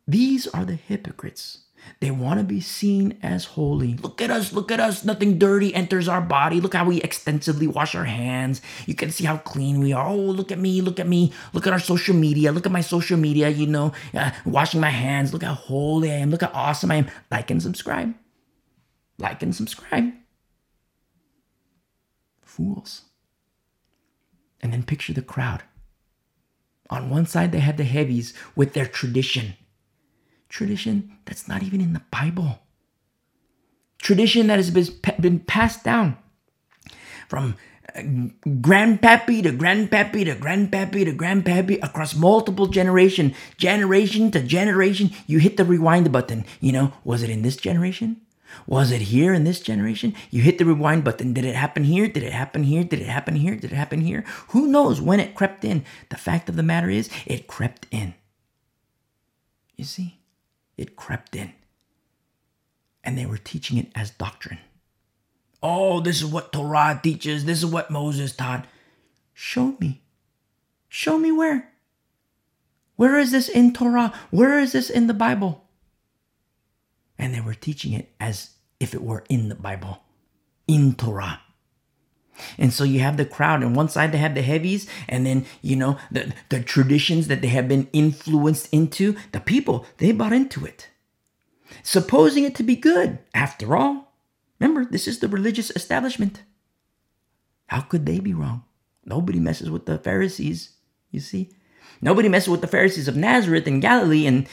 These 0.06 0.48
are 0.48 0.64
the 0.64 0.74
hypocrites 0.74 1.64
they 2.02 2.10
want 2.10 2.40
to 2.40 2.44
be 2.44 2.60
seen 2.60 3.16
as 3.22 3.44
holy. 3.44 3.94
Look 3.94 4.20
at 4.20 4.28
us, 4.28 4.52
look 4.52 4.72
at 4.72 4.80
us. 4.80 5.04
Nothing 5.04 5.38
dirty 5.38 5.72
enters 5.72 6.08
our 6.08 6.20
body. 6.20 6.60
Look 6.60 6.74
how 6.74 6.84
we 6.84 7.00
extensively 7.00 7.68
wash 7.68 7.94
our 7.94 8.04
hands. 8.04 8.60
You 8.86 8.96
can 8.96 9.12
see 9.12 9.24
how 9.24 9.36
clean 9.36 9.78
we 9.78 9.92
are. 9.92 10.08
Oh, 10.08 10.16
look 10.16 10.50
at 10.50 10.58
me, 10.58 10.80
look 10.80 10.98
at 10.98 11.06
me. 11.06 11.32
Look 11.52 11.64
at 11.66 11.72
our 11.72 11.78
social 11.78 12.16
media. 12.16 12.50
Look 12.50 12.66
at 12.66 12.72
my 12.72 12.80
social 12.80 13.16
media, 13.16 13.50
you 13.50 13.68
know, 13.68 13.92
uh, 14.14 14.32
washing 14.44 14.80
my 14.80 14.90
hands. 14.90 15.32
Look 15.32 15.44
how 15.44 15.54
holy 15.54 16.10
I 16.10 16.16
am. 16.16 16.30
Look 16.30 16.42
how 16.42 16.50
awesome 16.52 16.90
I 16.90 16.96
am. 16.96 17.10
Like 17.30 17.52
and 17.52 17.62
subscribe. 17.62 18.14
Like 19.18 19.40
and 19.44 19.54
subscribe. 19.54 20.12
Fools. 22.42 23.02
And 24.60 24.72
then 24.72 24.82
picture 24.82 25.12
the 25.12 25.22
crowd. 25.22 25.62
On 26.90 27.10
one 27.10 27.26
side, 27.26 27.52
they 27.52 27.60
had 27.60 27.76
the 27.76 27.84
heavies 27.84 28.34
with 28.56 28.72
their 28.72 28.86
tradition 28.86 29.54
tradition 30.52 31.10
that's 31.24 31.48
not 31.48 31.62
even 31.62 31.80
in 31.80 31.94
the 31.94 32.02
Bible. 32.12 32.60
Tradition 33.98 34.48
that 34.48 34.58
has 34.58 34.70
been 34.70 35.40
passed 35.40 35.82
down 35.82 36.18
from 37.28 37.56
uh, 37.96 38.00
grandpappy 38.46 39.42
to 39.42 39.50
grandpappy 39.52 40.24
to 40.24 40.34
grandpappy 40.34 41.04
to 41.04 41.12
grandpappy 41.12 41.82
across 41.82 42.14
multiple 42.14 42.66
generation, 42.66 43.34
generation 43.56 44.30
to 44.30 44.42
generation. 44.42 45.10
You 45.26 45.38
hit 45.38 45.56
the 45.56 45.64
rewind 45.64 46.12
button. 46.12 46.44
You 46.60 46.72
know, 46.72 46.92
was 47.02 47.22
it 47.22 47.30
in 47.30 47.42
this 47.42 47.56
generation? 47.56 48.20
Was 48.66 48.90
it 48.90 49.00
here 49.00 49.32
in 49.32 49.44
this 49.44 49.60
generation? 49.60 50.14
You 50.30 50.42
hit 50.42 50.58
the 50.58 50.66
rewind 50.66 51.04
button. 51.04 51.32
Did 51.32 51.46
it 51.46 51.54
happen 51.54 51.84
here? 51.84 52.08
Did 52.08 52.24
it 52.24 52.34
happen 52.34 52.64
here? 52.64 52.84
Did 52.84 53.00
it 53.00 53.08
happen 53.08 53.36
here? 53.36 53.54
Did 53.54 53.72
it 53.72 53.76
happen 53.76 54.02
here? 54.02 54.24
Who 54.48 54.66
knows 54.66 55.00
when 55.00 55.20
it 55.20 55.34
crept 55.34 55.64
in? 55.64 55.84
The 56.10 56.18
fact 56.18 56.50
of 56.50 56.56
the 56.56 56.62
matter 56.62 56.90
is, 56.90 57.08
it 57.24 57.46
crept 57.46 57.86
in. 57.90 58.14
You 59.76 59.84
see? 59.84 60.21
It 60.82 60.96
crept 60.96 61.34
in. 61.34 61.52
And 63.02 63.16
they 63.16 63.26
were 63.26 63.38
teaching 63.38 63.78
it 63.78 63.90
as 63.94 64.10
doctrine. 64.10 64.58
Oh, 65.62 66.00
this 66.00 66.20
is 66.20 66.26
what 66.26 66.52
Torah 66.52 67.00
teaches. 67.02 67.44
This 67.44 67.58
is 67.58 67.66
what 67.66 67.90
Moses 67.90 68.34
taught. 68.34 68.66
Show 69.32 69.76
me. 69.80 70.02
Show 70.88 71.18
me 71.18 71.32
where. 71.32 71.70
Where 72.96 73.18
is 73.18 73.30
this 73.32 73.48
in 73.48 73.72
Torah? 73.72 74.12
Where 74.30 74.58
is 74.58 74.72
this 74.72 74.90
in 74.90 75.06
the 75.06 75.14
Bible? 75.14 75.64
And 77.18 77.32
they 77.32 77.40
were 77.40 77.54
teaching 77.54 77.92
it 77.92 78.12
as 78.20 78.50
if 78.78 78.94
it 78.94 79.02
were 79.02 79.24
in 79.28 79.48
the 79.48 79.54
Bible, 79.54 80.02
in 80.66 80.94
Torah. 80.94 81.40
And 82.58 82.72
so 82.72 82.84
you 82.84 83.00
have 83.00 83.16
the 83.16 83.24
crowd, 83.24 83.62
and 83.62 83.76
one 83.76 83.88
side 83.88 84.12
they 84.12 84.18
have 84.18 84.34
the 84.34 84.42
heavies, 84.42 84.88
and 85.08 85.26
then 85.26 85.44
you 85.60 85.76
know 85.76 85.98
the, 86.10 86.32
the 86.48 86.62
traditions 86.62 87.28
that 87.28 87.42
they 87.42 87.48
have 87.48 87.68
been 87.68 87.88
influenced 87.92 88.68
into. 88.72 89.16
The 89.32 89.40
people, 89.40 89.86
they 89.98 90.12
bought 90.12 90.32
into 90.32 90.64
it. 90.64 90.88
Supposing 91.82 92.44
it 92.44 92.54
to 92.56 92.62
be 92.62 92.76
good, 92.76 93.18
after 93.34 93.76
all. 93.76 94.12
Remember, 94.58 94.84
this 94.84 95.08
is 95.08 95.18
the 95.18 95.28
religious 95.28 95.70
establishment. 95.74 96.42
How 97.66 97.80
could 97.80 98.06
they 98.06 98.20
be 98.20 98.34
wrong? 98.34 98.64
Nobody 99.04 99.40
messes 99.40 99.70
with 99.70 99.86
the 99.86 99.98
Pharisees, 99.98 100.74
you 101.10 101.20
see. 101.20 101.50
Nobody 102.00 102.28
messes 102.28 102.48
with 102.48 102.60
the 102.60 102.66
Pharisees 102.66 103.08
of 103.08 103.16
Nazareth 103.16 103.66
and 103.66 103.82
Galilee 103.82 104.26
and 104.26 104.46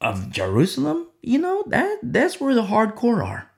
of 0.00 0.30
Jerusalem. 0.30 1.08
You 1.22 1.38
know, 1.38 1.64
that 1.66 1.98
that's 2.02 2.40
where 2.40 2.54
the 2.54 2.62
hardcore 2.62 3.24
are. 3.24 3.49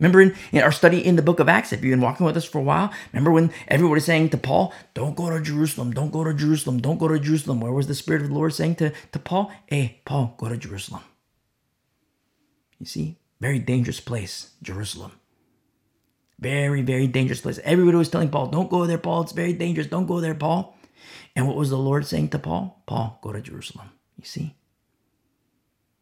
Remember 0.00 0.22
in, 0.22 0.34
in, 0.50 0.62
our 0.62 0.72
study 0.72 1.04
in 1.04 1.16
the 1.16 1.22
book 1.22 1.40
of 1.40 1.48
Acts, 1.48 1.72
if 1.72 1.84
you've 1.84 1.92
been 1.92 2.00
walking 2.00 2.24
with 2.24 2.36
us 2.36 2.46
for 2.46 2.58
a 2.58 2.62
while, 2.62 2.90
remember 3.12 3.30
when 3.30 3.52
everyone 3.68 3.94
was 3.94 4.06
saying 4.06 4.30
to 4.30 4.38
Paul, 4.38 4.72
Don't 4.94 5.14
go 5.14 5.28
to 5.28 5.40
Jerusalem, 5.40 5.92
don't 5.92 6.10
go 6.10 6.24
to 6.24 6.32
Jerusalem, 6.32 6.80
don't 6.80 6.98
go 6.98 7.06
to 7.06 7.20
Jerusalem. 7.20 7.60
Where 7.60 7.72
was 7.72 7.86
the 7.86 7.94
Spirit 7.94 8.22
of 8.22 8.28
the 8.28 8.34
Lord 8.34 8.54
saying 8.54 8.76
to, 8.76 8.92
to 9.12 9.18
Paul? 9.18 9.52
Hey, 9.66 10.00
Paul, 10.06 10.34
go 10.38 10.48
to 10.48 10.56
Jerusalem. 10.56 11.02
You 12.78 12.86
see, 12.86 13.18
very 13.40 13.58
dangerous 13.58 14.00
place, 14.00 14.52
Jerusalem. 14.62 15.12
Very, 16.38 16.80
very 16.80 17.06
dangerous 17.06 17.42
place. 17.42 17.60
Everybody 17.62 17.98
was 17.98 18.08
telling 18.08 18.30
Paul, 18.30 18.46
Don't 18.46 18.70
go 18.70 18.86
there, 18.86 18.96
Paul. 18.96 19.22
It's 19.22 19.32
very 19.32 19.52
dangerous. 19.52 19.86
Don't 19.86 20.06
go 20.06 20.20
there, 20.20 20.34
Paul. 20.34 20.78
And 21.36 21.46
what 21.46 21.56
was 21.56 21.68
the 21.68 21.76
Lord 21.76 22.06
saying 22.06 22.30
to 22.30 22.38
Paul? 22.38 22.82
Paul, 22.86 23.18
go 23.22 23.32
to 23.32 23.42
Jerusalem. 23.42 23.90
You 24.16 24.24
see? 24.24 24.56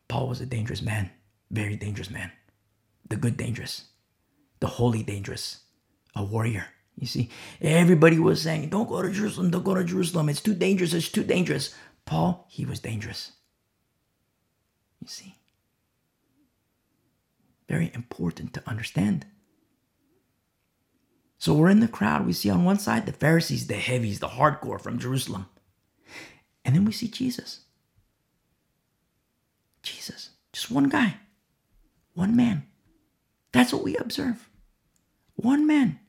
Paul 0.06 0.28
was 0.28 0.40
a 0.40 0.46
dangerous 0.46 0.80
man, 0.80 1.10
very 1.50 1.74
dangerous 1.74 2.10
man 2.10 2.30
the 3.08 3.16
good 3.16 3.36
dangerous, 3.36 3.84
the 4.60 4.66
holy 4.66 5.02
dangerous, 5.02 5.60
a 6.14 6.24
warrior. 6.24 6.66
You 6.96 7.06
see, 7.06 7.30
everybody 7.60 8.18
was 8.18 8.42
saying, 8.42 8.68
Don't 8.70 8.88
go 8.88 9.02
to 9.02 9.10
Jerusalem, 9.10 9.50
don't 9.50 9.64
go 9.64 9.74
to 9.74 9.84
Jerusalem. 9.84 10.28
It's 10.28 10.40
too 10.40 10.54
dangerous, 10.54 10.92
it's 10.92 11.08
too 11.08 11.24
dangerous. 11.24 11.74
Paul, 12.04 12.46
he 12.48 12.64
was 12.64 12.80
dangerous. 12.80 13.32
You 15.00 15.08
see? 15.08 15.34
Very 17.68 17.90
important 17.94 18.54
to 18.54 18.62
understand. 18.66 19.26
So 21.38 21.54
we're 21.54 21.68
in 21.68 21.80
the 21.80 21.88
crowd. 21.88 22.26
We 22.26 22.32
see 22.32 22.50
on 22.50 22.64
one 22.64 22.78
side 22.78 23.06
the 23.06 23.12
Pharisees, 23.12 23.68
the 23.68 23.74
heavies, 23.74 24.18
the 24.18 24.28
hardcore 24.28 24.80
from 24.80 24.98
Jerusalem. 24.98 25.46
And 26.64 26.74
then 26.74 26.84
we 26.84 26.92
see 26.92 27.08
Jesus. 27.08 27.60
Jesus, 29.82 30.30
just 30.52 30.70
one 30.70 30.88
guy, 30.88 31.16
one 32.14 32.34
man. 32.36 32.67
That's 33.52 33.72
what 33.72 33.84
we 33.84 33.96
observe. 33.96 34.48
One 35.36 35.66
man. 35.66 36.00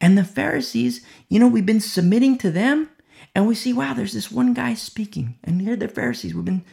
And 0.00 0.16
the 0.18 0.24
Pharisees, 0.24 1.04
you 1.28 1.38
know, 1.38 1.48
we've 1.48 1.66
been 1.66 1.80
submitting 1.80 2.38
to 2.38 2.50
them, 2.50 2.90
and 3.34 3.46
we 3.46 3.54
see, 3.54 3.72
wow, 3.72 3.94
there's 3.94 4.12
this 4.12 4.30
one 4.30 4.52
guy 4.54 4.74
speaking. 4.74 5.38
And 5.42 5.62
here 5.62 5.76
the 5.76 5.88
Pharisees, 5.88 6.34
we've 6.34 6.44
been, 6.44 6.64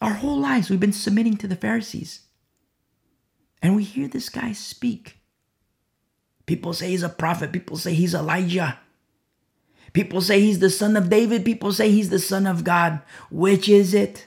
our 0.00 0.14
whole 0.14 0.38
lives, 0.38 0.70
we've 0.70 0.80
been 0.80 0.92
submitting 0.92 1.36
to 1.38 1.48
the 1.48 1.56
Pharisees. 1.56 2.20
And 3.62 3.76
we 3.76 3.84
hear 3.84 4.08
this 4.08 4.28
guy 4.28 4.52
speak. 4.52 5.18
People 6.46 6.72
say 6.72 6.90
he's 6.90 7.02
a 7.02 7.08
prophet, 7.08 7.52
people 7.52 7.76
say 7.76 7.94
he's 7.94 8.14
Elijah. 8.14 8.78
People 9.92 10.20
say 10.20 10.40
he's 10.40 10.58
the 10.58 10.70
son 10.70 10.96
of 10.96 11.08
David, 11.10 11.44
people 11.44 11.72
say 11.72 11.90
he's 11.90 12.10
the 12.10 12.18
son 12.18 12.46
of 12.46 12.64
God. 12.64 13.00
Which 13.30 13.68
is 13.68 13.94
it? 13.94 14.26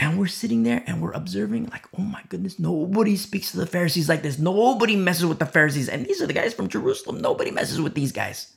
And 0.00 0.16
we're 0.16 0.28
sitting 0.28 0.62
there 0.62 0.84
and 0.86 1.02
we're 1.02 1.12
observing, 1.12 1.66
like, 1.66 1.86
oh 1.98 2.02
my 2.02 2.22
goodness, 2.28 2.60
nobody 2.60 3.16
speaks 3.16 3.50
to 3.50 3.56
the 3.56 3.66
Pharisees 3.66 4.08
like 4.08 4.22
this. 4.22 4.38
Nobody 4.38 4.94
messes 4.94 5.26
with 5.26 5.40
the 5.40 5.46
Pharisees. 5.46 5.88
And 5.88 6.06
these 6.06 6.22
are 6.22 6.26
the 6.26 6.32
guys 6.32 6.54
from 6.54 6.68
Jerusalem. 6.68 7.20
Nobody 7.20 7.50
messes 7.50 7.80
with 7.80 7.94
these 7.94 8.12
guys. 8.12 8.52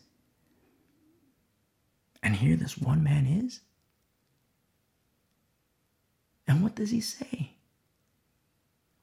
And 2.21 2.35
here 2.35 2.55
this 2.55 2.77
one 2.77 3.03
man 3.03 3.25
is. 3.25 3.61
And 6.47 6.61
what 6.61 6.75
does 6.75 6.91
he 6.91 7.01
say? 7.01 7.53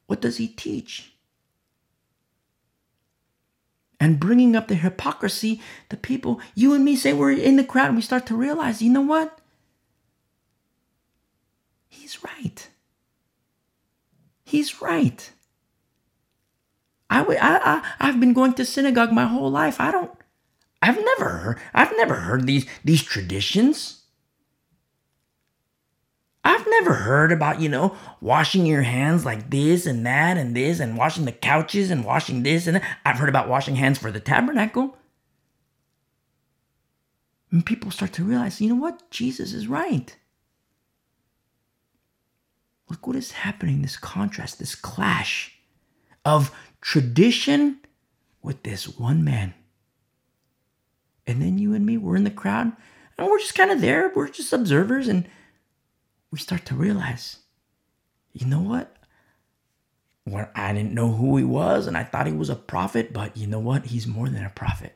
What 0.06 0.20
does 0.20 0.36
he 0.36 0.47
teach? 0.47 1.12
And 3.98 4.20
bringing 4.20 4.55
up 4.55 4.69
the 4.69 4.77
hypocrisy, 4.77 5.60
the 5.89 5.97
people, 5.97 6.40
you 6.55 6.73
and 6.73 6.85
me 6.85 6.94
say 6.94 7.12
we're 7.12 7.32
in 7.32 7.56
the 7.56 7.65
crowd 7.65 7.89
and 7.89 7.97
we 7.97 8.02
start 8.02 8.27
to 8.27 8.36
realize, 8.36 8.81
you 8.81 8.93
know 8.93 9.01
what? 9.01 9.38
He's 11.89 12.23
right. 12.23 12.69
He's 14.44 14.81
right. 14.81 15.31
I, 17.10 17.23
I, 17.23 17.82
I, 17.98 18.06
have 18.06 18.20
been 18.20 18.35
going 18.35 18.55
to 18.55 18.65
synagogue 18.65 19.12
my 19.12 19.24
whole 19.24 19.51
life. 19.51 19.81
I 19.81 19.90
don't, 19.90 20.10
I've 20.82 21.02
never 21.02 21.28
heard, 21.28 21.59
I've 21.73 21.97
never 21.97 22.16
heard 22.16 22.47
these, 22.47 22.66
these 22.85 23.02
traditions. 23.02 24.02
I've 26.44 26.66
never 26.66 26.94
heard 26.94 27.32
about, 27.32 27.60
you 27.60 27.69
know, 27.69 27.97
washing 28.20 28.65
your 28.65 28.82
hands 28.82 29.24
like 29.24 29.51
this 29.51 29.86
and 29.86 30.06
that 30.06 30.36
and 30.36 30.55
this 30.56 30.81
and 30.81 30.97
washing 30.97 31.24
the 31.24 31.32
couches 31.32 31.90
and 31.90 32.05
washing 32.05 32.43
this 32.43 32.66
and 32.66 32.77
that. 32.77 32.98
I've 33.05 33.19
heard 33.19 33.28
about 33.28 33.48
washing 33.48 33.77
hands 33.77 33.98
for 33.98 34.10
the 34.10 34.20
tabernacle. 34.20 34.97
And 37.51 37.65
people 37.65 37.90
start 37.90 38.12
to 38.15 38.24
realize, 38.24 38.60
you 38.60 38.69
know 38.69 38.81
what? 38.81 39.10
Jesus 39.10 39.52
is 39.52 39.66
right. 39.66 40.16
Look 42.89 43.06
what 43.06 43.16
is 43.16 43.32
happening 43.32 43.82
this 43.82 43.97
contrast, 43.97 44.59
this 44.59 44.74
clash 44.74 45.59
of 46.24 46.51
tradition 46.81 47.81
with 48.43 48.62
this 48.62 48.89
one 48.89 49.24
man. 49.24 49.55
And 51.27 51.43
then 51.43 51.59
you 51.59 51.74
and 51.74 51.85
me, 51.85 51.98
we're 51.98 52.16
in 52.16 52.24
the 52.24 52.31
crowd 52.31 52.73
and 53.19 53.27
we're 53.27 53.39
just 53.39 53.55
kind 53.55 53.70
of 53.70 53.81
there. 53.81 54.10
We're 54.15 54.28
just 54.28 54.52
observers. 54.52 55.09
And 55.09 55.28
we 56.31 56.39
start 56.39 56.65
to 56.66 56.74
realize, 56.74 57.39
you 58.32 58.47
know 58.47 58.60
what? 58.60 58.94
When 60.24 60.47
I 60.55 60.73
didn't 60.73 60.94
know 60.94 61.12
who 61.12 61.36
he 61.36 61.44
was 61.44 61.86
and 61.86 61.97
I 61.97 62.05
thought 62.05 62.27
he 62.27 62.32
was 62.32 62.51
a 62.51 62.56
prophet, 62.56 63.12
but 63.12 63.36
you 63.36 63.47
know 63.47 63.59
what? 63.59 63.86
He's 63.86 64.06
more 64.06 64.28
than 64.28 64.44
a 64.44 64.51
prophet. 64.51 64.94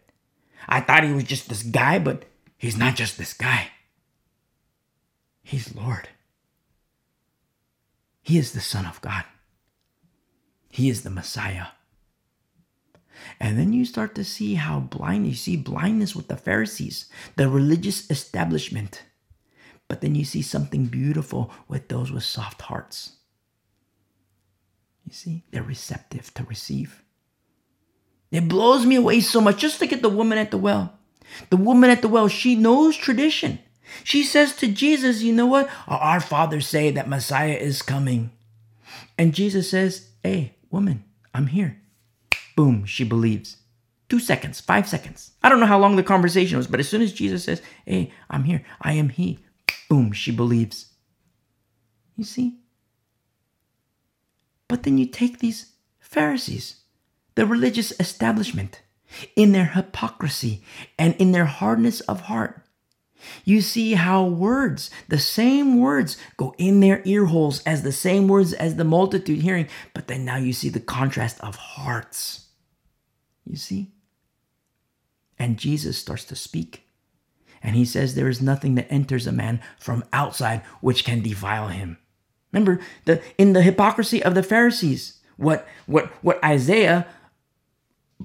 I 0.69 0.81
thought 0.81 1.05
he 1.05 1.13
was 1.13 1.25
just 1.25 1.49
this 1.49 1.63
guy, 1.63 1.99
but 1.99 2.25
he's 2.57 2.77
not 2.77 2.97
just 2.97 3.19
this 3.19 3.35
guy. 3.35 3.69
He's 5.43 5.75
Lord. 5.75 6.09
He 8.23 8.39
is 8.39 8.53
the 8.53 8.61
Son 8.61 8.87
of 8.87 9.01
God. 9.01 9.25
He 10.71 10.89
is 10.89 11.03
the 11.03 11.11
Messiah. 11.11 11.67
And 13.39 13.59
then 13.59 13.73
you 13.73 13.85
start 13.85 14.15
to 14.15 14.25
see 14.25 14.55
how 14.55 14.81
blind 14.81 15.27
you 15.27 15.35
see 15.35 15.57
blindness 15.57 16.17
with 16.17 16.29
the 16.29 16.37
Pharisees, 16.37 17.07
the 17.37 17.49
religious 17.49 18.11
establishment. 18.11 19.03
But 19.89 20.01
then 20.01 20.15
you 20.15 20.25
see 20.25 20.43
something 20.43 20.87
beautiful 20.87 21.53
with 21.69 21.89
those 21.89 22.11
with 22.11 22.25
soft 22.25 22.63
hearts. 22.63 23.17
You 25.05 25.13
see, 25.13 25.45
they're 25.51 25.63
receptive 25.63 26.33
to 26.35 26.45
receive. 26.45 27.03
It 28.31 28.49
blows 28.49 28.87
me 28.87 28.97
away 28.97 29.21
so 29.21 29.41
much. 29.41 29.59
Just 29.59 29.81
look 29.81 29.93
at 29.93 30.01
the 30.01 30.09
woman 30.09 30.39
at 30.39 30.51
the 30.51 30.59
well. 30.59 30.99
The 31.51 31.57
woman 31.57 31.91
at 31.91 32.01
the 32.01 32.09
well, 32.09 32.29
she 32.29 32.55
knows 32.55 32.97
tradition. 32.97 33.59
She 34.05 34.23
says 34.23 34.55
to 34.57 34.69
Jesus, 34.69 35.23
You 35.23 35.33
know 35.33 35.47
what? 35.47 35.69
Our 35.87 36.21
fathers 36.21 36.67
say 36.67 36.91
that 36.91 37.09
Messiah 37.09 37.55
is 37.55 37.83
coming. 37.83 38.31
And 39.19 39.35
Jesus 39.35 39.71
says, 39.71 40.09
Hey, 40.23 40.57
woman, 40.71 41.05
I'm 41.35 41.49
here. 41.49 41.81
Boom, 42.57 42.85
she 42.85 43.05
believes. 43.05 43.57
Two 44.09 44.21
seconds, 44.21 44.61
five 44.61 44.89
seconds. 44.89 45.33
I 45.43 45.49
don't 45.49 45.61
know 45.61 45.67
how 45.67 45.79
long 45.79 45.97
the 45.97 46.03
conversation 46.03 46.59
was, 46.59 46.67
but 46.67 46.81
as 46.81 46.89
soon 46.89 47.03
as 47.03 47.13
Jesus 47.13 47.45
says, 47.45 47.63
Hey, 47.87 48.13
I'm 48.29 48.45
here, 48.45 48.63
I 48.81 48.93
am 48.93 49.09
He, 49.09 49.39
boom, 49.89 50.13
she 50.13 50.31
believes. 50.31 50.93
You 52.17 52.25
see? 52.25 52.59
But 54.69 54.83
then 54.83 54.99
you 54.99 55.07
take 55.07 55.39
these 55.39 55.73
Pharisees, 56.01 56.77
the 57.35 57.47
religious 57.47 57.93
establishment, 57.99 58.83
in 59.37 59.53
their 59.53 59.67
hypocrisy 59.67 60.63
and 60.99 61.15
in 61.17 61.33
their 61.33 61.45
hardness 61.45 62.01
of 62.01 62.23
heart. 62.23 62.62
You 63.45 63.61
see 63.61 63.95
how 63.95 64.25
words, 64.25 64.91
the 65.09 65.19
same 65.19 65.79
words, 65.79 66.17
go 66.37 66.55
in 66.59 66.81
their 66.81 67.03
ear 67.05 67.27
holes 67.27 67.63
as 67.65 67.83
the 67.83 67.93
same 67.93 68.29
words 68.29 68.53
as 68.53 68.77
the 68.77 68.85
multitude 68.85 69.43
hearing, 69.43 69.69
but 69.95 70.09
then 70.09 70.25
now 70.25 70.37
you 70.37 70.53
see 70.53 70.69
the 70.69 70.81
contrast 70.81 71.41
of 71.41 71.57
hearts. 71.57 72.47
You 73.45 73.57
see? 73.57 73.93
And 75.39 75.59
Jesus 75.59 75.99
starts 75.99 76.25
to 76.27 76.37
speak. 76.37 76.87
And 77.63 77.77
he 77.77 77.85
says, 77.85 78.15
There 78.15 78.29
is 78.29 78.43
nothing 78.43 78.75
that 78.75 78.91
enters 78.93 79.27
a 79.27 79.33
man 79.33 79.61
from 79.79 80.05
outside 80.13 80.63
which 80.81 81.05
can 81.05 81.23
defile 81.23 81.69
him. 81.69 81.99
Remember, 82.53 82.81
the 83.05 83.23
in 83.39 83.53
the 83.53 83.63
hypocrisy 83.63 84.23
of 84.23 84.35
the 84.35 84.43
Pharisees, 84.43 85.21
what 85.37 85.67
what 85.87 86.07
what 86.23 86.43
Isaiah 86.45 87.07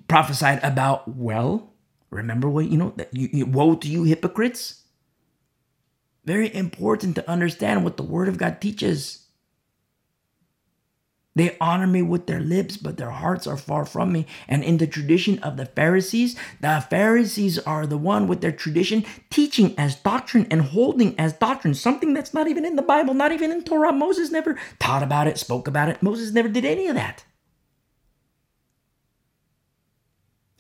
prophesied 0.08 0.64
about, 0.64 1.08
well, 1.08 1.74
remember 2.10 2.50
what 2.50 2.68
you 2.68 2.78
know 2.78 2.94
that 2.98 3.14
you, 3.14 3.30
you, 3.32 3.46
woe 3.46 3.76
to 3.76 3.88
you 3.88 4.04
hypocrites 4.04 4.84
very 6.28 6.54
important 6.54 7.16
to 7.16 7.30
understand 7.30 7.86
what 7.86 7.96
the 7.96 8.04
Word 8.04 8.28
of 8.28 8.38
God 8.38 8.60
teaches. 8.60 9.24
They 11.36 11.56
honor 11.62 11.88
me 11.88 12.02
with 12.02 12.26
their 12.26 12.42
lips, 12.42 12.76
but 12.76 12.98
their 12.98 13.12
hearts 13.12 13.48
are 13.48 13.56
far 13.56 13.86
from 13.86 14.12
me. 14.12 14.26
And 14.48 14.62
in 14.62 14.78
the 14.78 14.88
tradition 14.88 15.40
of 15.40 15.56
the 15.56 15.68
Pharisees, 15.68 16.36
the 16.60 16.86
Pharisees 16.90 17.60
are 17.60 17.88
the 17.88 17.98
one 17.98 18.28
with 18.28 18.42
their 18.42 18.52
tradition 18.52 19.06
teaching 19.30 19.74
as 19.78 19.96
doctrine 19.96 20.48
and 20.52 20.64
holding 20.64 21.18
as 21.18 21.32
doctrine 21.32 21.76
something 21.76 22.14
that's 22.14 22.34
not 22.34 22.48
even 22.48 22.66
in 22.66 22.76
the 22.76 22.82
Bible, 22.82 23.14
not 23.14 23.32
even 23.32 23.52
in 23.52 23.64
Torah. 23.64 23.94
Moses 23.94 24.30
never 24.30 24.60
taught 24.80 25.04
about 25.04 25.28
it, 25.28 25.38
spoke 25.38 25.68
about 25.68 25.90
it. 25.90 26.04
Moses 26.04 26.34
never 26.34 26.50
did 26.50 26.66
any 26.66 26.88
of 26.88 26.96
that. 26.96 27.24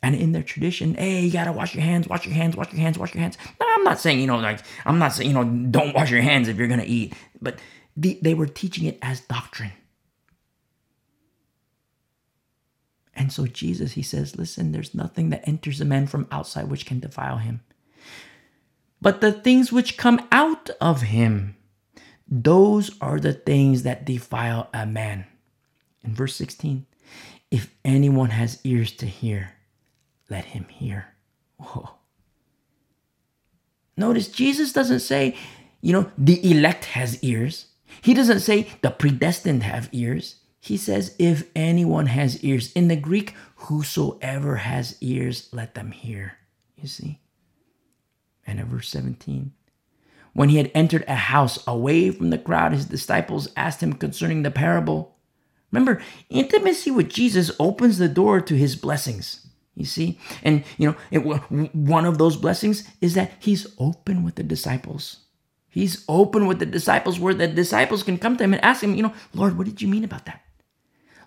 And 0.07 0.15
in 0.15 0.31
their 0.31 0.41
tradition, 0.41 0.93
hey, 0.93 1.19
you 1.19 1.33
gotta 1.33 1.51
wash 1.51 1.75
your 1.75 1.83
hands, 1.83 2.07
wash 2.07 2.25
your 2.25 2.33
hands, 2.33 2.55
wash 2.55 2.71
your 2.71 2.79
hands, 2.79 2.97
wash 2.97 3.13
your 3.13 3.21
hands. 3.21 3.37
Now, 3.59 3.65
I'm 3.75 3.83
not 3.83 3.99
saying, 3.99 4.21
you 4.21 4.27
know, 4.27 4.37
like, 4.37 4.61
I'm 4.85 4.99
not 4.99 5.11
saying, 5.11 5.29
you 5.29 5.35
know, 5.35 5.43
don't 5.43 5.93
wash 5.93 6.09
your 6.09 6.21
hands 6.21 6.47
if 6.47 6.55
you're 6.55 6.69
gonna 6.69 6.85
eat, 6.87 7.13
but 7.41 7.59
the, 7.97 8.17
they 8.21 8.33
were 8.33 8.45
teaching 8.45 8.85
it 8.85 8.99
as 9.01 9.19
doctrine. 9.19 9.73
And 13.15 13.33
so 13.33 13.47
Jesus, 13.47 13.91
he 13.91 14.01
says, 14.01 14.37
listen, 14.37 14.71
there's 14.71 14.95
nothing 14.95 15.29
that 15.31 15.45
enters 15.45 15.81
a 15.81 15.85
man 15.85 16.07
from 16.07 16.25
outside 16.31 16.69
which 16.69 16.85
can 16.85 17.01
defile 17.01 17.39
him. 17.39 17.59
But 19.01 19.19
the 19.19 19.33
things 19.33 19.73
which 19.73 19.97
come 19.97 20.25
out 20.31 20.69
of 20.79 21.01
him, 21.01 21.57
those 22.29 22.91
are 23.01 23.19
the 23.19 23.33
things 23.33 23.83
that 23.83 24.05
defile 24.05 24.69
a 24.73 24.85
man. 24.85 25.25
In 26.01 26.15
verse 26.15 26.37
16, 26.37 26.85
if 27.51 27.75
anyone 27.83 28.29
has 28.29 28.61
ears 28.63 28.93
to 28.93 29.05
hear, 29.05 29.56
let 30.29 30.45
him 30.45 30.65
hear. 30.69 31.13
Whoa. 31.57 31.89
Notice 33.95 34.27
Jesus 34.27 34.71
doesn't 34.73 34.99
say, 34.99 35.35
you 35.81 35.93
know, 35.93 36.11
the 36.17 36.49
elect 36.49 36.85
has 36.85 37.21
ears. 37.23 37.67
He 38.01 38.13
doesn't 38.13 38.41
say 38.41 38.67
the 38.81 38.91
predestined 38.91 39.63
have 39.63 39.89
ears. 39.91 40.35
He 40.59 40.77
says, 40.77 41.15
if 41.17 41.49
anyone 41.55 42.07
has 42.07 42.43
ears. 42.43 42.71
In 42.73 42.89
the 42.89 42.95
Greek, 42.95 43.33
whosoever 43.55 44.57
has 44.57 44.97
ears, 45.01 45.49
let 45.51 45.75
them 45.75 45.91
hear. 45.91 46.37
You 46.75 46.87
see? 46.87 47.21
And 48.45 48.59
in 48.59 48.65
verse 48.65 48.89
17, 48.89 49.53
When 50.33 50.49
he 50.49 50.57
had 50.57 50.71
entered 50.75 51.05
a 51.07 51.15
house 51.15 51.65
away 51.65 52.11
from 52.11 52.29
the 52.29 52.37
crowd, 52.37 52.73
his 52.73 52.85
disciples 52.85 53.49
asked 53.55 53.81
him 53.81 53.93
concerning 53.93 54.43
the 54.43 54.51
parable. 54.51 55.15
Remember, 55.71 56.01
intimacy 56.29 56.91
with 56.91 57.09
Jesus 57.09 57.51
opens 57.59 57.97
the 57.97 58.07
door 58.07 58.39
to 58.41 58.55
his 58.55 58.75
blessings. 58.75 59.46
You 59.77 59.85
see? 59.85 60.19
And, 60.41 60.63
you 60.77 60.89
know, 60.89 60.95
it, 61.11 61.19
one 61.75 62.05
of 62.05 62.17
those 62.17 62.35
blessings 62.35 62.83
is 62.99 63.13
that 63.13 63.31
he's 63.39 63.67
open 63.77 64.23
with 64.23 64.33
the 64.35 64.43
disciples. 64.43 65.17
He's 65.69 66.03
open 66.09 66.47
with 66.47 66.57
the 66.57 66.65
disciples 66.65 67.19
where 67.19 67.35
the 67.35 67.47
disciples 67.47 68.01
can 68.01 68.17
come 68.17 68.35
to 68.37 68.43
him 68.43 68.53
and 68.53 68.63
ask 68.63 68.81
him, 68.81 68.95
you 68.95 69.03
know, 69.03 69.13
Lord, 69.35 69.55
what 69.55 69.67
did 69.67 69.79
you 69.79 69.87
mean 69.87 70.03
about 70.03 70.25
that? 70.25 70.41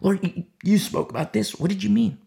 Lord, 0.01 0.45
you 0.65 0.79
spoke 0.79 1.11
about 1.11 1.33
this. 1.33 1.55
What 1.55 1.71
did 1.71 1.85
you 1.85 1.91
mean? 1.91 2.19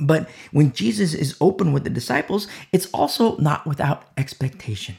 But 0.00 0.30
when 0.52 0.72
Jesus 0.72 1.12
is 1.12 1.36
open 1.38 1.74
with 1.74 1.84
the 1.84 1.90
disciples, 1.90 2.48
it's 2.72 2.86
also 2.86 3.36
not 3.36 3.66
without 3.66 4.04
expectation. 4.16 4.96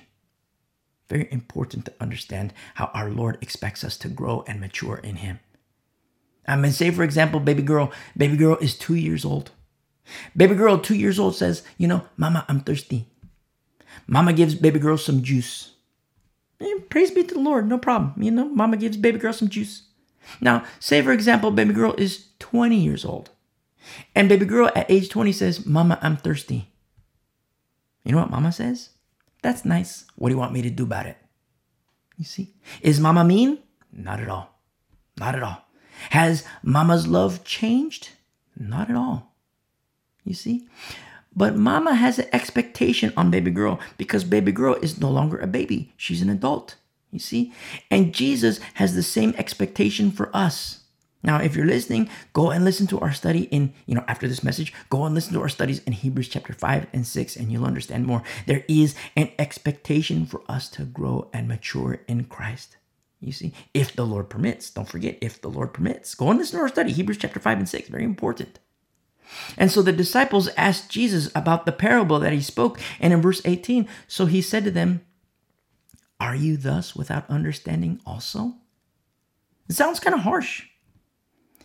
Very 1.10 1.28
important 1.32 1.86
to 1.86 1.94
understand 2.00 2.54
how 2.76 2.92
our 2.94 3.10
Lord 3.10 3.40
expects 3.42 3.84
us 3.84 3.98
to 3.98 4.10
grow 4.10 4.44
and 4.48 4.60
mature 4.60 4.98
in 4.98 5.18
Him. 5.18 5.40
I 6.46 6.56
mean, 6.56 6.72
say 6.72 6.92
for 6.92 7.04
example, 7.04 7.40
baby 7.40 7.64
girl, 7.64 7.92
baby 8.16 8.38
girl 8.38 8.58
is 8.58 8.78
two 8.78 8.96
years 8.96 9.26
old. 9.26 9.52
Baby 10.36 10.56
girl, 10.56 10.78
two 10.78 10.96
years 10.96 11.20
old, 11.20 11.36
says, 11.36 11.64
you 11.78 11.88
know, 11.88 12.04
Mama, 12.18 12.46
I'm 12.48 12.62
thirsty. 12.62 13.08
Mama 14.08 14.34
gives 14.34 14.56
baby 14.56 14.80
girl 14.80 14.98
some 14.98 15.22
juice. 15.22 15.74
And 16.60 16.90
praise 16.90 17.12
be 17.12 17.24
to 17.24 17.34
the 17.36 17.40
Lord, 17.40 17.68
no 17.68 17.78
problem. 17.78 18.14
You 18.22 18.32
know, 18.32 18.46
Mama 18.50 18.78
gives 18.78 18.98
baby 18.98 19.20
girl 19.20 19.34
some 19.34 19.50
juice. 19.50 19.84
Now, 20.42 20.64
say 20.80 21.02
for 21.02 21.12
example, 21.12 21.52
baby 21.52 21.74
girl 21.74 21.94
is 21.98 22.28
20 22.40 22.76
years 22.76 23.06
old. 23.06 23.30
And 24.16 24.28
baby 24.28 24.46
girl 24.46 24.72
at 24.76 24.90
age 24.90 25.10
20 25.10 25.32
says, 25.32 25.66
Mama, 25.66 26.00
I'm 26.02 26.18
thirsty. 26.18 26.70
You 28.04 28.12
know 28.14 28.20
what 28.20 28.32
Mama 28.32 28.52
says? 28.52 28.90
That's 29.42 29.66
nice. 29.66 30.06
What 30.16 30.30
do 30.30 30.36
you 30.36 30.40
want 30.40 30.54
me 30.54 30.62
to 30.62 30.70
do 30.70 30.84
about 30.84 31.06
it? 31.06 31.18
You 32.18 32.26
see? 32.26 32.54
Is 32.82 33.00
Mama 33.00 33.24
mean? 33.24 33.60
Not 33.92 34.20
at 34.20 34.30
all. 34.30 34.60
Not 35.18 35.36
at 35.36 35.44
all. 35.44 35.64
Has 36.12 36.44
Mama's 36.64 37.08
love 37.08 37.44
changed? 37.44 38.10
Not 38.58 38.90
at 38.90 38.96
all. 38.96 39.34
You 40.28 40.34
see? 40.34 40.68
But 41.36 41.56
Mama 41.56 41.96
has 41.96 42.20
an 42.20 42.28
expectation 42.34 43.14
on 43.16 43.32
baby 43.32 43.52
girl 43.52 43.80
because 43.98 44.24
baby 44.24 44.52
girl 44.52 44.74
is 44.76 45.00
no 45.00 45.10
longer 45.10 45.38
a 45.38 45.48
baby. 45.48 45.94
She's 45.96 46.22
an 46.22 46.30
adult. 46.30 46.76
You 47.12 47.20
see? 47.20 47.54
And 47.90 48.14
Jesus 48.14 48.60
has 48.74 48.96
the 48.96 49.04
same 49.04 49.34
expectation 49.38 50.12
for 50.12 50.36
us. 50.36 50.82
Now, 51.24 51.38
if 51.38 51.56
you're 51.56 51.66
listening, 51.66 52.10
go 52.34 52.52
and 52.52 52.66
listen 52.66 52.88
to 52.88 53.00
our 53.00 53.14
study 53.14 53.44
in, 53.44 53.74
you 53.86 53.96
know, 53.96 54.04
after 54.08 54.28
this 54.28 54.44
message, 54.44 54.74
go 54.90 55.06
and 55.06 55.16
listen 55.16 55.34
to 55.34 55.42
our 55.42 55.50
studies 55.50 55.80
in 55.84 55.94
Hebrews 55.94 56.28
chapter 56.30 56.54
5 56.54 56.88
and 56.94 57.08
6, 57.08 57.36
and 57.36 57.52
you'll 57.52 57.66
understand 57.66 58.06
more. 58.06 58.24
There 58.46 58.64
is 58.68 58.96
an 59.16 59.32
expectation 59.40 60.26
for 60.26 60.42
us 60.48 60.70
to 60.70 60.84
grow 60.84 61.30
and 61.34 61.48
mature 61.48 62.02
in 62.08 62.26
Christ. 62.26 62.78
You 63.20 63.32
see, 63.32 63.54
if 63.74 63.96
the 63.96 64.06
Lord 64.06 64.30
permits, 64.30 64.70
don't 64.70 64.88
forget, 64.88 65.18
if 65.22 65.42
the 65.42 65.50
Lord 65.50 65.74
permits, 65.74 66.14
go 66.14 66.30
and 66.30 66.38
listen 66.38 66.58
to 66.58 66.64
our 66.64 66.70
study, 66.70 66.92
Hebrews 66.92 67.18
chapter 67.18 67.40
5 67.40 67.58
and 67.58 67.70
6, 67.70 67.90
very 67.90 68.04
important. 68.04 68.60
And 69.58 69.72
so 69.72 69.82
the 69.82 69.92
disciples 69.92 70.50
asked 70.58 70.90
Jesus 70.90 71.30
about 71.36 71.66
the 71.66 71.72
parable 71.72 72.20
that 72.20 72.34
he 72.34 72.42
spoke. 72.42 72.80
And 73.00 73.14
in 73.14 73.22
verse 73.22 73.42
18, 73.46 73.88
so 74.08 74.26
he 74.26 74.42
said 74.42 74.64
to 74.64 74.72
them, 74.72 75.02
Are 76.20 76.36
you 76.36 76.58
thus 76.58 76.96
without 76.96 77.30
understanding 77.30 78.00
also? 78.06 78.56
It 79.70 79.76
sounds 79.76 80.00
kind 80.00 80.16
of 80.16 80.22
harsh. 80.22 80.66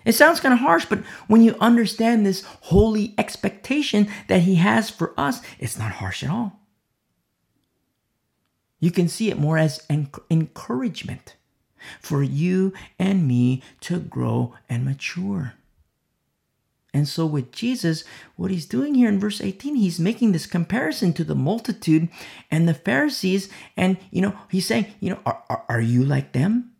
It 0.05 0.15
sounds 0.15 0.41
kind 0.41 0.53
of 0.53 0.61
harsh, 0.61 0.87
but 0.87 1.01
when 1.29 1.43
you 1.43 1.57
understand 1.61 2.27
this 2.27 2.43
holy 2.63 3.15
expectation 3.17 4.09
that 4.29 4.43
He 4.43 4.57
has 4.57 4.91
for 4.91 5.15
us, 5.17 5.41
it's 5.59 5.79
not 5.79 5.93
harsh 5.93 6.25
at 6.25 6.31
all. 6.31 6.61
You 8.81 8.91
can 8.91 9.07
see 9.07 9.31
it 9.31 9.39
more 9.39 9.59
as 9.59 9.85
an 9.89 10.11
encouragement 10.29 11.37
for 12.01 12.23
you 12.23 12.73
and 12.99 13.29
me 13.29 13.63
to 13.83 14.01
grow 14.01 14.55
and 14.69 14.85
mature. 14.85 15.55
And 16.95 17.09
so, 17.09 17.25
with 17.25 17.53
Jesus, 17.53 18.05
what 18.37 18.51
he's 18.51 18.67
doing 18.67 18.95
here 18.95 19.09
in 19.09 19.19
verse 19.19 19.41
18, 19.41 19.77
he's 19.77 19.99
making 19.99 20.33
this 20.33 20.45
comparison 20.45 21.15
to 21.15 21.25
the 21.25 21.35
multitude 21.35 22.09
and 22.51 22.69
the 22.69 22.75
Pharisees. 22.75 23.49
And, 23.77 23.97
you 24.11 24.21
know, 24.21 24.37
he's 24.51 24.67
saying, 24.67 24.87
you 25.01 25.11
know, 25.11 25.21
are, 25.25 25.43
are, 25.49 25.65
are 25.71 25.81
you 25.81 26.05
like 26.05 26.33
them? 26.33 26.73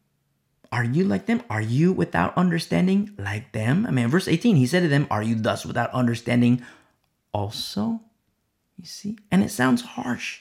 Are 0.71 0.85
you 0.85 1.05
like 1.05 1.27
them? 1.27 1.43
Are 1.49 1.61
you 1.61 1.93
without 1.93 2.37
understanding 2.37 3.15
like 3.19 3.53
them? 3.53 3.87
I 3.87 3.91
mean, 3.91 4.09
verse 4.09 4.29
18, 4.29 4.57
he 4.57 4.67
said 4.67 4.81
to 4.81 4.89
them, 4.89 5.07
Are 5.11 5.23
you 5.23 5.35
thus 5.35 5.65
without 5.65 5.91
understanding 5.93 6.63
also? 7.33 8.01
You 8.79 8.87
see? 8.87 9.19
And 9.31 9.43
it 9.43 9.51
sounds 9.51 9.83
harsh. 9.83 10.41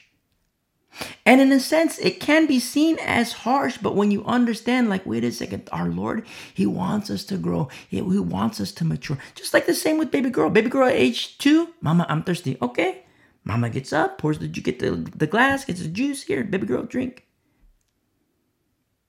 And 1.24 1.40
in 1.40 1.52
a 1.52 1.60
sense, 1.60 1.98
it 1.98 2.20
can 2.20 2.46
be 2.46 2.60
seen 2.60 2.98
as 2.98 3.32
harsh, 3.32 3.78
but 3.78 3.96
when 3.96 4.10
you 4.10 4.24
understand, 4.24 4.88
like, 4.88 5.06
wait 5.06 5.24
a 5.24 5.32
second, 5.32 5.68
our 5.72 5.88
Lord, 5.88 6.26
He 6.52 6.66
wants 6.66 7.10
us 7.10 7.24
to 7.24 7.36
grow. 7.36 7.68
He, 7.88 7.96
he 7.96 8.18
wants 8.18 8.60
us 8.60 8.72
to 8.72 8.84
mature. 8.84 9.18
Just 9.34 9.54
like 9.54 9.66
the 9.66 9.74
same 9.74 9.98
with 9.98 10.10
baby 10.10 10.30
girl. 10.30 10.50
Baby 10.50 10.68
girl 10.68 10.88
at 10.88 10.94
age 10.94 11.38
two, 11.38 11.68
Mama, 11.80 12.06
I'm 12.08 12.22
thirsty. 12.22 12.58
Okay. 12.60 13.04
Mama 13.44 13.70
gets 13.70 13.92
up, 13.92 14.18
pours 14.18 14.38
the, 14.38 14.46
you 14.46 14.62
get 14.62 14.78
the, 14.78 14.90
the 15.16 15.26
glass, 15.26 15.64
gets 15.64 15.80
the 15.82 15.88
juice. 15.88 16.22
Here, 16.22 16.44
baby 16.44 16.66
girl, 16.66 16.84
drink. 16.84 17.26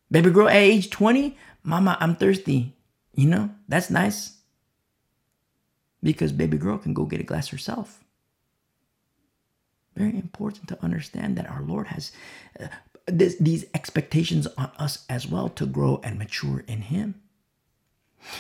Baby 0.10 0.31
girl 0.31 0.47
at 0.47 0.55
age 0.55 0.89
20, 0.89 1.38
mama, 1.64 1.97
I'm 1.99 2.15
thirsty. 2.15 2.76
You 3.15 3.27
know, 3.27 3.49
that's 3.68 3.89
nice. 3.89 4.38
Because 6.01 6.31
baby 6.31 6.57
girl 6.57 6.77
can 6.77 6.93
go 6.93 7.05
get 7.05 7.19
a 7.19 7.23
glass 7.23 7.47
herself. 7.47 8.02
Very 9.95 10.15
important 10.15 10.68
to 10.70 10.84
understand 10.84 11.38
that 11.38 11.49
our 11.49 11.61
Lord 11.61 11.88
has 11.88 12.11
uh, 12.60 12.68
this, 13.06 13.36
these 13.38 13.65
expectations 13.74 14.48
on 14.57 14.72
us 14.78 15.06
as 15.10 15.28
well 15.28 15.49
to 15.49 15.65
grow 15.65 15.99
and 16.03 16.18
mature 16.18 16.64
in 16.68 16.82
Him. 16.82 17.15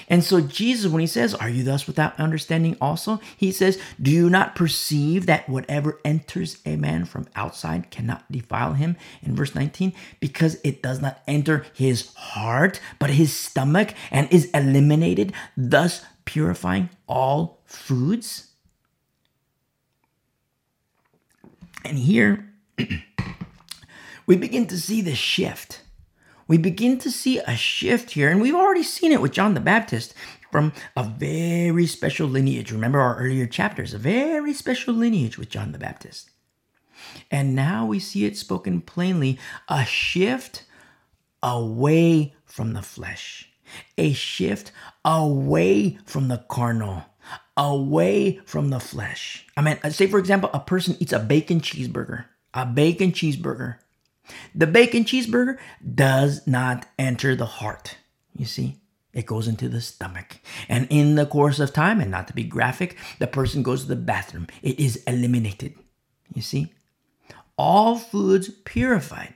And 0.07 0.23
so, 0.23 0.41
Jesus, 0.41 0.91
when 0.91 1.01
he 1.01 1.07
says, 1.07 1.33
Are 1.33 1.49
you 1.49 1.63
thus 1.63 1.87
without 1.87 2.19
understanding 2.19 2.77
also? 2.79 3.19
He 3.37 3.51
says, 3.51 3.79
Do 4.01 4.11
you 4.11 4.29
not 4.29 4.55
perceive 4.55 5.25
that 5.25 5.47
whatever 5.49 5.99
enters 6.05 6.59
a 6.65 6.75
man 6.75 7.05
from 7.05 7.27
outside 7.35 7.91
cannot 7.91 8.29
defile 8.31 8.73
him? 8.73 8.95
In 9.21 9.35
verse 9.35 9.55
19, 9.55 9.93
because 10.19 10.59
it 10.63 10.81
does 10.81 11.01
not 11.01 11.21
enter 11.27 11.65
his 11.73 12.13
heart, 12.15 12.79
but 12.99 13.11
his 13.11 13.35
stomach, 13.35 13.93
and 14.11 14.31
is 14.31 14.49
eliminated, 14.51 15.33
thus 15.57 16.05
purifying 16.25 16.89
all 17.07 17.61
foods? 17.65 18.52
And 21.85 21.97
here, 21.97 22.49
we 24.25 24.37
begin 24.37 24.67
to 24.67 24.77
see 24.77 25.01
the 25.01 25.15
shift 25.15 25.81
we 26.47 26.57
begin 26.57 26.97
to 26.99 27.11
see 27.11 27.39
a 27.39 27.55
shift 27.55 28.11
here, 28.11 28.29
and 28.29 28.41
we've 28.41 28.55
already 28.55 28.83
seen 28.83 29.11
it 29.11 29.21
with 29.21 29.31
John 29.31 29.53
the 29.53 29.59
Baptist 29.59 30.13
from 30.51 30.73
a 30.95 31.03
very 31.03 31.87
special 31.87 32.27
lineage. 32.27 32.71
Remember 32.71 32.99
our 32.99 33.17
earlier 33.17 33.47
chapters, 33.47 33.93
a 33.93 33.97
very 33.97 34.53
special 34.53 34.93
lineage 34.93 35.37
with 35.37 35.49
John 35.49 35.71
the 35.71 35.79
Baptist. 35.79 36.29
And 37.31 37.55
now 37.55 37.85
we 37.85 37.99
see 37.99 38.25
it 38.25 38.37
spoken 38.37 38.81
plainly 38.81 39.39
a 39.67 39.85
shift 39.85 40.65
away 41.41 42.35
from 42.45 42.73
the 42.73 42.81
flesh, 42.81 43.49
a 43.97 44.13
shift 44.13 44.71
away 45.03 45.97
from 46.05 46.27
the 46.27 46.45
carnal, 46.49 47.05
away 47.55 48.39
from 48.45 48.69
the 48.69 48.79
flesh. 48.79 49.45
I 49.55 49.61
mean, 49.61 49.79
uh, 49.83 49.89
say 49.89 50.07
for 50.07 50.19
example, 50.19 50.49
a 50.53 50.59
person 50.59 50.97
eats 50.99 51.13
a 51.13 51.19
bacon 51.19 51.61
cheeseburger, 51.61 52.25
a 52.53 52.65
bacon 52.65 53.11
cheeseburger. 53.11 53.77
The 54.55 54.67
bacon 54.67 55.03
cheeseburger 55.03 55.57
does 55.93 56.47
not 56.47 56.85
enter 56.97 57.35
the 57.35 57.45
heart. 57.45 57.97
You 58.35 58.45
see, 58.45 58.77
it 59.13 59.25
goes 59.25 59.47
into 59.47 59.69
the 59.69 59.81
stomach. 59.81 60.39
And 60.67 60.87
in 60.89 61.15
the 61.15 61.25
course 61.25 61.59
of 61.59 61.73
time, 61.73 62.01
and 62.01 62.09
not 62.09 62.27
to 62.27 62.33
be 62.33 62.43
graphic, 62.43 62.97
the 63.19 63.27
person 63.27 63.61
goes 63.61 63.83
to 63.83 63.87
the 63.89 63.95
bathroom. 63.95 64.47
It 64.61 64.79
is 64.79 65.03
eliminated. 65.05 65.75
You 66.33 66.41
see, 66.41 66.73
all 67.57 67.97
foods 67.97 68.49
purified 68.65 69.35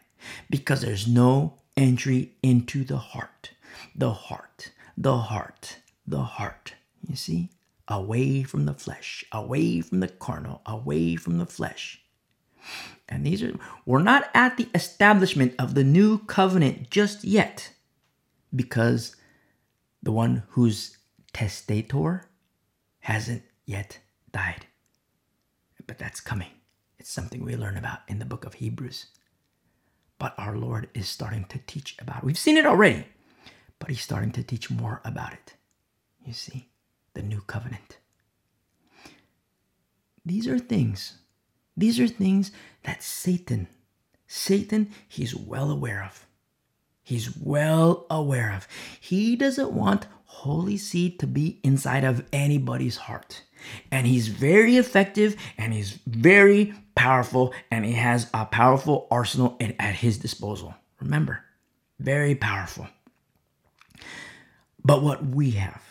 because 0.49 0.81
there's 0.81 1.07
no 1.07 1.59
entry 1.76 2.34
into 2.41 2.84
the 2.84 2.97
heart. 2.97 3.51
The 3.95 4.11
heart, 4.11 4.72
the 4.97 5.18
heart, 5.18 5.77
the 6.07 6.23
heart. 6.23 6.73
You 7.07 7.15
see, 7.15 7.51
away 7.88 8.43
from 8.43 8.65
the 8.65 8.73
flesh, 8.73 9.23
away 9.31 9.81
from 9.81 9.99
the 9.99 10.07
carnal, 10.07 10.61
away 10.65 11.15
from 11.15 11.38
the 11.38 11.45
flesh. 11.45 12.01
And 13.07 13.26
these 13.26 13.41
are, 13.41 13.53
we're 13.85 14.01
not 14.01 14.30
at 14.34 14.57
the 14.57 14.68
establishment 14.76 15.55
of 15.57 15.73
the 15.73 15.84
new 15.84 16.19
covenant 16.19 16.89
just 16.89 17.23
yet 17.23 17.72
because 18.53 19.15
the 20.03 20.11
one 20.11 20.43
who's 20.49 20.97
testator 21.34 22.26
hasn't 22.99 23.43
yet 23.65 23.99
died. 24.31 24.65
But 25.85 25.97
that's 25.97 26.19
coming. 26.19 26.51
It's 26.99 27.11
something 27.11 27.43
we 27.43 27.55
learn 27.55 27.77
about 27.77 27.99
in 28.07 28.19
the 28.19 28.26
book 28.26 28.45
of 28.45 28.55
Hebrews. 28.55 29.07
But 30.19 30.34
our 30.38 30.57
Lord 30.57 30.89
is 30.93 31.07
starting 31.07 31.45
to 31.45 31.59
teach 31.68 31.95
about 31.99 32.18
it. 32.18 32.23
We've 32.23 32.38
seen 32.38 32.57
it 32.57 32.65
already, 32.65 33.05
but 33.80 33.89
He's 33.89 34.01
starting 34.01 34.31
to 34.31 34.43
teach 34.43 34.69
more 34.69 35.01
about 35.05 35.31
it. 35.31 35.53
You 36.26 36.34
see, 36.34 36.69
the 37.18 37.23
new 37.23 37.41
covenant. 37.41 37.98
These 40.26 40.48
are 40.48 40.60
things 40.60 41.14
these 41.76 41.99
are 41.99 42.07
things 42.07 42.52
that 42.84 43.03
Satan 43.03 43.68
Satan, 44.27 44.89
he's 45.07 45.34
well 45.34 45.72
aware 45.72 46.03
of. 46.03 46.27
He's 47.02 47.35
well 47.38 48.06
aware 48.10 48.53
of. 48.53 48.68
He 48.99 49.38
doesn't 49.38 49.72
want 49.72 50.07
holy 50.26 50.76
seed 50.76 51.19
to 51.19 51.27
be 51.27 51.61
inside 51.64 52.03
of 52.03 52.26
anybody's 52.34 52.98
heart. 52.98 53.44
And 53.89 54.06
he's 54.06 54.27
very 54.27 54.76
effective 54.76 55.38
and 55.57 55.73
he's 55.73 55.91
very 56.06 56.73
powerful 56.95 57.53
and 57.72 57.85
he 57.85 57.94
has 57.94 58.30
a 58.34 58.45
powerful 58.45 59.07
arsenal 59.10 59.57
at 59.80 59.95
his 59.95 60.18
disposal. 60.18 60.76
Remember, 60.99 61.45
very 61.99 62.35
powerful. 62.35 62.88
But 64.84 65.02
what 65.02 65.26
we 65.26 65.52
have 65.52 65.86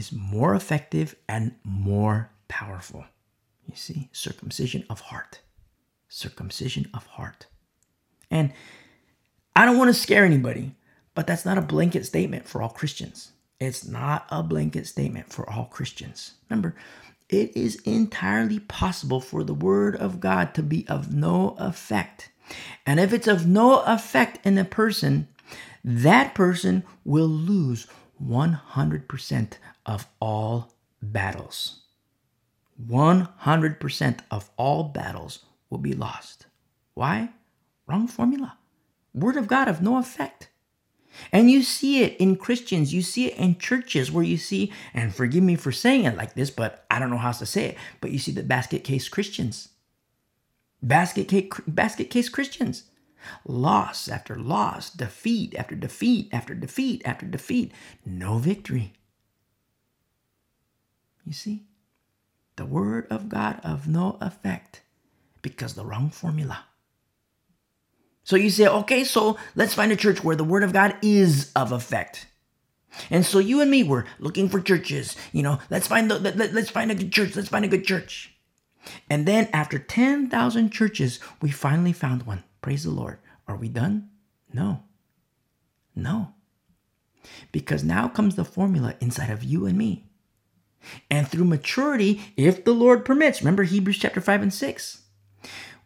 is 0.00 0.12
more 0.12 0.54
effective 0.54 1.14
and 1.28 1.54
more 1.62 2.30
powerful. 2.48 3.04
You 3.66 3.76
see, 3.76 4.08
circumcision 4.12 4.84
of 4.88 5.00
heart. 5.00 5.40
Circumcision 6.08 6.88
of 6.94 7.04
heart. 7.04 7.46
And 8.30 8.54
I 9.54 9.66
don't 9.66 9.76
want 9.76 9.88
to 9.88 10.00
scare 10.00 10.24
anybody, 10.24 10.74
but 11.14 11.26
that's 11.26 11.44
not 11.44 11.58
a 11.58 11.62
blanket 11.62 12.06
statement 12.06 12.48
for 12.48 12.62
all 12.62 12.70
Christians. 12.70 13.32
It's 13.60 13.86
not 13.86 14.24
a 14.30 14.42
blanket 14.42 14.86
statement 14.86 15.30
for 15.30 15.48
all 15.50 15.66
Christians. 15.66 16.32
Remember, 16.48 16.74
it 17.28 17.54
is 17.54 17.76
entirely 17.84 18.58
possible 18.58 19.20
for 19.20 19.44
the 19.44 19.54
Word 19.54 19.96
of 19.96 20.18
God 20.18 20.54
to 20.54 20.62
be 20.62 20.88
of 20.88 21.12
no 21.12 21.56
effect. 21.58 22.30
And 22.86 22.98
if 22.98 23.12
it's 23.12 23.28
of 23.28 23.46
no 23.46 23.82
effect 23.82 24.44
in 24.46 24.56
a 24.56 24.64
person, 24.64 25.28
that 25.84 26.34
person 26.34 26.84
will 27.04 27.28
lose 27.28 27.86
100% 28.24 29.52
of 29.90 30.06
all 30.20 30.72
battles. 31.02 31.80
100% 32.88 34.20
of 34.30 34.50
all 34.56 34.84
battles 34.84 35.40
will 35.68 35.78
be 35.78 35.92
lost. 35.92 36.46
Why? 36.94 37.30
Wrong 37.86 38.06
formula. 38.06 38.56
Word 39.12 39.36
of 39.36 39.48
God 39.48 39.66
of 39.66 39.82
no 39.82 39.98
effect. 39.98 40.48
And 41.32 41.50
you 41.50 41.64
see 41.64 42.04
it 42.04 42.16
in 42.18 42.36
Christians, 42.36 42.94
you 42.94 43.02
see 43.02 43.26
it 43.26 43.36
in 43.36 43.58
churches 43.58 44.12
where 44.12 44.22
you 44.22 44.36
see, 44.36 44.72
and 44.94 45.12
forgive 45.12 45.42
me 45.42 45.56
for 45.56 45.72
saying 45.72 46.04
it 46.04 46.16
like 46.16 46.34
this, 46.34 46.50
but 46.50 46.86
I 46.88 47.00
don't 47.00 47.10
know 47.10 47.16
how 47.18 47.32
to 47.32 47.44
say 47.44 47.64
it, 47.66 47.76
but 48.00 48.12
you 48.12 48.20
see 48.20 48.30
the 48.30 48.44
basket 48.44 48.84
case 48.84 49.08
Christians. 49.08 49.70
Basket 50.80 51.26
case, 51.26 51.50
basket 51.66 52.10
case 52.10 52.28
Christians. 52.28 52.84
Loss 53.44 54.08
after 54.08 54.36
loss, 54.36 54.88
defeat 54.88 55.54
after 55.56 55.74
defeat 55.74 56.28
after 56.32 56.54
defeat 56.54 57.02
after 57.04 57.26
defeat, 57.26 57.72
no 58.06 58.38
victory. 58.38 58.94
You 61.24 61.32
see? 61.32 61.64
The 62.56 62.64
word 62.64 63.06
of 63.10 63.28
God 63.28 63.60
of 63.62 63.88
no 63.88 64.18
effect 64.20 64.82
because 65.42 65.74
the 65.74 65.84
wrong 65.84 66.10
formula. 66.10 66.64
So 68.24 68.36
you 68.36 68.50
say, 68.50 68.66
okay, 68.68 69.04
so 69.04 69.38
let's 69.54 69.74
find 69.74 69.90
a 69.92 69.96
church 69.96 70.22
where 70.22 70.36
the 70.36 70.44
word 70.44 70.62
of 70.62 70.72
God 70.72 70.96
is 71.02 71.50
of 71.56 71.72
effect. 71.72 72.26
And 73.08 73.24
so 73.24 73.38
you 73.38 73.60
and 73.60 73.70
me 73.70 73.82
were 73.82 74.06
looking 74.18 74.48
for 74.48 74.60
churches. 74.60 75.16
You 75.32 75.42
know, 75.42 75.58
let's 75.70 75.86
find 75.86 76.10
the, 76.10 76.18
let, 76.18 76.36
let, 76.36 76.52
let's 76.52 76.70
find 76.70 76.90
a 76.90 76.94
good 76.94 77.12
church. 77.12 77.34
Let's 77.34 77.48
find 77.48 77.64
a 77.64 77.68
good 77.68 77.84
church. 77.84 78.34
And 79.08 79.26
then 79.26 79.48
after 79.52 79.78
10,000 79.78 80.70
churches, 80.70 81.20
we 81.40 81.50
finally 81.50 81.92
found 81.92 82.24
one. 82.24 82.44
Praise 82.62 82.84
the 82.84 82.90
Lord. 82.90 83.18
Are 83.46 83.56
we 83.56 83.68
done? 83.68 84.10
No. 84.52 84.82
No. 85.94 86.34
Because 87.52 87.84
now 87.84 88.08
comes 88.08 88.36
the 88.36 88.44
formula 88.44 88.94
inside 89.00 89.30
of 89.30 89.44
you 89.44 89.66
and 89.66 89.76
me. 89.76 90.09
And 91.10 91.28
through 91.28 91.44
maturity, 91.44 92.32
if 92.36 92.64
the 92.64 92.72
Lord 92.72 93.04
permits, 93.04 93.40
remember 93.40 93.64
Hebrews 93.64 93.98
chapter 93.98 94.20
5 94.20 94.42
and 94.42 94.54
6 94.54 95.00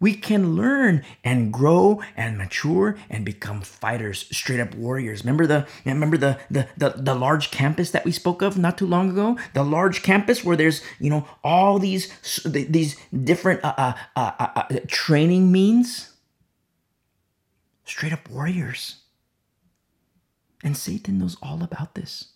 we 0.04 0.14
can 0.14 0.54
learn 0.54 1.02
and 1.24 1.50
grow 1.50 2.02
and 2.14 2.36
mature 2.36 2.94
and 3.08 3.24
become 3.24 3.62
fighters, 3.62 4.26
straight 4.30 4.60
up 4.60 4.74
warriors. 4.74 5.22
Remember 5.22 5.46
the 5.46 5.66
remember 5.86 6.18
the 6.18 6.38
the 6.50 6.68
the, 6.76 6.90
the 6.96 7.14
large 7.14 7.50
campus 7.50 7.90
that 7.92 8.04
we 8.04 8.12
spoke 8.12 8.42
of 8.42 8.58
not 8.58 8.76
too 8.76 8.86
long 8.86 9.08
ago? 9.08 9.38
The 9.54 9.62
large 9.62 10.02
campus 10.02 10.44
where 10.44 10.56
there's 10.56 10.82
you 10.98 11.08
know 11.08 11.26
all 11.42 11.78
these 11.78 12.12
these 12.44 12.96
different 13.10 13.64
uh, 13.64 13.74
uh, 13.78 13.92
uh, 14.14 14.32
uh, 14.38 14.62
uh 14.70 14.78
training 14.88 15.50
means. 15.50 16.10
Straight 17.86 18.12
up 18.12 18.28
warriors. 18.28 18.96
And 20.62 20.76
Satan 20.76 21.18
knows 21.18 21.38
all 21.42 21.62
about 21.62 21.94
this. 21.94 22.33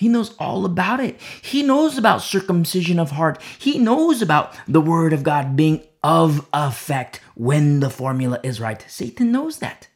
He 0.00 0.08
knows 0.08 0.34
all 0.38 0.64
about 0.64 1.00
it. 1.00 1.20
He 1.42 1.62
knows 1.62 1.98
about 1.98 2.22
circumcision 2.22 2.98
of 2.98 3.10
heart. 3.10 3.38
He 3.58 3.78
knows 3.78 4.22
about 4.22 4.54
the 4.66 4.80
word 4.80 5.12
of 5.12 5.22
God 5.22 5.56
being 5.56 5.82
of 6.02 6.48
effect 6.54 7.20
when 7.34 7.80
the 7.80 7.90
formula 7.90 8.40
is 8.42 8.62
right. 8.62 8.82
Satan 8.88 9.30
knows 9.30 9.58
that. 9.58 9.88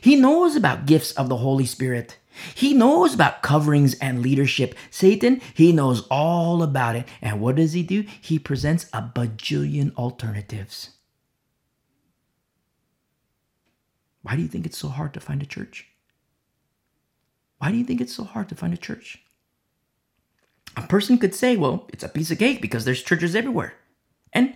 He 0.00 0.14
knows 0.14 0.54
about 0.54 0.86
gifts 0.86 1.10
of 1.10 1.28
the 1.28 1.38
Holy 1.38 1.66
Spirit. 1.66 2.16
He 2.54 2.74
knows 2.74 3.12
about 3.12 3.42
coverings 3.42 3.98
and 3.98 4.22
leadership. 4.22 4.76
Satan, 4.88 5.40
he 5.52 5.72
knows 5.72 6.06
all 6.12 6.62
about 6.62 6.94
it. 6.94 7.08
And 7.20 7.40
what 7.40 7.56
does 7.56 7.72
he 7.72 7.82
do? 7.82 8.04
He 8.20 8.38
presents 8.38 8.86
a 8.92 9.02
bajillion 9.02 9.92
alternatives. 9.96 10.90
Why 14.22 14.36
do 14.36 14.42
you 14.42 14.48
think 14.48 14.64
it's 14.64 14.78
so 14.78 14.86
hard 14.86 15.12
to 15.14 15.20
find 15.20 15.42
a 15.42 15.46
church? 15.46 15.88
Why 17.58 17.70
do 17.70 17.76
you 17.76 17.84
think 17.84 18.00
it's 18.00 18.14
so 18.14 18.24
hard 18.24 18.48
to 18.48 18.54
find 18.54 18.72
a 18.72 18.78
church? 18.78 19.22
A 20.76 20.82
person 20.82 21.18
could 21.18 21.34
say, 21.34 21.56
well, 21.56 21.88
it's 21.92 22.04
a 22.04 22.08
piece 22.08 22.30
of 22.30 22.38
cake 22.38 22.62
because 22.62 22.84
there's 22.84 23.02
churches 23.02 23.34
everywhere. 23.34 23.74
And 24.32 24.54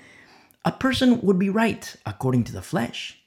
a 0.64 0.72
person 0.72 1.20
would 1.22 1.38
be 1.38 1.50
right 1.50 1.96
according 2.06 2.44
to 2.44 2.52
the 2.52 2.62
flesh. 2.62 3.18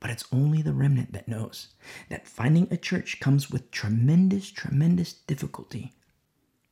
But 0.00 0.10
it's 0.10 0.26
only 0.32 0.60
the 0.60 0.72
remnant 0.72 1.12
that 1.12 1.28
knows 1.28 1.68
that 2.10 2.26
finding 2.26 2.68
a 2.70 2.76
church 2.76 3.20
comes 3.20 3.50
with 3.50 3.70
tremendous, 3.70 4.50
tremendous 4.50 5.12
difficulty. 5.12 5.92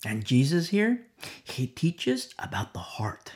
And 0.05 0.25
Jesus 0.25 0.71
here, 0.71 1.07
he 1.45 1.67
teaches 1.67 2.35
about 2.39 2.73
the 2.73 2.81
heart. 2.81 3.33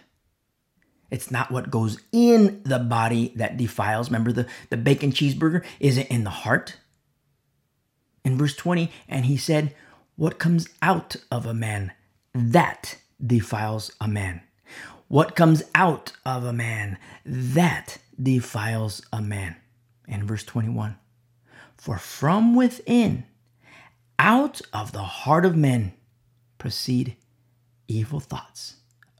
It's 1.11 1.31
not 1.31 1.53
what 1.53 1.71
goes 1.71 2.01
in 2.13 2.63
the 2.65 2.81
body 2.81 3.33
that 3.37 3.57
defiles. 3.57 4.09
Remember 4.09 4.33
the, 4.33 4.49
the 4.71 4.77
bacon 4.77 5.13
cheeseburger? 5.13 5.65
Is 5.79 5.97
it 5.97 6.09
in 6.09 6.25
the 6.25 6.31
heart? 6.31 6.79
In 8.27 8.37
verse 8.37 8.57
20, 8.57 8.91
and 9.09 9.27
he 9.27 9.37
said, 9.37 9.73
What 10.17 10.41
comes 10.41 10.69
out 10.83 11.15
of 11.31 11.47
a 11.47 11.55
man, 11.55 11.93
that 12.35 12.97
defiles 13.25 13.93
a 14.01 14.09
man. 14.09 14.41
What 15.07 15.37
comes 15.37 15.63
out 15.77 16.11
of 16.25 16.43
a 16.43 16.53
man, 16.53 16.99
that 17.25 17.99
defiles 18.21 19.01
a 19.13 19.23
man. 19.23 19.55
And 20.09 20.25
verse 20.25 20.43
21 20.43 20.97
For 21.77 21.99
from 21.99 22.57
within, 22.57 23.27
out 24.19 24.61
of 24.73 24.91
the 24.91 25.05
heart 25.05 25.47
of 25.47 25.55
men, 25.55 25.93
proceed 26.59 27.17
evil 27.87 28.19
thoughts, 28.19 28.79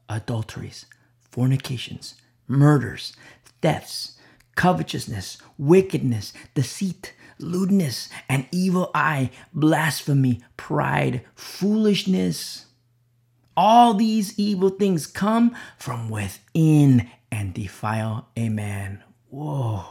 adulteries, 0.09 0.85
fornications, 1.21 2.15
murders, 2.45 3.15
thefts, 3.61 4.17
covetousness, 4.55 5.37
wickedness, 5.57 6.33
deceit, 6.53 7.13
lewdness, 7.39 8.09
an 8.29 8.47
evil 8.51 8.91
eye, 8.93 9.31
blasphemy, 9.53 10.41
pride, 10.55 11.23
foolishness. 11.35 12.65
All 13.55 13.93
these 13.93 14.37
evil 14.37 14.69
things 14.69 15.07
come 15.07 15.55
from 15.77 16.09
within 16.09 17.09
and 17.31 17.53
defile 17.53 18.29
a 18.35 18.49
man. 18.49 19.03
Whoa. 19.29 19.85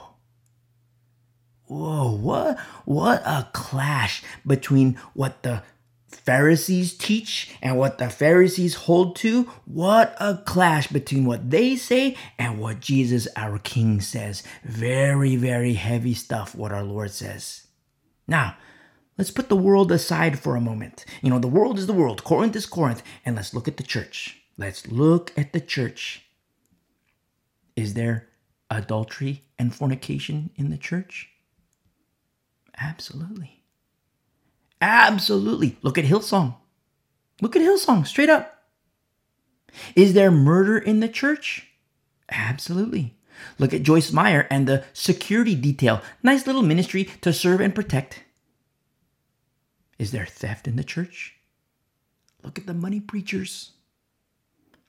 Whoa, 1.67 2.17
what 2.17 2.61
what 2.85 3.23
a 3.27 3.49
clash 3.53 4.23
between 4.47 4.95
what 5.15 5.43
the 5.43 5.65
Pharisees 6.09 6.97
teach 6.97 7.55
and 7.61 7.79
what 7.79 7.99
the 7.99 8.09
Pharisees 8.09 8.75
hold 8.75 9.17
to. 9.17 9.45
What 9.65 10.17
a 10.21 10.39
clash 10.39 10.89
between 10.89 11.25
what 11.25 11.51
they 11.51 11.77
say 11.77 12.17
and 12.39 12.59
what 12.59 12.81
Jesus, 12.81 13.29
our 13.37 13.59
King, 13.59 14.01
says. 14.01 14.43
Very, 14.65 15.37
very 15.37 15.75
heavy 15.75 16.15
stuff, 16.15 16.55
what 16.55 16.73
our 16.73 16.85
Lord 16.85 17.11
says. 17.11 17.67
Now, 18.27 18.57
Let's 19.19 19.31
put 19.31 19.49
the 19.49 19.57
world 19.57 19.91
aside 19.93 20.39
for 20.39 20.57
a 20.57 20.61
moment. 20.61 21.07
You 21.23 21.31
know, 21.31 21.39
the 21.39 21.49
world 21.49 21.79
is 21.79 21.87
the 21.87 21.95
world, 21.95 22.23
Corinth 22.23 22.55
is 22.55 22.67
Corinth, 22.67 23.03
and 23.25 23.37
let's 23.37 23.55
look 23.55 23.67
at 23.67 23.79
the 23.79 23.83
church. 23.83 24.43
Let's 24.59 24.87
look 24.89 25.33
at 25.39 25.53
the 25.53 25.61
church. 25.61 26.23
Is 27.77 27.95
there 27.95 28.29
adultery 28.71 29.45
and 29.59 29.75
fornication 29.75 30.51
in 30.57 30.71
the 30.71 30.77
church? 30.77 31.31
Absolutely. 32.79 33.56
Absolutely. 34.81 35.79
Look 35.83 35.99
at 35.99 36.05
Hillsong. 36.05 36.55
Look 37.41 37.57
at 37.57 37.63
Hillsong, 37.63 38.07
straight 38.07 38.31
up. 38.31 38.65
Is 39.95 40.15
there 40.15 40.31
murder 40.31 40.79
in 40.79 41.01
the 41.01 41.09
church? 41.09 41.69
Absolutely. 42.31 43.17
Look 43.59 43.75
at 43.75 43.83
Joyce 43.83 44.13
Meyer 44.13 44.47
and 44.51 44.67
the 44.67 44.85
security 44.93 45.55
detail. 45.55 46.01
Nice 46.23 46.47
little 46.47 46.63
ministry 46.63 47.05
to 47.21 47.33
serve 47.33 47.61
and 47.61 47.75
protect. 47.75 48.23
Is 49.99 50.11
there 50.13 50.27
theft 50.27 50.67
in 50.67 50.77
the 50.77 50.85
church? 50.85 51.37
Look 52.43 52.59
at 52.59 52.67
the 52.67 52.75
money 52.75 53.01
preachers. 53.01 53.73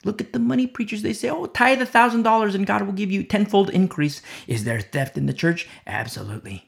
Look 0.04 0.20
at 0.20 0.32
the 0.32 0.38
money 0.38 0.66
preachers. 0.66 1.02
They 1.02 1.12
say, 1.12 1.28
oh, 1.28 1.46
tithe 1.46 1.82
a 1.82 1.86
thousand 1.86 2.22
dollars 2.22 2.54
and 2.54 2.66
God 2.66 2.82
will 2.82 2.92
give 2.92 3.10
you 3.10 3.24
tenfold 3.24 3.70
increase. 3.70 4.22
Is 4.46 4.64
there 4.64 4.80
theft 4.80 5.18
in 5.18 5.26
the 5.26 5.32
church? 5.32 5.68
Absolutely. 5.86 6.67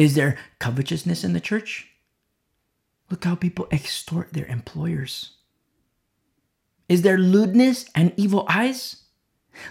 Is 0.00 0.14
there 0.14 0.38
covetousness 0.60 1.24
in 1.24 1.34
the 1.34 1.40
church? 1.40 1.88
Look 3.10 3.22
how 3.22 3.34
people 3.34 3.68
extort 3.70 4.32
their 4.32 4.46
employers. 4.46 5.32
Is 6.88 7.02
there 7.02 7.18
lewdness 7.18 7.84
and 7.94 8.14
evil 8.16 8.46
eyes? 8.48 9.02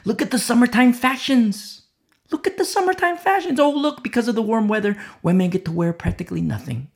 Look 0.06 0.22
at 0.22 0.30
the 0.30 0.38
summertime 0.38 0.94
fashions. 0.94 1.88
Look 2.30 2.46
at 2.46 2.58
the 2.58 2.64
summertime 2.64 3.18
fashions. 3.18 3.60
Oh, 3.60 3.72
look, 3.72 4.04
because 4.04 4.28
of 4.28 4.36
the 4.36 4.44
warm 4.44 4.68
weather, 4.68 4.96
women 5.24 5.50
get 5.50 5.66
to 5.66 5.72
wear 5.72 5.94
practically 5.94 6.42
nothing. 6.42 6.92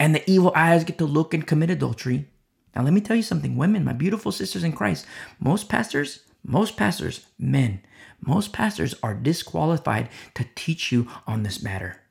And 0.00 0.12
the 0.12 0.28
evil 0.28 0.50
eyes 0.56 0.82
get 0.82 0.98
to 0.98 1.04
look 1.04 1.32
and 1.32 1.46
commit 1.46 1.70
adultery. 1.70 2.26
Now, 2.74 2.82
let 2.82 2.92
me 2.92 3.00
tell 3.00 3.14
you 3.14 3.22
something, 3.22 3.56
women, 3.56 3.84
my 3.84 3.92
beautiful 3.92 4.32
sisters 4.32 4.64
in 4.64 4.72
Christ, 4.72 5.06
most 5.38 5.68
pastors, 5.68 6.24
most 6.42 6.76
pastors, 6.76 7.26
men, 7.38 7.80
most 8.20 8.52
pastors 8.52 8.96
are 9.04 9.14
disqualified 9.14 10.08
to 10.34 10.48
teach 10.56 10.90
you 10.90 11.06
on 11.28 11.44
this 11.44 11.62
matter. 11.62 12.01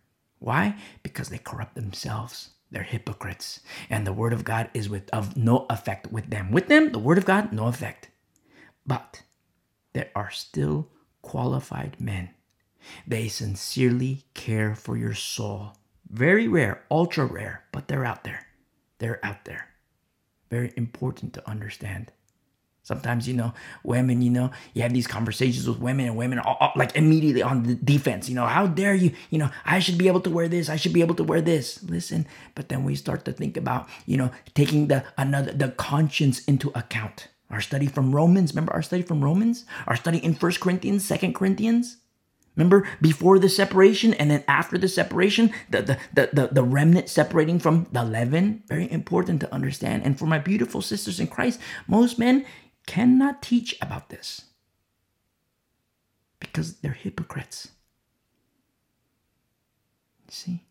Why? 0.42 0.76
Because 1.04 1.30
they 1.30 1.38
corrupt 1.38 1.76
themselves. 1.76 2.50
They're 2.70 2.84
hypocrites. 2.84 3.62
And 3.90 4.06
the 4.06 4.12
word 4.12 4.34
of 4.34 4.44
God 4.44 4.70
is 4.74 4.90
with 4.90 5.10
of 5.12 5.38
no 5.38 5.66
effect 5.70 6.12
with 6.12 6.30
them. 6.30 6.52
With 6.52 6.68
them, 6.68 6.92
the 6.92 7.00
word 7.00 7.18
of 7.18 7.26
God, 7.26 7.54
no 7.54 7.68
effect. 7.68 8.10
But 8.86 9.24
there 9.94 10.12
are 10.14 10.32
still 10.32 10.90
qualified 11.22 12.02
men. 12.02 12.32
They 13.08 13.30
sincerely 13.30 14.26
care 14.34 14.76
for 14.76 14.98
your 14.98 15.14
soul. 15.14 15.78
Very 16.10 16.50
rare, 16.50 16.84
ultra 16.92 17.26
rare, 17.26 17.64
but 17.72 17.88
they're 17.88 18.06
out 18.06 18.26
there. 18.26 18.48
They're 18.98 19.24
out 19.24 19.46
there 19.46 19.72
very 20.52 20.74
important 20.76 21.34
to 21.34 21.50
understand. 21.50 22.12
Sometimes, 22.84 23.28
you 23.28 23.36
know, 23.36 23.54
women, 23.84 24.24
you 24.24 24.32
know, 24.32 24.50
you 24.74 24.82
have 24.82 24.94
these 24.94 25.06
conversations 25.06 25.68
with 25.68 25.80
women 25.80 26.08
and 26.08 26.18
women 26.18 26.40
are, 26.40 26.58
are, 26.60 26.74
like 26.76 26.96
immediately 26.96 27.44
on 27.44 27.64
the 27.64 27.76
defense. 27.76 28.28
You 28.28 28.34
know, 28.34 28.48
how 28.48 28.66
dare 28.66 28.96
you? 28.96 29.12
You 29.30 29.38
know, 29.38 29.52
I 29.66 29.80
should 29.80 30.00
be 30.00 30.08
able 30.08 30.22
to 30.22 30.32
wear 30.32 30.48
this. 30.48 30.68
I 30.68 30.78
should 30.78 30.94
be 30.94 31.02
able 31.02 31.16
to 31.16 31.24
wear 31.24 31.42
this. 31.42 31.84
Listen, 31.84 32.26
but 32.56 32.70
then 32.70 32.84
we 32.84 32.96
start 32.96 33.24
to 33.26 33.34
think 33.34 33.56
about, 33.56 33.88
you 34.08 34.18
know, 34.18 34.32
taking 34.56 34.88
the 34.88 35.04
another 35.18 35.52
the 35.52 35.70
conscience 35.70 36.44
into 36.46 36.72
account. 36.74 37.28
Our 37.52 37.62
study 37.62 37.86
from 37.86 38.16
Romans, 38.16 38.54
remember 38.54 38.74
our 38.74 38.82
study 38.82 39.04
from 39.04 39.24
Romans? 39.24 39.66
Our 39.86 39.96
study 39.96 40.18
in 40.18 40.34
First 40.34 40.60
Corinthians, 40.60 41.06
Second 41.06 41.36
Corinthians? 41.36 41.98
Remember 42.56 42.88
before 43.02 43.40
the 43.40 43.50
separation 43.50 44.14
and 44.16 44.32
then 44.32 44.44
after 44.48 44.78
the 44.78 44.88
separation, 44.88 45.54
the, 45.70 45.82
the, 45.82 45.98
the, 46.14 46.30
the, 46.34 46.48
the 46.52 46.64
remnant 46.64 47.10
separating 47.10 47.60
from 47.60 47.88
the 47.92 48.04
leaven? 48.04 48.64
Very 48.68 48.92
important 48.92 49.40
to 49.42 49.54
understand. 49.54 50.04
And 50.04 50.18
for 50.18 50.26
my 50.26 50.40
beautiful 50.40 50.82
sisters 50.82 51.20
in 51.20 51.28
Christ, 51.28 51.60
most 51.88 52.20
men 52.20 52.46
cannot 52.92 53.42
teach 53.42 53.74
about 53.82 54.10
this 54.10 54.48
because 56.42 56.82
they're 56.82 56.92
hypocrites. 56.92 57.70
See? 60.28 60.66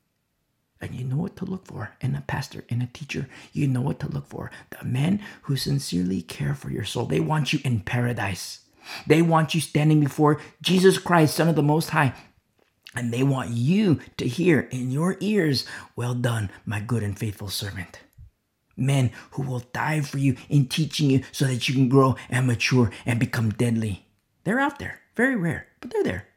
And 0.82 0.94
you 0.94 1.04
know 1.04 1.16
what 1.16 1.36
to 1.36 1.46
look 1.46 1.66
for 1.66 1.92
in 2.02 2.14
a 2.14 2.20
pastor, 2.20 2.64
in 2.68 2.82
a 2.82 2.88
teacher. 2.88 3.26
You 3.54 3.66
know 3.68 3.80
what 3.80 4.00
to 4.00 4.08
look 4.08 4.26
for. 4.26 4.50
The 4.68 4.84
men 4.84 5.22
who 5.42 5.56
sincerely 5.56 6.20
care 6.20 6.54
for 6.54 6.70
your 6.70 6.84
soul. 6.84 7.06
They 7.06 7.20
want 7.20 7.54
you 7.54 7.60
in 7.64 7.80
paradise. 7.80 8.60
They 9.06 9.22
want 9.22 9.54
you 9.54 9.62
standing 9.62 10.00
before 10.00 10.42
Jesus 10.60 10.98
Christ, 10.98 11.36
Son 11.36 11.48
of 11.48 11.56
the 11.56 11.62
Most 11.62 11.88
High. 11.88 12.12
And 12.94 13.14
they 13.14 13.22
want 13.22 13.52
you 13.52 13.98
to 14.18 14.28
hear 14.28 14.60
in 14.70 14.90
your 14.90 15.16
ears, 15.20 15.64
Well 15.96 16.14
done, 16.14 16.50
my 16.66 16.80
good 16.80 17.02
and 17.02 17.18
faithful 17.18 17.48
servant. 17.48 18.00
Men 18.76 19.10
who 19.32 19.42
will 19.42 19.60
die 19.72 20.00
for 20.00 20.18
you 20.18 20.36
in 20.48 20.66
teaching 20.66 21.10
you 21.10 21.22
so 21.32 21.46
that 21.46 21.68
you 21.68 21.74
can 21.74 21.88
grow 21.88 22.16
and 22.28 22.46
mature 22.46 22.90
and 23.04 23.18
become 23.18 23.50
deadly. 23.50 24.06
They're 24.44 24.60
out 24.60 24.78
there. 24.78 25.00
Very 25.16 25.36
rare, 25.36 25.66
but 25.80 25.90
they're 25.90 26.04
there. 26.04 26.28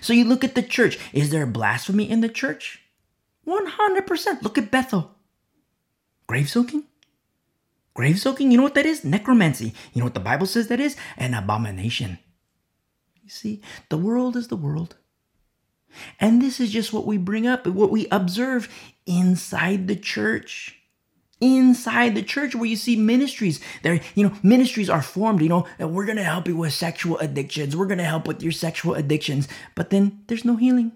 So 0.00 0.12
you 0.12 0.24
look 0.24 0.44
at 0.44 0.54
the 0.54 0.62
church. 0.62 0.98
Is 1.12 1.30
there 1.30 1.46
blasphemy 1.46 2.08
in 2.08 2.20
the 2.20 2.28
church? 2.28 2.82
100%. 3.46 4.42
Look 4.42 4.58
at 4.58 4.70
Bethel. 4.70 5.14
Grave 6.26 6.48
soaking? 6.48 6.84
Grave 7.94 8.20
soaking, 8.20 8.52
you 8.52 8.56
know 8.56 8.62
what 8.62 8.74
that 8.74 8.86
is? 8.86 9.04
Necromancy. 9.04 9.74
You 9.92 10.00
know 10.00 10.04
what 10.04 10.14
the 10.14 10.20
Bible 10.20 10.46
says 10.46 10.68
that 10.68 10.78
is? 10.78 10.96
An 11.16 11.34
abomination. 11.34 12.18
You 13.24 13.30
see, 13.30 13.60
the 13.88 13.98
world 13.98 14.36
is 14.36 14.48
the 14.48 14.56
world. 14.56 14.96
And 16.20 16.40
this 16.40 16.60
is 16.60 16.70
just 16.70 16.92
what 16.92 17.06
we 17.06 17.16
bring 17.16 17.46
up, 17.46 17.66
what 17.66 17.90
we 17.90 18.06
observe 18.10 18.68
inside 19.06 19.88
the 19.88 19.96
church. 19.96 20.74
Inside 21.40 22.14
the 22.14 22.22
church, 22.22 22.54
where 22.54 22.66
you 22.66 22.76
see 22.76 22.96
ministries, 22.96 23.60
there, 23.82 24.00
you 24.16 24.26
know, 24.26 24.34
ministries 24.42 24.90
are 24.90 25.02
formed, 25.02 25.40
you 25.40 25.48
know, 25.48 25.66
we're 25.78 26.06
gonna 26.06 26.24
help 26.24 26.48
you 26.48 26.56
with 26.56 26.72
sexual 26.72 27.16
addictions, 27.18 27.76
we're 27.76 27.86
gonna 27.86 28.02
help 28.02 28.26
with 28.26 28.42
your 28.42 28.50
sexual 28.52 28.94
addictions, 28.94 29.46
but 29.76 29.90
then 29.90 30.24
there's 30.26 30.44
no 30.44 30.56
healing. 30.56 30.92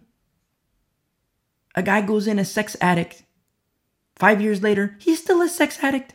A 1.77 1.83
guy 1.83 2.01
goes 2.01 2.27
in 2.27 2.41
a 2.41 2.45
sex 2.45 2.77
addict. 2.81 3.23
Five 4.17 4.43
years 4.43 4.63
later, 4.63 4.97
he's 4.99 5.21
still 5.21 5.41
a 5.43 5.49
sex 5.49 5.79
addict 5.81 6.15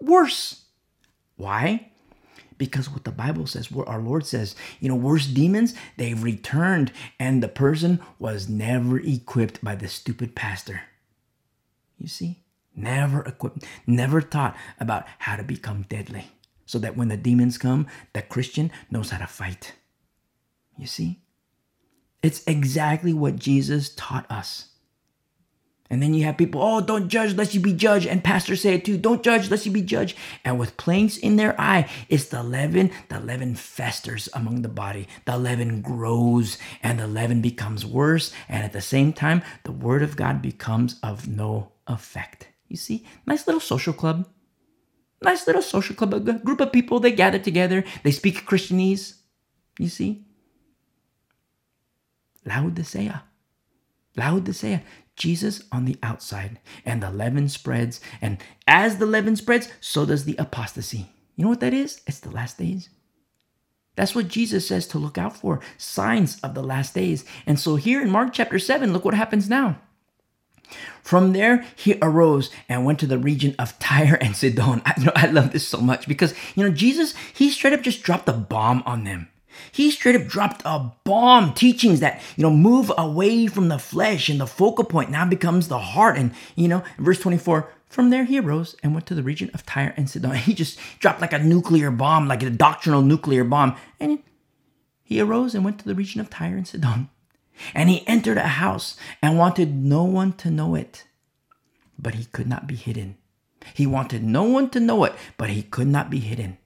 worse. 0.00 0.64
Why? 1.36 1.91
Because 2.62 2.88
what 2.88 3.02
the 3.02 3.10
Bible 3.10 3.48
says, 3.48 3.72
what 3.72 3.88
our 3.88 4.00
Lord 4.00 4.24
says, 4.24 4.54
you 4.78 4.88
know, 4.88 4.94
worse 4.94 5.26
demons, 5.26 5.74
they've 5.96 6.22
returned, 6.22 6.92
and 7.18 7.42
the 7.42 7.48
person 7.48 7.98
was 8.20 8.48
never 8.48 9.00
equipped 9.00 9.64
by 9.64 9.74
the 9.74 9.88
stupid 9.88 10.36
pastor. 10.36 10.82
You 11.98 12.06
see? 12.06 12.44
Never 12.76 13.22
equipped, 13.22 13.64
never 13.84 14.22
taught 14.22 14.56
about 14.78 15.06
how 15.18 15.34
to 15.34 15.42
become 15.42 15.86
deadly. 15.88 16.26
So 16.64 16.78
that 16.78 16.96
when 16.96 17.08
the 17.08 17.16
demons 17.16 17.58
come, 17.58 17.88
the 18.12 18.22
Christian 18.22 18.70
knows 18.92 19.10
how 19.10 19.18
to 19.18 19.26
fight. 19.26 19.74
You 20.78 20.86
see? 20.86 21.24
It's 22.22 22.46
exactly 22.46 23.12
what 23.12 23.34
Jesus 23.34 23.92
taught 23.96 24.30
us. 24.30 24.68
And 25.92 26.02
then 26.02 26.14
you 26.14 26.24
have 26.24 26.38
people, 26.38 26.62
oh, 26.62 26.80
don't 26.80 27.10
judge 27.10 27.34
lest 27.34 27.52
you 27.52 27.60
be 27.60 27.74
judged. 27.74 28.06
And 28.06 28.24
pastors 28.24 28.62
say 28.62 28.76
it 28.76 28.84
too, 28.86 28.96
don't 28.96 29.22
judge 29.22 29.50
lest 29.50 29.66
you 29.66 29.72
be 29.72 29.82
judged. 29.82 30.16
And 30.42 30.58
with 30.58 30.78
planks 30.78 31.18
in 31.18 31.36
their 31.36 31.54
eye, 31.60 31.86
it's 32.08 32.24
the 32.24 32.42
leaven. 32.42 32.90
The 33.10 33.20
leaven 33.20 33.54
festers 33.54 34.26
among 34.32 34.62
the 34.62 34.70
body. 34.70 35.06
The 35.26 35.36
leaven 35.36 35.82
grows 35.82 36.56
and 36.82 36.98
the 36.98 37.06
leaven 37.06 37.42
becomes 37.42 37.84
worse. 37.84 38.32
And 38.48 38.64
at 38.64 38.72
the 38.72 38.80
same 38.80 39.12
time, 39.12 39.42
the 39.64 39.72
word 39.72 40.02
of 40.02 40.16
God 40.16 40.40
becomes 40.40 40.98
of 41.02 41.28
no 41.28 41.72
effect. 41.86 42.48
You 42.68 42.78
see, 42.78 43.06
nice 43.26 43.46
little 43.46 43.60
social 43.60 43.92
club. 43.92 44.26
Nice 45.20 45.46
little 45.46 45.60
social 45.60 45.94
club, 45.94 46.14
a 46.14 46.20
group 46.20 46.60
of 46.60 46.72
people, 46.72 47.00
they 47.00 47.12
gather 47.12 47.38
together, 47.38 47.84
they 48.02 48.10
speak 48.10 48.46
Christianese. 48.46 49.18
You 49.78 49.88
see? 49.88 50.24
Laodicea. 52.46 53.22
Laodicea. 54.16 54.82
Jesus 55.16 55.62
on 55.70 55.84
the 55.84 55.98
outside, 56.02 56.58
and 56.84 57.02
the 57.02 57.10
leaven 57.10 57.48
spreads. 57.48 58.00
And 58.20 58.38
as 58.66 58.98
the 58.98 59.06
leaven 59.06 59.36
spreads, 59.36 59.68
so 59.80 60.06
does 60.06 60.24
the 60.24 60.36
apostasy. 60.36 61.10
You 61.36 61.44
know 61.44 61.50
what 61.50 61.60
that 61.60 61.74
is? 61.74 62.00
It's 62.06 62.20
the 62.20 62.30
last 62.30 62.58
days. 62.58 62.88
That's 63.94 64.14
what 64.14 64.28
Jesus 64.28 64.66
says 64.66 64.86
to 64.88 64.98
look 64.98 65.18
out 65.18 65.36
for 65.36 65.60
signs 65.76 66.40
of 66.40 66.54
the 66.54 66.62
last 66.62 66.94
days. 66.94 67.24
And 67.46 67.60
so 67.60 67.76
here 67.76 68.00
in 68.00 68.10
Mark 68.10 68.32
chapter 68.32 68.58
7, 68.58 68.92
look 68.92 69.04
what 69.04 69.14
happens 69.14 69.48
now. 69.48 69.78
From 71.02 71.32
there, 71.32 71.66
he 71.76 71.98
arose 72.00 72.50
and 72.68 72.86
went 72.86 72.98
to 73.00 73.06
the 73.06 73.18
region 73.18 73.54
of 73.58 73.78
Tyre 73.78 74.16
and 74.20 74.34
Sidon. 74.34 74.80
I, 74.86 74.94
you 74.96 75.04
know, 75.06 75.12
I 75.14 75.26
love 75.26 75.52
this 75.52 75.68
so 75.68 75.78
much 75.78 76.08
because, 76.08 76.34
you 76.54 76.64
know, 76.64 76.70
Jesus, 76.70 77.14
he 77.34 77.50
straight 77.50 77.74
up 77.74 77.82
just 77.82 78.02
dropped 78.02 78.28
a 78.28 78.32
bomb 78.32 78.82
on 78.86 79.04
them. 79.04 79.28
He 79.70 79.90
straight 79.90 80.16
up 80.16 80.26
dropped 80.26 80.62
a 80.64 80.92
bomb 81.04 81.54
teachings 81.54 82.00
that, 82.00 82.20
you 82.36 82.42
know, 82.42 82.50
move 82.50 82.92
away 82.96 83.46
from 83.46 83.68
the 83.68 83.78
flesh 83.78 84.28
and 84.28 84.40
the 84.40 84.46
focal 84.46 84.84
point 84.84 85.10
now 85.10 85.24
becomes 85.24 85.68
the 85.68 85.78
heart. 85.78 86.16
And, 86.16 86.32
you 86.56 86.68
know, 86.68 86.82
verse 86.98 87.20
24, 87.20 87.70
from 87.88 88.10
there 88.10 88.24
he 88.24 88.38
arose 88.38 88.74
and 88.82 88.94
went 88.94 89.06
to 89.06 89.14
the 89.14 89.22
region 89.22 89.50
of 89.52 89.66
Tyre 89.66 89.94
and 89.96 90.08
Sidon. 90.08 90.34
He 90.36 90.54
just 90.54 90.78
dropped 90.98 91.20
like 91.20 91.32
a 91.32 91.38
nuclear 91.38 91.90
bomb, 91.90 92.28
like 92.28 92.42
a 92.42 92.50
doctrinal 92.50 93.02
nuclear 93.02 93.44
bomb. 93.44 93.76
And 94.00 94.20
he 95.02 95.20
arose 95.20 95.54
and 95.54 95.64
went 95.64 95.78
to 95.80 95.84
the 95.84 95.94
region 95.94 96.20
of 96.20 96.30
Tyre 96.30 96.56
and 96.56 96.66
Sidon. 96.66 97.10
And 97.74 97.90
he 97.90 98.06
entered 98.08 98.38
a 98.38 98.48
house 98.48 98.96
and 99.20 99.38
wanted 99.38 99.74
no 99.74 100.04
one 100.04 100.32
to 100.34 100.50
know 100.50 100.74
it. 100.74 101.04
But 101.98 102.14
he 102.14 102.24
could 102.24 102.48
not 102.48 102.66
be 102.66 102.76
hidden. 102.76 103.18
He 103.74 103.86
wanted 103.86 104.24
no 104.24 104.42
one 104.42 104.70
to 104.70 104.80
know 104.80 105.04
it, 105.04 105.14
but 105.36 105.50
he 105.50 105.62
could 105.62 105.86
not 105.86 106.10
be 106.10 106.18
hidden. 106.18 106.58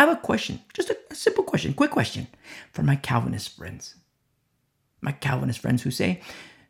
I 0.00 0.04
have 0.04 0.16
a 0.16 0.20
question, 0.22 0.62
just 0.72 0.88
a, 0.88 0.96
a 1.10 1.14
simple 1.14 1.44
question, 1.44 1.74
quick 1.74 1.90
question 1.90 2.26
for 2.72 2.82
my 2.82 2.96
Calvinist 2.96 3.54
friends. 3.54 3.96
My 5.02 5.12
Calvinist 5.12 5.58
friends 5.58 5.82
who 5.82 5.90
say, 5.90 6.22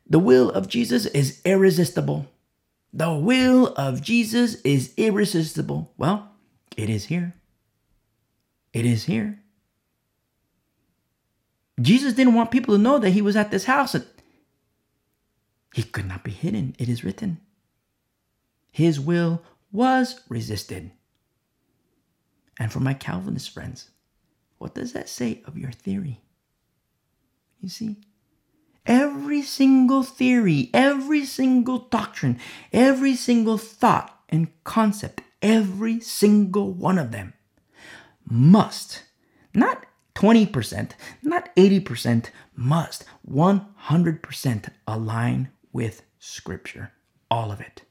the 0.05 0.19
will 0.19 0.51
of 0.51 0.67
Jesus 0.67 1.07
is 1.07 1.41
irresistible. 1.45 2.27
The 2.93 3.13
will 3.13 3.69
of 3.75 4.03
Jesus 4.03 4.57
is 4.63 4.93
irresistible. 4.97 5.93
Well, 5.97 6.29
it 6.77 6.91
is 6.91 7.05
here. 7.05 7.35
It 8.73 8.85
is 8.85 9.05
here. 9.05 9.39
Jesus 11.81 12.15
didn't 12.15 12.35
want 12.35 12.51
people 12.51 12.75
to 12.75 12.83
know 12.83 12.99
that 12.99 13.11
he 13.11 13.23
was 13.23 13.37
at 13.37 13.53
this 13.53 13.67
house. 13.67 13.95
He 15.73 15.85
could 15.85 16.09
not 16.09 16.25
be 16.25 16.33
hidden. 16.33 16.75
It 16.81 16.89
is 16.89 17.05
written. 17.05 17.39
His 18.73 18.99
will 18.99 19.41
was 19.71 20.21
resisted. 20.29 20.91
And 22.61 22.71
for 22.71 22.79
my 22.79 22.93
Calvinist 22.93 23.49
friends, 23.51 23.89
what 24.59 24.75
does 24.75 24.93
that 24.93 25.09
say 25.09 25.43
of 25.47 25.57
your 25.57 25.73
theory? 25.73 26.21
You 27.59 27.71
see? 27.71 27.97
Every 28.85 29.41
single 29.41 30.03
theory, 30.03 30.69
every 30.75 31.25
single 31.25 31.79
doctrine, 31.79 32.39
every 32.71 33.17
single 33.17 33.57
thought 33.57 34.15
and 34.29 34.49
concept, 34.65 35.23
every 35.41 36.01
single 36.01 36.71
one 36.73 36.99
of 36.99 37.13
them 37.13 37.33
must, 38.29 39.05
not 39.55 39.87
20%, 40.15 40.93
not 41.23 41.57
80%, 41.57 42.27
must 42.55 43.05
100% 43.29 44.69
align 44.87 45.49
with 45.73 46.03
Scripture. 46.19 46.93
All 47.31 47.51
of 47.51 47.61
it. 47.61 47.83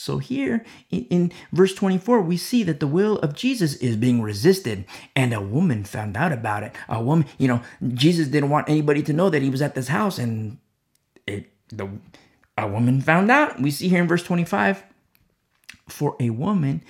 So 0.00 0.16
here 0.16 0.64
in, 0.88 1.04
in, 1.10 1.32
verse 1.52 1.74
24, 1.74 2.22
we 2.22 2.38
see 2.38 2.62
that 2.62 2.80
the 2.80 2.86
will 2.86 3.18
of 3.18 3.34
Jesus 3.34 3.74
is 3.74 3.96
being 3.96 4.22
resisted, 4.22 4.86
and 5.14 5.34
a 5.34 5.42
woman 5.42 5.84
found 5.84 6.16
out 6.16 6.32
about 6.32 6.62
it. 6.62 6.72
A 6.88 7.02
woman, 7.02 7.26
you 7.36 7.46
know, 7.46 7.60
Jesus 7.86 8.28
didn't 8.28 8.48
want 8.48 8.70
anybody 8.70 9.02
to 9.02 9.12
know 9.12 9.28
that 9.28 9.42
he 9.42 9.50
was 9.50 9.60
at 9.60 9.74
this 9.74 9.88
house, 9.88 10.18
and 10.18 10.56
it 11.26 11.52
the 11.68 11.86
a 12.56 12.66
woman 12.66 13.02
found 13.02 13.30
out. 13.30 13.60
We 13.60 13.70
see 13.70 13.90
here 13.90 14.00
in 14.00 14.08
verse 14.08 14.22
25, 14.22 14.84
for 15.86 16.16
a 16.18 16.30
woman 16.30 16.82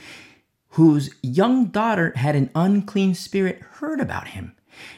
whose 0.74 1.10
young 1.20 1.66
daughter 1.66 2.12
had 2.14 2.36
an 2.36 2.50
unclean 2.54 3.16
spirit 3.16 3.60
heard 3.80 3.98
about 3.98 4.28
him, 4.28 4.54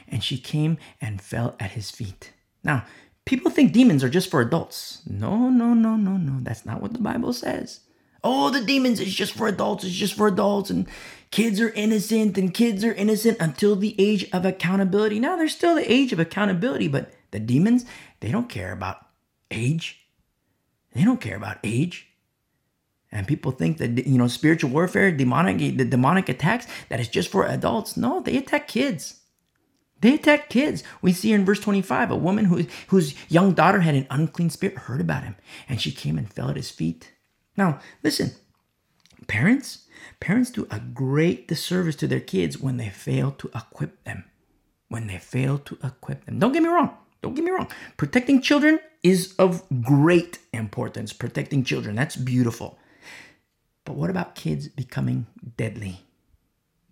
and 0.07 0.23
she 0.23 0.37
came 0.37 0.77
and 1.01 1.19
fell 1.19 1.55
at 1.59 1.71
his 1.71 1.89
feet. 1.89 2.31
Now, 2.63 2.85
people 3.25 3.49
think 3.49 3.73
demons 3.73 4.03
are 4.03 4.09
just 4.09 4.29
for 4.29 4.39
adults. 4.39 5.01
No, 5.07 5.49
no, 5.49 5.73
no, 5.73 5.95
no, 5.95 6.15
no. 6.17 6.37
That's 6.43 6.63
not 6.63 6.79
what 6.79 6.93
the 6.93 6.99
Bible 6.99 7.33
says 7.33 7.79
oh, 8.23 8.49
the 8.49 8.61
demons 8.61 8.99
is 8.99 9.13
just 9.13 9.33
for 9.33 9.47
adults, 9.47 9.83
it's 9.83 9.93
just 9.93 10.15
for 10.15 10.27
adults, 10.27 10.69
and 10.69 10.87
kids 11.31 11.59
are 11.59 11.69
innocent, 11.69 12.37
and 12.37 12.53
kids 12.53 12.83
are 12.83 12.93
innocent 12.93 13.37
until 13.39 13.75
the 13.75 13.95
age 13.99 14.29
of 14.31 14.45
accountability. 14.45 15.19
Now, 15.19 15.35
there's 15.35 15.55
still 15.55 15.75
the 15.75 15.91
age 15.91 16.13
of 16.13 16.19
accountability, 16.19 16.87
but 16.87 17.11
the 17.31 17.39
demons, 17.39 17.85
they 18.19 18.31
don't 18.31 18.49
care 18.49 18.71
about 18.71 19.05
age. 19.51 20.07
They 20.93 21.03
don't 21.03 21.21
care 21.21 21.35
about 21.35 21.57
age. 21.63 22.07
And 23.11 23.27
people 23.27 23.51
think 23.51 23.77
that 23.77 24.07
you 24.07 24.17
know 24.17 24.27
spiritual 24.27 24.71
warfare, 24.71 25.11
demonic 25.11 25.77
the 25.77 25.85
demonic 25.85 26.29
attacks, 26.29 26.65
that 26.89 26.99
is 26.99 27.07
just 27.07 27.29
for 27.29 27.45
adults. 27.45 27.95
No, 27.95 28.21
they 28.21 28.37
attack 28.37 28.67
kids. 28.67 29.19
They 30.01 30.15
attack 30.15 30.49
kids. 30.49 30.83
We 31.01 31.13
see 31.13 31.31
in 31.31 31.45
verse 31.45 31.59
25 31.59 32.11
a 32.11 32.15
woman 32.15 32.45
who, 32.45 32.65
whose 32.87 33.15
young 33.29 33.53
daughter 33.53 33.81
had 33.81 33.95
an 33.95 34.07
unclean 34.09 34.49
spirit 34.49 34.77
heard 34.79 34.99
about 34.99 35.23
him, 35.23 35.35
and 35.69 35.79
she 35.79 35.91
came 35.91 36.17
and 36.17 36.31
fell 36.31 36.49
at 36.49 36.57
his 36.57 36.71
feet. 36.71 37.13
Now, 37.55 37.79
listen, 38.03 38.31
parents, 39.27 39.87
parents 40.19 40.49
do 40.49 40.67
a 40.71 40.79
great 40.79 41.47
disservice 41.47 41.95
to 41.97 42.07
their 42.07 42.19
kids 42.19 42.59
when 42.59 42.77
they 42.77 42.89
fail 42.89 43.31
to 43.31 43.49
equip 43.55 44.03
them. 44.03 44.25
When 44.89 45.07
they 45.07 45.17
fail 45.17 45.57
to 45.59 45.77
equip 45.83 46.25
them. 46.25 46.39
Don't 46.39 46.51
get 46.51 46.63
me 46.63 46.69
wrong. 46.69 46.95
Don't 47.21 47.35
get 47.35 47.45
me 47.45 47.51
wrong. 47.51 47.69
Protecting 47.97 48.41
children 48.41 48.79
is 49.01 49.33
of 49.39 49.63
great 49.81 50.39
importance. 50.51 51.13
Protecting 51.13 51.63
children, 51.63 51.95
that's 51.95 52.15
beautiful. 52.15 52.77
But 53.85 53.95
what 53.95 54.09
about 54.09 54.35
kids 54.35 54.67
becoming 54.67 55.27
deadly? 55.57 56.01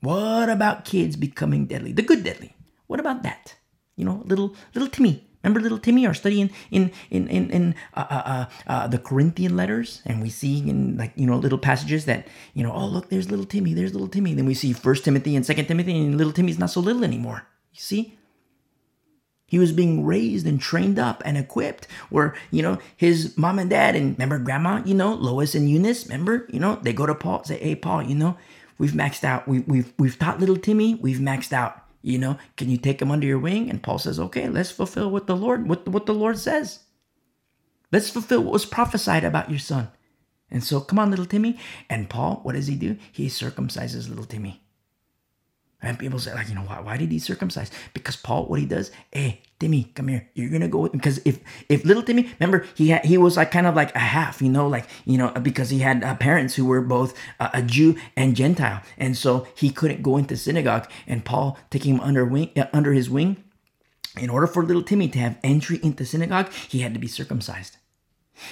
What 0.01 0.49
about 0.49 0.85
kids 0.85 1.15
becoming 1.15 1.65
deadly? 1.65 1.91
The 1.93 2.01
good 2.01 2.23
deadly. 2.23 2.55
What 2.87 2.99
about 2.99 3.23
that? 3.23 3.55
You 3.95 4.05
know, 4.05 4.23
little 4.25 4.55
little 4.73 4.89
Timmy 4.89 5.27
Remember 5.43 5.59
little 5.59 5.79
Timmy, 5.79 6.05
our 6.05 6.13
study 6.13 6.41
in 6.41 6.51
in 6.69 6.91
in 7.09 7.27
in, 7.27 7.49
in 7.49 7.75
uh, 7.95 8.05
uh, 8.09 8.23
uh, 8.25 8.45
uh, 8.67 8.87
the 8.87 8.99
Corinthian 8.99 9.55
letters, 9.55 10.01
and 10.05 10.21
we 10.21 10.29
see 10.29 10.59
in 10.69 10.97
like 10.97 11.13
you 11.15 11.25
know 11.25 11.37
little 11.37 11.57
passages 11.57 12.05
that 12.05 12.27
you 12.53 12.63
know, 12.63 12.71
oh 12.71 12.85
look, 12.85 13.09
there's 13.09 13.29
little 13.29 13.45
Timmy, 13.45 13.73
there's 13.73 13.93
little 13.93 14.07
Timmy. 14.07 14.33
Then 14.33 14.45
we 14.45 14.53
see 14.53 14.73
First 14.73 15.03
Timothy 15.03 15.35
and 15.35 15.45
Second 15.45 15.65
Timothy, 15.65 15.97
and 15.97 16.17
little 16.17 16.33
Timmy's 16.33 16.59
not 16.59 16.69
so 16.69 16.79
little 16.79 17.03
anymore. 17.03 17.47
You 17.73 17.79
see, 17.79 18.17
he 19.47 19.57
was 19.57 19.71
being 19.71 20.05
raised 20.05 20.45
and 20.45 20.61
trained 20.61 20.99
up 20.99 21.23
and 21.25 21.37
equipped. 21.37 21.87
Where 22.09 22.35
you 22.51 22.61
know 22.61 22.77
his 22.95 23.35
mom 23.35 23.57
and 23.57 23.69
dad, 23.69 23.95
and 23.95 24.13
remember 24.13 24.37
grandma, 24.37 24.83
you 24.85 24.93
know 24.93 25.13
Lois 25.13 25.55
and 25.55 25.69
Eunice. 25.69 26.05
Remember, 26.05 26.47
you 26.51 26.59
know 26.59 26.75
they 26.83 26.93
go 26.93 27.07
to 27.07 27.15
Paul, 27.15 27.43
say, 27.43 27.57
hey 27.57 27.75
Paul, 27.75 28.03
you 28.03 28.15
know 28.15 28.37
we've 28.77 28.91
maxed 28.91 29.23
out. 29.23 29.47
We, 29.47 29.61
we've 29.61 29.91
we've 29.97 30.19
taught 30.19 30.39
little 30.39 30.57
Timmy, 30.57 30.95
we've 30.95 31.19
maxed 31.19 31.51
out 31.51 31.80
you 32.01 32.17
know, 32.17 32.37
can 32.57 32.69
you 32.69 32.77
take 32.77 33.01
him 33.01 33.11
under 33.11 33.27
your 33.27 33.39
wing? 33.39 33.69
And 33.69 33.83
Paul 33.83 33.99
says, 33.99 34.19
okay, 34.19 34.49
let's 34.49 34.71
fulfill 34.71 35.11
what 35.11 35.27
the 35.27 35.35
Lord, 35.35 35.67
what, 35.67 35.87
what 35.87 36.05
the 36.05 36.13
Lord 36.13 36.39
says. 36.39 36.79
Let's 37.91 38.09
fulfill 38.09 38.43
what 38.43 38.53
was 38.53 38.65
prophesied 38.65 39.23
about 39.23 39.49
your 39.49 39.59
son. 39.59 39.89
And 40.49 40.63
so, 40.63 40.81
come 40.81 40.99
on, 40.99 41.09
little 41.09 41.25
Timmy. 41.25 41.57
And 41.89 42.09
Paul, 42.09 42.39
what 42.43 42.55
does 42.55 42.67
he 42.67 42.75
do? 42.75 42.97
He 43.11 43.27
circumcises 43.27 44.09
little 44.09 44.25
Timmy. 44.25 44.60
And 45.81 45.97
people 45.97 46.19
say, 46.19 46.33
like, 46.33 46.47
you 46.47 46.55
know, 46.55 46.61
why, 46.61 46.79
why 46.79 46.97
did 46.97 47.11
he 47.11 47.17
circumcise? 47.17 47.71
Because 47.93 48.15
Paul, 48.15 48.45
what 48.45 48.59
he 48.59 48.65
does, 48.65 48.91
hey, 49.11 49.41
Timmy, 49.59 49.91
come 49.95 50.07
here. 50.07 50.27
You're 50.33 50.49
gonna 50.49 50.67
go 50.67 50.79
with 50.79 50.93
me. 50.93 50.97
Because 50.97 51.21
if 51.25 51.39
if 51.69 51.85
little 51.85 52.01
Timmy, 52.01 52.31
remember, 52.39 52.65
he 52.75 52.89
had 52.89 53.05
he 53.05 53.17
was 53.17 53.37
like 53.37 53.51
kind 53.51 53.67
of 53.67 53.75
like 53.75 53.93
a 53.95 53.99
half, 53.99 54.41
you 54.41 54.49
know, 54.49 54.67
like 54.67 54.87
you 55.05 55.17
know, 55.17 55.29
because 55.31 55.69
he 55.69 55.79
had 55.79 56.03
uh, 56.03 56.15
parents 56.15 56.55
who 56.55 56.65
were 56.65 56.81
both 56.81 57.15
uh, 57.39 57.49
a 57.53 57.61
Jew 57.61 57.95
and 58.15 58.35
Gentile, 58.35 58.81
and 58.97 59.15
so 59.15 59.47
he 59.55 59.69
couldn't 59.69 60.01
go 60.01 60.17
into 60.17 60.35
synagogue. 60.35 60.89
And 61.05 61.23
Paul 61.23 61.59
taking 61.69 61.95
him 61.95 62.01
under 62.01 62.25
wing 62.25 62.49
uh, 62.57 62.65
under 62.73 62.93
his 62.93 63.09
wing, 63.09 63.43
in 64.19 64.29
order 64.31 64.47
for 64.47 64.65
little 64.65 64.83
Timmy 64.83 65.07
to 65.09 65.19
have 65.19 65.37
entry 65.43 65.79
into 65.83 66.05
synagogue, 66.05 66.51
he 66.51 66.79
had 66.79 66.93
to 66.95 66.99
be 66.99 67.07
circumcised. 67.07 67.77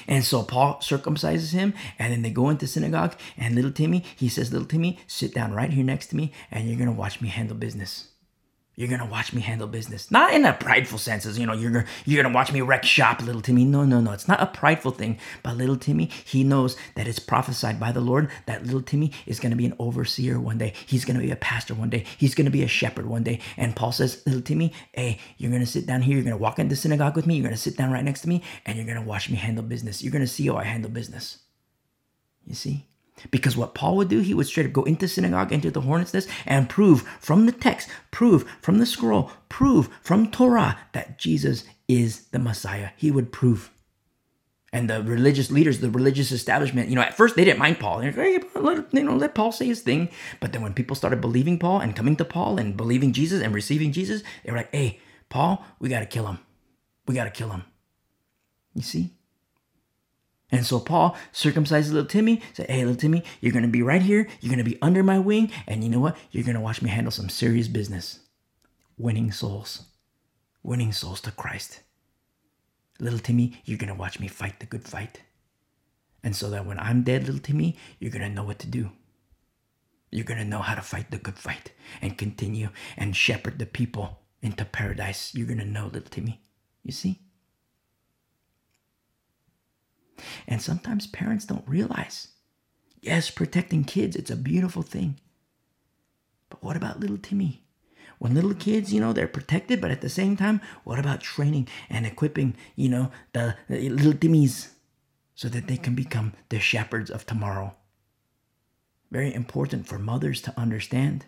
And 0.07 0.23
so 0.23 0.43
Paul 0.43 0.75
circumcises 0.81 1.53
him, 1.53 1.73
and 1.97 2.11
then 2.11 2.21
they 2.21 2.31
go 2.31 2.49
into 2.49 2.67
synagogue. 2.67 3.15
And 3.37 3.55
little 3.55 3.71
Timmy, 3.71 4.03
he 4.15 4.29
says, 4.29 4.51
Little 4.51 4.67
Timmy, 4.67 4.99
sit 5.07 5.33
down 5.33 5.53
right 5.53 5.71
here 5.71 5.83
next 5.83 6.07
to 6.07 6.15
me, 6.15 6.31
and 6.51 6.67
you're 6.67 6.79
gonna 6.79 6.91
watch 6.91 7.21
me 7.21 7.29
handle 7.29 7.55
business. 7.55 8.08
You're 8.79 8.87
gonna 8.87 9.11
watch 9.11 9.33
me 9.33 9.41
handle 9.41 9.67
business, 9.67 10.09
not 10.09 10.33
in 10.33 10.45
a 10.45 10.53
prideful 10.53 10.99
sense, 10.99 11.25
as 11.25 11.37
you 11.37 11.45
know, 11.45 11.51
you're 11.51 11.69
gonna 11.69 11.85
you're 12.05 12.23
gonna 12.23 12.33
watch 12.33 12.53
me 12.53 12.61
wreck 12.61 12.85
shop, 12.85 13.21
little 13.21 13.41
Timmy. 13.41 13.65
No, 13.65 13.83
no, 13.83 13.99
no, 13.99 14.13
it's 14.13 14.29
not 14.29 14.41
a 14.41 14.45
prideful 14.45 14.91
thing. 14.91 15.19
But 15.43 15.57
little 15.57 15.75
Timmy, 15.75 16.09
he 16.23 16.45
knows 16.45 16.77
that 16.95 17.05
it's 17.05 17.19
prophesied 17.19 17.77
by 17.77 17.91
the 17.91 17.99
Lord 17.99 18.31
that 18.45 18.63
little 18.63 18.81
Timmy 18.81 19.11
is 19.25 19.41
gonna 19.41 19.57
be 19.57 19.65
an 19.65 19.75
overseer 19.79 20.39
one 20.39 20.57
day. 20.57 20.71
He's 20.85 21.03
gonna 21.03 21.19
be 21.19 21.29
a 21.29 21.35
pastor 21.35 21.73
one 21.73 21.89
day. 21.89 22.05
He's 22.17 22.33
gonna 22.33 22.51
be 22.51 22.63
a 22.63 22.69
shepherd 22.69 23.05
one 23.05 23.23
day. 23.23 23.41
And 23.57 23.75
Paul 23.75 23.91
says, 23.91 24.23
little 24.25 24.41
Timmy, 24.41 24.71
hey, 24.93 25.19
you're 25.37 25.51
gonna 25.51 25.65
sit 25.65 25.85
down 25.85 26.03
here. 26.03 26.15
You're 26.15 26.23
gonna 26.23 26.37
walk 26.37 26.57
into 26.57 26.77
synagogue 26.77 27.17
with 27.17 27.27
me. 27.27 27.35
You're 27.35 27.43
gonna 27.43 27.57
sit 27.57 27.75
down 27.75 27.91
right 27.91 28.05
next 28.05 28.21
to 28.21 28.29
me, 28.29 28.43
and 28.65 28.77
you're 28.77 28.87
gonna 28.87 29.05
watch 29.05 29.29
me 29.29 29.35
handle 29.35 29.65
business. 29.65 30.01
You're 30.01 30.13
gonna 30.13 30.25
see 30.25 30.47
how 30.47 30.55
I 30.55 30.63
handle 30.63 30.89
business. 30.89 31.39
You 32.45 32.55
see? 32.55 32.88
Because 33.31 33.57
what 33.57 33.75
Paul 33.75 33.97
would 33.97 34.09
do, 34.09 34.19
he 34.19 34.33
would 34.33 34.47
straight 34.47 34.65
up 34.65 34.73
go 34.73 34.83
into 34.83 35.07
synagogue, 35.07 35.51
into 35.51 35.71
the 35.71 35.81
hornet's 35.81 36.13
nest, 36.13 36.29
and 36.45 36.69
prove 36.69 37.01
from 37.19 37.45
the 37.45 37.51
text, 37.51 37.89
prove 38.11 38.49
from 38.61 38.77
the 38.77 38.85
scroll, 38.85 39.31
prove 39.49 39.89
from 40.01 40.31
Torah 40.31 40.77
that 40.93 41.17
Jesus 41.17 41.63
is 41.87 42.27
the 42.27 42.39
Messiah. 42.39 42.89
He 42.95 43.11
would 43.11 43.31
prove. 43.31 43.71
And 44.71 44.89
the 44.89 45.01
religious 45.01 45.49
leaders, 45.49 45.79
the 45.79 45.89
religious 45.89 46.31
establishment, 46.31 46.89
you 46.89 46.95
know, 46.95 47.01
at 47.01 47.17
first 47.17 47.35
they 47.35 47.43
didn't 47.43 47.59
mind 47.59 47.79
Paul. 47.79 47.99
They're 47.99 48.11
like, 48.11 48.17
hey, 48.17 48.39
let, 48.59 48.93
you 48.93 49.03
know, 49.03 49.15
let 49.15 49.33
Paul 49.33 49.51
say 49.51 49.65
his 49.65 49.81
thing. 49.81 50.09
But 50.39 50.53
then 50.53 50.61
when 50.61 50.73
people 50.73 50.95
started 50.95 51.21
believing 51.21 51.57
Paul 51.57 51.79
and 51.79 51.95
coming 51.95 52.15
to 52.17 52.25
Paul 52.25 52.59
and 52.59 52.77
believing 52.77 53.11
Jesus 53.11 53.41
and 53.41 53.53
receiving 53.53 53.91
Jesus, 53.91 54.21
they 54.43 54.51
were 54.51 54.57
like, 54.57 54.71
hey, 54.71 54.99
Paul, 55.29 55.65
we 55.79 55.89
got 55.89 56.01
to 56.01 56.05
kill 56.05 56.27
him. 56.27 56.39
We 57.07 57.15
got 57.15 57.23
to 57.23 57.31
kill 57.31 57.49
him. 57.49 57.63
You 58.75 58.83
see? 58.83 59.15
And 60.51 60.65
so 60.65 60.79
Paul 60.79 61.15
circumcises 61.31 61.91
little 61.91 62.05
Timmy, 62.05 62.41
said, 62.53 62.69
Hey, 62.69 62.79
little 62.79 62.95
Timmy, 62.95 63.23
you're 63.39 63.53
going 63.53 63.65
to 63.65 63.69
be 63.69 63.83
right 63.83 64.01
here. 64.01 64.27
You're 64.41 64.53
going 64.53 64.63
to 64.63 64.69
be 64.69 64.81
under 64.81 65.03
my 65.03 65.19
wing. 65.19 65.51
And 65.67 65.83
you 65.83 65.89
know 65.89 65.99
what? 65.99 66.17
You're 66.31 66.43
going 66.43 66.55
to 66.55 66.61
watch 66.61 66.81
me 66.81 66.89
handle 66.89 67.11
some 67.11 67.29
serious 67.29 67.67
business 67.67 68.19
winning 68.97 69.31
souls, 69.31 69.83
winning 70.63 70.91
souls 70.91 71.21
to 71.21 71.31
Christ. 71.31 71.81
Little 72.99 73.19
Timmy, 73.19 73.61
you're 73.63 73.77
going 73.77 73.93
to 73.93 73.99
watch 73.99 74.19
me 74.19 74.27
fight 74.27 74.59
the 74.59 74.65
good 74.65 74.83
fight. 74.83 75.21
And 76.21 76.35
so 76.35 76.49
that 76.49 76.65
when 76.65 76.79
I'm 76.79 77.03
dead, 77.03 77.25
little 77.25 77.39
Timmy, 77.39 77.77
you're 77.99 78.11
going 78.11 78.27
to 78.27 78.29
know 78.29 78.43
what 78.43 78.59
to 78.59 78.67
do. 78.67 78.91
You're 80.11 80.25
going 80.25 80.39
to 80.39 80.45
know 80.45 80.59
how 80.59 80.75
to 80.75 80.81
fight 80.81 81.11
the 81.11 81.17
good 81.17 81.37
fight 81.37 81.71
and 82.01 82.17
continue 82.17 82.69
and 82.97 83.15
shepherd 83.15 83.59
the 83.59 83.65
people 83.65 84.19
into 84.41 84.65
paradise. 84.65 85.33
You're 85.33 85.47
going 85.47 85.59
to 85.59 85.65
know, 85.65 85.85
little 85.85 86.09
Timmy. 86.09 86.41
You 86.83 86.91
see? 86.91 87.21
And 90.47 90.61
sometimes 90.61 91.07
parents 91.07 91.45
don't 91.45 91.67
realize. 91.67 92.29
Yes, 93.01 93.29
protecting 93.29 93.83
kids, 93.83 94.15
it's 94.15 94.31
a 94.31 94.35
beautiful 94.35 94.81
thing. 94.81 95.19
But 96.49 96.63
what 96.63 96.75
about 96.75 96.99
little 96.99 97.17
Timmy? 97.17 97.63
When 98.17 98.35
little 98.35 98.53
kids, 98.53 98.93
you 98.93 98.99
know, 98.99 99.13
they're 99.13 99.27
protected, 99.27 99.79
but 99.79 99.91
at 99.91 100.01
the 100.01 100.09
same 100.09 100.35
time, 100.35 100.59
what 100.83 100.99
about 100.99 101.21
training 101.21 101.69
and 101.89 102.05
equipping, 102.05 102.55
you 102.75 102.89
know, 102.89 103.11
the, 103.31 103.55
little 103.69 104.13
Timmys 104.13 104.71
so 105.35 105.47
that 105.47 105.67
they 105.67 105.77
can 105.77 105.95
become 105.95 106.33
the 106.49 106.59
shepherds 106.59 107.09
of 107.09 107.25
tomorrow? 107.25 107.75
Very 109.09 109.33
important 109.33 109.87
for 109.87 109.97
mothers 109.97 110.41
to 110.41 110.59
understand. 110.59 111.25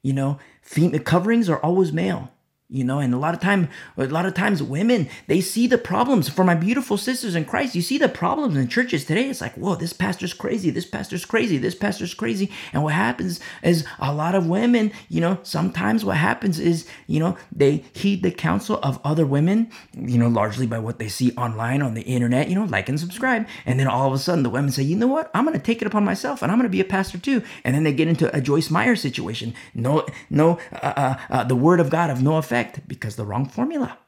You 0.00 0.12
know, 0.12 0.38
female 0.62 1.00
coverings 1.00 1.48
are 1.48 1.58
always 1.58 1.92
male. 1.92 2.30
You 2.70 2.84
know 2.84 2.98
and 2.98 3.14
a 3.14 3.18
lot 3.18 3.32
of 3.32 3.40
time 3.40 3.68
a 3.96 4.04
lot 4.06 4.26
of 4.26 4.34
times 4.34 4.62
women 4.62 5.08
they 5.26 5.40
see 5.40 5.66
the 5.66 5.78
problems. 5.78 6.28
For 6.28 6.44
my 6.44 6.54
beautiful 6.54 6.96
sisters 6.98 7.34
in 7.34 7.44
christ 7.44 7.74
you 7.74 7.82
see 7.82 7.98
the 7.98 8.08
problems 8.08 8.56
in 8.56 8.68
churches 8.68 9.04
today. 9.04 9.28
It's 9.28 9.40
like 9.40 9.54
whoa 9.54 9.74
this 9.74 9.92
pastor's 9.92 10.34
crazy 10.34 10.70
this 10.70 10.84
pastor's 10.84 11.24
crazy 11.24 11.56
this 11.56 11.74
pastor's 11.74 12.12
crazy. 12.12 12.50
And 12.72 12.82
what 12.82 12.92
happens 12.92 13.40
is 13.62 13.86
a 13.98 14.12
lot 14.12 14.34
of 14.34 14.46
women 14.46 14.92
you 15.08 15.20
know 15.20 15.38
sometimes 15.42 16.04
what 16.04 16.18
happens 16.18 16.58
is 16.58 16.86
you 17.06 17.20
know 17.20 17.36
they 17.50 17.84
heed 17.94 18.22
the 18.22 18.30
counsel 18.30 18.78
of 18.82 19.00
other 19.02 19.24
women 19.24 19.70
you 19.94 20.18
know 20.18 20.28
largely 20.28 20.66
by 20.66 20.78
what 20.78 20.98
they 20.98 21.08
see 21.08 21.32
online 21.32 21.80
on 21.80 21.94
the 21.94 22.02
internet 22.02 22.48
you 22.48 22.54
know 22.54 22.64
like 22.64 22.88
and 22.88 23.00
subscribe. 23.00 23.46
And 23.64 23.80
then 23.80 23.86
all 23.86 24.06
of 24.06 24.12
a 24.12 24.18
sudden 24.18 24.42
the 24.42 24.50
women 24.50 24.70
say 24.70 24.82
you 24.82 24.96
know 24.96 25.06
what? 25.06 25.30
I'm 25.32 25.46
gonna 25.46 25.58
take 25.58 25.80
it 25.80 25.86
upon 25.86 26.04
myself 26.04 26.42
and 26.42 26.52
i'm 26.52 26.58
gonna 26.58 26.68
be 26.68 26.80
a 26.80 26.84
pastor 26.84 27.16
too. 27.16 27.42
And 27.64 27.74
then 27.74 27.84
they 27.84 27.94
get 27.94 28.08
into 28.08 28.34
a 28.36 28.42
joyce 28.42 28.70
meyer 28.70 28.94
situation. 28.94 29.54
No 29.72 30.06
no 30.28 30.58
uh, 30.72 30.92
uh, 30.96 31.14
uh, 31.30 31.44
the 31.44 31.56
word 31.56 31.80
of 31.80 31.88
god 31.88 32.10
of 32.10 32.22
no 32.22 32.36
effect 32.36 32.57
effect 32.58 32.88
because 32.88 33.16
the 33.16 33.24
wrong 33.24 33.46
formula. 33.48 33.98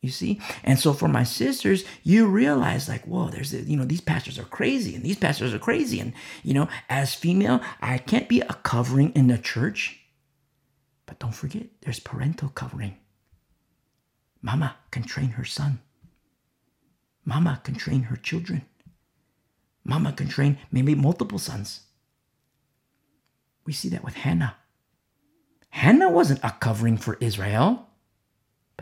You 0.00 0.10
see? 0.10 0.40
And 0.62 0.78
so 0.78 0.92
for 0.92 1.08
my 1.08 1.24
sisters, 1.24 1.84
you 2.04 2.26
realize 2.26 2.88
like, 2.88 3.04
whoa, 3.04 3.30
there's, 3.30 3.52
you 3.52 3.76
know, 3.76 3.84
these 3.84 4.00
pastors 4.00 4.38
are 4.38 4.44
crazy 4.44 4.94
and 4.94 5.02
these 5.02 5.18
pastors 5.18 5.52
are 5.52 5.58
crazy. 5.58 5.98
And, 5.98 6.12
you 6.44 6.54
know, 6.54 6.68
as 6.88 7.14
female, 7.14 7.60
I 7.80 7.98
can't 7.98 8.28
be 8.28 8.40
a 8.40 8.54
covering 8.62 9.10
in 9.14 9.26
the 9.26 9.38
church. 9.38 9.98
But 11.06 11.18
don't 11.18 11.34
forget, 11.34 11.66
there's 11.80 11.98
parental 11.98 12.48
covering. 12.48 12.96
Mama 14.40 14.76
can 14.92 15.02
train 15.02 15.30
her 15.30 15.44
son. 15.44 15.80
Mama 17.24 17.60
can 17.64 17.74
train 17.74 18.02
her 18.02 18.16
children. 18.16 18.62
Mama 19.84 20.12
can 20.12 20.28
train 20.28 20.58
maybe 20.70 20.94
multiple 20.94 21.40
sons. 21.40 21.80
We 23.66 23.72
see 23.72 23.88
that 23.88 24.04
with 24.04 24.14
Hannah. 24.14 24.54
Hannah 25.70 26.10
wasn't 26.10 26.40
a 26.42 26.50
covering 26.60 26.96
for 26.96 27.18
Israel. 27.20 27.87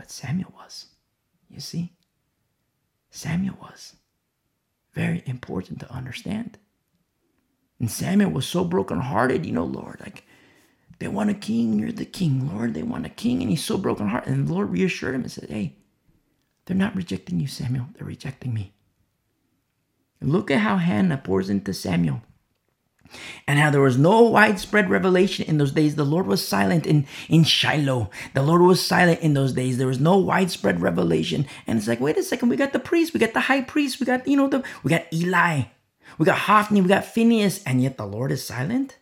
But 0.07 0.13
Samuel 0.13 0.53
was. 0.55 0.85
You 1.49 1.59
see? 1.59 1.91
Samuel 3.09 3.57
was. 3.61 3.97
Very 4.93 5.21
important 5.25 5.81
to 5.81 5.91
understand. 5.91 6.57
And 7.77 7.91
Samuel 7.91 8.31
was 8.31 8.47
so 8.47 8.63
brokenhearted, 8.63 9.45
you 9.45 9.51
know, 9.51 9.65
Lord, 9.65 9.99
like 9.99 10.23
they 10.99 11.09
want 11.09 11.29
a 11.29 11.33
king, 11.33 11.77
you're 11.77 11.91
the 11.91 12.05
king, 12.05 12.49
Lord. 12.55 12.73
They 12.73 12.83
want 12.83 13.05
a 13.05 13.09
king, 13.09 13.41
and 13.41 13.49
he's 13.49 13.65
so 13.65 13.77
brokenhearted. 13.77 14.31
And 14.31 14.47
the 14.47 14.53
Lord 14.53 14.71
reassured 14.71 15.13
him 15.13 15.23
and 15.23 15.31
said, 15.31 15.49
Hey, 15.49 15.75
they're 16.65 16.77
not 16.77 16.95
rejecting 16.95 17.41
you, 17.41 17.47
Samuel. 17.47 17.87
They're 17.93 18.07
rejecting 18.07 18.53
me. 18.53 18.71
look 20.21 20.49
at 20.49 20.61
how 20.61 20.77
Hannah 20.77 21.17
pours 21.17 21.49
into 21.49 21.73
Samuel 21.73 22.21
and 23.47 23.59
how 23.59 23.69
there 23.69 23.81
was 23.81 23.97
no 23.97 24.21
widespread 24.23 24.89
revelation 24.89 25.45
in 25.47 25.57
those 25.57 25.71
days. 25.71 25.95
The 25.95 26.03
Lord 26.03 26.27
was 26.27 26.45
silent 26.45 26.85
in, 26.85 27.05
in 27.29 27.43
Shiloh. 27.43 28.09
The 28.33 28.43
Lord 28.43 28.61
was 28.61 28.85
silent 28.85 29.21
in 29.21 29.33
those 29.33 29.53
days. 29.53 29.77
There 29.77 29.87
was 29.87 29.99
no 29.99 30.17
widespread 30.17 30.81
revelation. 30.81 31.45
And 31.65 31.77
it's 31.77 31.87
like, 31.87 31.99
wait 31.99 32.17
a 32.17 32.23
second, 32.23 32.49
we 32.49 32.55
got 32.55 32.73
the 32.73 32.79
priest, 32.79 33.13
we 33.13 33.19
got 33.19 33.33
the 33.33 33.41
high 33.41 33.61
priest, 33.61 33.99
we 33.99 34.05
got, 34.05 34.27
you 34.27 34.37
know, 34.37 34.47
the 34.47 34.63
we 34.83 34.89
got 34.89 35.11
Eli, 35.13 35.63
we 36.17 36.25
got 36.25 36.39
Hophni, 36.39 36.81
we 36.81 36.87
got 36.87 37.05
Phineas, 37.05 37.63
and 37.63 37.81
yet 37.81 37.97
the 37.97 38.05
Lord 38.05 38.31
is 38.31 38.45
silent. 38.45 38.97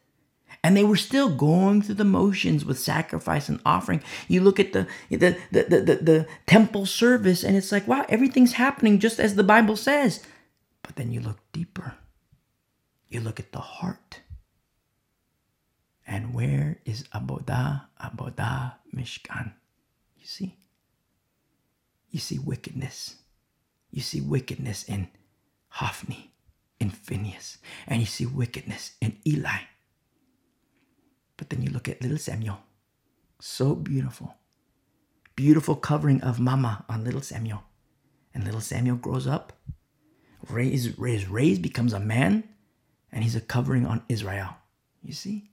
And 0.63 0.75
they 0.75 0.83
were 0.83 0.95
still 0.95 1.29
going 1.29 1.83
through 1.83 1.95
the 1.95 2.03
motions 2.03 2.65
with 2.65 2.79
sacrifice 2.79 3.49
and 3.49 3.61
offering. 3.67 4.01
You 4.27 4.41
look 4.41 4.59
at 4.59 4.73
the 4.73 4.87
the, 5.09 5.37
the, 5.51 5.63
the, 5.63 5.79
the, 5.79 5.95
the 5.97 6.27
temple 6.47 6.87
service, 6.87 7.43
and 7.43 7.55
it's 7.55 7.71
like, 7.71 7.87
wow, 7.87 8.03
everything's 8.09 8.53
happening 8.53 8.97
just 8.97 9.19
as 9.19 9.35
the 9.35 9.43
Bible 9.43 9.75
says. 9.75 10.25
But 10.81 10.95
then 10.95 11.11
you 11.11 11.21
look 11.21 11.37
deeper 11.51 11.95
you 13.15 13.21
look 13.21 13.39
at 13.39 13.53
the 13.53 13.59
heart. 13.63 14.19
And 16.05 16.33
where 16.33 16.77
is 16.85 17.07
Abodah, 17.15 17.87
Abodah, 17.95 18.73
Mishkan? 18.93 19.53
You 20.17 20.27
see? 20.27 20.57
You 22.11 22.19
see 22.19 22.37
wickedness. 22.37 23.15
You 23.89 24.01
see 24.01 24.19
wickedness 24.19 24.83
in 24.83 25.07
Hophni, 25.69 26.31
in 26.79 26.89
Phineas, 26.89 27.57
and 27.87 28.01
you 28.01 28.05
see 28.05 28.25
wickedness 28.25 28.91
in 28.99 29.17
Eli. 29.25 29.63
But 31.37 31.49
then 31.49 31.61
you 31.61 31.71
look 31.71 31.87
at 31.87 32.01
little 32.01 32.17
Samuel. 32.17 32.59
So 33.39 33.75
beautiful. 33.75 34.35
Beautiful 35.35 35.75
covering 35.75 36.21
of 36.21 36.39
mama 36.39 36.83
on 36.87 37.03
little 37.03 37.21
Samuel. 37.21 37.63
And 38.33 38.43
little 38.43 38.61
Samuel 38.61 38.97
grows 38.97 39.27
up, 39.27 39.53
raised, 40.49 40.99
raised, 40.99 41.29
raised, 41.29 41.61
becomes 41.61 41.93
a 41.93 41.99
man, 41.99 42.43
and 43.15 43.23
he's 43.23 43.35
a 43.35 43.41
covering 43.41 43.85
on 43.87 44.03
Israel. 44.09 44.57
You 45.01 45.13
see? 45.13 45.49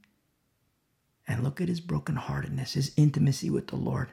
And 1.28 1.44
look 1.44 1.60
at 1.60 1.68
his 1.68 1.80
brokenheartedness, 1.80 2.72
his 2.72 2.92
intimacy 2.96 3.48
with 3.48 3.68
the 3.68 3.76
Lord. 3.76 4.08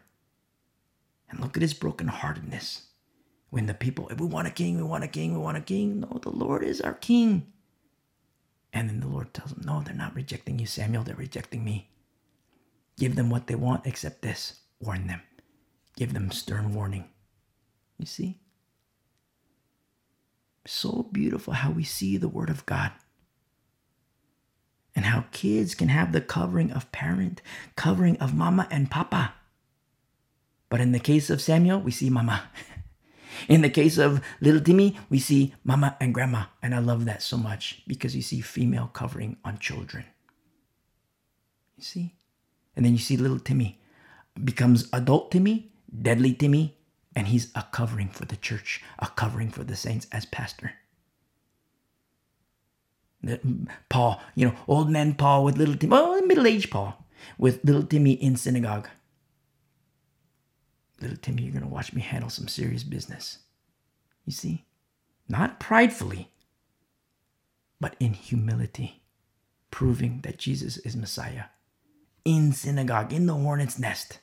And 1.30 1.39
look 1.39 1.57
at 1.57 1.63
his 1.63 1.73
brokenheartedness. 1.73 2.81
When 3.49 3.65
the 3.65 3.73
people, 3.73 4.07
if 4.09 4.19
we 4.19 4.27
want 4.27 4.47
a 4.47 4.51
king, 4.51 4.77
we 4.77 4.84
want 4.84 5.03
a 5.03 5.07
king, 5.07 5.34
we 5.34 5.39
want 5.39 5.57
a 5.57 5.61
king. 5.61 6.01
No, 6.01 6.19
the 6.21 6.30
Lord 6.30 6.63
is 6.63 6.80
our 6.80 6.93
king. 6.93 7.51
And 8.71 8.88
then 8.88 8.99
the 8.99 9.07
Lord 9.07 9.34
tells 9.34 9.51
them, 9.51 9.63
No, 9.65 9.81
they're 9.81 9.95
not 9.95 10.15
rejecting 10.15 10.59
you, 10.59 10.67
Samuel. 10.67 11.03
They're 11.03 11.15
rejecting 11.15 11.63
me. 11.63 11.89
Give 12.99 13.15
them 13.15 13.31
what 13.31 13.47
they 13.47 13.55
want 13.55 13.88
except 13.88 14.21
this. 14.21 14.59
Warn 14.80 15.07
them. 15.07 15.21
Give 15.97 16.13
them 16.13 16.30
stern 16.30 16.76
warning. 16.76 17.05
You 17.97 18.05
see? 18.05 18.38
So 20.67 21.09
beautiful 21.11 21.53
how 21.53 21.71
we 21.71 21.84
see 21.84 22.17
the 22.17 22.27
Word 22.27 22.51
of 22.51 22.67
God 22.67 22.91
and 24.99 25.05
how 25.05 25.23
kids 25.31 25.76
can 25.76 25.88
have 25.88 26.11
the 26.11 26.19
covering 26.19 26.73
of 26.73 26.91
parent, 26.91 27.41
covering 27.77 28.17
of 28.17 28.35
mama 28.35 28.67
and 28.69 28.91
papa. 28.91 29.34
But 30.67 30.81
in 30.81 30.91
the 30.91 30.99
case 30.99 31.30
of 31.30 31.39
Samuel, 31.39 31.80
we 31.80 31.89
see 31.89 32.09
mama. 32.09 32.49
In 33.47 33.61
the 33.61 33.69
case 33.69 33.97
of 33.97 34.21
little 34.41 34.59
Timmy, 34.59 34.99
we 35.09 35.17
see 35.17 35.53
mama 35.63 35.95
and 36.01 36.13
grandma. 36.13 36.47
And 36.61 36.76
I 36.76 36.80
love 36.80 37.05
that 37.05 37.23
so 37.23 37.38
much 37.38 37.81
because 37.88 38.13
you 38.13 38.21
see 38.21 38.41
female 38.41 38.88
covering 38.91 39.38
on 39.45 39.59
children. 39.59 40.03
You 41.77 41.84
see? 41.84 42.15
And 42.76 42.84
then 42.84 42.91
you 42.91 42.99
see 42.99 43.15
little 43.15 43.39
Timmy 43.39 43.80
becomes 44.43 44.89
adult 44.91 45.31
Timmy, 45.31 45.71
deadly 46.01 46.34
Timmy, 46.34 46.77
and 47.15 47.27
he's 47.30 47.53
a 47.55 47.63
covering 47.71 48.09
for 48.09 48.26
the 48.26 48.35
church, 48.35 48.84
a 48.99 49.07
covering 49.07 49.49
for 49.49 49.63
the 49.63 49.77
saints 49.77 50.07
as 50.11 50.26
pastor. 50.26 50.73
Mm, 53.25 53.67
Paul, 53.89 54.21
you 54.35 54.47
know, 54.47 54.55
old 54.67 54.89
man 54.89 55.13
Paul 55.13 55.43
with 55.43 55.57
little 55.57 55.75
Timmy, 55.75 55.95
oh, 55.95 56.21
middle 56.21 56.47
aged 56.47 56.71
Paul 56.71 57.05
with 57.37 57.63
little 57.63 57.83
Timmy 57.83 58.13
in 58.13 58.37
synagogue. 58.37 58.87
Little 61.01 61.17
Timmy, 61.17 61.43
you're 61.43 61.53
going 61.53 61.63
to 61.63 61.69
watch 61.69 61.93
me 61.93 62.01
handle 62.01 62.29
some 62.29 62.47
serious 62.47 62.83
business. 62.83 63.39
You 64.25 64.33
see? 64.33 64.65
Not 65.27 65.59
pridefully, 65.59 66.31
but 67.79 67.95
in 67.99 68.13
humility, 68.13 69.01
proving 69.71 70.21
that 70.23 70.37
Jesus 70.37 70.77
is 70.77 70.95
Messiah. 70.95 71.45
In 72.25 72.51
synagogue, 72.51 73.13
in 73.13 73.27
the 73.27 73.33
hornet's 73.33 73.79
nest. 73.79 74.19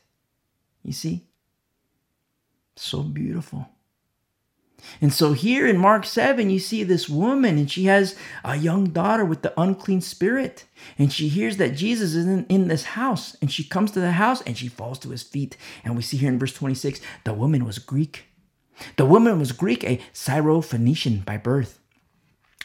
You 0.82 0.92
see? 0.92 1.26
So 2.76 3.02
beautiful. 3.02 3.68
And 5.00 5.12
so 5.12 5.32
here 5.32 5.66
in 5.66 5.78
Mark 5.78 6.06
7, 6.06 6.48
you 6.50 6.58
see 6.58 6.82
this 6.82 7.08
woman, 7.08 7.58
and 7.58 7.70
she 7.70 7.84
has 7.84 8.14
a 8.44 8.56
young 8.56 8.86
daughter 8.86 9.24
with 9.24 9.42
the 9.42 9.58
unclean 9.60 10.00
spirit. 10.00 10.64
And 10.98 11.12
she 11.12 11.28
hears 11.28 11.56
that 11.56 11.76
Jesus 11.76 12.14
is 12.14 12.26
in, 12.26 12.46
in 12.46 12.68
this 12.68 12.84
house. 12.84 13.36
And 13.40 13.50
she 13.50 13.64
comes 13.64 13.90
to 13.92 14.00
the 14.00 14.12
house 14.12 14.42
and 14.42 14.56
she 14.56 14.68
falls 14.68 14.98
to 15.00 15.10
his 15.10 15.22
feet. 15.22 15.56
And 15.84 15.96
we 15.96 16.02
see 16.02 16.16
here 16.16 16.28
in 16.28 16.38
verse 16.38 16.52
26 16.52 17.00
the 17.24 17.34
woman 17.34 17.64
was 17.64 17.78
Greek. 17.78 18.24
The 18.96 19.06
woman 19.06 19.38
was 19.38 19.52
Greek, 19.52 19.84
a 19.84 20.00
Syro-Phoenician 20.12 21.20
by 21.20 21.38
birth. 21.38 21.80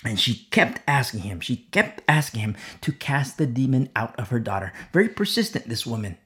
And 0.03 0.19
she 0.19 0.47
kept 0.51 0.81
asking 0.88 1.21
him, 1.21 1.39
she 1.39 1.67
kept 1.71 2.01
asking 2.07 2.41
him 2.41 2.55
to 2.81 2.91
cast 2.91 3.38
the 3.38 3.45
demon 3.45 3.89
out 3.95 4.19
of 4.19 4.29
her 4.29 4.39
daughter. 4.39 4.73
Very 4.91 5.07
persistent, 5.07 5.69
this 5.69 5.85
woman 5.85 6.17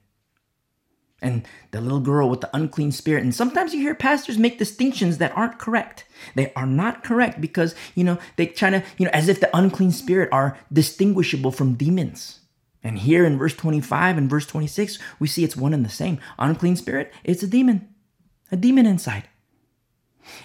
and 1.26 1.46
the 1.72 1.80
little 1.80 2.00
girl 2.00 2.30
with 2.30 2.40
the 2.40 2.56
unclean 2.56 2.92
spirit. 2.92 3.22
And 3.22 3.34
sometimes 3.34 3.74
you 3.74 3.80
hear 3.80 3.94
pastors 3.94 4.38
make 4.38 4.58
distinctions 4.58 5.18
that 5.18 5.36
aren't 5.36 5.58
correct. 5.58 6.04
They 6.34 6.52
are 6.54 6.66
not 6.66 7.02
correct 7.02 7.40
because, 7.40 7.74
you 7.94 8.04
know, 8.04 8.18
they 8.36 8.46
try 8.46 8.70
to, 8.70 8.84
you 8.96 9.06
know, 9.06 9.10
as 9.12 9.28
if 9.28 9.40
the 9.40 9.54
unclean 9.56 9.90
spirit 9.90 10.28
are 10.32 10.56
distinguishable 10.72 11.50
from 11.50 11.74
demons. 11.74 12.40
And 12.82 13.00
here 13.00 13.24
in 13.24 13.38
verse 13.38 13.54
25 13.56 14.16
and 14.16 14.30
verse 14.30 14.46
26, 14.46 14.98
we 15.18 15.26
see 15.26 15.42
it's 15.42 15.56
one 15.56 15.74
and 15.74 15.84
the 15.84 15.90
same. 15.90 16.18
Unclean 16.38 16.76
spirit, 16.76 17.12
it's 17.24 17.42
a 17.42 17.48
demon, 17.48 17.88
a 18.52 18.56
demon 18.56 18.86
inside. 18.86 19.28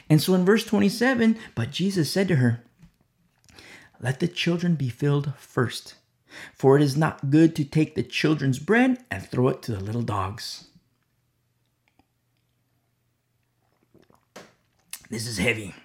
And 0.10 0.22
so 0.22 0.34
in 0.34 0.46
verse 0.46 0.66
27, 0.66 1.38
but 1.56 1.72
Jesus 1.72 2.12
said 2.12 2.28
to 2.28 2.38
her, 2.38 2.64
Let 4.00 4.20
the 4.20 4.28
children 4.28 4.76
be 4.76 4.90
filled 4.90 5.34
first 5.38 5.96
for 6.54 6.76
it 6.76 6.82
is 6.82 6.98
not 6.98 7.30
good 7.30 7.56
to 7.56 7.66
take 7.66 7.96
the 7.96 8.04
children's 8.04 8.60
bread 8.60 9.04
and 9.10 9.26
throw 9.26 9.50
it 9.50 9.62
to 9.64 9.72
the 9.72 9.80
little 9.80 10.02
dogs. 10.02 10.68
This 15.12 15.28
is 15.28 15.38
heavy. 15.38 15.76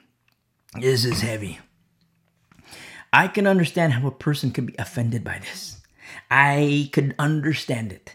This 0.81 1.05
is 1.05 1.21
heavy. 1.21 1.59
I 3.13 3.27
can 3.27 3.49
understand 3.49 3.95
how 3.95 4.07
a 4.07 4.13
person 4.13 4.53
could 4.53 4.67
be 4.67 4.77
offended 4.79 5.25
by 5.25 5.41
this. 5.41 5.81
I 6.31 6.91
could 6.93 7.13
understand 7.19 7.91
it. 7.91 8.15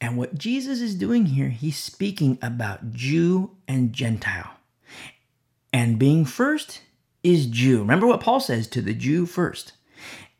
And 0.00 0.16
what 0.16 0.38
Jesus 0.38 0.80
is 0.80 0.94
doing 0.94 1.26
here, 1.26 1.50
he's 1.50 1.76
speaking 1.76 2.38
about 2.40 2.92
Jew 2.92 3.50
and 3.68 3.92
Gentile. 3.92 4.52
And 5.70 5.98
being 5.98 6.24
first 6.24 6.80
is 7.22 7.44
Jew. 7.44 7.80
Remember 7.80 8.06
what 8.06 8.22
Paul 8.22 8.40
says 8.40 8.68
to 8.68 8.80
the 8.80 8.94
Jew 8.94 9.26
first. 9.26 9.74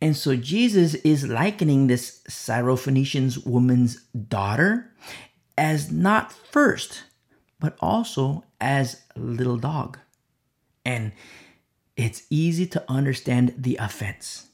And 0.00 0.16
so 0.16 0.36
Jesus 0.36 0.94
is 0.94 1.28
likening 1.28 1.86
this 1.86 2.22
Syrophoenician 2.30 3.46
woman's 3.46 4.02
daughter 4.14 4.90
as 5.58 5.92
not 5.92 6.32
first, 6.32 7.02
but 7.60 7.76
also 7.80 8.44
as 8.58 9.02
little 9.20 9.56
dog. 9.56 9.98
And 10.84 11.12
it's 11.96 12.24
easy 12.30 12.66
to 12.66 12.84
understand 12.88 13.54
the 13.56 13.76
offense. 13.76 14.46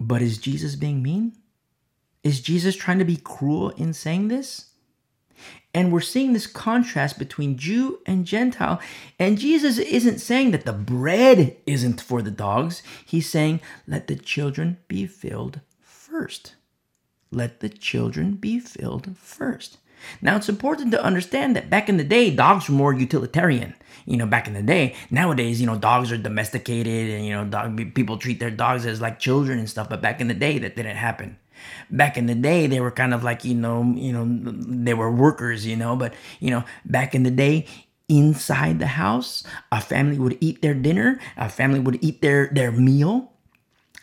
But 0.00 0.22
is 0.22 0.38
Jesus 0.38 0.76
being 0.76 1.02
mean? 1.02 1.32
Is 2.22 2.40
Jesus 2.40 2.76
trying 2.76 2.98
to 2.98 3.04
be 3.04 3.16
cruel 3.16 3.70
in 3.70 3.92
saying 3.92 4.28
this? 4.28 4.70
And 5.74 5.92
we're 5.92 6.00
seeing 6.00 6.32
this 6.32 6.46
contrast 6.46 7.18
between 7.18 7.58
Jew 7.58 7.98
and 8.06 8.24
Gentile. 8.24 8.80
And 9.18 9.38
Jesus 9.38 9.78
isn't 9.78 10.20
saying 10.20 10.52
that 10.52 10.64
the 10.64 10.72
bread 10.72 11.56
isn't 11.66 12.00
for 12.00 12.22
the 12.22 12.30
dogs. 12.30 12.82
He's 13.04 13.28
saying, 13.28 13.60
let 13.86 14.06
the 14.06 14.16
children 14.16 14.78
be 14.88 15.06
filled 15.06 15.60
first. 15.80 16.54
Let 17.30 17.60
the 17.60 17.68
children 17.68 18.36
be 18.36 18.58
filled 18.58 19.16
first. 19.18 19.78
Now, 20.20 20.36
it's 20.36 20.48
important 20.48 20.92
to 20.92 21.02
understand 21.02 21.56
that 21.56 21.70
back 21.70 21.88
in 21.88 21.96
the 21.96 22.04
day, 22.04 22.30
dogs 22.30 22.68
were 22.68 22.74
more 22.74 22.94
utilitarian. 22.94 23.74
You 24.04 24.16
know, 24.16 24.26
back 24.26 24.46
in 24.46 24.54
the 24.54 24.62
day, 24.62 24.94
nowadays, 25.10 25.60
you 25.60 25.66
know, 25.66 25.76
dogs 25.76 26.12
are 26.12 26.18
domesticated 26.18 27.10
and, 27.10 27.26
you 27.26 27.32
know, 27.32 27.44
dog, 27.44 27.94
people 27.94 28.18
treat 28.18 28.38
their 28.38 28.50
dogs 28.50 28.86
as 28.86 29.00
like 29.00 29.18
children 29.18 29.58
and 29.58 29.68
stuff. 29.68 29.88
But 29.88 30.00
back 30.00 30.20
in 30.20 30.28
the 30.28 30.34
day, 30.34 30.58
that 30.58 30.76
didn't 30.76 30.96
happen. 30.96 31.38
Back 31.90 32.16
in 32.16 32.26
the 32.26 32.34
day, 32.34 32.66
they 32.66 32.80
were 32.80 32.90
kind 32.90 33.14
of 33.14 33.24
like, 33.24 33.44
you 33.44 33.54
know, 33.54 33.82
you 33.96 34.12
know, 34.12 34.26
they 34.28 34.94
were 34.94 35.10
workers, 35.10 35.66
you 35.66 35.76
know, 35.76 35.96
but, 35.96 36.14
you 36.38 36.50
know, 36.50 36.64
back 36.84 37.14
in 37.14 37.22
the 37.24 37.30
day, 37.30 37.66
inside 38.08 38.78
the 38.78 38.86
house, 38.86 39.42
a 39.72 39.80
family 39.80 40.18
would 40.18 40.38
eat 40.40 40.62
their 40.62 40.74
dinner, 40.74 41.18
a 41.36 41.48
family 41.48 41.80
would 41.80 41.98
eat 42.02 42.22
their, 42.22 42.48
their 42.52 42.70
meal 42.70 43.32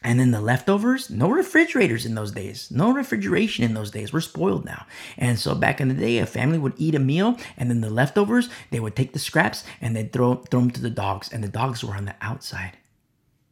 and 0.04 0.20
then 0.20 0.32
the 0.32 0.42
leftovers, 0.42 1.10
no 1.10 1.30
refrigerators 1.30 2.06
in 2.06 2.16
those 2.16 2.32
days, 2.32 2.70
no 2.70 2.92
refrigeration 2.92 3.64
in 3.64 3.74
those 3.74 3.92
days. 3.92 4.12
We're 4.12 4.22
spoiled 4.22 4.66
now. 4.66 4.86
And 5.18 5.40
so 5.40 5.56
back 5.56 5.80
in 5.80 5.88
the 5.88 5.94
day, 5.94 6.18
a 6.18 6.26
family 6.26 6.58
would 6.58 6.74
eat 6.78 6.96
a 6.96 7.00
meal, 7.00 7.38
and 7.58 7.70
then 7.70 7.82
the 7.82 7.90
leftovers, 7.90 8.50
they 8.72 8.80
would 8.80 8.96
take 8.96 9.14
the 9.14 9.20
scraps 9.20 9.64
and 9.80 9.96
they'd 9.96 10.12
throw, 10.12 10.36
throw 10.36 10.60
them 10.60 10.72
to 10.72 10.82
the 10.82 10.90
dogs. 10.90 11.32
And 11.32 11.44
the 11.44 11.48
dogs 11.48 11.84
were 11.84 11.96
on 11.96 12.06
the 12.06 12.16
outside. 12.22 12.78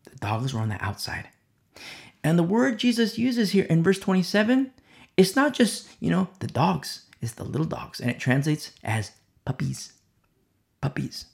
The 0.03 0.17
dogs 0.17 0.53
were 0.53 0.61
on 0.61 0.69
the 0.69 0.83
outside. 0.83 1.29
And 2.23 2.37
the 2.37 2.43
word 2.43 2.79
Jesus 2.79 3.17
uses 3.17 3.51
here 3.51 3.65
in 3.65 3.81
verse 3.81 3.99
27, 3.99 4.71
it's 5.17 5.35
not 5.35 5.53
just, 5.53 5.87
you 5.99 6.09
know, 6.09 6.27
the 6.39 6.47
dogs, 6.47 7.05
it's 7.21 7.33
the 7.33 7.43
little 7.43 7.65
dogs. 7.65 7.99
And 7.99 8.11
it 8.11 8.19
translates 8.19 8.71
as 8.83 9.11
puppies. 9.45 9.93
Puppies. 10.81 11.25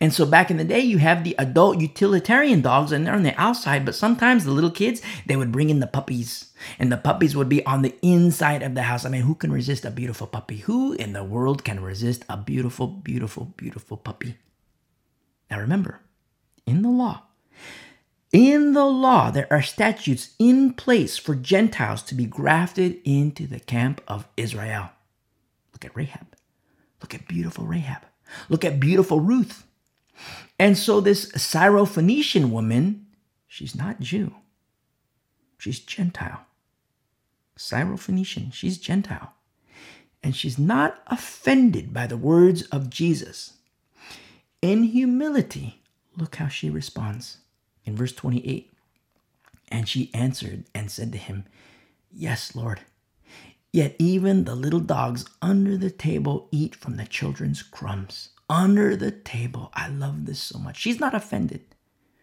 And 0.00 0.12
so 0.12 0.26
back 0.26 0.50
in 0.50 0.56
the 0.56 0.64
day, 0.64 0.80
you 0.80 0.98
have 0.98 1.24
the 1.24 1.34
adult 1.38 1.80
utilitarian 1.80 2.60
dogs 2.60 2.92
and 2.92 3.06
they're 3.06 3.14
on 3.14 3.22
the 3.22 3.38
outside, 3.40 3.84
but 3.84 3.94
sometimes 3.94 4.44
the 4.44 4.50
little 4.50 4.70
kids, 4.70 5.02
they 5.26 5.36
would 5.36 5.52
bring 5.52 5.70
in 5.70 5.80
the 5.80 5.86
puppies 5.86 6.52
and 6.78 6.90
the 6.90 6.96
puppies 6.96 7.36
would 7.36 7.48
be 7.48 7.64
on 7.66 7.82
the 7.82 7.94
inside 8.02 8.62
of 8.62 8.74
the 8.74 8.82
house. 8.82 9.04
I 9.04 9.08
mean, 9.08 9.22
who 9.22 9.34
can 9.34 9.52
resist 9.52 9.84
a 9.84 9.90
beautiful 9.90 10.26
puppy? 10.26 10.58
Who 10.58 10.92
in 10.92 11.12
the 11.12 11.24
world 11.24 11.64
can 11.64 11.82
resist 11.82 12.24
a 12.28 12.36
beautiful, 12.36 12.86
beautiful, 12.86 13.52
beautiful 13.56 13.96
puppy? 13.96 14.36
Now 15.50 15.60
remember, 15.60 16.00
in 16.66 16.82
the 16.82 16.88
law, 16.88 17.22
in 18.32 18.72
the 18.72 18.84
law, 18.84 19.30
there 19.30 19.46
are 19.50 19.62
statutes 19.62 20.34
in 20.40 20.72
place 20.72 21.16
for 21.18 21.36
Gentiles 21.36 22.02
to 22.02 22.16
be 22.16 22.26
grafted 22.26 22.98
into 23.04 23.46
the 23.46 23.60
camp 23.60 24.00
of 24.08 24.26
Israel. 24.36 24.90
Look 25.72 25.84
at 25.84 25.94
Rahab. 25.94 26.26
Look 27.00 27.14
at 27.14 27.28
beautiful 27.28 27.64
Rahab. 27.64 28.02
Look 28.48 28.64
at 28.64 28.80
beautiful 28.80 29.20
Ruth. 29.20 29.66
And 30.58 30.78
so 30.78 31.00
this 31.00 31.26
Syrophoenician 31.32 32.50
woman, 32.50 33.06
she's 33.46 33.74
not 33.74 34.00
Jew. 34.00 34.34
She's 35.58 35.80
Gentile. 35.80 36.46
Syrophoenician, 37.58 38.52
she's 38.52 38.78
Gentile. 38.78 39.32
And 40.22 40.34
she's 40.34 40.58
not 40.58 41.02
offended 41.06 41.92
by 41.92 42.06
the 42.06 42.16
words 42.16 42.62
of 42.64 42.90
Jesus. 42.90 43.54
In 44.62 44.84
humility, 44.84 45.82
look 46.16 46.36
how 46.36 46.48
she 46.48 46.70
responds. 46.70 47.38
In 47.84 47.96
verse 47.96 48.12
28, 48.12 48.72
and 49.68 49.88
she 49.88 50.10
answered 50.14 50.64
and 50.74 50.90
said 50.90 51.12
to 51.12 51.18
him, 51.18 51.44
Yes, 52.10 52.54
Lord. 52.54 52.80
Yet 53.74 53.96
even 53.98 54.44
the 54.44 54.54
little 54.54 54.78
dogs 54.78 55.24
under 55.42 55.76
the 55.76 55.90
table 55.90 56.46
eat 56.52 56.76
from 56.76 56.96
the 56.96 57.06
children's 57.06 57.60
crumbs. 57.60 58.28
Under 58.48 58.94
the 58.94 59.10
table. 59.10 59.72
I 59.74 59.88
love 59.88 60.26
this 60.26 60.40
so 60.40 60.60
much. 60.60 60.78
She's 60.78 61.00
not 61.00 61.12
offended. 61.12 61.62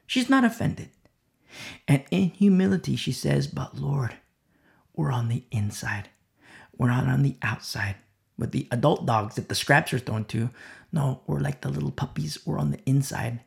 She's 0.08 0.30
not 0.30 0.46
offended. 0.46 0.92
And 1.90 2.06
in 2.10 2.30
humility, 2.30 2.96
she 2.96 3.12
says, 3.12 3.48
But 3.48 3.78
Lord, 3.78 4.16
we're 4.96 5.12
on 5.12 5.28
the 5.28 5.44
inside. 5.52 6.08
We're 6.78 6.88
not 6.88 7.08
on 7.08 7.22
the 7.22 7.36
outside. 7.42 7.98
With 8.38 8.54
the 8.54 8.70
adult 8.72 9.06
dogs 9.06 9.36
that 9.36 9.50
the 9.50 9.56
scraps 9.56 9.94
are 9.94 10.00
thrown 10.00 10.24
to, 10.28 10.52
no, 10.94 11.20
we're 11.28 11.42
like 11.42 11.60
the 11.60 11.70
little 11.70 11.92
puppies. 11.92 12.38
We're 12.46 12.60
on 12.60 12.72
the 12.72 12.80
inside. 12.86 13.42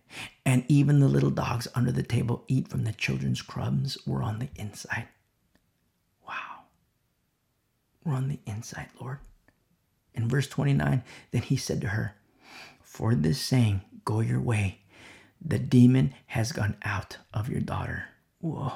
And 0.44 0.66
even 0.68 1.01
the 1.01 1.09
little 1.09 1.31
dogs 1.31 1.68
under 1.74 1.90
the 1.90 2.02
table 2.02 2.44
eat 2.48 2.68
from 2.68 2.85
the 2.85 2.93
children's 2.93 3.40
crumbs. 3.40 3.97
We're 4.06 4.22
on 4.22 4.40
the 4.40 4.51
inside. 4.56 5.09
We're 8.05 8.14
on 8.14 8.28
the 8.28 8.40
inside, 8.47 8.89
Lord. 9.01 9.18
In 10.14 10.28
verse 10.28 10.47
29, 10.47 11.02
then 11.31 11.43
he 11.43 11.56
said 11.56 11.81
to 11.81 11.89
her, 11.89 12.14
For 12.82 13.14
this 13.14 13.40
saying, 13.40 13.82
go 14.05 14.20
your 14.20 14.40
way. 14.40 14.81
The 15.44 15.59
demon 15.59 16.14
has 16.26 16.52
gone 16.52 16.76
out 16.82 17.18
of 17.32 17.48
your 17.48 17.60
daughter. 17.60 18.05
Whoa. 18.40 18.72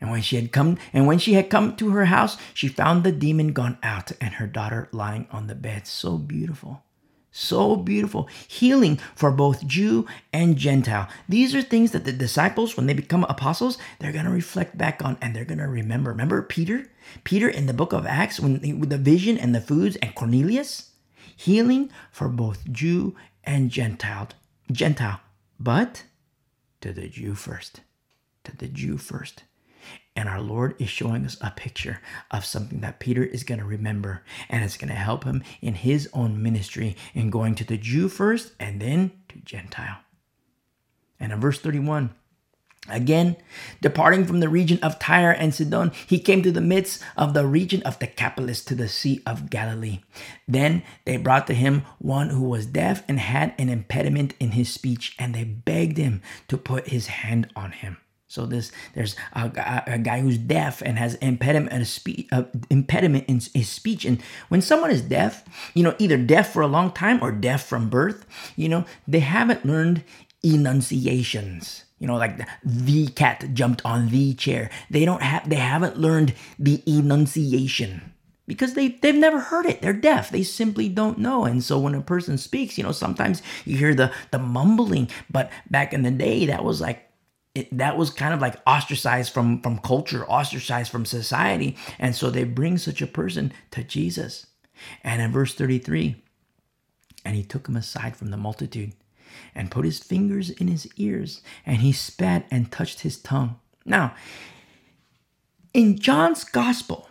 And 0.00 0.10
when 0.10 0.22
she 0.22 0.36
had 0.36 0.52
come 0.52 0.76
and 0.92 1.06
when 1.06 1.18
she 1.18 1.34
had 1.34 1.48
come 1.48 1.76
to 1.76 1.90
her 1.90 2.06
house, 2.06 2.36
she 2.52 2.68
found 2.68 3.04
the 3.04 3.12
demon 3.12 3.52
gone 3.52 3.78
out 3.82 4.12
and 4.20 4.34
her 4.34 4.46
daughter 4.46 4.88
lying 4.92 5.26
on 5.30 5.46
the 5.46 5.54
bed. 5.54 5.86
So 5.86 6.18
beautiful. 6.18 6.82
So 7.36 7.74
beautiful. 7.74 8.28
Healing 8.46 8.98
for 9.16 9.32
both 9.32 9.66
Jew 9.66 10.06
and 10.32 10.56
Gentile. 10.56 11.08
These 11.28 11.52
are 11.52 11.62
things 11.62 11.90
that 11.90 12.04
the 12.04 12.12
disciples, 12.12 12.76
when 12.76 12.86
they 12.86 12.94
become 12.94 13.24
apostles, 13.24 13.76
they're 13.98 14.12
going 14.12 14.26
to 14.26 14.30
reflect 14.30 14.78
back 14.78 15.04
on 15.04 15.18
and 15.20 15.34
they're 15.34 15.44
going 15.44 15.58
to 15.58 15.66
remember. 15.66 16.10
Remember 16.10 16.42
Peter? 16.42 16.86
Peter 17.24 17.48
in 17.48 17.66
the 17.66 17.74
book 17.74 17.92
of 17.92 18.06
Acts, 18.06 18.38
when 18.38 18.60
with 18.78 18.88
the 18.88 18.98
vision 18.98 19.36
and 19.36 19.52
the 19.52 19.60
foods, 19.60 19.96
and 19.96 20.14
Cornelius? 20.14 20.92
Healing 21.36 21.90
for 22.12 22.28
both 22.28 22.70
Jew 22.70 23.16
and 23.42 23.68
Gentile. 23.68 24.28
Gentile. 24.70 25.18
But 25.58 26.04
to 26.82 26.92
the 26.92 27.08
Jew 27.08 27.34
first. 27.34 27.80
To 28.44 28.56
the 28.56 28.68
Jew 28.68 28.96
first. 28.96 29.42
And 30.16 30.28
our 30.28 30.40
Lord 30.40 30.76
is 30.78 30.88
showing 30.88 31.24
us 31.24 31.36
a 31.40 31.50
picture 31.50 32.00
of 32.30 32.44
something 32.44 32.80
that 32.80 33.00
Peter 33.00 33.24
is 33.24 33.42
going 33.42 33.58
to 33.58 33.64
remember. 33.64 34.22
And 34.48 34.62
it's 34.62 34.76
going 34.76 34.90
to 34.90 34.94
help 34.94 35.24
him 35.24 35.42
in 35.60 35.74
his 35.74 36.08
own 36.12 36.42
ministry 36.42 36.96
in 37.14 37.30
going 37.30 37.56
to 37.56 37.64
the 37.64 37.76
Jew 37.76 38.08
first 38.08 38.52
and 38.60 38.80
then 38.80 39.12
to 39.28 39.38
Gentile. 39.40 39.98
And 41.18 41.32
in 41.32 41.40
verse 41.40 41.58
31, 41.58 42.14
Again, 42.88 43.36
departing 43.80 44.26
from 44.26 44.40
the 44.40 44.48
region 44.50 44.78
of 44.82 44.98
Tyre 44.98 45.30
and 45.30 45.54
Sidon, 45.54 45.90
he 46.06 46.18
came 46.18 46.42
to 46.42 46.52
the 46.52 46.60
midst 46.60 47.02
of 47.16 47.32
the 47.32 47.46
region 47.46 47.82
of 47.82 47.98
Decapolis 47.98 48.62
to 48.66 48.74
the 48.74 48.88
Sea 48.88 49.22
of 49.24 49.48
Galilee. 49.48 50.00
Then 50.46 50.82
they 51.06 51.16
brought 51.16 51.46
to 51.46 51.54
him 51.54 51.84
one 51.98 52.28
who 52.28 52.42
was 52.42 52.66
deaf 52.66 53.02
and 53.08 53.18
had 53.18 53.54
an 53.56 53.70
impediment 53.70 54.34
in 54.38 54.50
his 54.50 54.68
speech, 54.68 55.16
and 55.18 55.34
they 55.34 55.44
begged 55.44 55.96
him 55.96 56.20
to 56.48 56.58
put 56.58 56.88
his 56.88 57.06
hand 57.06 57.50
on 57.56 57.72
him. 57.72 57.96
So 58.26 58.46
this 58.46 58.72
there's 58.94 59.16
a, 59.34 59.82
a, 59.86 59.98
guy 59.98 60.20
who's 60.20 60.38
deaf 60.38 60.82
and 60.82 60.98
has 60.98 61.14
impediment 61.16 61.82
a 61.82 61.84
speech 61.84 62.26
uh, 62.32 62.44
impediment 62.70 63.26
in 63.28 63.40
his 63.52 63.68
speech. 63.68 64.04
And 64.04 64.20
when 64.48 64.62
someone 64.62 64.90
is 64.90 65.02
deaf, 65.02 65.44
you 65.74 65.82
know, 65.82 65.94
either 65.98 66.16
deaf 66.16 66.52
for 66.52 66.62
a 66.62 66.66
long 66.66 66.90
time 66.90 67.22
or 67.22 67.30
deaf 67.30 67.66
from 67.66 67.90
birth, 67.90 68.26
you 68.56 68.68
know, 68.68 68.86
they 69.06 69.20
haven't 69.20 69.66
learned 69.66 70.04
enunciations. 70.42 71.84
You 71.98 72.06
know, 72.06 72.16
like 72.16 72.38
the, 72.38 72.46
the 72.64 73.06
cat 73.08 73.54
jumped 73.54 73.82
on 73.84 74.08
the 74.08 74.34
chair. 74.34 74.70
They 74.90 75.04
don't 75.04 75.22
have 75.22 75.48
they 75.48 75.56
haven't 75.56 75.98
learned 75.98 76.34
the 76.58 76.82
enunciation 76.86 78.12
because 78.46 78.74
they 78.74 78.88
they've 78.88 79.14
never 79.14 79.40
heard 79.40 79.66
it. 79.66 79.80
They're 79.80 79.92
deaf. 79.92 80.30
They 80.30 80.42
simply 80.42 80.88
don't 80.88 81.18
know. 81.18 81.44
And 81.44 81.62
so 81.62 81.78
when 81.78 81.94
a 81.94 82.00
person 82.00 82.36
speaks, 82.36 82.76
you 82.76 82.84
know, 82.84 82.92
sometimes 82.92 83.42
you 83.64 83.76
hear 83.76 83.94
the 83.94 84.12
the 84.32 84.38
mumbling, 84.38 85.10
but 85.30 85.50
back 85.70 85.92
in 85.92 86.02
the 86.02 86.10
day 86.10 86.46
that 86.46 86.64
was 86.64 86.80
like 86.80 87.03
it, 87.54 87.76
that 87.76 87.96
was 87.96 88.10
kind 88.10 88.34
of 88.34 88.40
like 88.40 88.56
ostracized 88.66 89.32
from 89.32 89.60
from 89.60 89.78
culture, 89.78 90.24
ostracized 90.28 90.90
from 90.90 91.04
society, 91.04 91.76
and 91.98 92.14
so 92.14 92.30
they 92.30 92.44
bring 92.44 92.78
such 92.78 93.00
a 93.00 93.06
person 93.06 93.52
to 93.70 93.84
Jesus. 93.84 94.46
And 95.02 95.22
in 95.22 95.30
verse 95.30 95.54
33, 95.54 96.16
and 97.24 97.36
he 97.36 97.44
took 97.44 97.68
him 97.68 97.76
aside 97.76 98.16
from 98.16 98.30
the 98.30 98.36
multitude 98.36 98.92
and 99.54 99.70
put 99.70 99.84
his 99.84 100.00
fingers 100.00 100.50
in 100.50 100.68
his 100.68 100.88
ears, 100.96 101.42
and 101.64 101.78
he 101.78 101.92
spat 101.92 102.46
and 102.50 102.70
touched 102.72 103.00
his 103.00 103.16
tongue. 103.18 103.58
Now, 103.84 104.14
in 105.72 105.98
John's 105.98 106.44
gospel, 106.44 107.08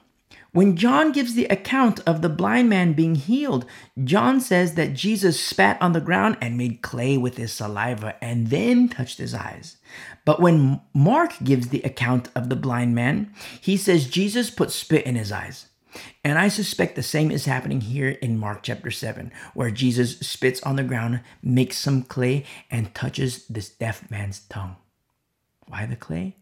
When 0.54 0.78
John 0.78 1.12
gives 1.12 1.34
the 1.34 1.46
account 1.46 2.00
of 2.02 2.22
the 2.22 2.30
blind 2.30 2.70
man 2.70 2.94
being 2.94 3.16
healed, 3.16 3.66
John 4.04 4.40
says 4.40 4.76
that 4.76 4.94
Jesus 4.94 5.44
spat 5.44 5.82
on 5.82 5.94
the 5.94 6.00
ground 6.00 6.38
and 6.40 6.56
made 6.56 6.84
clay 6.84 7.18
with 7.18 7.38
his 7.38 7.52
saliva 7.52 8.16
and 8.24 8.52
then 8.52 8.88
touched 8.88 9.18
his 9.18 9.34
eyes. 9.34 9.78
But 10.26 10.40
when 10.40 10.80
Mark 10.94 11.34
gives 11.44 11.70
the 11.70 11.82
account 11.82 12.30
of 12.36 12.50
the 12.50 12.56
blind 12.56 12.94
man, 12.94 13.34
he 13.60 13.76
says 13.78 14.08
Jesus 14.08 14.52
put 14.52 14.70
spit 14.70 15.08
in 15.08 15.16
his 15.16 15.32
eyes. 15.32 15.70
And 16.24 16.38
I 16.38 16.50
suspect 16.50 16.96
the 16.96 17.02
same 17.02 17.32
is 17.32 17.46
happening 17.46 17.82
here 17.82 18.10
in 18.10 18.38
Mark 18.38 18.62
chapter 18.62 18.92
7, 18.92 19.32
where 19.56 19.72
Jesus 19.72 20.20
spits 20.20 20.62
on 20.62 20.76
the 20.76 20.84
ground, 20.84 21.22
makes 21.42 21.78
some 21.78 22.04
clay, 22.04 22.46
and 22.70 22.94
touches 22.94 23.48
this 23.48 23.70
deaf 23.70 24.10
man's 24.12 24.42
tongue. 24.42 24.76
Why 25.66 25.88
the 25.88 25.96
clay? 25.96 26.36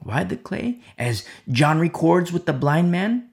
Why 0.00 0.24
the 0.24 0.36
clay? 0.36 0.80
As 0.98 1.24
John 1.48 1.78
records 1.78 2.32
with 2.32 2.46
the 2.46 2.52
blind 2.52 2.90
man? 2.90 3.30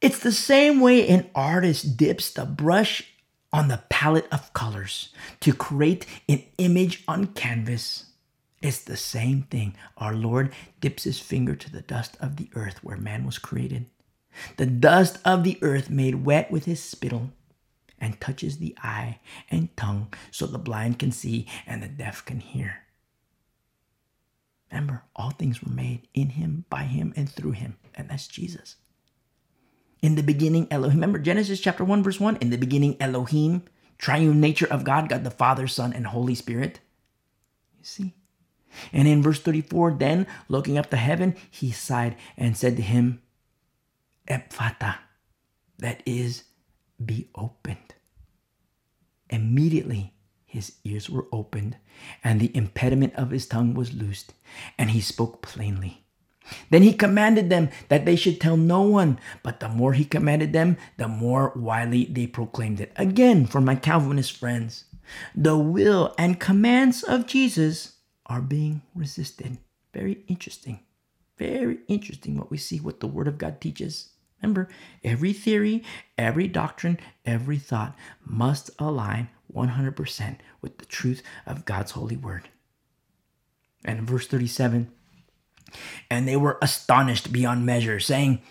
It's 0.00 0.18
the 0.18 0.32
same 0.32 0.80
way 0.80 1.08
an 1.08 1.30
artist 1.34 1.96
dips 1.96 2.30
the 2.30 2.44
brush 2.44 3.04
on 3.52 3.68
the 3.68 3.82
palette 3.88 4.26
of 4.32 4.52
colors 4.52 5.10
to 5.40 5.52
create 5.52 6.06
an 6.28 6.42
image 6.58 7.04
on 7.06 7.28
canvas. 7.28 8.06
It's 8.60 8.82
the 8.82 8.96
same 8.96 9.42
thing. 9.42 9.76
Our 9.98 10.14
Lord 10.14 10.52
dips 10.80 11.04
his 11.04 11.20
finger 11.20 11.54
to 11.54 11.70
the 11.70 11.82
dust 11.82 12.16
of 12.20 12.36
the 12.36 12.50
earth 12.54 12.82
where 12.82 12.96
man 12.96 13.24
was 13.24 13.38
created, 13.38 13.86
the 14.56 14.66
dust 14.66 15.18
of 15.24 15.44
the 15.44 15.58
earth 15.62 15.90
made 15.90 16.24
wet 16.24 16.50
with 16.50 16.64
his 16.64 16.82
spittle, 16.82 17.30
and 18.00 18.20
touches 18.20 18.58
the 18.58 18.76
eye 18.82 19.20
and 19.50 19.74
tongue 19.76 20.12
so 20.30 20.46
the 20.46 20.58
blind 20.58 20.98
can 20.98 21.12
see 21.12 21.46
and 21.66 21.82
the 21.82 21.88
deaf 21.88 22.24
can 22.24 22.40
hear. 22.40 22.83
Remember, 24.74 25.04
all 25.14 25.30
things 25.30 25.62
were 25.62 25.70
made 25.70 26.08
in 26.14 26.30
him, 26.30 26.64
by 26.68 26.82
him, 26.82 27.12
and 27.14 27.30
through 27.30 27.52
him. 27.52 27.76
And 27.94 28.10
that's 28.10 28.26
Jesus. 28.26 28.74
In 30.02 30.16
the 30.16 30.22
beginning, 30.22 30.66
Elohim. 30.68 30.96
Remember 30.96 31.20
Genesis 31.20 31.60
chapter 31.60 31.84
1, 31.84 32.02
verse 32.02 32.18
1? 32.18 32.38
In 32.38 32.50
the 32.50 32.58
beginning, 32.58 32.96
Elohim, 32.98 33.62
triune 33.98 34.40
nature 34.40 34.66
of 34.66 34.82
God, 34.82 35.08
God 35.08 35.22
the 35.22 35.30
Father, 35.30 35.68
Son, 35.68 35.92
and 35.92 36.08
Holy 36.08 36.34
Spirit. 36.34 36.80
You 37.78 37.84
see? 37.84 38.14
And 38.92 39.06
in 39.06 39.22
verse 39.22 39.38
34, 39.38 39.92
then 39.92 40.26
looking 40.48 40.76
up 40.76 40.90
to 40.90 40.96
heaven, 40.96 41.36
he 41.48 41.70
sighed 41.70 42.16
and 42.36 42.56
said 42.56 42.74
to 42.74 42.82
him, 42.82 43.22
Ephphatha, 44.28 44.96
that 45.78 46.02
is, 46.04 46.42
be 47.02 47.28
opened. 47.36 47.94
Immediately, 49.30 50.13
his 50.54 50.76
ears 50.84 51.10
were 51.10 51.26
opened, 51.32 51.76
and 52.22 52.38
the 52.38 52.56
impediment 52.56 53.12
of 53.16 53.30
his 53.30 53.44
tongue 53.44 53.74
was 53.74 53.92
loosed, 53.92 54.34
and 54.78 54.90
he 54.90 55.00
spoke 55.00 55.42
plainly. 55.42 56.04
Then 56.70 56.82
he 56.82 56.92
commanded 56.92 57.50
them 57.50 57.70
that 57.88 58.04
they 58.04 58.14
should 58.14 58.40
tell 58.40 58.56
no 58.56 58.82
one, 58.82 59.18
but 59.42 59.58
the 59.58 59.68
more 59.68 59.94
he 59.94 60.04
commanded 60.04 60.52
them, 60.52 60.76
the 60.96 61.08
more 61.08 61.52
widely 61.56 62.04
they 62.04 62.28
proclaimed 62.28 62.80
it. 62.80 62.92
Again, 62.94 63.46
for 63.46 63.60
my 63.60 63.74
Calvinist 63.74 64.36
friends, 64.36 64.84
the 65.34 65.58
will 65.58 66.14
and 66.16 66.38
commands 66.38 67.02
of 67.02 67.26
Jesus 67.26 67.96
are 68.26 68.40
being 68.40 68.82
resisted. 68.94 69.58
Very 69.92 70.22
interesting. 70.28 70.78
Very 71.36 71.78
interesting 71.88 72.38
what 72.38 72.50
we 72.50 72.58
see, 72.58 72.78
what 72.78 73.00
the 73.00 73.08
Word 73.08 73.26
of 73.26 73.38
God 73.38 73.60
teaches. 73.60 74.10
Remember, 74.40 74.68
every 75.02 75.32
theory, 75.32 75.82
every 76.16 76.46
doctrine, 76.46 77.00
every 77.26 77.58
thought 77.58 77.96
must 78.24 78.70
align 78.78 79.30
100% 79.54 80.36
with 80.60 80.78
the 80.78 80.86
truth 80.86 81.22
of 81.46 81.64
God's 81.64 81.92
holy 81.92 82.16
word. 82.16 82.48
And 83.84 83.98
in 83.98 84.06
verse 84.06 84.26
37, 84.26 84.90
and 86.10 86.28
they 86.28 86.36
were 86.36 86.58
astonished 86.62 87.32
beyond 87.32 87.66
measure, 87.66 88.00
saying, 88.00 88.42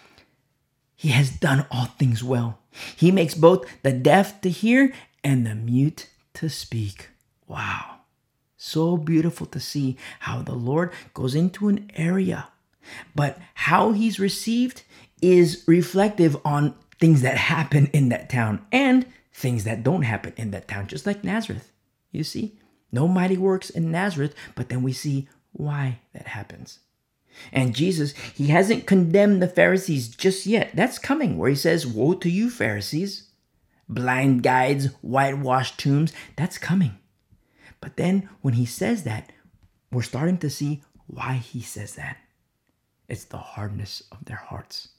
He 0.96 1.10
has 1.10 1.30
done 1.30 1.66
all 1.72 1.86
things 1.86 2.24
well. 2.24 2.60
He 2.96 3.12
makes 3.12 3.34
both 3.34 3.66
the 3.84 3.94
deaf 3.94 4.42
to 4.42 4.50
hear 4.50 4.94
and 5.24 5.46
the 5.46 5.56
mute 5.56 6.10
to 6.36 6.50
speak. 6.50 7.10
Wow. 7.48 7.98
So 8.58 8.98
beautiful 8.98 9.46
to 9.48 9.60
see 9.60 9.98
how 10.22 10.42
the 10.42 10.56
Lord 10.56 10.92
goes 11.14 11.36
into 11.36 11.68
an 11.68 11.92
area, 11.96 12.48
but 13.14 13.38
how 13.54 13.92
he's 13.92 14.20
received 14.20 14.84
is 15.22 15.64
reflective 15.68 16.38
on 16.46 16.76
things 17.00 17.22
that 17.22 17.38
happen 17.38 17.88
in 17.88 18.10
that 18.10 18.30
town 18.30 18.66
and 18.72 19.06
things 19.34 19.64
that 19.64 19.84
don't 19.84 20.03
happen 20.03 20.34
in 20.38 20.51
that 20.51 20.68
town, 20.68 20.88
just 20.88 21.05
like 21.05 21.23
Nazareth. 21.23 21.72
You 22.11 22.23
see, 22.23 22.60
no 22.91 23.07
mighty 23.07 23.38
works 23.38 23.69
in 23.69 23.91
Nazareth, 23.91 24.35
but 24.55 24.69
then 24.69 24.84
we 24.84 24.93
see 24.93 25.27
why 25.51 25.99
that 26.14 26.27
happens. 26.27 26.80
And 27.51 27.76
Jesus, 27.76 28.14
he 28.35 28.47
hasn't 28.47 28.85
condemned 28.85 29.41
the 29.41 29.47
Pharisees 29.47 30.07
just 30.10 30.45
yet. 30.45 30.72
That's 30.76 30.99
coming, 30.99 31.38
where 31.38 31.49
he 31.49 31.55
says, 31.55 31.88
Woe 31.88 32.14
to 32.14 32.30
you, 32.30 32.51
Pharisees! 32.51 33.30
Blind 33.89 34.43
guides, 34.43 34.88
whitewashed 35.01 35.80
tombs, 35.80 36.14
that's 36.35 36.57
coming. 36.57 36.97
But 37.81 37.97
then 37.97 38.30
when 38.41 38.53
he 38.53 38.65
says 38.65 39.03
that, 39.03 39.31
we're 39.91 40.03
starting 40.03 40.38
to 40.39 40.49
see 40.49 40.84
why 41.07 41.34
he 41.34 41.61
says 41.61 41.95
that. 41.95 42.18
It's 43.10 43.26
the 43.26 43.38
hardness 43.38 44.03
of 44.11 44.23
their 44.26 44.38
hearts 44.38 44.89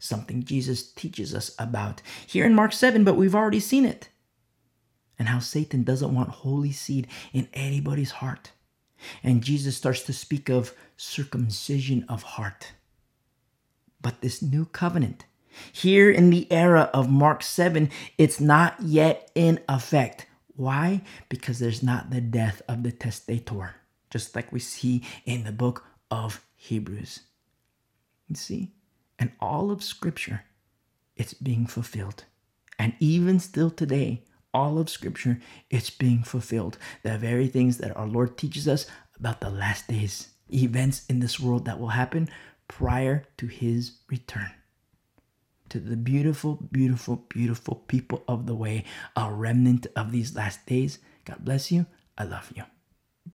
something 0.00 0.42
Jesus 0.42 0.90
teaches 0.90 1.32
us 1.34 1.54
about 1.58 2.02
here 2.26 2.44
in 2.44 2.54
Mark 2.54 2.72
7, 2.72 3.04
but 3.04 3.14
we've 3.16 3.34
already 3.34 3.60
seen 3.60 3.84
it. 3.84 4.08
And 5.18 5.28
how 5.28 5.38
Satan 5.38 5.84
doesn't 5.84 6.14
want 6.14 6.30
holy 6.30 6.72
seed 6.72 7.06
in 7.32 7.46
anybody's 7.52 8.10
heart. 8.10 8.52
And 9.22 9.42
Jesus 9.44 9.76
starts 9.76 10.02
to 10.02 10.12
speak 10.12 10.48
of 10.48 10.74
circumcision 10.96 12.04
of 12.08 12.22
heart. 12.22 12.72
But 14.00 14.22
this 14.22 14.40
new 14.40 14.64
covenant, 14.64 15.26
here 15.72 16.10
in 16.10 16.30
the 16.30 16.50
era 16.50 16.90
of 16.94 17.10
Mark 17.10 17.42
7, 17.42 17.90
it's 18.16 18.40
not 18.40 18.76
yet 18.80 19.30
in 19.34 19.60
effect. 19.68 20.26
Why? 20.56 21.02
Because 21.28 21.58
there's 21.58 21.82
not 21.82 22.10
the 22.10 22.20
death 22.20 22.62
of 22.66 22.82
the 22.82 22.92
testator, 22.92 23.74
just 24.10 24.34
like 24.34 24.52
we 24.52 24.60
see 24.60 25.04
in 25.26 25.44
the 25.44 25.52
book 25.52 25.84
of 26.10 26.44
Hebrews. 26.56 27.20
You 28.28 28.36
see? 28.36 28.72
And 29.20 29.30
all 29.38 29.70
of 29.70 29.84
Scripture, 29.84 30.42
it's 31.14 31.34
being 31.34 31.66
fulfilled. 31.66 32.24
And 32.78 32.94
even 32.98 33.38
still 33.38 33.70
today, 33.70 34.24
all 34.54 34.78
of 34.78 34.88
Scripture, 34.88 35.38
it's 35.68 35.90
being 35.90 36.22
fulfilled. 36.22 36.78
The 37.02 37.18
very 37.18 37.46
things 37.46 37.78
that 37.78 37.96
our 37.96 38.08
Lord 38.08 38.38
teaches 38.38 38.66
us 38.66 38.86
about 39.18 39.40
the 39.40 39.50
last 39.50 39.86
days, 39.86 40.30
events 40.52 41.04
in 41.08 41.20
this 41.20 41.38
world 41.38 41.66
that 41.66 41.78
will 41.78 41.88
happen 41.88 42.28
prior 42.66 43.26
to 43.36 43.46
His 43.46 43.98
return. 44.08 44.50
To 45.68 45.78
the 45.78 45.96
beautiful, 45.96 46.56
beautiful, 46.72 47.26
beautiful 47.28 47.76
people 47.86 48.24
of 48.26 48.46
the 48.46 48.56
way, 48.56 48.84
a 49.14 49.30
remnant 49.30 49.86
of 49.94 50.10
these 50.10 50.34
last 50.34 50.66
days, 50.66 50.98
God 51.24 51.44
bless 51.44 51.70
you. 51.70 51.86
I 52.16 52.24
love 52.24 52.50
you. 52.56 52.64